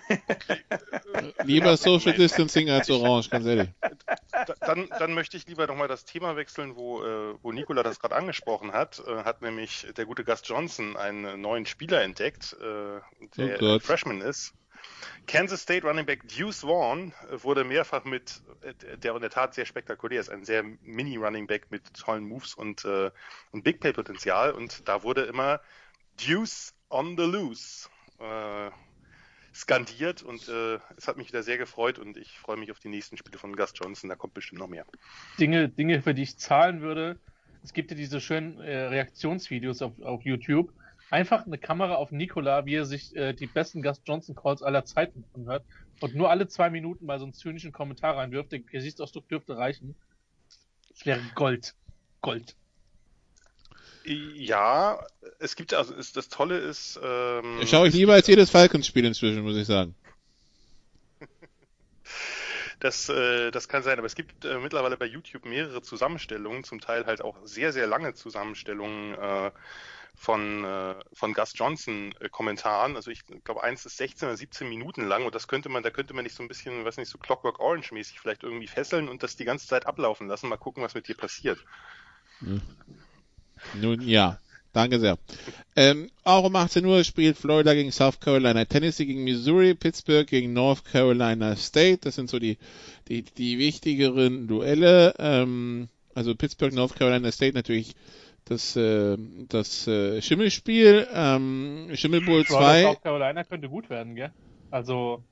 lieber 1.45 1.77
Social 1.77 2.13
Distancing 2.13 2.71
als 2.71 2.91
Orange, 2.91 3.31
ganz 3.31 3.47
ehrlich. 3.47 3.69
Dann, 4.61 4.89
dann 4.99 5.15
möchte 5.15 5.37
ich 5.37 5.47
lieber 5.47 5.67
nochmal 5.67 5.89
das 5.89 6.05
Thema 6.05 6.37
wechseln, 6.37 6.77
wo, 6.77 7.03
äh, 7.03 7.35
wo 7.43 7.53
Nikola 7.53 7.83
das 7.83 8.01
gerade 8.01 8.17
angesprochen 8.17 8.73
hat. 8.73 9.03
Äh, 9.07 9.25
hat 9.25 9.43
nämlich 9.43 9.87
der 9.97 10.07
gute 10.07 10.25
Gast 10.25 10.49
Johnson 10.49 10.97
einen 10.97 11.41
neuen 11.41 11.67
Spieler 11.67 12.03
entdeckt, 12.03 12.57
äh, 12.61 13.01
der 13.37 13.63
oh 13.63 13.79
Freshman 13.79 14.21
ist. 14.21 14.55
Kansas 15.27 15.63
State 15.63 15.87
Running 15.87 16.07
Back 16.07 16.27
Deuce 16.29 16.61
Vaughn 16.61 17.13
äh, 17.31 17.43
wurde 17.43 17.65
mehrfach 17.65 18.05
mit, 18.05 18.43
äh, 18.63 18.99
der 18.99 19.15
in 19.15 19.21
der 19.21 19.31
Tat 19.31 19.55
sehr 19.55 19.67
spektakulär 19.67 20.21
ist, 20.21 20.29
ein 20.29 20.45
sehr 20.45 20.63
Mini 20.83 21.17
Running 21.17 21.47
Back 21.47 21.71
mit 21.71 21.95
tollen 21.95 22.25
Moves 22.25 22.55
und, 22.55 22.85
äh, 22.85 23.11
und 23.53 23.63
Big 23.65 23.81
Play 23.81 23.93
Potenzial 23.93 24.53
und 24.53 24.89
da 24.89 25.03
wurde 25.03 25.23
immer 25.23 25.61
Deuce 26.17 26.75
on 26.89 27.17
the 27.17 27.25
loose 27.25 27.89
äh, 28.19 28.71
skandiert 29.55 30.23
und 30.23 30.49
äh, 30.49 30.79
es 30.97 31.09
hat 31.09 31.17
mich 31.17 31.29
wieder 31.29 31.43
sehr 31.43 31.59
gefreut 31.59 31.99
und 31.99 32.17
ich 32.17 32.39
freue 32.39 32.57
mich 32.57 32.71
auf 32.71 32.79
die 32.79 32.89
nächsten 32.89 33.17
Spiele 33.17 33.39
von 33.39 33.55
Gus 33.57 33.73
Johnson, 33.75 34.09
da 34.09 34.17
kommt 34.17 34.35
bestimmt 34.35 34.61
noch 34.61 34.69
mehr. 34.69 34.85
Dinge, 35.39 35.69
Dinge 35.69 36.03
für 36.03 36.15
die 36.15 36.23
ich 36.23 36.39
zahlen 36.39 36.81
würde. 36.81 37.19
Es 37.63 37.73
gibt 37.73 37.91
ja 37.91 37.97
diese 37.97 38.21
schönen 38.21 38.61
äh, 38.61 38.87
Reaktionsvideos 38.87 39.83
auf, 39.83 40.01
auf 40.03 40.23
YouTube. 40.23 40.73
Einfach 41.11 41.45
eine 41.45 41.59
Kamera 41.59 41.97
auf 41.97 42.13
Nikola, 42.13 42.67
wie 42.67 42.77
er 42.77 42.87
sich 42.87 43.15
äh, 43.17 43.33
die 43.33 43.49
besten 43.49 43.83
Gus 43.83 44.01
Johnson 44.07 44.37
Calls 44.37 44.63
aller 44.63 44.85
Zeiten 44.85 45.25
anhört 45.35 45.65
und 46.01 46.15
nur 46.15 46.31
alle 46.31 46.47
zwei 46.47 46.71
Minuten 46.71 47.05
mal 47.05 47.19
so 47.19 47.25
einen 47.25 47.35
zynischen 47.35 47.73
Kommentar 47.73 48.17
reinwirft. 48.17 48.53
Der 48.53 48.61
Gesichtsausdruck 48.61 49.29
dürfte 49.29 49.57
reichen. 49.57 49.97
Es 50.95 51.05
wäre 51.05 51.21
Gold. 51.35 51.75
Gold. 52.21 52.55
Ja, 54.05 55.05
es 55.39 55.57
gibt 55.57 55.75
also 55.75 55.95
ist, 55.95 56.17
das 56.17 56.29
Tolle 56.29 56.59
ist. 56.59 56.99
Ähm, 57.03 57.59
ich 57.61 57.71
schaue 57.71 57.89
ich 57.89 57.95
lieber 57.95 58.15
als 58.15 58.27
jedes 58.27 58.51
Falcons-Spiel 58.51 59.05
inzwischen, 59.05 59.43
muss 59.43 59.57
ich 59.57 59.67
sagen. 59.67 59.95
Das, 62.81 63.09
äh, 63.09 63.51
das 63.51 63.69
kann 63.69 63.83
sein, 63.83 63.99
aber 63.99 64.07
es 64.07 64.15
gibt 64.15 64.45
äh, 64.45 64.59
mittlerweile 64.59 64.97
bei 64.97 65.07
YouTube 65.07 65.45
mehrere 65.45 65.83
Zusammenstellungen, 65.83 66.65
zum 66.65 66.81
Teil 66.81 67.07
halt 67.07 67.23
auch 67.23 67.37
sehr, 67.45 67.73
sehr 67.73 67.87
lange 67.87 68.15
Zusammenstellungen 68.15 69.15
äh, 69.15 69.51
von, 70.17 70.65
äh, 70.65 70.95
von 71.13 71.35
Gus 71.35 71.53
Johnson 71.55 72.15
äh, 72.21 72.29
Kommentaren. 72.29 72.97
Also 72.97 73.11
ich 73.11 73.25
glaube, 73.45 73.63
eins 73.63 73.87
ist 73.87 73.99
16 73.99 74.29
oder 74.29 74.37
17 74.37 74.69
Minuten 74.69 75.07
lang 75.07 75.25
und 75.25 75.35
das 75.35 75.47
könnte 75.47 75.69
man, 75.69 75.83
da 75.83 75.91
könnte 75.91 76.15
man 76.15 76.25
nicht 76.25 76.35
so 76.35 76.43
ein 76.43 76.49
bisschen, 76.49 76.85
weiß 76.85 76.97
nicht, 76.97 77.11
so 77.11 77.19
Clockwork 77.19 77.61
Orange 77.61 77.93
mäßig 77.93 78.19
vielleicht 78.19 78.43
irgendwie 78.43 78.67
fesseln 78.67 79.09
und 79.09 79.23
das 79.23 79.37
die 79.37 79.45
ganze 79.45 79.67
Zeit 79.67 79.87
ablaufen 79.87 80.27
lassen, 80.27 80.49
mal 80.49 80.57
gucken, 80.57 80.83
was 80.83 80.95
mit 80.95 81.07
dir 81.07 81.17
passiert. 81.17 81.59
Hm. 82.41 82.63
Nun 83.75 84.01
ja, 84.01 84.39
danke 84.73 85.01
sehr. 85.01 85.19
Ähm, 85.77 86.11
auch 86.25 86.45
um 86.45 86.57
18 86.57 86.85
Uhr 86.85 87.05
spielt 87.05 87.37
Florida 87.37 87.75
gegen 87.75 87.93
South 87.93 88.21
Carolina, 88.21 88.65
Tennessee 88.65 89.07
gegen 89.07 89.25
Missouri, 89.25 89.75
Pittsburgh 89.75 90.27
gegen 90.27 90.53
North 90.53 90.85
Carolina 90.85 91.57
State. 91.57 91.99
Das 92.03 92.15
sind 92.17 92.31
so 92.31 92.39
die, 92.39 92.59
die, 93.09 93.23
die 93.23 93.59
wichtigeren 93.59 94.47
Duelle. 94.47 95.15
Ähm, 95.19 95.89
also 96.15 96.35
Pittsburgh, 96.35 96.75
North 96.75 96.97
Carolina 96.97 97.31
State 97.31 97.55
natürlich 97.55 97.95
das, 98.45 98.77
äh, 98.77 99.17
das 99.49 99.87
äh, 99.87 100.21
Schimmelspiel. 100.21 101.07
Ähm, 101.13 101.91
Schimmel 101.95 102.23
Bowl 102.23 102.45
2. 102.45 102.83
North 102.83 103.03
Carolina 103.03 103.45
könnte 103.45 103.69
gut 103.69 103.89
werden, 103.91 104.15
gell? 104.15 104.33
Also. 104.71 105.23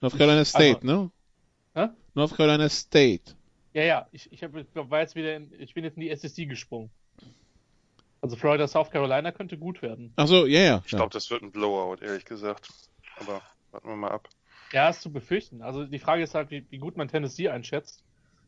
North 0.00 0.16
Carolina 0.16 0.44
State, 0.44 0.80
also, 0.82 0.86
ne? 0.86 1.10
Hä? 1.74 1.88
North 2.14 2.36
Carolina 2.36 2.68
State. 2.68 3.34
Ja, 3.74 3.82
ja, 3.82 4.08
ich, 4.10 4.32
ich, 4.32 4.42
hab, 4.42 4.52
war 4.90 5.00
jetzt 5.00 5.14
wieder 5.16 5.36
in, 5.36 5.52
ich 5.58 5.74
bin 5.74 5.84
jetzt 5.84 5.96
in 5.96 6.00
die 6.00 6.10
SSD 6.10 6.46
gesprungen. 6.46 6.90
Also 8.26 8.36
Florida, 8.36 8.66
South 8.66 8.90
Carolina 8.90 9.30
könnte 9.30 9.56
gut 9.56 9.82
werden. 9.82 10.12
Ach 10.16 10.26
so, 10.26 10.46
ja, 10.46 10.60
ja. 10.60 10.82
Ich 10.84 10.90
glaube, 10.90 11.12
das 11.12 11.30
wird 11.30 11.42
ein 11.42 11.52
Blowout, 11.52 12.02
ehrlich 12.02 12.24
gesagt. 12.24 12.68
Aber 13.20 13.40
warten 13.70 13.88
wir 13.88 13.94
mal 13.94 14.10
ab. 14.10 14.28
Ja, 14.72 14.88
ist 14.88 15.00
zu 15.00 15.12
befürchten. 15.12 15.62
Also 15.62 15.84
die 15.84 16.00
Frage 16.00 16.24
ist 16.24 16.34
halt, 16.34 16.50
wie, 16.50 16.66
wie 16.70 16.78
gut 16.78 16.96
man 16.96 17.06
Tennessee 17.06 17.48
einschätzt. 17.48 18.02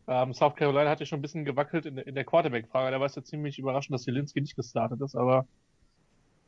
Ähm, 0.08 0.34
South 0.34 0.56
Carolina 0.56 0.90
hat 0.90 0.98
ja 0.98 1.06
schon 1.06 1.20
ein 1.20 1.22
bisschen 1.22 1.44
gewackelt 1.44 1.86
in, 1.86 1.96
in 1.96 2.16
der 2.16 2.24
Quarterback-Frage. 2.24 2.90
Da 2.90 2.98
war 2.98 3.06
es 3.06 3.14
ja 3.14 3.22
ziemlich 3.22 3.60
überraschend, 3.60 3.94
dass 3.94 4.04
Jelinski 4.04 4.40
nicht 4.40 4.56
gestartet 4.56 5.00
ist, 5.00 5.14
aber 5.14 5.46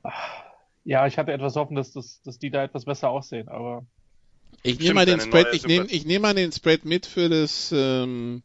ach, 0.03 0.43
ja, 0.85 1.07
ich 1.07 1.17
hatte 1.17 1.33
etwas 1.33 1.55
hoffen, 1.55 1.77
dass, 1.77 1.93
dass, 1.93 2.21
dass 2.23 2.41
die 2.41 2.51
da 2.51 2.65
etwas 2.65 2.85
besser 2.85 3.11
aussehen, 3.11 3.49
aber. 3.49 3.87
Ich 4.65 4.81
nehme 4.81 4.95
mal 4.95 5.07
den 5.07 5.21
Spread, 5.21 5.49
ich 5.53 5.67
nehme, 5.67 5.87
ich 5.87 6.05
nehme 6.05 6.23
mal 6.23 6.35
den 6.35 6.51
Spread 6.51 6.85
mit 6.85 7.07
für 7.07 7.29
das, 7.29 7.71
ähm, 7.73 8.43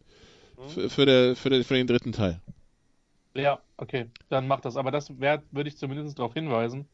hm? 0.57 0.69
für, 0.69 0.89
für, 0.91 1.05
der, 1.07 1.35
für, 1.35 1.49
der, 1.49 1.63
für 1.63 1.73
den 1.73 1.87
dritten 1.87 2.11
Teil. 2.11 2.39
Ja, 3.35 3.59
okay, 3.77 4.05
dann 4.29 4.47
mach 4.47 4.61
das. 4.61 4.77
Aber 4.77 4.91
das 4.91 5.11
würde 5.19 5.43
ich 5.65 5.77
zumindest 5.77 6.17
darauf 6.17 6.33
hinweisen, 6.33 6.87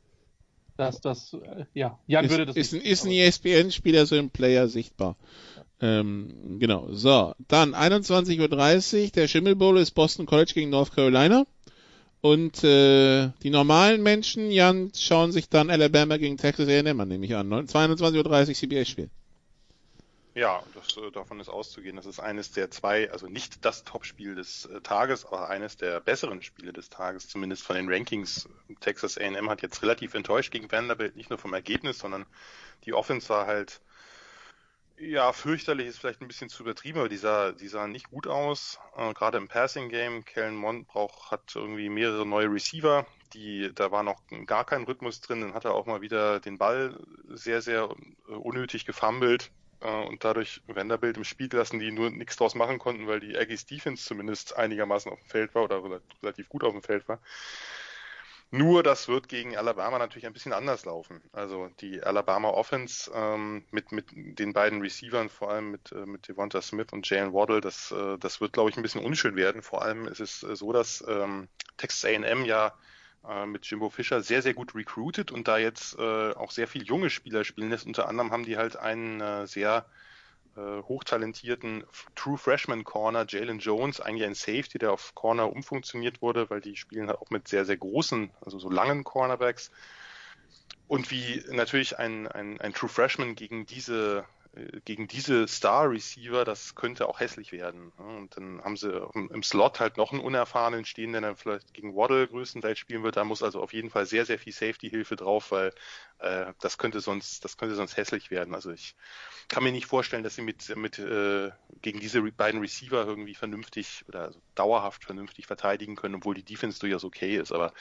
dass 0.76 1.00
das, 1.00 1.34
äh, 1.34 1.66
ja, 1.74 2.00
Jan 2.08 2.26
ist, 2.26 2.32
würde 2.32 2.46
das 2.48 2.56
ist, 2.56 2.74
nicht. 2.74 2.86
Ein, 2.86 2.92
ist 2.92 3.06
ein 3.06 3.12
ESPN-Spieler 3.12 4.06
so 4.06 4.16
im 4.16 4.30
Player 4.30 4.68
sichtbar. 4.68 5.16
Ähm, 5.80 6.58
genau, 6.60 6.88
so. 6.92 7.34
Dann 7.48 7.76
21.30 7.76 9.04
Uhr, 9.04 9.10
der 9.12 9.28
Schimmel 9.28 9.56
Bowl 9.56 9.78
ist 9.78 9.92
Boston 9.92 10.26
College 10.26 10.52
gegen 10.54 10.72
North 10.72 10.94
Carolina. 10.94 11.46
Und 12.22 12.64
äh, 12.64 13.30
die 13.42 13.50
normalen 13.50 14.04
Menschen, 14.04 14.52
Jan, 14.52 14.92
schauen 14.96 15.32
sich 15.32 15.50
dann 15.50 15.72
Alabama 15.72 16.18
gegen 16.18 16.38
Texas 16.38 16.68
A&M 16.68 17.00
an, 17.00 17.08
nehme 17.08 17.26
ich 17.26 17.36
an. 17.36 17.50
22.30 17.50 18.48
Uhr 18.48 18.54
CBS-Spiel. 18.54 19.10
Ja, 20.34 20.64
das, 20.74 20.96
äh, 20.96 21.12
davon 21.12 21.42
ist 21.42 21.50
auszugehen. 21.50 21.98
Das 21.98 22.06
ist 22.06 22.20
eines 22.20 22.52
der 22.52 22.72
zwei, 22.72 23.12
also 23.12 23.28
nicht 23.28 23.66
das 23.66 23.84
Topspiel 23.84 24.36
des 24.36 24.66
äh, 24.66 24.80
Tages, 24.80 25.26
aber 25.26 25.50
eines 25.50 25.76
der 25.76 26.00
besseren 26.00 26.42
Spiele 26.42 26.72
des 26.72 26.90
Tages, 26.90 27.28
zumindest 27.28 27.64
von 27.64 27.76
den 27.76 27.92
Rankings. 27.92 28.48
Texas 28.80 29.18
A&M 29.18 29.50
hat 29.50 29.62
jetzt 29.62 29.82
relativ 29.82 30.14
enttäuscht 30.14 30.52
gegen 30.52 30.72
Vanderbilt, 30.72 31.18
nicht 31.18 31.30
nur 31.30 31.40
vom 31.40 31.54
Ergebnis, 31.54 32.00
sondern 32.00 32.26
die 32.86 32.94
Offense 32.94 33.28
war 33.28 33.46
halt, 33.46 33.82
ja, 34.98 35.34
fürchterlich 35.34 35.88
ist 35.88 36.00
vielleicht 36.00 36.22
ein 36.22 36.30
bisschen 36.30 36.48
zu 36.48 36.64
übertrieben, 36.64 37.00
aber 37.00 37.10
die 37.10 37.18
sah, 37.18 37.52
die 37.52 37.68
sah 37.68 37.88
nicht 37.88 38.10
gut 38.10 38.28
aus. 38.28 38.80
Äh, 38.96 39.14
Gerade 39.14 39.38
im 39.38 39.50
Passing 39.50 39.90
Game, 39.90 40.24
Kellen 40.24 40.56
Mond 40.56 40.88
braucht, 40.88 41.32
hat 41.32 41.54
irgendwie 41.56 41.90
mehrere 41.90 42.26
neue 42.26 42.48
Receiver, 42.48 43.06
die, 43.34 43.70
da 43.76 43.92
war 43.92 44.04
noch 44.04 44.22
gar 44.46 44.64
kein 44.64 44.84
Rhythmus 44.84 45.20
drin, 45.20 45.42
dann 45.42 45.54
hat 45.56 45.66
er 45.66 45.74
auch 45.74 45.88
mal 45.88 46.00
wieder 46.00 46.40
den 46.40 46.58
Ball 46.58 46.98
sehr, 47.28 47.62
sehr 47.62 47.90
äh, 48.30 48.32
unnötig 48.32 48.86
gefummelt 48.86 49.52
äh, 49.82 50.06
und 50.06 50.24
dadurch 50.24 50.62
Vanderbilt 50.68 51.18
im 51.18 51.24
Spiel 51.24 51.50
lassen, 51.52 51.80
die 51.80 51.92
nur 51.92 52.10
nichts 52.10 52.38
draus 52.38 52.56
machen 52.56 52.80
konnten, 52.80 53.08
weil 53.08 53.20
die 53.20 53.38
Aggies 53.38 53.66
Defense 53.66 54.06
zumindest 54.06 54.56
einigermaßen 54.56 55.12
auf 55.12 55.20
dem 55.20 55.28
Feld 55.28 55.56
war 55.56 55.64
oder 55.64 56.02
relativ 56.24 56.50
gut 56.50 56.64
auf 56.64 56.74
dem 56.74 56.84
Feld 56.84 57.08
war. 57.08 57.20
Nur 58.54 58.84
das 58.84 59.08
wird 59.08 59.30
gegen 59.30 59.56
Alabama 59.56 59.98
natürlich 59.98 60.26
ein 60.26 60.34
bisschen 60.34 60.52
anders 60.52 60.84
laufen. 60.84 61.22
Also 61.32 61.70
die 61.80 62.04
Alabama 62.04 62.50
Offense 62.50 63.10
ähm, 63.16 63.64
mit, 63.72 63.94
mit 63.94 64.08
den 64.12 64.52
beiden 64.52 64.82
Receivern, 64.82 65.30
vor 65.30 65.52
allem 65.52 65.72
mit, 65.72 65.94
äh, 65.94 66.06
mit 66.06 66.28
Devonta 66.28 66.62
Smith 66.62 66.88
und 66.92 67.10
Jalen 67.10 67.32
Waddle, 67.32 67.62
das, 67.62 67.92
äh, 67.94 68.18
das 68.18 68.42
wird, 68.42 68.52
glaube 68.52 68.70
ich, 68.70 68.76
ein 68.76 68.84
bisschen 68.84 69.06
unschön 69.06 69.38
werden. 69.38 69.62
Vor 69.62 69.82
allem 69.84 70.06
ist 70.06 70.20
es 70.20 70.44
äh, 70.44 70.58
so, 70.58 70.74
dass 70.74 71.02
ähm, 71.08 71.48
Texas 71.78 72.04
AM 72.12 72.44
ja 72.44 72.74
äh, 73.28 73.46
mit 73.46 73.66
Jimbo 73.66 73.90
Fischer 73.90 74.22
sehr, 74.22 74.42
sehr 74.42 74.54
gut 74.54 74.76
recruited 74.76 75.32
und 75.32 75.48
da 75.48 75.58
jetzt 75.58 75.98
äh, 75.98 76.34
auch 76.34 76.52
sehr 76.52 76.68
viel 76.68 76.84
junge 76.84 77.10
Spieler 77.10 77.44
spielen 77.44 77.70
lässt. 77.70 77.86
Unter 77.86 78.08
anderem 78.08 78.32
haben 78.32 78.46
die 78.46 78.58
halt 78.58 78.76
einen 78.76 79.22
äh, 79.22 79.48
sehr 79.48 79.86
äh, 80.58 80.82
hochtalentierten 80.84 81.84
True 82.16 82.38
Freshman 82.38 82.84
Corner, 82.84 83.26
Jalen 83.28 83.60
Jones, 83.60 84.02
eigentlich 84.02 84.28
ein 84.28 84.36
Safety, 84.36 84.80
der 84.80 84.92
auf 84.92 85.16
Corner 85.16 85.52
umfunktioniert 85.52 86.22
wurde, 86.22 86.50
weil 86.50 86.62
die 86.62 86.76
spielen 86.76 87.08
halt 87.08 87.20
auch 87.20 87.30
mit 87.30 87.48
sehr, 87.48 87.66
sehr 87.66 87.78
großen, 87.78 88.32
also 88.42 88.60
so 88.60 88.70
langen 88.70 89.04
Cornerbacks. 89.04 89.72
Und 90.88 91.10
wie 91.10 91.44
natürlich 91.50 92.00
ein, 92.00 92.28
ein, 92.28 92.60
ein 92.60 92.74
True 92.74 92.90
Freshman 92.90 93.36
gegen 93.36 93.66
diese 93.66 94.26
gegen 94.84 95.08
diese 95.08 95.48
Star-Receiver, 95.48 96.44
das 96.44 96.76
könnte 96.76 97.08
auch 97.08 97.22
hässlich 97.22 97.54
werden. 97.54 97.94
Und 97.98 98.36
dann 98.36 98.62
haben 98.62 98.76
sie 98.76 98.92
im 99.14 99.44
Slot 99.44 99.80
halt 99.80 99.96
noch 99.96 100.12
einen 100.12 100.20
Unerfahrenen 100.20 100.84
stehen, 100.84 101.14
der 101.14 101.22
dann 101.22 101.38
vielleicht 101.38 101.74
gegen 101.74 101.96
Waddle 101.96 102.28
größtenteils 102.28 102.78
spielen 102.78 103.04
wird. 103.04 103.16
Da 103.16 103.24
muss 103.24 103.44
also 103.44 103.62
auf 103.62 103.72
jeden 103.72 103.90
Fall 103.90 104.06
sehr, 104.06 104.26
sehr 104.26 104.40
viel 104.40 104.52
Safety-Hilfe 104.52 105.16
drauf, 105.16 105.52
weil 105.52 105.74
äh, 106.20 106.52
das 106.60 106.78
könnte 106.78 107.00
sonst, 107.00 107.46
das 107.46 107.56
könnte 107.56 107.76
sonst 107.76 107.96
hässlich 107.96 108.30
werden. 108.30 108.54
Also 108.54 108.72
ich 108.72 108.96
kann 109.48 109.64
mir 109.64 109.72
nicht 109.72 109.86
vorstellen, 109.86 110.24
dass 110.24 110.36
sie 110.36 110.42
mit, 110.42 110.76
mit 110.76 111.00
äh, 111.00 111.52
gegen 111.82 112.02
diese 112.02 112.22
beiden 112.22 112.60
Receiver 112.60 113.06
irgendwie 113.06 113.36
vernünftig 113.36 114.04
oder 114.10 114.24
also 114.24 114.42
dauerhaft 114.56 115.06
vernünftig 115.06 115.48
verteidigen 115.48 115.96
können, 115.96 116.16
obwohl 116.16 116.36
die 116.36 116.44
Defense 116.44 116.78
durchaus 116.78 117.06
okay 117.06 117.38
ist. 117.38 117.54
Aber 117.54 117.74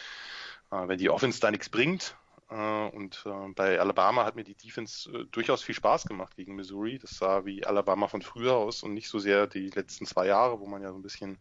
äh, 0.70 0.86
wenn 0.86 0.98
die 0.98 1.10
Offense 1.10 1.40
da 1.40 1.50
nichts 1.50 1.68
bringt, 1.68 2.14
und 2.54 3.22
äh, 3.26 3.48
bei 3.54 3.78
Alabama 3.78 4.24
hat 4.24 4.34
mir 4.34 4.44
die 4.44 4.56
Defense 4.56 5.10
äh, 5.10 5.24
durchaus 5.30 5.62
viel 5.62 5.74
Spaß 5.74 6.06
gemacht 6.06 6.34
gegen 6.36 6.56
Missouri. 6.56 6.98
Das 6.98 7.12
sah 7.12 7.44
wie 7.44 7.64
Alabama 7.64 8.08
von 8.08 8.22
früher 8.22 8.54
aus 8.54 8.82
und 8.82 8.94
nicht 8.94 9.08
so 9.08 9.18
sehr 9.18 9.46
die 9.46 9.68
letzten 9.68 10.06
zwei 10.06 10.26
Jahre, 10.26 10.60
wo 10.60 10.66
man 10.66 10.82
ja 10.82 10.90
so 10.90 10.98
ein 10.98 11.02
bisschen 11.02 11.38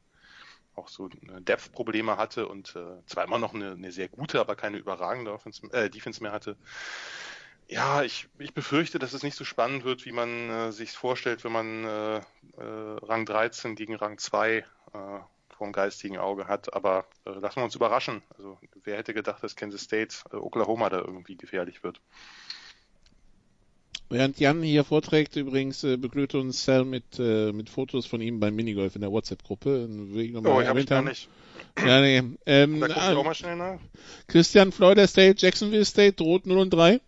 auch 0.76 0.88
so 0.88 1.10
Depth-Probleme 1.10 2.18
hatte 2.18 2.48
und 2.48 2.76
äh, 2.76 3.04
zwar 3.06 3.26
immer 3.26 3.40
noch 3.40 3.54
eine, 3.54 3.72
eine 3.72 3.92
sehr 3.92 4.08
gute, 4.08 4.40
aber 4.40 4.56
keine 4.56 4.78
überragende 4.78 5.34
Offense, 5.34 5.62
äh, 5.74 5.90
Defense 5.90 6.22
mehr 6.22 6.32
hatte. 6.32 6.56
Ja, 7.68 8.02
ich, 8.04 8.30
ich 8.40 8.54
befürchte, 8.54 8.98
dass 8.98 9.14
es 9.14 9.22
nicht 9.22 9.36
so 9.36 9.46
spannend 9.46 9.84
wird, 9.84 10.06
wie 10.06 10.12
man 10.12 10.50
äh, 10.50 10.72
sich 10.72 10.92
vorstellt, 10.92 11.44
wenn 11.44 11.52
man 11.52 11.84
äh, 11.86 12.18
äh, 12.18 12.24
Rang 12.58 13.26
13 13.26 13.76
gegen 13.76 13.96
Rang 13.96 14.18
2 14.18 14.58
äh, 14.58 14.64
vom 15.60 15.72
geistigen 15.72 16.18
Auge 16.18 16.48
hat. 16.48 16.74
Aber 16.74 17.06
äh, 17.26 17.32
lassen 17.32 17.58
wir 17.58 17.66
uns 17.66 17.76
überraschen. 17.76 18.24
Also 18.36 18.58
wer 18.84 18.98
hätte 18.98 19.14
gedacht, 19.14 19.44
dass 19.44 19.56
Kansas 19.56 19.82
State 19.82 20.16
äh, 20.34 20.38
Oklahoma 20.38 20.90
da 20.90 20.98
irgendwie 20.98 21.38
gefährlich 21.38 21.84
wird. 21.84 22.02
Während 24.12 24.40
Jan 24.40 24.64
hier 24.64 24.84
vorträgt, 24.84 25.36
übrigens 25.36 25.84
äh, 25.84 25.98
begrüßt 25.98 26.34
uns 26.34 26.66
Sal 26.66 26.84
mit, 26.84 27.20
äh, 27.20 27.52
mit 27.52 27.70
Fotos 27.70 28.08
von 28.08 28.22
ihm 28.22 28.40
beim 28.40 28.56
Minigolf 28.56 28.96
in 28.96 29.02
der 29.02 29.12
WhatsApp-Gruppe. 29.12 29.88
Oh, 30.46 30.62
ich 30.62 30.68
habe 30.68 30.86
gar 30.86 31.04
nicht. 31.04 31.30
Ja, 31.78 32.02
nee. 32.02 32.24
Ähm, 32.48 32.80
da 32.80 32.88
guck 32.88 32.98
ich 32.98 33.04
auch 33.04 33.24
mal 33.24 33.36
schnell 33.36 33.56
nach. 33.56 33.80
Christian, 34.28 34.72
Florida 34.72 35.06
State, 35.06 35.36
Jacksonville 35.38 35.86
State, 35.86 36.14
droht 36.14 36.48
0 36.48 36.58
und 36.58 36.74
3. 36.74 37.02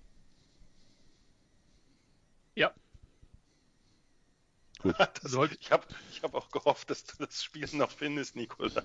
Gut. 4.82 4.96
Das, 5.24 5.34
ich 5.60 5.72
habe 5.72 5.84
ich 6.12 6.24
hab 6.24 6.34
auch 6.34 6.50
gehofft, 6.50 6.90
dass 6.90 7.06
du 7.06 7.24
das 7.24 7.44
Spiel 7.44 7.68
noch 7.74 7.92
findest, 7.92 8.36
Nikolas. 8.36 8.84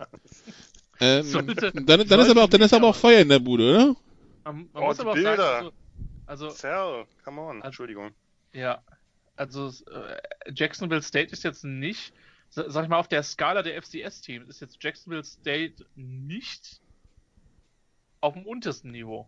Ähm, 1.01 1.23
sollte, 1.23 1.73
dann, 1.73 2.07
dann 2.07 2.21
ist 2.21 2.31
aber 2.31 2.45
auch, 2.45 2.49
dann 2.49 2.61
ist 2.63 2.75
aber 2.75 2.89
auch 2.89 2.97
Feuer 2.97 3.21
in 3.21 3.29
der 3.29 3.39
Bude, 3.39 3.71
oder? 3.71 3.97
Man, 4.45 4.69
man 4.73 4.83
oh, 4.83 4.87
muss 4.87 5.01
aber 5.01 5.15
Bilder. 5.15 5.37
Sagen, 5.37 5.71
also, 6.27 6.47
also 6.47 6.51
Cell, 6.51 7.07
come 7.25 7.41
on, 7.41 7.57
also, 7.57 7.67
Entschuldigung. 7.67 8.13
Ja, 8.53 8.83
also 9.37 9.69
äh, 9.69 10.53
Jacksonville 10.55 11.03
State 11.03 11.33
ist 11.33 11.45
jetzt 11.45 11.65
nicht, 11.65 12.13
sag 12.51 12.85
ich 12.85 12.89
mal, 12.89 12.99
auf 12.99 13.09
der 13.09 13.23
Skala 13.23 13.63
der 13.63 13.81
FCS-Teams 13.83 14.49
ist 14.49 14.61
jetzt 14.61 14.83
Jacksonville 14.83 15.25
State 15.25 15.87
nicht 15.95 16.81
auf 18.21 18.35
dem 18.35 18.47
untersten 18.47 18.91
Niveau. 18.91 19.27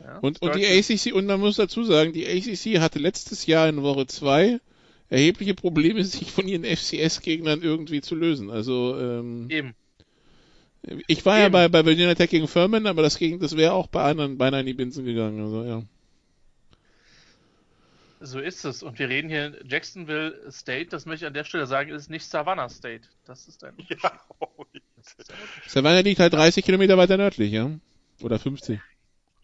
Ja, 0.00 0.18
und, 0.18 0.42
und 0.42 0.54
die 0.54 0.66
ACC, 0.66 1.14
und 1.14 1.26
man 1.26 1.40
muss 1.40 1.56
dazu 1.56 1.84
sagen, 1.84 2.12
die 2.12 2.26
ACC 2.26 2.80
hatte 2.80 2.98
letztes 2.98 3.46
Jahr 3.46 3.68
in 3.68 3.82
Woche 3.82 4.06
2 4.06 4.60
erhebliche 5.08 5.54
Probleme, 5.54 6.04
sich 6.04 6.30
von 6.30 6.48
ihren 6.48 6.64
FCS-Gegnern 6.64 7.62
irgendwie 7.62 8.00
zu 8.00 8.14
lösen. 8.14 8.50
Also 8.50 8.98
ähm, 8.98 9.46
eben. 9.50 9.74
Ich 11.06 11.24
war 11.24 11.36
Eben. 11.36 11.42
ja 11.42 11.48
bei, 11.48 11.68
bei 11.68 11.86
Virginia 11.86 12.14
Tech 12.14 12.30
gegen 12.30 12.46
Furman, 12.46 12.86
aber 12.86 13.02
das, 13.02 13.18
das 13.18 13.56
wäre 13.56 13.72
auch 13.72 13.86
bei 13.86 14.02
anderen 14.02 14.36
beinahe 14.36 14.60
in 14.60 14.66
die 14.66 14.74
Binsen 14.74 15.04
gegangen. 15.04 15.40
Also, 15.40 15.64
ja. 15.64 15.82
So 18.20 18.38
ist 18.38 18.64
es. 18.64 18.82
Und 18.82 18.98
wir 18.98 19.08
reden 19.08 19.28
hier 19.28 19.58
Jacksonville 19.66 20.50
State, 20.50 20.86
das 20.86 21.06
möchte 21.06 21.24
ich 21.24 21.26
an 21.26 21.34
der 21.34 21.44
Stelle 21.44 21.66
sagen, 21.66 21.90
ist 21.90 22.10
nicht 22.10 22.24
Savannah 22.24 22.68
State. 22.68 23.08
Das 23.24 23.48
ist 23.48 23.64
ein. 23.64 23.74
Ja, 23.88 24.20
oh, 24.40 24.64
Savannah 25.66 26.00
liegt 26.00 26.20
halt 26.20 26.32
30 26.32 26.64
Kilometer 26.64 26.96
weiter 26.96 27.16
nördlich, 27.16 27.52
ja? 27.52 27.70
Oder 28.22 28.38
50. 28.38 28.80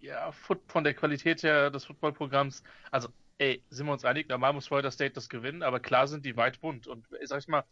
Ja, 0.01 0.32
von 0.32 0.85
der 0.85 0.94
Qualität 0.94 1.43
her 1.43 1.70
des 1.70 1.85
Footballprogramms. 1.85 2.62
Also 2.90 3.09
ey, 3.40 3.62
sind 3.70 3.86
wir 3.86 3.93
uns 3.93 4.05
einig, 4.05 4.28
normal 4.28 4.52
muss 4.52 4.66
Florida 4.66 4.90
State 4.90 5.14
das 5.14 5.28
gewinnen, 5.28 5.62
aber 5.62 5.81
klar 5.81 6.06
sind 6.06 6.27
die 6.27 6.36
weit 6.36 6.60
bunt. 6.60 6.86
Und 6.86 7.06
sag 7.24 7.40
ich 7.40 7.48
mal, 7.48 7.64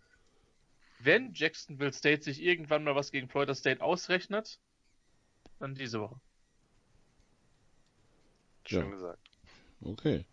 wenn 0.98 1.34
Jacksonville 1.34 1.92
State 1.92 2.22
sich 2.22 2.42
irgendwann 2.42 2.84
mal 2.84 2.94
was 2.94 3.12
gegen 3.12 3.28
Florida 3.28 3.54
State 3.54 3.82
ausrechnet, 3.82 4.58
dann 5.58 5.74
diese 5.74 6.00
Woche. 6.00 6.16
Schön 8.66 8.86
ja. 8.86 8.90
gesagt. 8.90 9.30
Okay. 9.82 10.24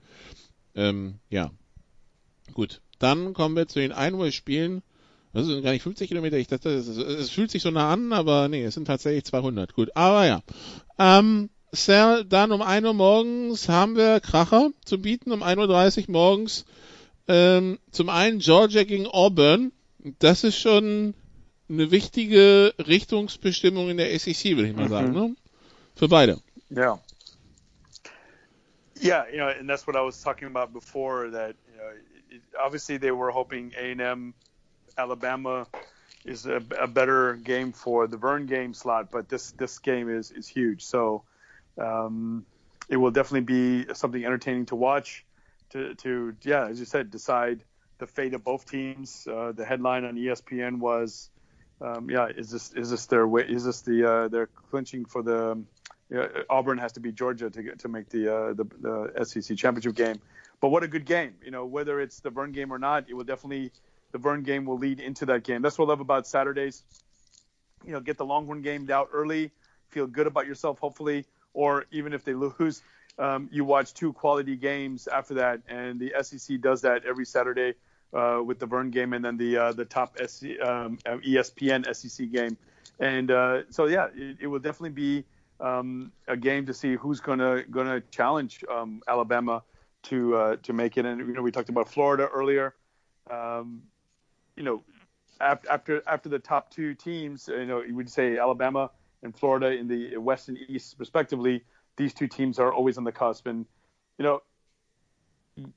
Ähm, 0.73 1.19
ja. 1.29 1.51
Gut. 2.53 2.81
Dann 2.99 3.33
kommen 3.33 3.55
wir 3.55 3.67
zu 3.67 3.79
den 3.79 3.91
Einway-Spielen. 3.91 4.83
Das 5.33 5.45
sind 5.47 5.63
gar 5.63 5.71
nicht 5.71 5.83
50 5.83 6.07
Kilometer. 6.07 6.37
Ich 6.37 6.47
dachte, 6.47 6.69
es, 6.69 7.29
fühlt 7.29 7.51
sich 7.51 7.61
so 7.61 7.71
nah 7.71 7.91
an, 7.91 8.13
aber 8.13 8.47
nee, 8.47 8.63
es 8.63 8.75
sind 8.75 8.85
tatsächlich 8.85 9.25
200. 9.25 9.73
Gut. 9.73 9.95
Aber 9.95 10.25
ja. 10.25 10.41
Ähm, 10.97 11.49
Sal, 11.75 12.25
dann 12.25 12.51
um 12.51 12.61
1 12.61 12.85
Uhr 12.85 12.93
morgens 12.93 13.69
haben 13.69 13.95
wir 13.95 14.19
Kracher 14.19 14.71
zu 14.83 15.01
bieten, 15.01 15.31
um 15.31 15.43
1.30 15.43 16.07
Uhr 16.07 16.11
morgens. 16.11 16.65
Ähm, 17.27 17.79
zum 17.91 18.09
einen 18.09 18.39
Georgia 18.39 18.83
gegen 18.83 19.07
Auburn. 19.07 19.71
Das 20.19 20.43
ist 20.43 20.59
schon 20.59 21.15
eine 21.69 21.91
wichtige 21.91 22.73
Richtungsbestimmung 22.77 23.89
in 23.89 23.97
der 23.97 24.17
SEC, 24.19 24.55
würde 24.55 24.69
ich 24.69 24.75
mal 24.75 24.89
sagen, 24.89 25.09
mhm. 25.09 25.13
ne? 25.13 25.35
Für 25.95 26.07
beide. 26.07 26.39
Yeah. 26.69 26.99
Yeah, 29.01 29.25
you 29.29 29.37
know, 29.37 29.47
and 29.47 29.67
that's 29.67 29.87
what 29.87 29.95
I 29.95 30.01
was 30.01 30.21
talking 30.21 30.47
about 30.47 30.73
before. 30.73 31.29
That 31.31 31.55
you 31.71 31.77
know, 31.77 31.89
it, 32.29 32.41
obviously 32.59 32.97
they 32.97 33.11
were 33.11 33.31
hoping 33.31 33.73
A&M, 33.77 34.33
Alabama 34.97 35.67
is 36.23 36.45
a, 36.45 36.61
a, 36.79 36.87
better 36.87 37.35
game 37.35 37.71
for 37.71 38.07
the 38.07 38.17
Vern 38.17 38.45
game 38.45 38.73
slot, 38.73 39.11
but 39.11 39.29
this 39.29 39.51
this 39.51 39.79
game 39.79 40.09
is 40.09 40.31
is 40.31 40.47
huge. 40.47 40.83
So 40.83 41.23
um, 41.77 42.45
it 42.89 42.97
will 42.97 43.11
definitely 43.11 43.41
be 43.41 43.93
something 43.93 44.23
entertaining 44.23 44.65
to 44.67 44.75
watch. 44.75 45.25
To, 45.71 45.95
to 45.95 46.35
yeah, 46.43 46.67
as 46.67 46.79
you 46.79 46.85
said, 46.85 47.09
decide 47.09 47.63
the 47.97 48.07
fate 48.07 48.33
of 48.33 48.43
both 48.43 48.69
teams. 48.69 49.27
Uh, 49.27 49.51
the 49.51 49.65
headline 49.65 50.05
on 50.05 50.15
ESPN 50.15 50.79
was, 50.79 51.29
um, 51.81 52.09
yeah, 52.09 52.27
is 52.27 52.51
this 52.51 52.71
is 52.73 52.89
this 52.91 53.07
their 53.07 53.27
way? 53.27 53.43
Is 53.47 53.65
this 53.65 53.81
the 53.81 54.09
uh, 54.09 54.27
they're 54.27 54.47
clinching 54.47 55.05
for 55.05 55.21
the 55.23 55.61
Auburn 56.49 56.77
has 56.77 56.91
to 56.93 56.99
beat 56.99 57.15
Georgia 57.15 57.49
to 57.49 57.63
get 57.63 57.79
to 57.79 57.87
make 57.87 58.09
the, 58.09 58.33
uh, 58.33 58.53
the 58.53 58.65
the 58.79 59.25
SEC 59.25 59.57
championship 59.57 59.95
game. 59.95 60.19
But 60.61 60.69
what 60.69 60.83
a 60.83 60.87
good 60.87 61.05
game! 61.05 61.35
You 61.43 61.51
know, 61.51 61.65
whether 61.65 61.99
it's 61.99 62.19
the 62.19 62.29
Vern 62.29 62.51
game 62.51 62.71
or 62.71 62.79
not, 62.79 63.09
it 63.09 63.13
will 63.13 63.23
definitely 63.23 63.71
the 64.11 64.19
Vern 64.19 64.43
game 64.43 64.65
will 64.65 64.77
lead 64.77 64.99
into 64.99 65.25
that 65.27 65.43
game. 65.43 65.61
That's 65.61 65.77
what 65.77 65.85
I 65.85 65.89
love 65.89 65.99
about 65.99 66.27
Saturdays. 66.27 66.83
You 67.85 67.93
know, 67.93 67.99
get 67.99 68.17
the 68.17 68.25
Longhorn 68.25 68.61
game 68.61 68.89
out 68.89 69.09
early, 69.11 69.51
feel 69.89 70.07
good 70.07 70.27
about 70.27 70.47
yourself, 70.47 70.79
hopefully 70.79 71.25
or 71.55 71.85
even 71.91 72.13
if 72.13 72.23
they 72.23 72.33
lose, 72.33 72.83
um, 73.17 73.49
you 73.51 73.65
watch 73.65 73.93
two 73.93 74.13
quality 74.13 74.55
games 74.55 75.07
after 75.07 75.33
that. 75.35 75.61
And 75.67 75.99
the 75.99 76.13
SEC 76.21 76.61
does 76.61 76.81
that 76.81 77.05
every 77.05 77.25
Saturday 77.25 77.73
uh, 78.13 78.41
with 78.45 78.59
the 78.59 78.65
Vern 78.65 78.91
game 78.91 79.13
and 79.13 79.23
then 79.23 79.37
the 79.37 79.57
uh, 79.57 79.71
the 79.73 79.85
top 79.85 80.17
SC, 80.17 80.59
um, 80.61 80.97
ESPN 81.05 81.95
SEC 81.95 82.31
game. 82.31 82.57
And 82.99 83.31
uh, 83.31 83.63
so 83.69 83.87
yeah, 83.87 84.07
it, 84.15 84.37
it 84.41 84.47
will 84.47 84.59
definitely 84.59 84.91
be 84.91 85.25
um, 85.59 86.11
a 86.27 86.37
game 86.37 86.65
to 86.65 86.73
see 86.73 86.95
who's 86.95 87.19
gonna 87.19 87.63
gonna 87.63 88.01
challenge 88.11 88.63
um, 88.69 89.01
Alabama 89.07 89.63
to 90.03 90.35
uh, 90.35 90.55
to 90.63 90.73
make 90.73 90.97
it. 90.97 91.05
And 91.05 91.19
you 91.19 91.33
know, 91.33 91.41
we 91.41 91.51
talked 91.51 91.69
about 91.69 91.89
Florida 91.89 92.27
earlier. 92.27 92.75
Um, 93.29 93.81
you 94.55 94.63
know, 94.63 94.83
after 95.41 96.01
after 96.07 96.29
the 96.29 96.39
top 96.39 96.71
two 96.71 96.93
teams, 96.93 97.47
you 97.47 97.65
know, 97.65 97.81
you 97.81 97.95
would 97.95 98.09
say 98.09 98.37
Alabama 98.37 98.91
and 99.23 99.35
Florida 99.35 99.71
in 99.71 99.87
the 99.87 100.17
West 100.17 100.49
and 100.49 100.57
East, 100.67 100.95
respectively. 100.97 101.63
These 101.97 102.13
two 102.13 102.27
teams 102.27 102.59
are 102.59 102.73
always 102.73 102.97
on 102.97 103.03
the 103.03 103.11
cusp, 103.11 103.47
and 103.47 103.65
you 104.17 104.23
know, 104.23 104.41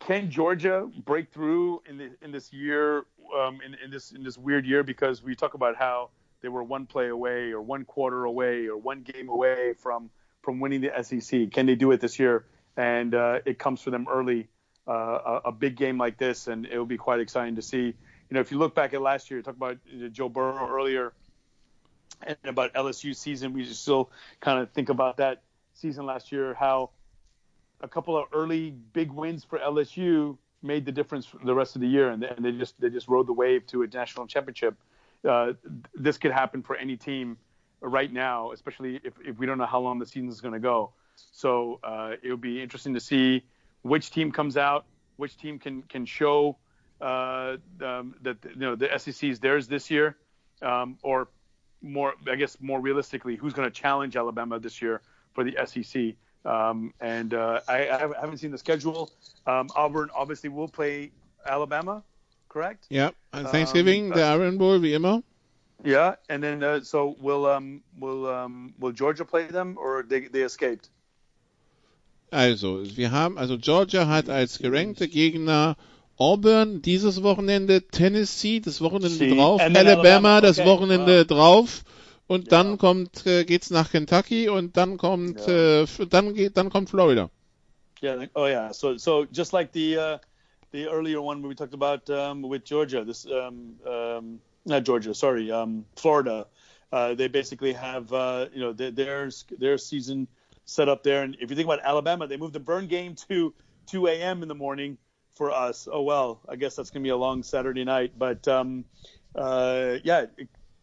can 0.01 0.31
Georgia 0.31 0.89
break 1.05 1.31
through 1.31 1.83
in 1.89 1.99
the, 1.99 2.11
in 2.23 2.33
this 2.33 2.53
year, 2.53 3.05
um, 3.37 3.61
in, 3.65 3.77
in 3.85 3.91
this 3.91 4.13
in 4.13 4.25
this 4.25 4.37
weird 4.37 4.67
year? 4.67 4.83
Because 4.83 5.23
we 5.23 5.35
talk 5.35 5.55
about 5.55 5.77
how 5.77 6.11
they 6.41 6.49
were 6.49 6.63
one 6.63 6.87
play 6.87 7.09
away, 7.09 7.53
or 7.53 7.61
one 7.61 7.85
quarter 7.85 8.25
away, 8.25 8.67
or 8.67 8.77
one 8.77 9.03
game 9.03 9.29
away 9.29 9.75
from 9.75 10.11
from 10.43 10.61
winning 10.61 10.81
the 10.81 10.91
SEC. 11.03 11.51
Can 11.53 11.67
they 11.67 11.75
do 11.75 11.91
it 11.93 12.01
this 12.01 12.19
year? 12.19 12.45
And 12.77 13.15
uh, 13.15 13.41
it 13.45 13.59
comes 13.59 13.83
for 13.83 13.91
them 13.91 14.07
early, 14.09 14.49
uh, 14.87 14.93
a, 14.93 15.41
a, 15.47 15.53
big 15.53 15.75
game 15.75 15.99
like 15.99 16.17
this, 16.17 16.47
and 16.47 16.65
it 16.65 16.79
will 16.79 16.87
be 16.87 16.97
quite 16.97 17.19
exciting 17.19 17.57
to 17.57 17.63
see. 17.63 17.87
You 17.87 17.95
know, 18.31 18.41
if 18.41 18.53
you 18.53 18.59
look 18.59 18.75
back 18.75 18.95
at 18.95 19.03
last 19.03 19.31
year, 19.31 19.43
talk 19.43 19.57
about 19.57 19.79
Joe 20.13 20.29
Burrow 20.29 20.69
earlier 20.69 21.13
and 22.27 22.37
about 22.45 22.75
LSU 22.75 23.15
season. 23.15 23.53
We 23.53 23.65
still 23.67 24.11
kind 24.41 24.61
of 24.61 24.71
think 24.71 24.89
about 24.89 25.17
that 25.19 25.43
season 25.75 26.07
last 26.07 26.33
year, 26.33 26.55
how 26.55 26.91
a 27.81 27.89
couple 27.89 28.17
of 28.17 28.27
early 28.33 28.71
big 28.71 29.13
wins 29.13 29.45
for 29.45 29.59
LSU 29.59 30.37
made 30.63 30.85
the 30.85 30.93
difference 30.93 31.27
for 31.27 31.39
the 31.45 31.55
rest 31.55 31.77
of 31.77 31.81
the 31.81 31.87
year, 31.87 32.11
and 32.11 32.27
they, 32.41 32.53
just 32.53 32.81
they 32.81 32.91
just 32.91 33.09
rode 33.09 33.27
the 33.27 33.33
wave 33.33 33.67
to 33.69 33.83
a 33.83 33.87
national 33.87 34.27
championship. 34.27 34.77
Uh, 35.27 35.53
this 35.95 36.19
could 36.19 36.33
happen 36.33 36.63
for 36.63 36.77
any 36.77 36.97
team 36.97 37.37
right 37.81 38.13
now, 38.13 38.53
especially 38.53 39.01
if, 39.05 39.15
if 39.25 39.39
we 39.39 39.47
don't 39.47 39.59
know 39.59 39.67
how 39.67 39.79
long 39.79 39.99
the 39.99 40.07
season 40.07 40.29
is 40.29 40.41
going 40.41 40.55
to 40.55 40.61
go. 40.61 40.93
So 41.33 41.81
uh, 41.83 42.13
it 42.23 42.29
will 42.29 42.37
be 42.37 42.61
interesting 42.63 42.95
to 42.95 43.01
see 43.01 43.45
which 43.83 44.11
team 44.11 44.33
comes 44.33 44.57
out, 44.57 44.85
which 45.17 45.37
team 45.37 45.59
can 45.59 45.83
can 45.83 46.07
show 46.07 46.57
uh, 47.01 47.57
um, 47.81 48.15
that 48.23 48.37
you 48.45 48.61
know 48.61 48.75
the 48.75 48.89
SEC 48.99 49.31
is 49.31 49.41
theirs 49.41 49.69
this 49.69 49.91
year, 49.91 50.17
um, 50.63 50.99
or 51.03 51.29
more, 51.83 52.15
I 52.31 52.37
guess, 52.37 52.57
more 52.61 52.81
realistically, 52.81 53.37
who's 53.37 53.53
going 53.53 53.69
to 53.69 53.75
challenge 53.75 54.17
Alabama 54.17 54.59
this 54.59 54.81
year 54.83 55.01
for 55.35 55.45
the 55.45 55.57
SEC? 55.67 56.15
Um, 56.45 56.95
and 57.01 57.35
uh, 57.35 57.61
I, 57.69 57.89
I, 57.89 57.99
haven't 57.99 58.39
seen 58.39 58.51
the 58.51 58.59
schedule. 58.59 59.11
Um, 59.47 59.69
Auburn 59.77 60.09
obviously 60.15 60.49
will 60.49 60.69
play 60.69 61.11
Alabama, 61.47 62.03
correct? 62.49 62.87
Yep. 62.91 63.15
on 63.33 63.47
Thanksgiving, 63.47 64.13
um, 64.13 64.19
the 64.19 64.25
Iron 64.25 64.57
Bowl, 64.57 64.79
wie 64.79 64.95
immer. 64.95 65.23
Yeah, 65.85 66.17
and 66.29 66.43
then 66.43 66.63
uh, 66.63 66.81
so 66.81 67.17
will 67.21 67.47
um, 67.47 67.83
will 67.99 68.27
um, 68.27 68.75
will 68.81 68.91
Georgia 68.91 69.25
play 69.25 69.47
them 69.47 69.77
or 69.79 70.03
they 70.03 70.27
they 70.27 70.43
escaped? 70.43 70.91
Also, 72.33 72.85
wir 72.97 73.11
haben 73.11 73.39
also 73.39 73.57
Georgia 73.57 74.07
hat 74.07 74.29
als 74.29 74.59
gerankte 74.59 75.09
Gegner 75.09 75.77
Auburn 76.19 76.83
dieses 76.83 77.23
Wochenende, 77.23 77.83
Tennessee 77.83 78.61
das 78.61 78.81
Wochenende 78.81 79.09
See. 79.11 79.37
drauf, 79.37 79.61
Alabama, 79.61 79.91
Alabama, 79.91 80.41
das 80.41 80.59
okay. 80.59 80.69
Wochenende 80.69 81.25
drauf 81.25 81.85
und 82.27 82.51
yeah. 82.51 82.63
dann 82.63 82.79
kommt 82.79 83.25
äh, 83.25 83.45
geht's 83.45 83.71
nach 83.71 83.91
Kentucky 83.91 84.49
und 84.49 84.77
dann 84.77 84.99
kommt 84.99 85.47
yeah. 85.47 85.83
äh, 85.83 86.07
dann 86.11 86.35
geht 86.35 86.57
dann 86.57 86.71
kommt 86.71 86.91
Florida. 86.91 87.31
Yeah. 88.03 88.27
Oh 88.35 88.47
yeah. 88.47 88.73
So 88.73 88.97
so 88.97 89.27
just 89.33 89.53
like 89.53 89.73
the 89.73 89.97
uh, 89.97 90.19
the 90.73 90.87
earlier 90.87 91.21
one 91.21 91.43
we 91.43 91.55
talked 91.55 91.75
about 91.75 92.11
um, 92.11 92.43
with 92.43 92.65
Georgia, 92.65 93.05
this 93.05 93.25
um, 93.27 93.77
um, 93.87 94.41
not 94.65 94.85
Georgia, 94.85 95.15
sorry, 95.15 95.51
um, 95.51 95.85
Florida. 95.97 96.47
Uh, 96.93 97.15
they 97.15 97.29
basically 97.29 97.73
have 97.73 98.13
uh, 98.13 98.47
you 98.53 98.61
know 98.61 98.73
their, 98.73 98.91
their 98.91 99.31
their 99.59 99.79
season 99.79 100.27
set 100.65 100.89
up 100.89 101.03
there, 101.03 101.23
and 101.23 101.37
if 101.41 101.51
you 101.51 101.57
think 101.57 101.67
about 101.67 101.81
Alabama, 101.83 102.27
they 102.27 102.37
moved 102.37 102.53
the 102.55 102.61
burn 102.61 102.87
game 102.87 103.15
to 103.29 103.55
2 103.87 104.07
a.m. 104.07 104.43
in 104.43 104.49
the 104.49 104.55
morning 104.55 104.99
for 105.39 105.53
us. 105.53 105.89
Oh 105.91 106.03
well, 106.03 106.41
I 106.49 106.57
guess 106.57 106.77
that's 106.77 106.91
gonna 106.91 107.05
be 107.05 107.09
a 107.11 107.17
long 107.17 107.43
Saturday 107.43 107.85
night, 107.85 108.13
but 108.19 108.47
um, 108.49 108.85
uh, 109.35 109.95
yeah, 110.03 110.27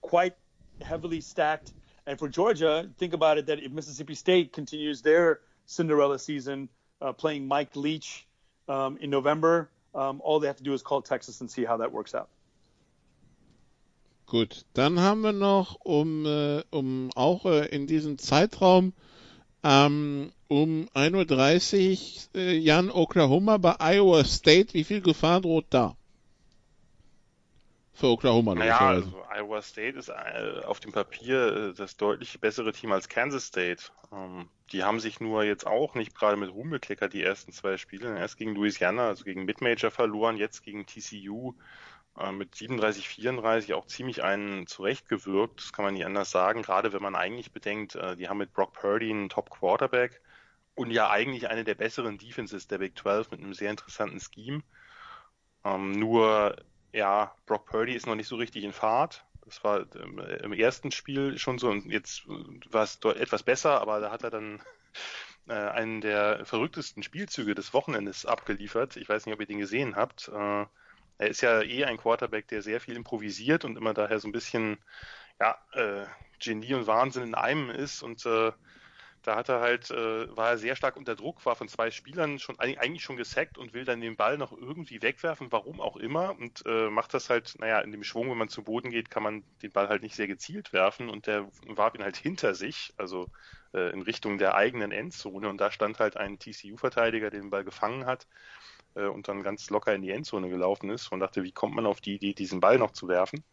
quite 0.02 0.36
heavily 0.82 1.22
stacked. 1.22 1.73
And 2.07 2.18
for 2.18 2.30
Georgia, 2.30 2.90
think 2.98 3.14
about 3.14 3.38
it 3.38 3.45
that 3.48 3.60
if 3.60 3.72
Mississippi 3.72 4.15
State 4.15 4.53
continues 4.53 5.02
their 5.02 5.41
Cinderella 5.65 6.18
season, 6.18 6.69
uh, 7.02 7.11
playing 7.11 7.48
Mike 7.48 7.76
Leach 7.76 8.26
um, 8.69 8.98
in 8.98 9.10
November, 9.10 9.69
um, 9.94 10.22
all 10.23 10.40
they 10.40 10.48
have 10.48 10.57
to 10.57 10.64
do 10.64 10.73
is 10.73 10.82
call 10.82 11.02
Texas 11.02 11.41
and 11.41 11.52
see 11.52 11.65
how 11.65 11.77
that 11.77 11.91
works 11.91 12.15
out. 12.15 12.30
Gut, 14.27 14.64
dann 14.73 14.99
haben 14.99 15.22
wir 15.22 15.34
noch, 15.34 15.77
um, 15.84 16.26
äh, 16.26 16.64
um 16.72 17.11
auch 17.15 17.45
äh, 17.45 17.68
in 17.68 17.86
diesem 17.86 18.18
Zeitraum 18.18 18.94
ähm, 19.66 20.32
um 20.48 20.88
1.30 20.94 22.28
Uhr 22.36 22.40
äh, 22.40 22.56
Jan 22.56 22.92
Oklahoma 22.92 23.58
bei 23.58 23.76
Iowa 23.80 24.24
State. 24.24 24.76
Wie 24.76 24.84
viel 24.84 25.02
Gefahr 25.02 25.42
droht 25.42 25.66
da? 25.72 25.96
Für 27.94 28.08
Oklahoma. 28.08 28.54
Naja, 28.54 28.78
also 28.78 29.24
Iowa 29.34 29.62
State 29.64 29.98
ist 29.98 30.10
äh, 30.10 30.62
auf 30.66 30.80
dem 30.82 30.92
Papier 30.92 31.72
äh, 31.72 31.74
das 31.74 31.98
deutlich 31.98 32.40
bessere 32.40 32.74
Team 32.74 32.92
als 32.92 33.10
Kansas 33.10 33.48
State. 33.48 33.86
Ähm, 34.12 34.50
die 34.72 34.84
haben 34.84 35.00
sich 35.00 35.20
nur 35.20 35.44
jetzt 35.44 35.66
auch 35.66 35.96
nicht 35.96 36.14
gerade 36.14 36.38
mit 36.38 36.52
Ruhm 36.52 36.70
bekleckert, 36.70 37.14
die 37.14 37.24
ersten 37.24 37.52
zwei 37.52 37.78
Spiele. 37.78 38.20
Erst 38.20 38.38
gegen 38.38 38.54
Louisiana, 38.54 39.08
also 39.08 39.24
gegen 39.24 39.46
Midmajor 39.46 39.90
verloren, 39.90 40.38
jetzt 40.38 40.64
gegen 40.64 40.86
TCU 40.86 41.56
äh, 42.18 42.32
mit 42.32 42.56
37, 42.56 43.08
34 43.08 43.74
auch 43.74 43.86
ziemlich 43.88 44.24
einen 44.24 44.68
zurechtgewirkt. 44.68 45.60
Das 45.60 45.74
kann 45.74 45.86
man 45.86 45.94
nicht 45.94 46.06
anders 46.06 46.32
sagen, 46.32 46.62
gerade 46.62 46.94
wenn 46.94 47.02
man 47.02 47.16
eigentlich 47.16 47.52
bedenkt, 47.52 47.96
äh, 47.96 48.16
die 48.16 48.30
haben 48.30 48.38
mit 48.38 48.54
Brock 48.54 48.74
Purdy 48.74 49.10
einen 49.12 49.30
Top 49.30 49.50
Quarterback 49.50 50.22
und 50.76 50.92
ja 50.92 51.10
eigentlich 51.10 51.50
eine 51.50 51.64
der 51.64 51.76
besseren 51.76 52.18
Defenses 52.18 52.68
der 52.68 52.80
Big 52.80 52.98
12 52.98 53.32
mit 53.32 53.42
einem 53.42 53.54
sehr 53.54 53.72
interessanten 53.72 54.20
Scheme. 54.20 54.64
Ähm, 55.64 55.92
nur, 55.92 56.56
ja, 56.94 57.36
Brock 57.46 57.66
Purdy 57.66 57.94
ist 57.94 58.08
noch 58.08 58.16
nicht 58.16 58.28
so 58.28 58.36
richtig 58.36 58.64
in 58.64 58.74
Fahrt. 58.74 59.26
Das 59.46 59.64
war 59.64 59.86
im 60.44 60.54
ersten 60.54 60.92
Spiel 60.92 61.38
schon 61.38 61.60
so 61.60 61.70
und 61.70 61.86
jetzt 61.86 62.24
war 62.28 62.84
es 62.84 63.00
etwas 63.04 63.44
besser, 63.44 63.80
aber 63.80 64.00
da 64.00 64.12
hat 64.12 64.24
er 64.24 64.32
dann 64.32 64.62
äh, 65.48 65.54
einen 65.54 66.02
der 66.02 66.46
verrücktesten 66.46 67.04
Spielzüge 67.04 67.56
des 67.56 67.74
Wochenendes 67.74 68.26
abgeliefert. 68.26 68.98
Ich 68.98 69.08
weiß 69.08 69.26
nicht, 69.26 69.36
ob 69.36 69.40
ihr 69.42 69.46
den 69.48 69.60
gesehen 69.60 69.96
habt. 69.96 70.30
Äh, 70.30 70.66
er 71.18 71.28
ist 71.30 71.42
ja 71.42 71.62
eh 71.62 71.86
ein 71.86 71.98
Quarterback, 71.98 72.48
der 72.48 72.62
sehr 72.62 72.82
viel 72.82 72.96
improvisiert 72.96 73.66
und 73.66 73.78
immer 73.78 73.94
daher 73.94 74.20
so 74.20 74.28
ein 74.28 74.34
bisschen 74.34 74.78
ja, 75.40 75.58
äh, 75.74 76.06
Genie 76.40 76.74
und 76.74 76.88
Wahnsinn 76.88 77.24
in 77.24 77.36
einem 77.36 77.70
ist. 77.70 78.04
Und 78.04 78.26
äh, 78.26 78.52
da 79.24 79.36
hat 79.36 79.50
er 79.50 79.60
halt, 79.60 79.90
äh, 79.90 80.36
war 80.36 80.50
er 80.52 80.58
sehr 80.58 80.76
stark 80.76 80.98
unter 80.98 81.16
Druck, 81.16 81.46
war 81.46 81.56
von 81.56 81.68
zwei 81.68 81.90
Spielern 81.90 82.38
schon 82.38 82.60
eigentlich 82.60 83.04
schon 83.04 83.18
gesackt 83.18 83.58
und 83.58 83.74
will 83.74 83.86
dann 83.86 84.02
den 84.02 84.16
Ball 84.16 84.38
noch 84.38 84.52
irgendwie 84.52 85.02
wegwerfen, 85.02 85.52
warum 85.52 85.82
auch 85.82 85.98
immer, 85.98 86.38
und 86.38 86.64
äh, 86.68 86.90
macht 86.90 87.14
das 87.14 87.30
halt, 87.30 87.56
naja, 87.60 87.80
in 87.80 87.92
dem 87.92 88.04
Schwung, 88.04 88.30
wenn 88.30 88.38
man 88.38 88.50
zu 88.50 88.64
Boden 88.64 88.92
geht, 88.92 89.10
kann 89.10 89.24
man 89.24 89.44
den 89.64 89.72
Ball 89.72 89.90
halt 89.90 90.04
nicht 90.04 90.16
sehr 90.16 90.28
gezielt 90.28 90.74
werfen. 90.74 91.10
Und 91.10 91.28
der 91.28 91.50
warf 91.68 91.96
ihn 91.96 92.04
halt 92.04 92.18
hinter 92.18 92.54
sich, 92.54 92.94
also 92.98 93.30
äh, 93.74 93.92
in 93.92 94.04
Richtung 94.04 94.38
der 94.38 94.56
eigenen 94.56 94.92
Endzone. 94.92 95.50
Und 95.50 95.60
da 95.60 95.72
stand 95.72 96.00
halt 96.00 96.18
ein 96.18 96.38
TCU-Verteidiger, 96.38 97.32
der 97.32 97.42
den 97.42 97.50
Ball 97.50 97.64
gefangen 97.64 98.06
hat 98.06 98.28
äh, 98.95 99.05
und 99.05 99.27
dann 99.27 99.43
ganz 99.43 99.69
locker 99.69 99.93
in 99.93 100.01
die 100.01 100.11
Endzone 100.11 100.49
gelaufen 100.49 100.89
ist 100.89 101.11
und 101.11 101.19
dachte, 101.19 101.43
wie 101.43 101.51
kommt 101.51 101.76
man 101.76 101.85
auf 101.85 102.01
die 102.01 102.15
Idee, 102.15 102.34
diesen 102.34 102.59
Ball 102.59 102.77
noch 102.77 102.91
zu 102.91 103.07
werfen? 103.07 103.43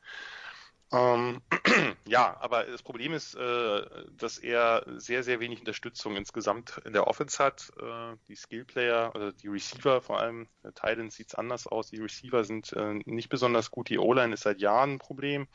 Ähm, 0.93 1.40
ja, 2.06 2.36
aber 2.40 2.64
das 2.64 2.82
Problem 2.82 3.14
ist, 3.14 3.35
äh, 3.35 3.82
dass 4.19 4.36
er 4.36 4.85
sehr, 4.97 5.23
sehr 5.23 5.40
wenig 5.40 5.60
Unterstützung 5.60 6.16
insgesamt 6.16 6.82
in 6.85 6.93
der 6.93 7.06
Offense 7.06 7.43
hat. 7.43 7.73
Äh, 7.81 8.16
die 8.28 8.36
Skillplayer, 8.36 9.10
also 9.14 9.32
die 9.32 9.48
Receiver 9.48 10.02
vor 10.02 10.20
allem, 10.20 10.48
äh, 10.62 10.73
Titans 10.73 11.16
sieht 11.16 11.28
es 11.28 11.35
anders 11.35 11.66
aus. 11.66 11.89
Die 11.89 12.01
Receiver 12.01 12.44
sind 12.44 12.74
äh, 12.74 13.01
nicht 13.06 13.31
besonders 13.31 13.70
gut. 13.70 13.89
Die 13.89 13.98
O-Line 13.98 14.35
ist 14.35 14.43
seit 14.43 14.60
Jahren 14.60 14.94
ein 14.94 14.98
Problem. 14.98 15.48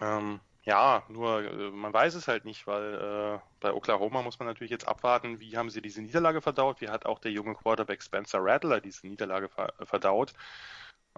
Ähm, 0.00 0.40
ja, 0.66 1.04
nur 1.08 1.44
äh, 1.44 1.70
man 1.70 1.92
weiß 1.92 2.14
es 2.16 2.28
halt 2.28 2.44
nicht, 2.44 2.66
weil 2.66 2.94
äh, 2.94 3.38
bei 3.60 3.72
Oklahoma 3.72 4.22
muss 4.22 4.38
man 4.40 4.48
natürlich 4.48 4.72
jetzt 4.72 4.88
abwarten, 4.88 5.40
wie 5.40 5.56
haben 5.56 5.70
sie 5.70 5.80
diese 5.80 6.02
Niederlage 6.02 6.42
verdaut, 6.42 6.80
wie 6.80 6.88
hat 6.88 7.06
auch 7.06 7.20
der 7.20 7.30
junge 7.30 7.54
Quarterback 7.54 8.02
Spencer 8.02 8.40
Rattler 8.42 8.80
diese 8.80 9.06
Niederlage 9.06 9.48
ver 9.48 9.72
verdaut. 9.84 10.32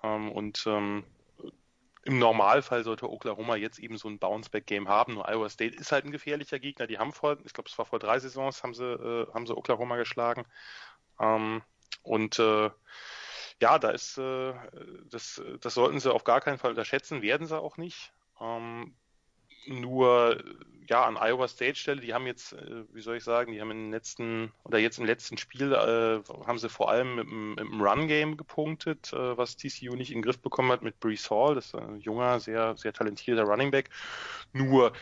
Ähm, 0.02 0.30
und 0.32 0.64
ähm, 0.66 1.04
im 2.04 2.18
Normalfall 2.18 2.84
sollte 2.84 3.10
Oklahoma 3.10 3.56
jetzt 3.56 3.78
eben 3.78 3.96
so 3.98 4.08
ein 4.08 4.18
Bounceback-Game 4.18 4.88
haben. 4.88 5.14
Nur 5.14 5.28
Iowa 5.28 5.48
State 5.48 5.76
ist 5.76 5.92
halt 5.92 6.04
ein 6.04 6.12
gefährlicher 6.12 6.58
Gegner. 6.58 6.86
Die 6.86 6.98
haben 6.98 7.12
vor, 7.12 7.38
ich 7.44 7.52
glaube, 7.54 7.68
es 7.70 7.78
war 7.78 7.86
vor 7.86 7.98
drei 7.98 8.18
Saisons, 8.18 8.62
haben 8.62 8.74
sie, 8.74 8.84
äh, 8.84 9.26
haben 9.34 9.46
sie 9.46 9.56
Oklahoma 9.56 9.96
geschlagen. 9.96 10.44
Ähm, 11.20 11.62
und 12.02 12.38
äh, 12.38 12.70
ja, 13.60 13.78
da 13.78 13.90
ist 13.90 14.18
äh, 14.18 14.54
das, 15.10 15.42
das 15.60 15.74
sollten 15.74 16.00
sie 16.00 16.12
auf 16.12 16.24
gar 16.24 16.40
keinen 16.40 16.58
Fall 16.58 16.70
unterschätzen, 16.70 17.22
werden 17.22 17.46
sie 17.46 17.58
auch 17.58 17.76
nicht. 17.78 18.12
Ähm, 18.40 18.94
nur 19.68 20.42
ja 20.88 21.04
an 21.04 21.16
Iowa 21.16 21.46
State 21.48 21.76
Stelle, 21.76 22.00
die 22.00 22.14
haben 22.14 22.26
jetzt, 22.26 22.54
äh, 22.54 22.84
wie 22.92 23.02
soll 23.02 23.16
ich 23.16 23.24
sagen, 23.24 23.52
die 23.52 23.60
haben 23.60 23.70
im 23.70 23.92
letzten 23.92 24.52
oder 24.64 24.78
jetzt 24.78 24.98
im 24.98 25.04
letzten 25.04 25.36
Spiel 25.36 25.72
äh, 25.72 26.20
haben 26.46 26.58
sie 26.58 26.68
vor 26.68 26.90
allem 26.90 27.16
mit, 27.16 27.26
mit 27.26 27.58
dem 27.58 27.80
Run 27.80 28.08
Game 28.08 28.36
gepunktet, 28.36 29.12
äh, 29.12 29.36
was 29.36 29.56
TCU 29.56 29.94
nicht 29.94 30.10
in 30.10 30.18
den 30.18 30.22
Griff 30.22 30.40
bekommen 30.40 30.72
hat 30.72 30.82
mit 30.82 30.98
Brees 31.00 31.30
Hall, 31.30 31.54
das 31.54 31.66
ist 31.66 31.74
ein 31.74 32.00
junger, 32.00 32.40
sehr 32.40 32.76
sehr 32.76 32.92
talentierter 32.92 33.44
Running 33.44 33.70
Back. 33.70 33.90
Nur 34.52 34.92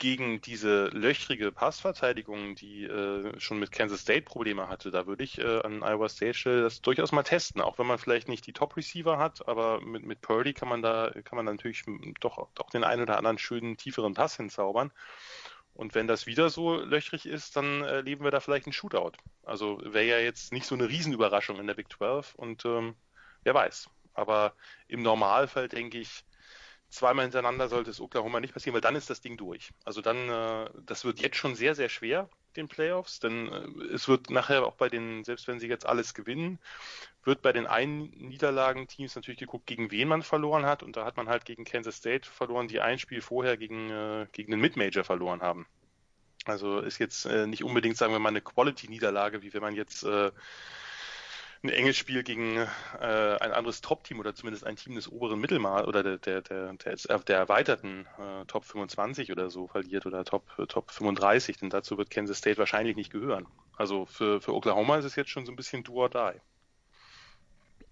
gegen 0.00 0.40
diese 0.40 0.86
löchrige 0.86 1.52
Passverteidigung, 1.52 2.56
die 2.56 2.84
äh, 2.84 3.38
schon 3.38 3.58
mit 3.58 3.70
Kansas 3.70 4.00
State 4.00 4.22
Probleme 4.22 4.66
hatte, 4.66 4.90
da 4.90 5.06
würde 5.06 5.22
ich 5.22 5.38
äh, 5.38 5.60
an 5.60 5.82
Iowa 5.82 6.08
State 6.08 6.62
das 6.62 6.80
durchaus 6.80 7.12
mal 7.12 7.22
testen, 7.22 7.60
auch 7.60 7.78
wenn 7.78 7.86
man 7.86 7.98
vielleicht 7.98 8.26
nicht 8.26 8.46
die 8.46 8.54
Top 8.54 8.76
Receiver 8.76 9.18
hat, 9.18 9.46
aber 9.46 9.80
mit, 9.82 10.04
mit 10.04 10.22
Purdy 10.22 10.54
kann 10.54 10.68
man 10.68 10.80
da 10.82 11.12
kann 11.24 11.36
man 11.36 11.44
natürlich 11.44 11.84
doch, 12.20 12.48
doch 12.54 12.70
den 12.70 12.82
einen 12.82 13.02
oder 13.02 13.18
anderen 13.18 13.38
schönen 13.38 13.76
tieferen 13.76 14.14
Pass 14.14 14.36
hinzaubern. 14.36 14.90
Und 15.74 15.94
wenn 15.94 16.06
das 16.06 16.26
wieder 16.26 16.48
so 16.50 16.76
löchrig 16.76 17.26
ist, 17.26 17.56
dann 17.56 17.82
erleben 17.82 18.24
wir 18.24 18.30
da 18.30 18.40
vielleicht 18.40 18.66
einen 18.66 18.72
Shootout. 18.72 19.12
Also 19.44 19.80
wäre 19.84 20.06
ja 20.06 20.18
jetzt 20.18 20.52
nicht 20.52 20.66
so 20.66 20.74
eine 20.74 20.88
Riesenüberraschung 20.88 21.60
in 21.60 21.66
der 21.66 21.74
Big 21.74 21.92
12 21.92 22.34
und 22.34 22.64
ähm, 22.64 22.94
wer 23.44 23.54
weiß. 23.54 23.90
Aber 24.14 24.54
im 24.88 25.02
Normalfall 25.02 25.68
denke 25.68 25.98
ich, 25.98 26.24
zweimal 26.90 27.24
hintereinander 27.24 27.68
sollte 27.68 27.90
es 27.90 28.00
Oklahoma 28.00 28.40
nicht 28.40 28.52
passieren, 28.52 28.74
weil 28.74 28.80
dann 28.80 28.96
ist 28.96 29.10
das 29.10 29.20
Ding 29.20 29.36
durch. 29.36 29.70
Also 29.84 30.02
dann, 30.02 30.28
äh, 30.28 30.70
das 30.84 31.04
wird 31.04 31.20
jetzt 31.20 31.36
schon 31.36 31.54
sehr, 31.54 31.74
sehr 31.74 31.88
schwer, 31.88 32.28
den 32.56 32.68
Playoffs, 32.68 33.20
denn 33.20 33.48
äh, 33.48 33.94
es 33.94 34.08
wird 34.08 34.30
nachher 34.30 34.66
auch 34.66 34.74
bei 34.74 34.88
den, 34.88 35.24
selbst 35.24 35.46
wenn 35.48 35.60
sie 35.60 35.68
jetzt 35.68 35.86
alles 35.86 36.14
gewinnen, 36.14 36.58
wird 37.24 37.42
bei 37.42 37.52
den 37.52 37.66
einen 37.66 38.10
Niederlagen-Teams 38.10 39.14
natürlich 39.14 39.40
geguckt, 39.40 39.66
gegen 39.66 39.90
wen 39.90 40.08
man 40.08 40.22
verloren 40.22 40.66
hat. 40.66 40.82
Und 40.82 40.96
da 40.96 41.04
hat 41.04 41.16
man 41.16 41.28
halt 41.28 41.44
gegen 41.44 41.64
Kansas 41.64 41.96
State 41.96 42.28
verloren, 42.28 42.68
die 42.68 42.80
ein 42.80 42.98
Spiel 42.98 43.20
vorher 43.20 43.56
gegen, 43.56 43.90
äh, 43.90 44.26
gegen 44.32 44.50
den 44.50 44.60
Mid-Major 44.60 45.04
verloren 45.04 45.42
haben. 45.42 45.66
Also 46.46 46.80
ist 46.80 46.98
jetzt 46.98 47.26
äh, 47.26 47.46
nicht 47.46 47.62
unbedingt, 47.64 47.96
sagen 47.96 48.12
wir 48.12 48.18
mal, 48.18 48.30
eine 48.30 48.40
Quality-Niederlage, 48.40 49.42
wie 49.42 49.52
wenn 49.52 49.62
man 49.62 49.74
jetzt 49.74 50.02
äh, 50.02 50.32
ein 51.62 51.68
enges 51.68 51.96
Spiel 51.96 52.22
gegen 52.22 52.56
äh, 52.56 52.66
ein 53.00 53.52
anderes 53.52 53.82
Top-Team 53.82 54.18
oder 54.18 54.34
zumindest 54.34 54.66
ein 54.66 54.76
Team 54.76 54.94
des 54.94 55.10
oberen 55.10 55.40
Mittelmaß 55.40 55.86
oder 55.86 56.02
der, 56.02 56.18
der, 56.18 56.40
der, 56.40 56.72
der, 56.72 57.18
der 57.18 57.36
erweiterten 57.36 58.06
äh, 58.18 58.46
Top 58.46 58.64
25 58.64 59.30
oder 59.30 59.50
so 59.50 59.66
verliert 59.66 60.06
oder 60.06 60.24
Top, 60.24 60.44
Top 60.68 60.90
35, 60.90 61.58
denn 61.58 61.68
dazu 61.68 61.98
wird 61.98 62.10
Kansas 62.10 62.38
State 62.38 62.56
wahrscheinlich 62.56 62.96
nicht 62.96 63.12
gehören. 63.12 63.46
Also 63.76 64.06
für, 64.06 64.40
für 64.40 64.54
Oklahoma 64.54 64.96
ist 64.98 65.04
es 65.04 65.16
jetzt 65.16 65.30
schon 65.30 65.44
so 65.44 65.52
ein 65.52 65.56
bisschen 65.56 65.82
do 65.82 65.94
or 65.94 66.08
die. 66.08 66.40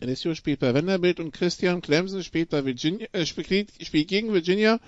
LSU 0.00 0.34
spielt 0.34 0.60
bei 0.60 0.72
Vanderbilt 0.72 1.20
und 1.20 1.32
Christian 1.32 1.82
Clemson 1.82 2.22
spielt 2.22 2.50
bei 2.50 2.64
Virginia, 2.64 3.08
äh, 3.12 3.26
spielt, 3.26 3.72
spielt 3.84 4.08
gegen 4.08 4.32
Virginia 4.32 4.80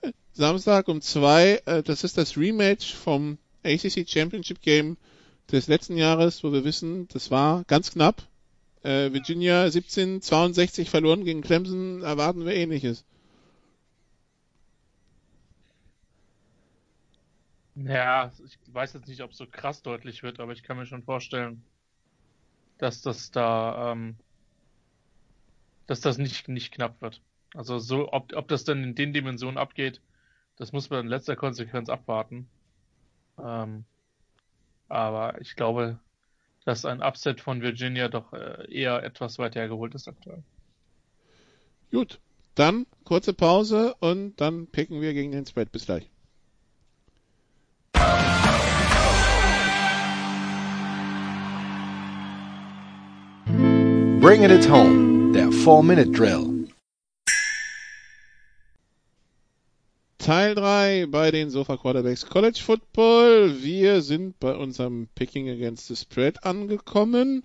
äh, 0.00 0.10
Samstag 0.32 0.88
um 0.88 1.00
zwei. 1.02 1.62
Äh, 1.66 1.82
das 1.82 2.02
ist 2.02 2.18
das 2.18 2.36
Rematch 2.36 2.94
vom 2.94 3.38
ACC 3.62 4.08
Championship 4.08 4.60
Game 4.60 4.96
des 5.50 5.68
letzten 5.68 5.96
Jahres, 5.96 6.42
wo 6.42 6.52
wir 6.52 6.64
wissen, 6.64 7.08
das 7.08 7.30
war 7.30 7.64
ganz 7.64 7.92
knapp. 7.92 8.22
Äh, 8.82 9.12
Virginia 9.12 9.64
1762 9.64 10.90
verloren 10.90 11.24
gegen 11.24 11.42
Clemson, 11.42 12.02
erwarten 12.02 12.44
wir 12.44 12.54
ähnliches. 12.54 13.04
Ja, 17.76 18.30
ich 18.44 18.58
weiß 18.72 18.92
jetzt 18.92 19.08
nicht, 19.08 19.22
ob 19.22 19.32
es 19.32 19.38
so 19.38 19.46
krass 19.46 19.82
deutlich 19.82 20.22
wird, 20.22 20.38
aber 20.38 20.52
ich 20.52 20.62
kann 20.62 20.76
mir 20.76 20.86
schon 20.86 21.02
vorstellen, 21.02 21.64
dass 22.78 23.02
das 23.02 23.30
da 23.30 23.92
ähm, 23.92 24.16
dass 25.86 26.00
das 26.00 26.18
nicht, 26.18 26.48
nicht 26.48 26.72
knapp 26.72 27.00
wird. 27.00 27.20
Also 27.54 27.78
so, 27.78 28.12
ob, 28.12 28.34
ob 28.34 28.48
das 28.48 28.64
dann 28.64 28.82
in 28.82 28.94
den 28.94 29.12
Dimensionen 29.12 29.58
abgeht, 29.58 30.00
das 30.56 30.72
muss 30.72 30.90
man 30.90 31.00
in 31.00 31.08
letzter 31.08 31.36
Konsequenz 31.36 31.88
abwarten. 31.88 32.48
Ähm, 33.38 33.84
aber 34.94 35.40
ich 35.40 35.56
glaube, 35.56 35.98
dass 36.64 36.84
ein 36.84 37.02
Upset 37.02 37.40
von 37.40 37.60
Virginia 37.60 38.08
doch 38.08 38.32
äh, 38.32 38.72
eher 38.72 39.02
etwas 39.02 39.38
weiter 39.38 39.60
hergeholt 39.60 39.94
ist 39.94 40.08
aktuell. 40.08 40.42
Gut, 41.90 42.20
dann 42.54 42.86
kurze 43.04 43.34
Pause 43.34 43.94
und 44.00 44.36
dann 44.40 44.68
picken 44.68 45.00
wir 45.00 45.12
gegen 45.12 45.32
den 45.32 45.44
Spread. 45.46 45.72
Bis 45.72 45.86
gleich. 45.86 46.08
Bringing 54.20 54.50
it 54.50 54.70
home, 54.70 55.32
der 55.32 55.48
4-Minute-Drill. 55.48 56.63
Teil 60.24 60.54
3 60.54 61.04
bei 61.10 61.30
den 61.30 61.50
Sofa 61.50 61.76
Quarterbacks 61.76 62.24
College 62.24 62.62
Football. 62.64 63.62
Wir 63.62 64.00
sind 64.00 64.40
bei 64.40 64.54
unserem 64.54 65.06
Picking 65.14 65.50
Against 65.50 65.88
the 65.88 65.96
Spread 65.96 66.44
angekommen. 66.44 67.44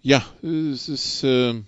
Ja, 0.00 0.24
es 0.42 0.88
ist, 0.88 1.24
äh, 1.24 1.60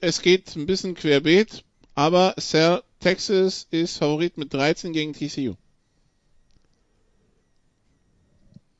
es 0.00 0.22
geht 0.22 0.54
ein 0.54 0.66
bisschen 0.66 0.94
querbeet, 0.94 1.64
aber 1.96 2.34
Sir 2.38 2.84
Texas 3.00 3.66
ist 3.72 3.98
Favorit 3.98 4.38
mit 4.38 4.54
13 4.54 4.92
gegen 4.92 5.14
TCU. 5.14 5.56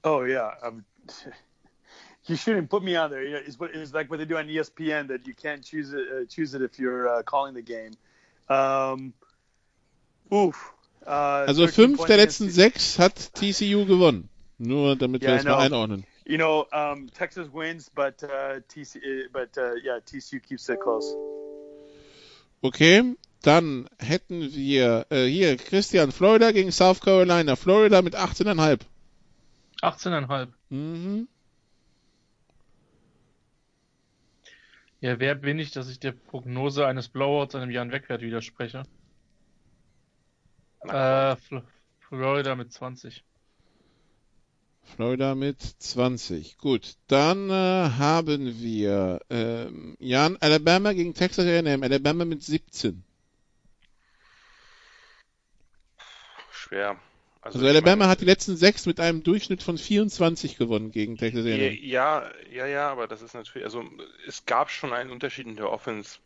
Oh 0.05 0.23
yeah, 0.25 0.53
um, 0.65 0.85
you 2.27 2.37
shouldn't 2.37 2.69
put 2.69 2.85
me 2.85 2.97
on 2.97 3.11
there. 3.11 3.25
It's, 3.25 3.57
it's 3.61 3.93
like 3.93 4.09
what 4.09 4.21
they 4.21 4.25
do 4.25 4.37
on 4.37 4.47
ESPN 4.47 5.09
that 5.09 5.27
you 5.27 5.35
can't 5.35 5.65
choose 5.65 5.93
it, 5.93 6.07
uh, 6.09 6.27
choose 6.29 6.55
it 6.55 6.63
if 6.63 6.79
you're 6.79 7.09
uh, 7.09 7.25
calling 7.25 7.55
the 7.55 7.63
game. 7.63 7.95
Um, 8.49 9.15
oof. 10.31 10.75
Uh, 11.03 11.11
also 11.47 11.67
fünf 11.69 12.05
der 12.05 12.19
letzten 12.19 12.51
sechs 12.51 12.99
hat 12.99 13.35
TCU 13.35 13.87
gewonnen. 13.87 14.29
Nur 14.59 14.97
damit 14.97 15.23
yeah, 15.23 15.31
wir 15.31 15.37
das 15.37 15.45
mal 15.45 15.59
einordnen. 15.59 16.05
You 16.27 16.37
know, 16.37 16.67
um, 16.73 17.11
Texas 17.13 17.49
wins, 17.53 17.89
but 17.89 18.23
uh, 18.23 18.61
TC, 18.69 19.33
but 19.33 19.57
uh, 19.57 19.77
yeah, 19.83 20.01
TCU 20.01 20.41
keeps 20.41 20.69
it 20.69 20.81
close. 20.81 21.15
Okay, 22.61 23.15
dann 23.43 23.89
hätten 23.99 24.53
wir 24.53 25.07
äh, 25.11 25.27
hier 25.27 25.57
Christian 25.57 26.13
Florida 26.13 26.51
gegen 26.51 26.73
South 26.73 27.01
Carolina. 27.01 27.57
Florida 27.57 28.03
mit 28.03 28.17
18,5. 28.17 28.81
18,5. 29.81 30.49
Mhm. 30.71 31.29
Ja, 35.01 35.21
wer 35.21 35.37
bin 35.37 35.61
ich, 35.61 35.71
dass 35.71 35.89
ich 35.89 36.01
der 36.01 36.13
Prognose 36.13 36.85
eines 36.87 37.09
Blowouts 37.09 37.55
einem 37.55 37.71
Jan 37.71 37.93
Wegwert 37.93 38.21
widerspreche? 38.21 38.83
Äh, 40.89 41.37
Florida 42.09 42.55
mit 42.55 42.73
20. 42.73 43.25
Florida 44.95 45.35
mit 45.35 45.61
20. 45.61 46.59
Gut, 46.59 46.97
dann 47.07 47.51
äh, 47.51 47.53
haben 47.53 48.61
wir 48.61 49.21
äh, 49.29 49.67
Jan 49.99 50.37
Alabama 50.41 50.93
gegen 50.93 51.15
Texas 51.15 51.47
A&M. 51.47 51.83
Alabama 51.83 52.25
mit 52.25 52.43
17. 52.43 53.05
Schwer. 56.51 56.99
Also, 57.41 57.59
also 57.59 57.69
Alabama 57.69 57.97
meine, 57.97 58.11
hat 58.11 58.21
die 58.21 58.25
letzten 58.25 58.57
sechs 58.57 58.87
mit 58.87 58.99
einem 58.99 59.23
Durchschnitt 59.23 59.63
von 59.63 59.79
24 59.79 60.57
gewonnen 60.57 60.91
gegen 60.91 61.17
Texas 61.17 61.45
A&M. 61.45 61.79
Ja, 61.83 62.31
ja, 62.51 62.67
ja, 62.67 62.91
aber 62.91 63.07
das 63.07 63.23
ist 63.23 63.35
natürlich, 63.35 63.65
also 63.65 63.85
es 64.27 64.45
gab 64.47 64.71
schon 64.71 64.93
einen 64.93 65.11
Unterschied 65.11 65.47
in 65.47 65.57
der 65.57 65.71
Offense 65.71 66.19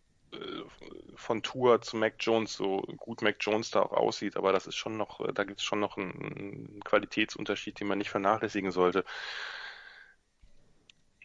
von 1.14 1.42
Tour 1.42 1.80
zu 1.82 1.96
Mac 1.96 2.14
Jones, 2.20 2.54
so 2.54 2.82
gut 2.96 3.22
Mac 3.22 3.36
Jones 3.40 3.70
da 3.70 3.80
auch 3.82 3.92
aussieht, 3.92 4.36
aber 4.36 4.52
das 4.52 4.66
ist 4.66 4.76
schon 4.76 4.96
noch, 4.96 5.20
da 5.32 5.44
gibt 5.44 5.60
es 5.60 5.64
schon 5.64 5.80
noch 5.80 5.96
einen 5.96 6.80
Qualitätsunterschied, 6.84 7.78
den 7.80 7.88
man 7.88 7.98
nicht 7.98 8.10
vernachlässigen 8.10 8.72
sollte. 8.72 9.04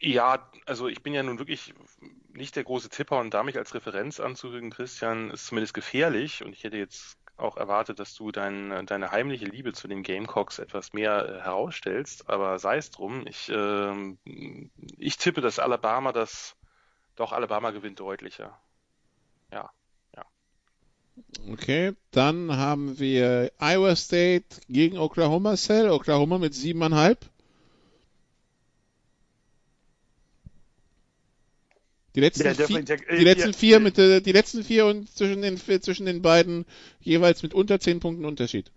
Ja, 0.00 0.48
also 0.66 0.86
ich 0.88 1.02
bin 1.02 1.12
ja 1.12 1.22
nun 1.22 1.38
wirklich 1.38 1.74
nicht 2.32 2.54
der 2.54 2.64
große 2.64 2.88
Tipper 2.88 3.18
und 3.18 3.34
da 3.34 3.42
mich 3.42 3.58
als 3.58 3.74
Referenz 3.74 4.20
anzurügen, 4.20 4.70
Christian, 4.70 5.30
ist 5.30 5.46
zumindest 5.46 5.74
gefährlich 5.74 6.44
und 6.44 6.52
ich 6.52 6.62
hätte 6.62 6.76
jetzt 6.76 7.18
auch 7.36 7.56
erwartet, 7.56 7.98
dass 7.98 8.14
du 8.14 8.30
dein, 8.30 8.86
deine 8.86 9.10
heimliche 9.10 9.44
Liebe 9.44 9.72
zu 9.72 9.88
den 9.88 10.02
Gamecocks 10.02 10.58
etwas 10.58 10.92
mehr 10.92 11.28
äh, 11.28 11.40
herausstellst, 11.42 12.28
aber 12.28 12.58
sei 12.58 12.78
es 12.78 12.90
drum. 12.90 13.26
Ich, 13.26 13.48
äh, 13.48 14.16
ich 14.96 15.16
tippe, 15.16 15.40
dass 15.40 15.58
Alabama 15.58 16.12
das, 16.12 16.56
doch 17.16 17.32
Alabama 17.32 17.70
gewinnt 17.70 18.00
deutlicher. 18.00 18.60
Ja, 19.50 19.70
ja. 20.16 20.24
Okay, 21.50 21.94
dann 22.10 22.56
haben 22.56 22.98
wir 22.98 23.52
Iowa 23.60 23.96
State 23.96 24.60
gegen 24.68 24.98
Oklahoma 24.98 25.56
Cell. 25.56 25.90
Oklahoma 25.90 26.38
mit 26.38 26.54
siebeneinhalb. 26.54 27.18
Die 32.14 32.20
letzten, 32.20 32.42
yeah, 32.42 32.54
vier, 32.54 32.82
die 32.82 33.24
letzten 33.24 33.52
vier 33.52 33.70
yeah. 33.76 33.78
mit 33.78 33.98
äh, 33.98 34.20
die 34.20 34.32
letzten 34.32 34.64
vier 34.64 34.86
und 34.86 35.08
zwischen 35.08 35.40
den 35.40 35.56
zwischen 35.56 36.04
den 36.04 36.20
beiden 36.20 36.64
jeweils 37.00 37.44
mit 37.44 37.54
unter 37.54 37.78
zehn 37.78 38.00
Punkten 38.00 38.24
Unterschied. 38.24 38.72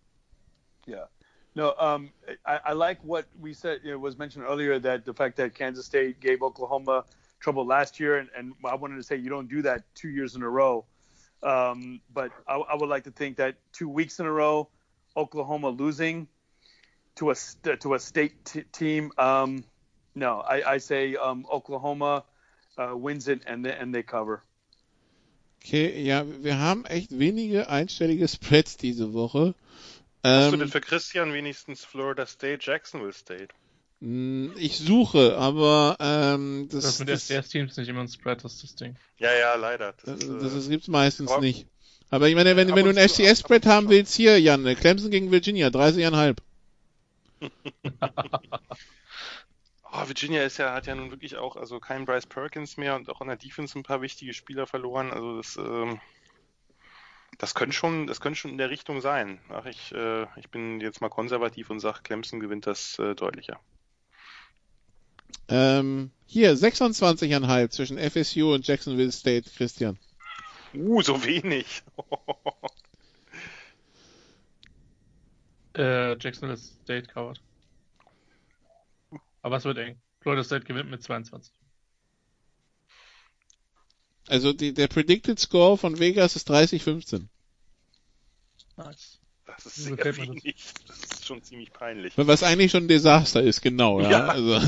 Yeah. 0.87 1.09
No, 1.55 1.73
um, 1.79 2.11
I, 2.45 2.59
I 2.71 2.73
like 2.73 2.99
what 3.03 3.25
we 3.41 3.53
said. 3.53 3.81
It 3.83 3.99
was 3.99 4.17
mentioned 4.17 4.45
earlier 4.45 4.79
that 4.79 5.05
the 5.05 5.13
fact 5.13 5.37
that 5.37 5.55
Kansas 5.55 5.85
State 5.85 6.19
gave 6.21 6.41
Oklahoma 6.41 7.03
trouble 7.41 7.65
last 7.65 7.99
year, 7.99 8.17
and, 8.17 8.29
and 8.37 8.53
I 8.63 8.75
wanted 8.75 8.95
to 8.95 9.03
say 9.03 9.17
you 9.17 9.29
don't 9.29 9.49
do 9.49 9.63
that 9.63 9.83
two 9.95 10.09
years 10.09 10.35
in 10.35 10.43
a 10.43 10.49
row. 10.49 10.85
Um, 11.43 12.01
but 12.13 12.31
I, 12.47 12.55
I, 12.55 12.75
would 12.75 12.87
like 12.87 13.05
to 13.05 13.11
think 13.11 13.37
that 13.37 13.55
two 13.73 13.89
weeks 13.89 14.19
in 14.19 14.27
a 14.27 14.31
row, 14.31 14.69
Oklahoma 15.17 15.69
losing 15.69 16.27
to 17.15 17.31
a 17.31 17.35
to 17.77 17.95
a 17.95 17.99
state 17.99 18.45
t- 18.45 18.63
team. 18.71 19.11
Um, 19.17 19.63
no, 20.13 20.39
I, 20.39 20.73
I 20.73 20.77
say 20.77 21.15
um, 21.15 21.47
Oklahoma 21.51 22.25
uh, 22.77 22.95
wins 22.95 23.27
it 23.27 23.41
and 23.47 23.65
they, 23.65 23.73
and 23.73 23.93
they 23.93 24.03
cover. 24.03 24.43
Okay, 25.63 26.01
ja, 26.01 26.25
wir 26.25 26.59
haben 26.59 26.85
echt 26.85 27.17
wenige 27.17 27.69
einstellige 27.69 28.27
Spreads 28.27 28.77
diese 28.77 29.13
Woche. 29.13 29.55
Hast 30.23 30.45
ähm, 30.45 30.51
du 30.51 30.57
denn 30.57 30.67
für 30.69 30.81
Christian 30.81 31.33
wenigstens 31.33 31.83
Florida 31.83 32.25
State, 32.27 32.59
Jacksonville 32.61 33.13
State? 33.13 33.49
Hm, 34.01 34.53
ich 34.57 34.79
suche, 34.79 35.37
aber 35.37 35.95
ähm, 35.99 36.67
das, 36.71 36.83
das 36.83 36.99
mit 36.99 37.09
das, 37.09 37.25
FCS-Teams 37.25 37.77
nicht 37.77 37.87
immer 37.87 38.01
ein 38.01 38.07
Spread, 38.07 38.43
das 38.43 38.55
ist 38.55 38.63
das 38.63 38.75
Ding. 38.75 38.95
Ja, 39.19 39.31
ja, 39.33 39.55
leider. 39.55 39.93
Das, 40.03 40.19
das, 40.19 40.27
das, 40.27 40.53
das 40.55 40.69
gibt's 40.69 40.87
meistens 40.87 41.29
aber, 41.31 41.41
nicht. 41.41 41.67
Aber 42.09 42.27
ich 42.27 42.35
meine, 42.35 42.55
wenn, 42.55 42.75
wenn 42.75 42.85
du 42.85 42.89
ein 42.89 43.09
FCS-Spread 43.09 43.67
haben 43.67 43.89
willst, 43.89 44.15
hier, 44.15 44.39
Jan, 44.39 44.63
Clemson 44.75 45.11
gegen 45.11 45.31
Virginia, 45.31 45.67
30,5. 45.67 46.37
Oh, 49.93 50.07
Virginia 50.07 50.43
ist 50.43 50.57
ja, 50.57 50.73
hat 50.73 50.87
ja 50.87 50.95
nun 50.95 51.11
wirklich 51.11 51.35
auch, 51.35 51.57
also 51.57 51.81
keinen 51.81 52.05
Bryce 52.05 52.25
Perkins 52.25 52.77
mehr 52.77 52.95
und 52.95 53.09
auch 53.09 53.19
in 53.19 53.27
der 53.27 53.35
Defense 53.35 53.77
ein 53.77 53.83
paar 53.83 54.01
wichtige 54.01 54.33
Spieler 54.33 54.65
verloren. 54.65 55.11
Also 55.11 55.35
das, 55.35 55.57
ähm, 55.57 55.99
das 57.37 57.55
könnte 57.55 57.75
schon, 57.75 58.07
das 58.07 58.21
könnte 58.21 58.39
schon 58.39 58.51
in 58.51 58.57
der 58.57 58.69
Richtung 58.69 59.01
sein. 59.01 59.41
Ach, 59.49 59.65
ich, 59.65 59.93
äh, 59.93 60.27
ich 60.37 60.49
bin 60.49 60.79
jetzt 60.79 61.01
mal 61.01 61.09
konservativ 61.09 61.69
und 61.69 61.81
sage, 61.81 62.03
Clemson 62.03 62.39
gewinnt 62.39 62.67
das 62.67 62.99
äh, 62.99 63.15
deutlicher. 63.15 63.59
Ähm, 65.47 66.11
hier 66.25 66.55
26,5 66.55 67.69
zwischen 67.69 67.97
FSU 67.97 68.53
und 68.53 68.65
Jacksonville 68.65 69.11
State, 69.11 69.49
Christian. 69.55 69.97
Uh, 70.73 71.01
so 71.01 71.23
wenig. 71.23 71.83
äh, 75.75 76.17
Jacksonville 76.17 76.57
State 76.57 77.07
covered. 77.07 77.41
Aber 79.41 79.57
es 79.57 79.65
wird 79.65 79.77
eng. 79.77 79.99
Florida 80.21 80.43
State 80.43 80.65
gewinnt 80.65 80.89
mit 80.89 81.03
22. 81.03 81.53
Also 84.27 84.53
die, 84.53 84.73
der 84.73 84.87
Predicted 84.87 85.39
Score 85.39 85.77
von 85.77 85.99
Vegas 85.99 86.35
ist 86.35 86.49
30-15. 86.49 87.27
Nice. 88.77 89.19
Das 89.45 89.65
ist 89.65 89.83
sehr 89.83 90.17
wenig. 90.17 90.73
Das 90.87 91.10
schon 91.31 91.43
ziemlich 91.43 91.71
peinlich. 91.71 92.13
Was 92.17 92.43
eigentlich 92.43 92.71
schon 92.71 92.85
ein 92.85 92.87
Desaster 92.87 93.41
ist, 93.41 93.61
genau. 93.61 94.01
Ja, 94.01 94.09
ja. 94.09 94.25
Also, 94.27 94.59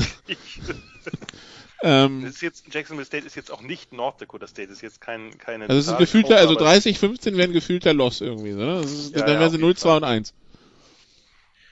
ähm, 1.82 2.24
ist 2.24 2.40
jetzt, 2.40 2.72
Jacksonville 2.72 3.04
State 3.04 3.26
ist 3.26 3.36
jetzt 3.36 3.50
auch 3.50 3.60
nicht 3.60 3.92
North 3.92 4.20
Dakota 4.20 4.46
State, 4.46 4.72
ist 4.72 4.80
jetzt 4.80 5.00
kein, 5.00 5.36
keine. 5.38 5.68
Also 5.68 5.78
es 5.78 5.86
ist 5.86 5.92
ein 5.92 5.98
gefühlter, 5.98 6.38
also 6.38 6.54
30-15 6.54 7.36
wäre 7.36 7.48
ein 7.48 7.52
gefühlter 7.52 7.92
Loss 7.92 8.20
irgendwie, 8.20 8.52
ne? 8.52 8.80
Ist, 8.80 9.14
ja, 9.14 9.26
dann 9.26 9.38
wären 9.40 9.50
sie 9.50 9.58
0, 9.58 9.76
2 9.76 9.96
und 9.96 10.04
1. 10.04 10.34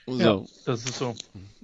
So. 0.05 0.19
Ja, 0.19 0.41
das 0.65 0.85
ist 0.85 0.97
so. 0.97 1.15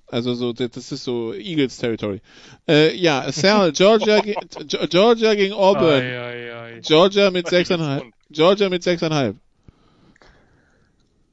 Also 0.08 0.34
so, 0.34 0.54
das 0.54 0.92
ist 0.92 1.04
so 1.04 1.34
Eagles 1.36 1.78
Territory. 1.78 2.22
Äh, 2.68 2.96
ja, 2.96 3.32
Sal, 3.32 3.72
Georgia, 3.74 4.22
Georgia 4.90 5.36
gegen 5.36 5.54
Auburn. 5.54 6.02
Ai, 6.02 6.20
ai, 6.20 6.56
ai. 6.56 6.80
Georgia 6.80 7.30
mit 7.30 7.48
6,5. 7.48 8.12
Georgia 8.32 8.70
mit 8.70 8.82
6,5. 8.82 9.36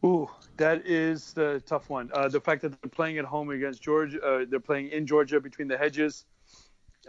Ooh, 0.03 0.29
that 0.57 0.87
is 0.87 1.33
the 1.33 1.63
tough 1.67 1.89
one. 1.91 2.11
Uh, 2.13 2.29
the 2.29 2.41
fact 2.41 2.63
that 2.63 2.81
they're 2.81 2.91
playing 2.91 3.19
at 3.19 3.25
home 3.25 3.51
against 3.51 3.83
Georgia, 3.83 4.21
uh, 4.21 4.45
they're 4.49 4.61
playing 4.61 4.91
in 4.91 5.07
Georgia 5.07 5.41
between 5.41 5.69
the 5.69 5.77
hedges. 5.77 6.25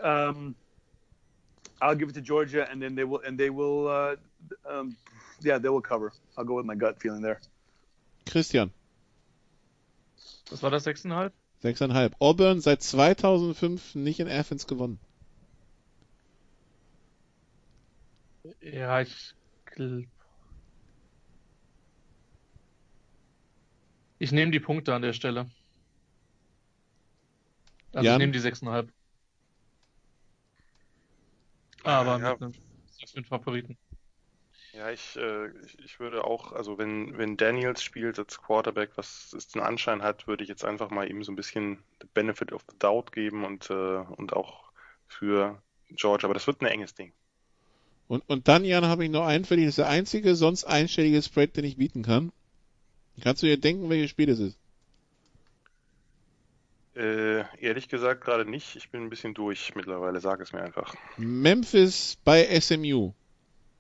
Um, 0.02 0.56
I'll 1.82 1.95
give 1.95 2.10
it 2.10 2.15
to 2.15 2.22
Georgia, 2.22 2.68
and 2.69 2.82
then 2.82 2.95
they 2.95 3.03
will, 3.03 3.22
and 3.22 3.38
they 3.38 3.49
will, 3.49 3.88
uh, 3.88 4.15
um, 4.68 4.98
yeah, 5.41 5.57
they 5.57 5.69
will 5.69 5.82
cover. 5.82 6.11
I'll 6.38 6.44
go 6.44 6.56
with 6.56 6.65
my 6.65 6.76
gut 6.76 6.99
feeling 6.99 7.22
there. 7.22 7.40
Christian. 8.30 8.72
Was 10.52 10.61
war 10.61 10.72
das, 10.72 10.86
6,5? 10.86 11.32
6,5. 11.64 12.14
Auburn 12.19 12.61
seit 12.61 12.82
2005 12.82 13.95
nicht 13.95 14.19
in 14.19 14.28
Athens 14.28 14.68
gewonnen. 14.68 14.99
Ja, 18.61 19.02
ich. 19.02 19.34
Ich 24.19 24.31
nehme 24.31 24.52
die 24.52 24.60
Punkte 24.60 24.94
an 24.94 25.02
der 25.02 25.14
Stelle. 25.14 25.48
Also 27.94 28.06
ja. 28.06 28.14
ich 28.14 28.19
nehme 28.19 28.31
die 28.31 28.39
6,5. 28.39 28.89
Aber 31.84 32.19
ja. 32.19 32.31
mit 32.31 32.41
einem 32.41 32.53
mit 33.15 33.27
Favoriten. 33.27 33.77
Ja, 34.73 34.91
ich, 34.91 35.15
äh, 35.15 35.48
ich, 35.65 35.80
ich, 35.80 35.99
würde 35.99 36.23
auch, 36.23 36.52
also 36.52 36.77
wenn, 36.77 37.18
wenn 37.18 37.38
Daniels 37.38 37.81
spielt 37.81 38.19
als 38.19 38.39
Quarterback, 38.39 38.91
was 38.95 39.34
es 39.34 39.48
den 39.48 39.61
Anschein 39.61 40.03
hat, 40.03 40.27
würde 40.27 40.44
ich 40.44 40.49
jetzt 40.49 40.65
einfach 40.65 40.91
mal 40.91 41.10
ihm 41.10 41.23
so 41.23 41.31
ein 41.31 41.35
bisschen 41.35 41.80
the 42.02 42.07
benefit 42.14 42.52
of 42.52 42.64
the 42.69 42.76
doubt 42.77 43.11
geben 43.11 43.44
und, 43.44 43.69
äh, 43.72 43.73
und 43.73 44.34
auch 44.34 44.72
für 45.07 45.61
George, 45.89 46.26
aber 46.26 46.34
das 46.34 46.45
wird 46.45 46.61
ein 46.61 46.68
enges 46.68 46.94
Ding. 46.94 47.11
Und, 48.07 48.23
und 48.27 48.48
dann, 48.48 48.65
Jan, 48.65 48.85
habe 48.85 49.06
ich 49.06 49.10
noch 49.10 49.26
einen 49.26 49.45
für 49.45 49.56
dich, 49.56 49.65
das 49.65 49.73
ist 49.73 49.80
der 49.80 49.89
einzige 49.89 50.35
sonst 50.35 50.65
einstellige 50.65 51.22
Spread, 51.22 51.57
den 51.57 51.65
ich 51.65 51.77
bieten 51.77 52.03
kann. 52.03 52.31
Kannst 53.22 53.41
du 53.41 53.48
dir 53.48 53.60
denken, 53.60 53.89
welches 53.89 54.11
Spiel 54.11 54.27
das 54.27 54.39
ist? 54.39 54.57
Äh, 56.95 57.44
ehrlich 57.64 57.89
gesagt 57.89 58.23
gerade 58.23 58.49
nicht. 58.49 58.76
Ich 58.76 58.89
bin 58.89 59.03
ein 59.03 59.10
bisschen 59.10 59.34
durch 59.34 59.76
mittlerweile. 59.76 60.19
Sag 60.19 60.39
es 60.39 60.52
mir 60.52 60.61
einfach. 60.61 60.95
Memphis 61.18 62.18
bei 62.23 62.60
SMU. 62.60 63.14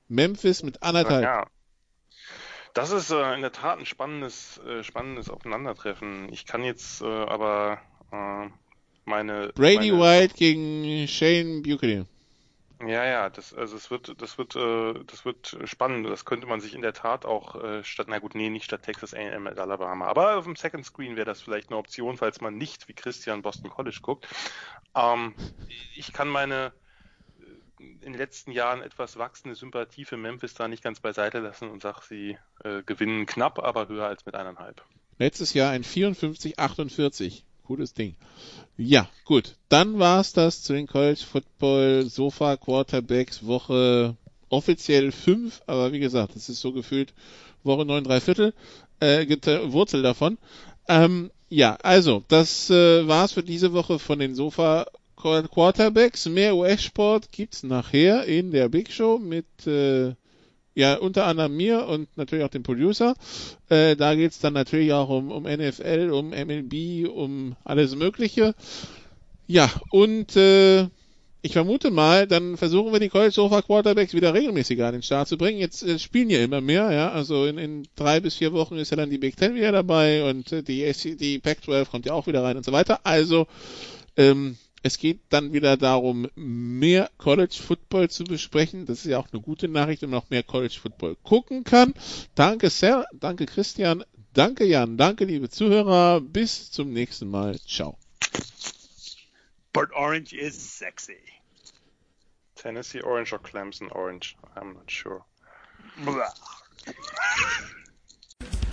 Memphis 0.07 0.63
mit 0.63 0.83
anderthalb. 0.83 1.23
Ja. 1.23 1.47
Das 2.73 2.91
ist 2.91 3.09
äh, 3.09 3.33
in 3.33 3.41
der 3.41 3.51
Tat 3.51 3.79
ein 3.79 3.87
spannendes, 3.87 4.59
äh, 4.59 4.83
spannendes 4.83 5.31
Aufeinandertreffen. 5.31 6.31
Ich 6.31 6.45
kann 6.45 6.63
jetzt 6.63 7.01
äh, 7.01 7.05
aber 7.05 7.81
äh, 8.11 8.49
meine. 9.05 9.51
Brady 9.55 9.91
meine... 9.91 9.99
White 9.99 10.35
gegen 10.35 11.07
Shane 11.07 11.63
Buchanan. 11.63 12.07
Ja, 12.79 13.05
ja, 13.05 13.29
das, 13.29 13.55
also 13.55 13.75
es 13.75 13.89
wird, 13.89 14.21
das 14.21 14.37
wird, 14.37 14.55
äh, 14.55 14.93
das 15.05 15.25
wird 15.25 15.57
spannend. 15.63 16.05
Das 16.07 16.25
könnte 16.25 16.45
man 16.45 16.61
sich 16.61 16.75
in 16.75 16.83
der 16.83 16.93
Tat 16.93 17.25
auch 17.25 17.55
äh, 17.55 17.83
statt, 17.83 18.07
na 18.09 18.19
gut, 18.19 18.35
nee, 18.35 18.49
nicht 18.49 18.65
statt 18.65 18.83
Texas 18.83 19.15
A&M 19.15 19.43
mit 19.43 19.57
Alabama, 19.57 20.05
aber 20.05 20.37
auf 20.37 20.43
dem 20.43 20.55
Second 20.55 20.85
Screen 20.85 21.15
wäre 21.15 21.25
das 21.25 21.41
vielleicht 21.41 21.69
eine 21.69 21.77
Option, 21.77 22.17
falls 22.17 22.39
man 22.39 22.55
nicht 22.55 22.87
wie 22.87 22.93
Christian 22.93 23.41
Boston 23.41 23.71
College 23.71 23.97
guckt. 24.03 24.27
Ähm, 24.93 25.33
ich 25.95 26.13
kann 26.13 26.27
meine 26.27 26.71
äh, 27.39 27.83
in 27.83 28.13
den 28.13 28.13
letzten 28.13 28.51
Jahren 28.51 28.83
etwas 28.83 29.17
wachsende 29.17 29.55
Sympathie 29.55 30.05
für 30.05 30.17
Memphis 30.17 30.53
da 30.53 30.67
nicht 30.67 30.83
ganz 30.83 30.99
beiseite 30.99 31.39
lassen 31.39 31.71
und 31.71 31.81
sage, 31.81 32.01
sie 32.07 32.37
äh, 32.63 32.83
gewinnen 32.83 33.25
knapp, 33.25 33.57
aber 33.57 33.87
höher 33.87 34.05
als 34.05 34.27
mit 34.27 34.35
eineinhalb. 34.35 34.83
Letztes 35.17 35.55
Jahr 35.55 35.71
ein 35.71 35.83
54-48 35.83 37.41
cooles 37.67 37.93
Ding. 37.93 38.15
Ja, 38.77 39.09
gut. 39.25 39.55
Dann 39.69 39.99
war's 39.99 40.33
das 40.33 40.61
zu 40.61 40.73
den 40.73 40.87
College 40.87 41.21
Football 41.29 42.05
Sofa 42.05 42.55
Quarterbacks 42.57 43.45
Woche 43.45 44.15
offiziell 44.49 45.11
5, 45.11 45.63
aber 45.67 45.91
wie 45.91 45.99
gesagt, 45.99 46.35
es 46.35 46.47
ist 46.49 46.61
so 46.61 46.71
gefühlt 46.71 47.13
Woche 47.63 47.85
9, 47.85 48.05
3 48.05 48.21
Viertel, 48.21 48.53
äh, 48.99 49.25
Wurzel 49.71 50.01
davon. 50.01 50.37
Ähm, 50.87 51.31
ja, 51.49 51.75
also, 51.83 52.23
das 52.27 52.69
äh, 52.69 53.07
war's 53.07 53.33
für 53.33 53.43
diese 53.43 53.73
Woche 53.73 53.99
von 53.99 54.19
den 54.19 54.35
Sofa 54.35 54.85
Quarterbacks. 55.17 56.27
Mehr 56.29 56.55
US-Sport 56.55 57.31
gibt's 57.31 57.63
nachher 57.63 58.25
in 58.25 58.51
der 58.51 58.69
Big 58.69 58.91
Show 58.91 59.17
mit 59.17 59.45
äh, 59.65 60.13
ja, 60.77 60.93
unter 60.93 61.25
anderem 61.25 61.57
mir 61.57 61.87
und 61.87 62.07
natürlich 62.17 62.45
auch 62.45 62.51
dem 62.51 62.61
Producer. 62.61 63.15
Äh, 63.67 63.95
da 63.95 64.13
geht's 64.13 64.37
dann 64.37 64.53
natürlich 64.53 64.93
auch 64.93 65.09
um, 65.09 65.31
um 65.31 65.45
NFL, 65.45 66.11
um 66.11 66.29
MLB, 66.29 67.09
um 67.09 67.55
alles 67.63 67.95
Mögliche. 67.95 68.53
Ja, 69.47 69.71
und 69.89 70.35
äh, 70.35 70.87
ich 71.41 71.53
vermute 71.53 71.89
mal, 71.89 72.27
dann 72.27 72.57
versuchen 72.57 72.93
wir 72.93 72.99
die 72.99 73.09
College 73.09 73.31
Sofa 73.31 73.63
Quarterbacks 73.63 74.13
wieder 74.13 74.35
regelmäßiger 74.35 74.85
an 74.85 74.93
den 74.93 75.01
Start 75.01 75.27
zu 75.27 75.35
bringen. 75.35 75.57
Jetzt 75.57 75.81
äh, 75.81 75.97
spielen 75.97 76.29
ja 76.29 76.43
immer 76.43 76.61
mehr, 76.61 76.91
ja. 76.91 77.09
Also 77.09 77.47
in, 77.47 77.57
in 77.57 77.87
drei 77.95 78.19
bis 78.19 78.35
vier 78.35 78.53
Wochen 78.53 78.77
ist 78.77 78.91
ja 78.91 78.97
dann 78.97 79.09
die 79.09 79.17
Big 79.17 79.35
Ten 79.35 79.55
wieder 79.55 79.71
dabei 79.71 80.29
und 80.29 80.51
äh, 80.51 80.61
die, 80.61 80.93
die 81.17 81.39
Pac-12 81.39 81.85
kommt 81.89 82.05
ja 82.05 82.13
auch 82.13 82.27
wieder 82.27 82.43
rein 82.43 82.55
und 82.55 82.65
so 82.65 82.71
weiter. 82.71 82.99
Also 83.03 83.47
ähm, 84.15 84.57
es 84.83 84.97
geht 84.97 85.19
dann 85.29 85.53
wieder 85.53 85.77
darum, 85.77 86.29
mehr 86.35 87.09
College 87.17 87.57
Football 87.65 88.09
zu 88.09 88.23
besprechen. 88.23 88.85
Das 88.85 88.99
ist 88.99 89.05
ja 89.05 89.17
auch 89.17 89.27
eine 89.31 89.41
gute 89.41 89.67
Nachricht, 89.67 90.01
wenn 90.01 90.09
man 90.09 90.19
noch 90.19 90.29
mehr 90.29 90.43
College 90.43 90.77
Football 90.81 91.15
gucken 91.23 91.63
kann. 91.63 91.93
Danke 92.35 92.69
sehr, 92.69 93.05
danke 93.13 93.45
Christian, 93.45 94.03
danke 94.33 94.65
Jan, 94.65 94.97
danke 94.97 95.25
liebe 95.25 95.49
Zuhörer. 95.49 96.21
Bis 96.21 96.71
zum 96.71 96.93
nächsten 96.93 97.29
Mal. 97.29 97.59
Ciao. 97.59 97.97
But 99.73 99.91
Orange 99.93 100.33
is 100.33 100.55
sexy. 100.55 101.17
Tennessee 102.55 103.01
Orange 103.01 103.33
or 103.33 103.39
Clemson 103.39 103.91
Orange? 103.91 104.35
I'm 104.55 104.73
not 104.73 104.89
sure. 104.89 105.23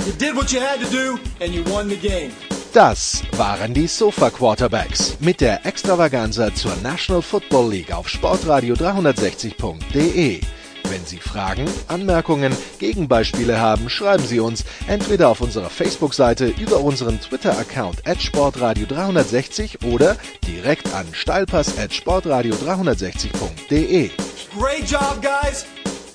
you 0.06 0.12
did 0.18 0.34
what 0.34 0.52
you 0.52 0.60
had 0.60 0.80
to 0.80 0.90
do 0.90 1.18
and 1.40 1.52
you 1.52 1.62
won 1.64 1.88
the 1.88 1.96
game. 1.96 2.32
Das 2.74 3.22
waren 3.36 3.72
die 3.72 3.86
Sofa 3.86 4.30
Quarterbacks 4.30 5.16
mit 5.20 5.40
der 5.40 5.64
Extravaganza 5.64 6.52
zur 6.52 6.74
National 6.82 7.22
Football 7.22 7.70
League 7.70 7.92
auf 7.92 8.08
Sportradio 8.08 8.74
360.de. 8.74 10.40
Wenn 10.88 11.06
Sie 11.06 11.18
Fragen, 11.18 11.66
Anmerkungen, 11.86 12.52
Gegenbeispiele 12.80 13.60
haben, 13.60 13.88
schreiben 13.88 14.26
Sie 14.26 14.40
uns 14.40 14.64
entweder 14.88 15.28
auf 15.28 15.40
unserer 15.40 15.70
Facebook-Seite 15.70 16.52
über 16.58 16.80
unseren 16.80 17.20
Twitter-Account 17.20 18.08
at 18.08 18.20
Sportradio 18.20 18.86
360 18.88 19.84
oder 19.84 20.16
direkt 20.44 20.92
an 20.94 21.06
steilpass 21.12 21.78
at 21.78 21.94
Sportradio 21.94 22.56
360.de. 22.56 24.10
Great 24.58 24.90
job, 24.90 25.22
guys! 25.22 25.64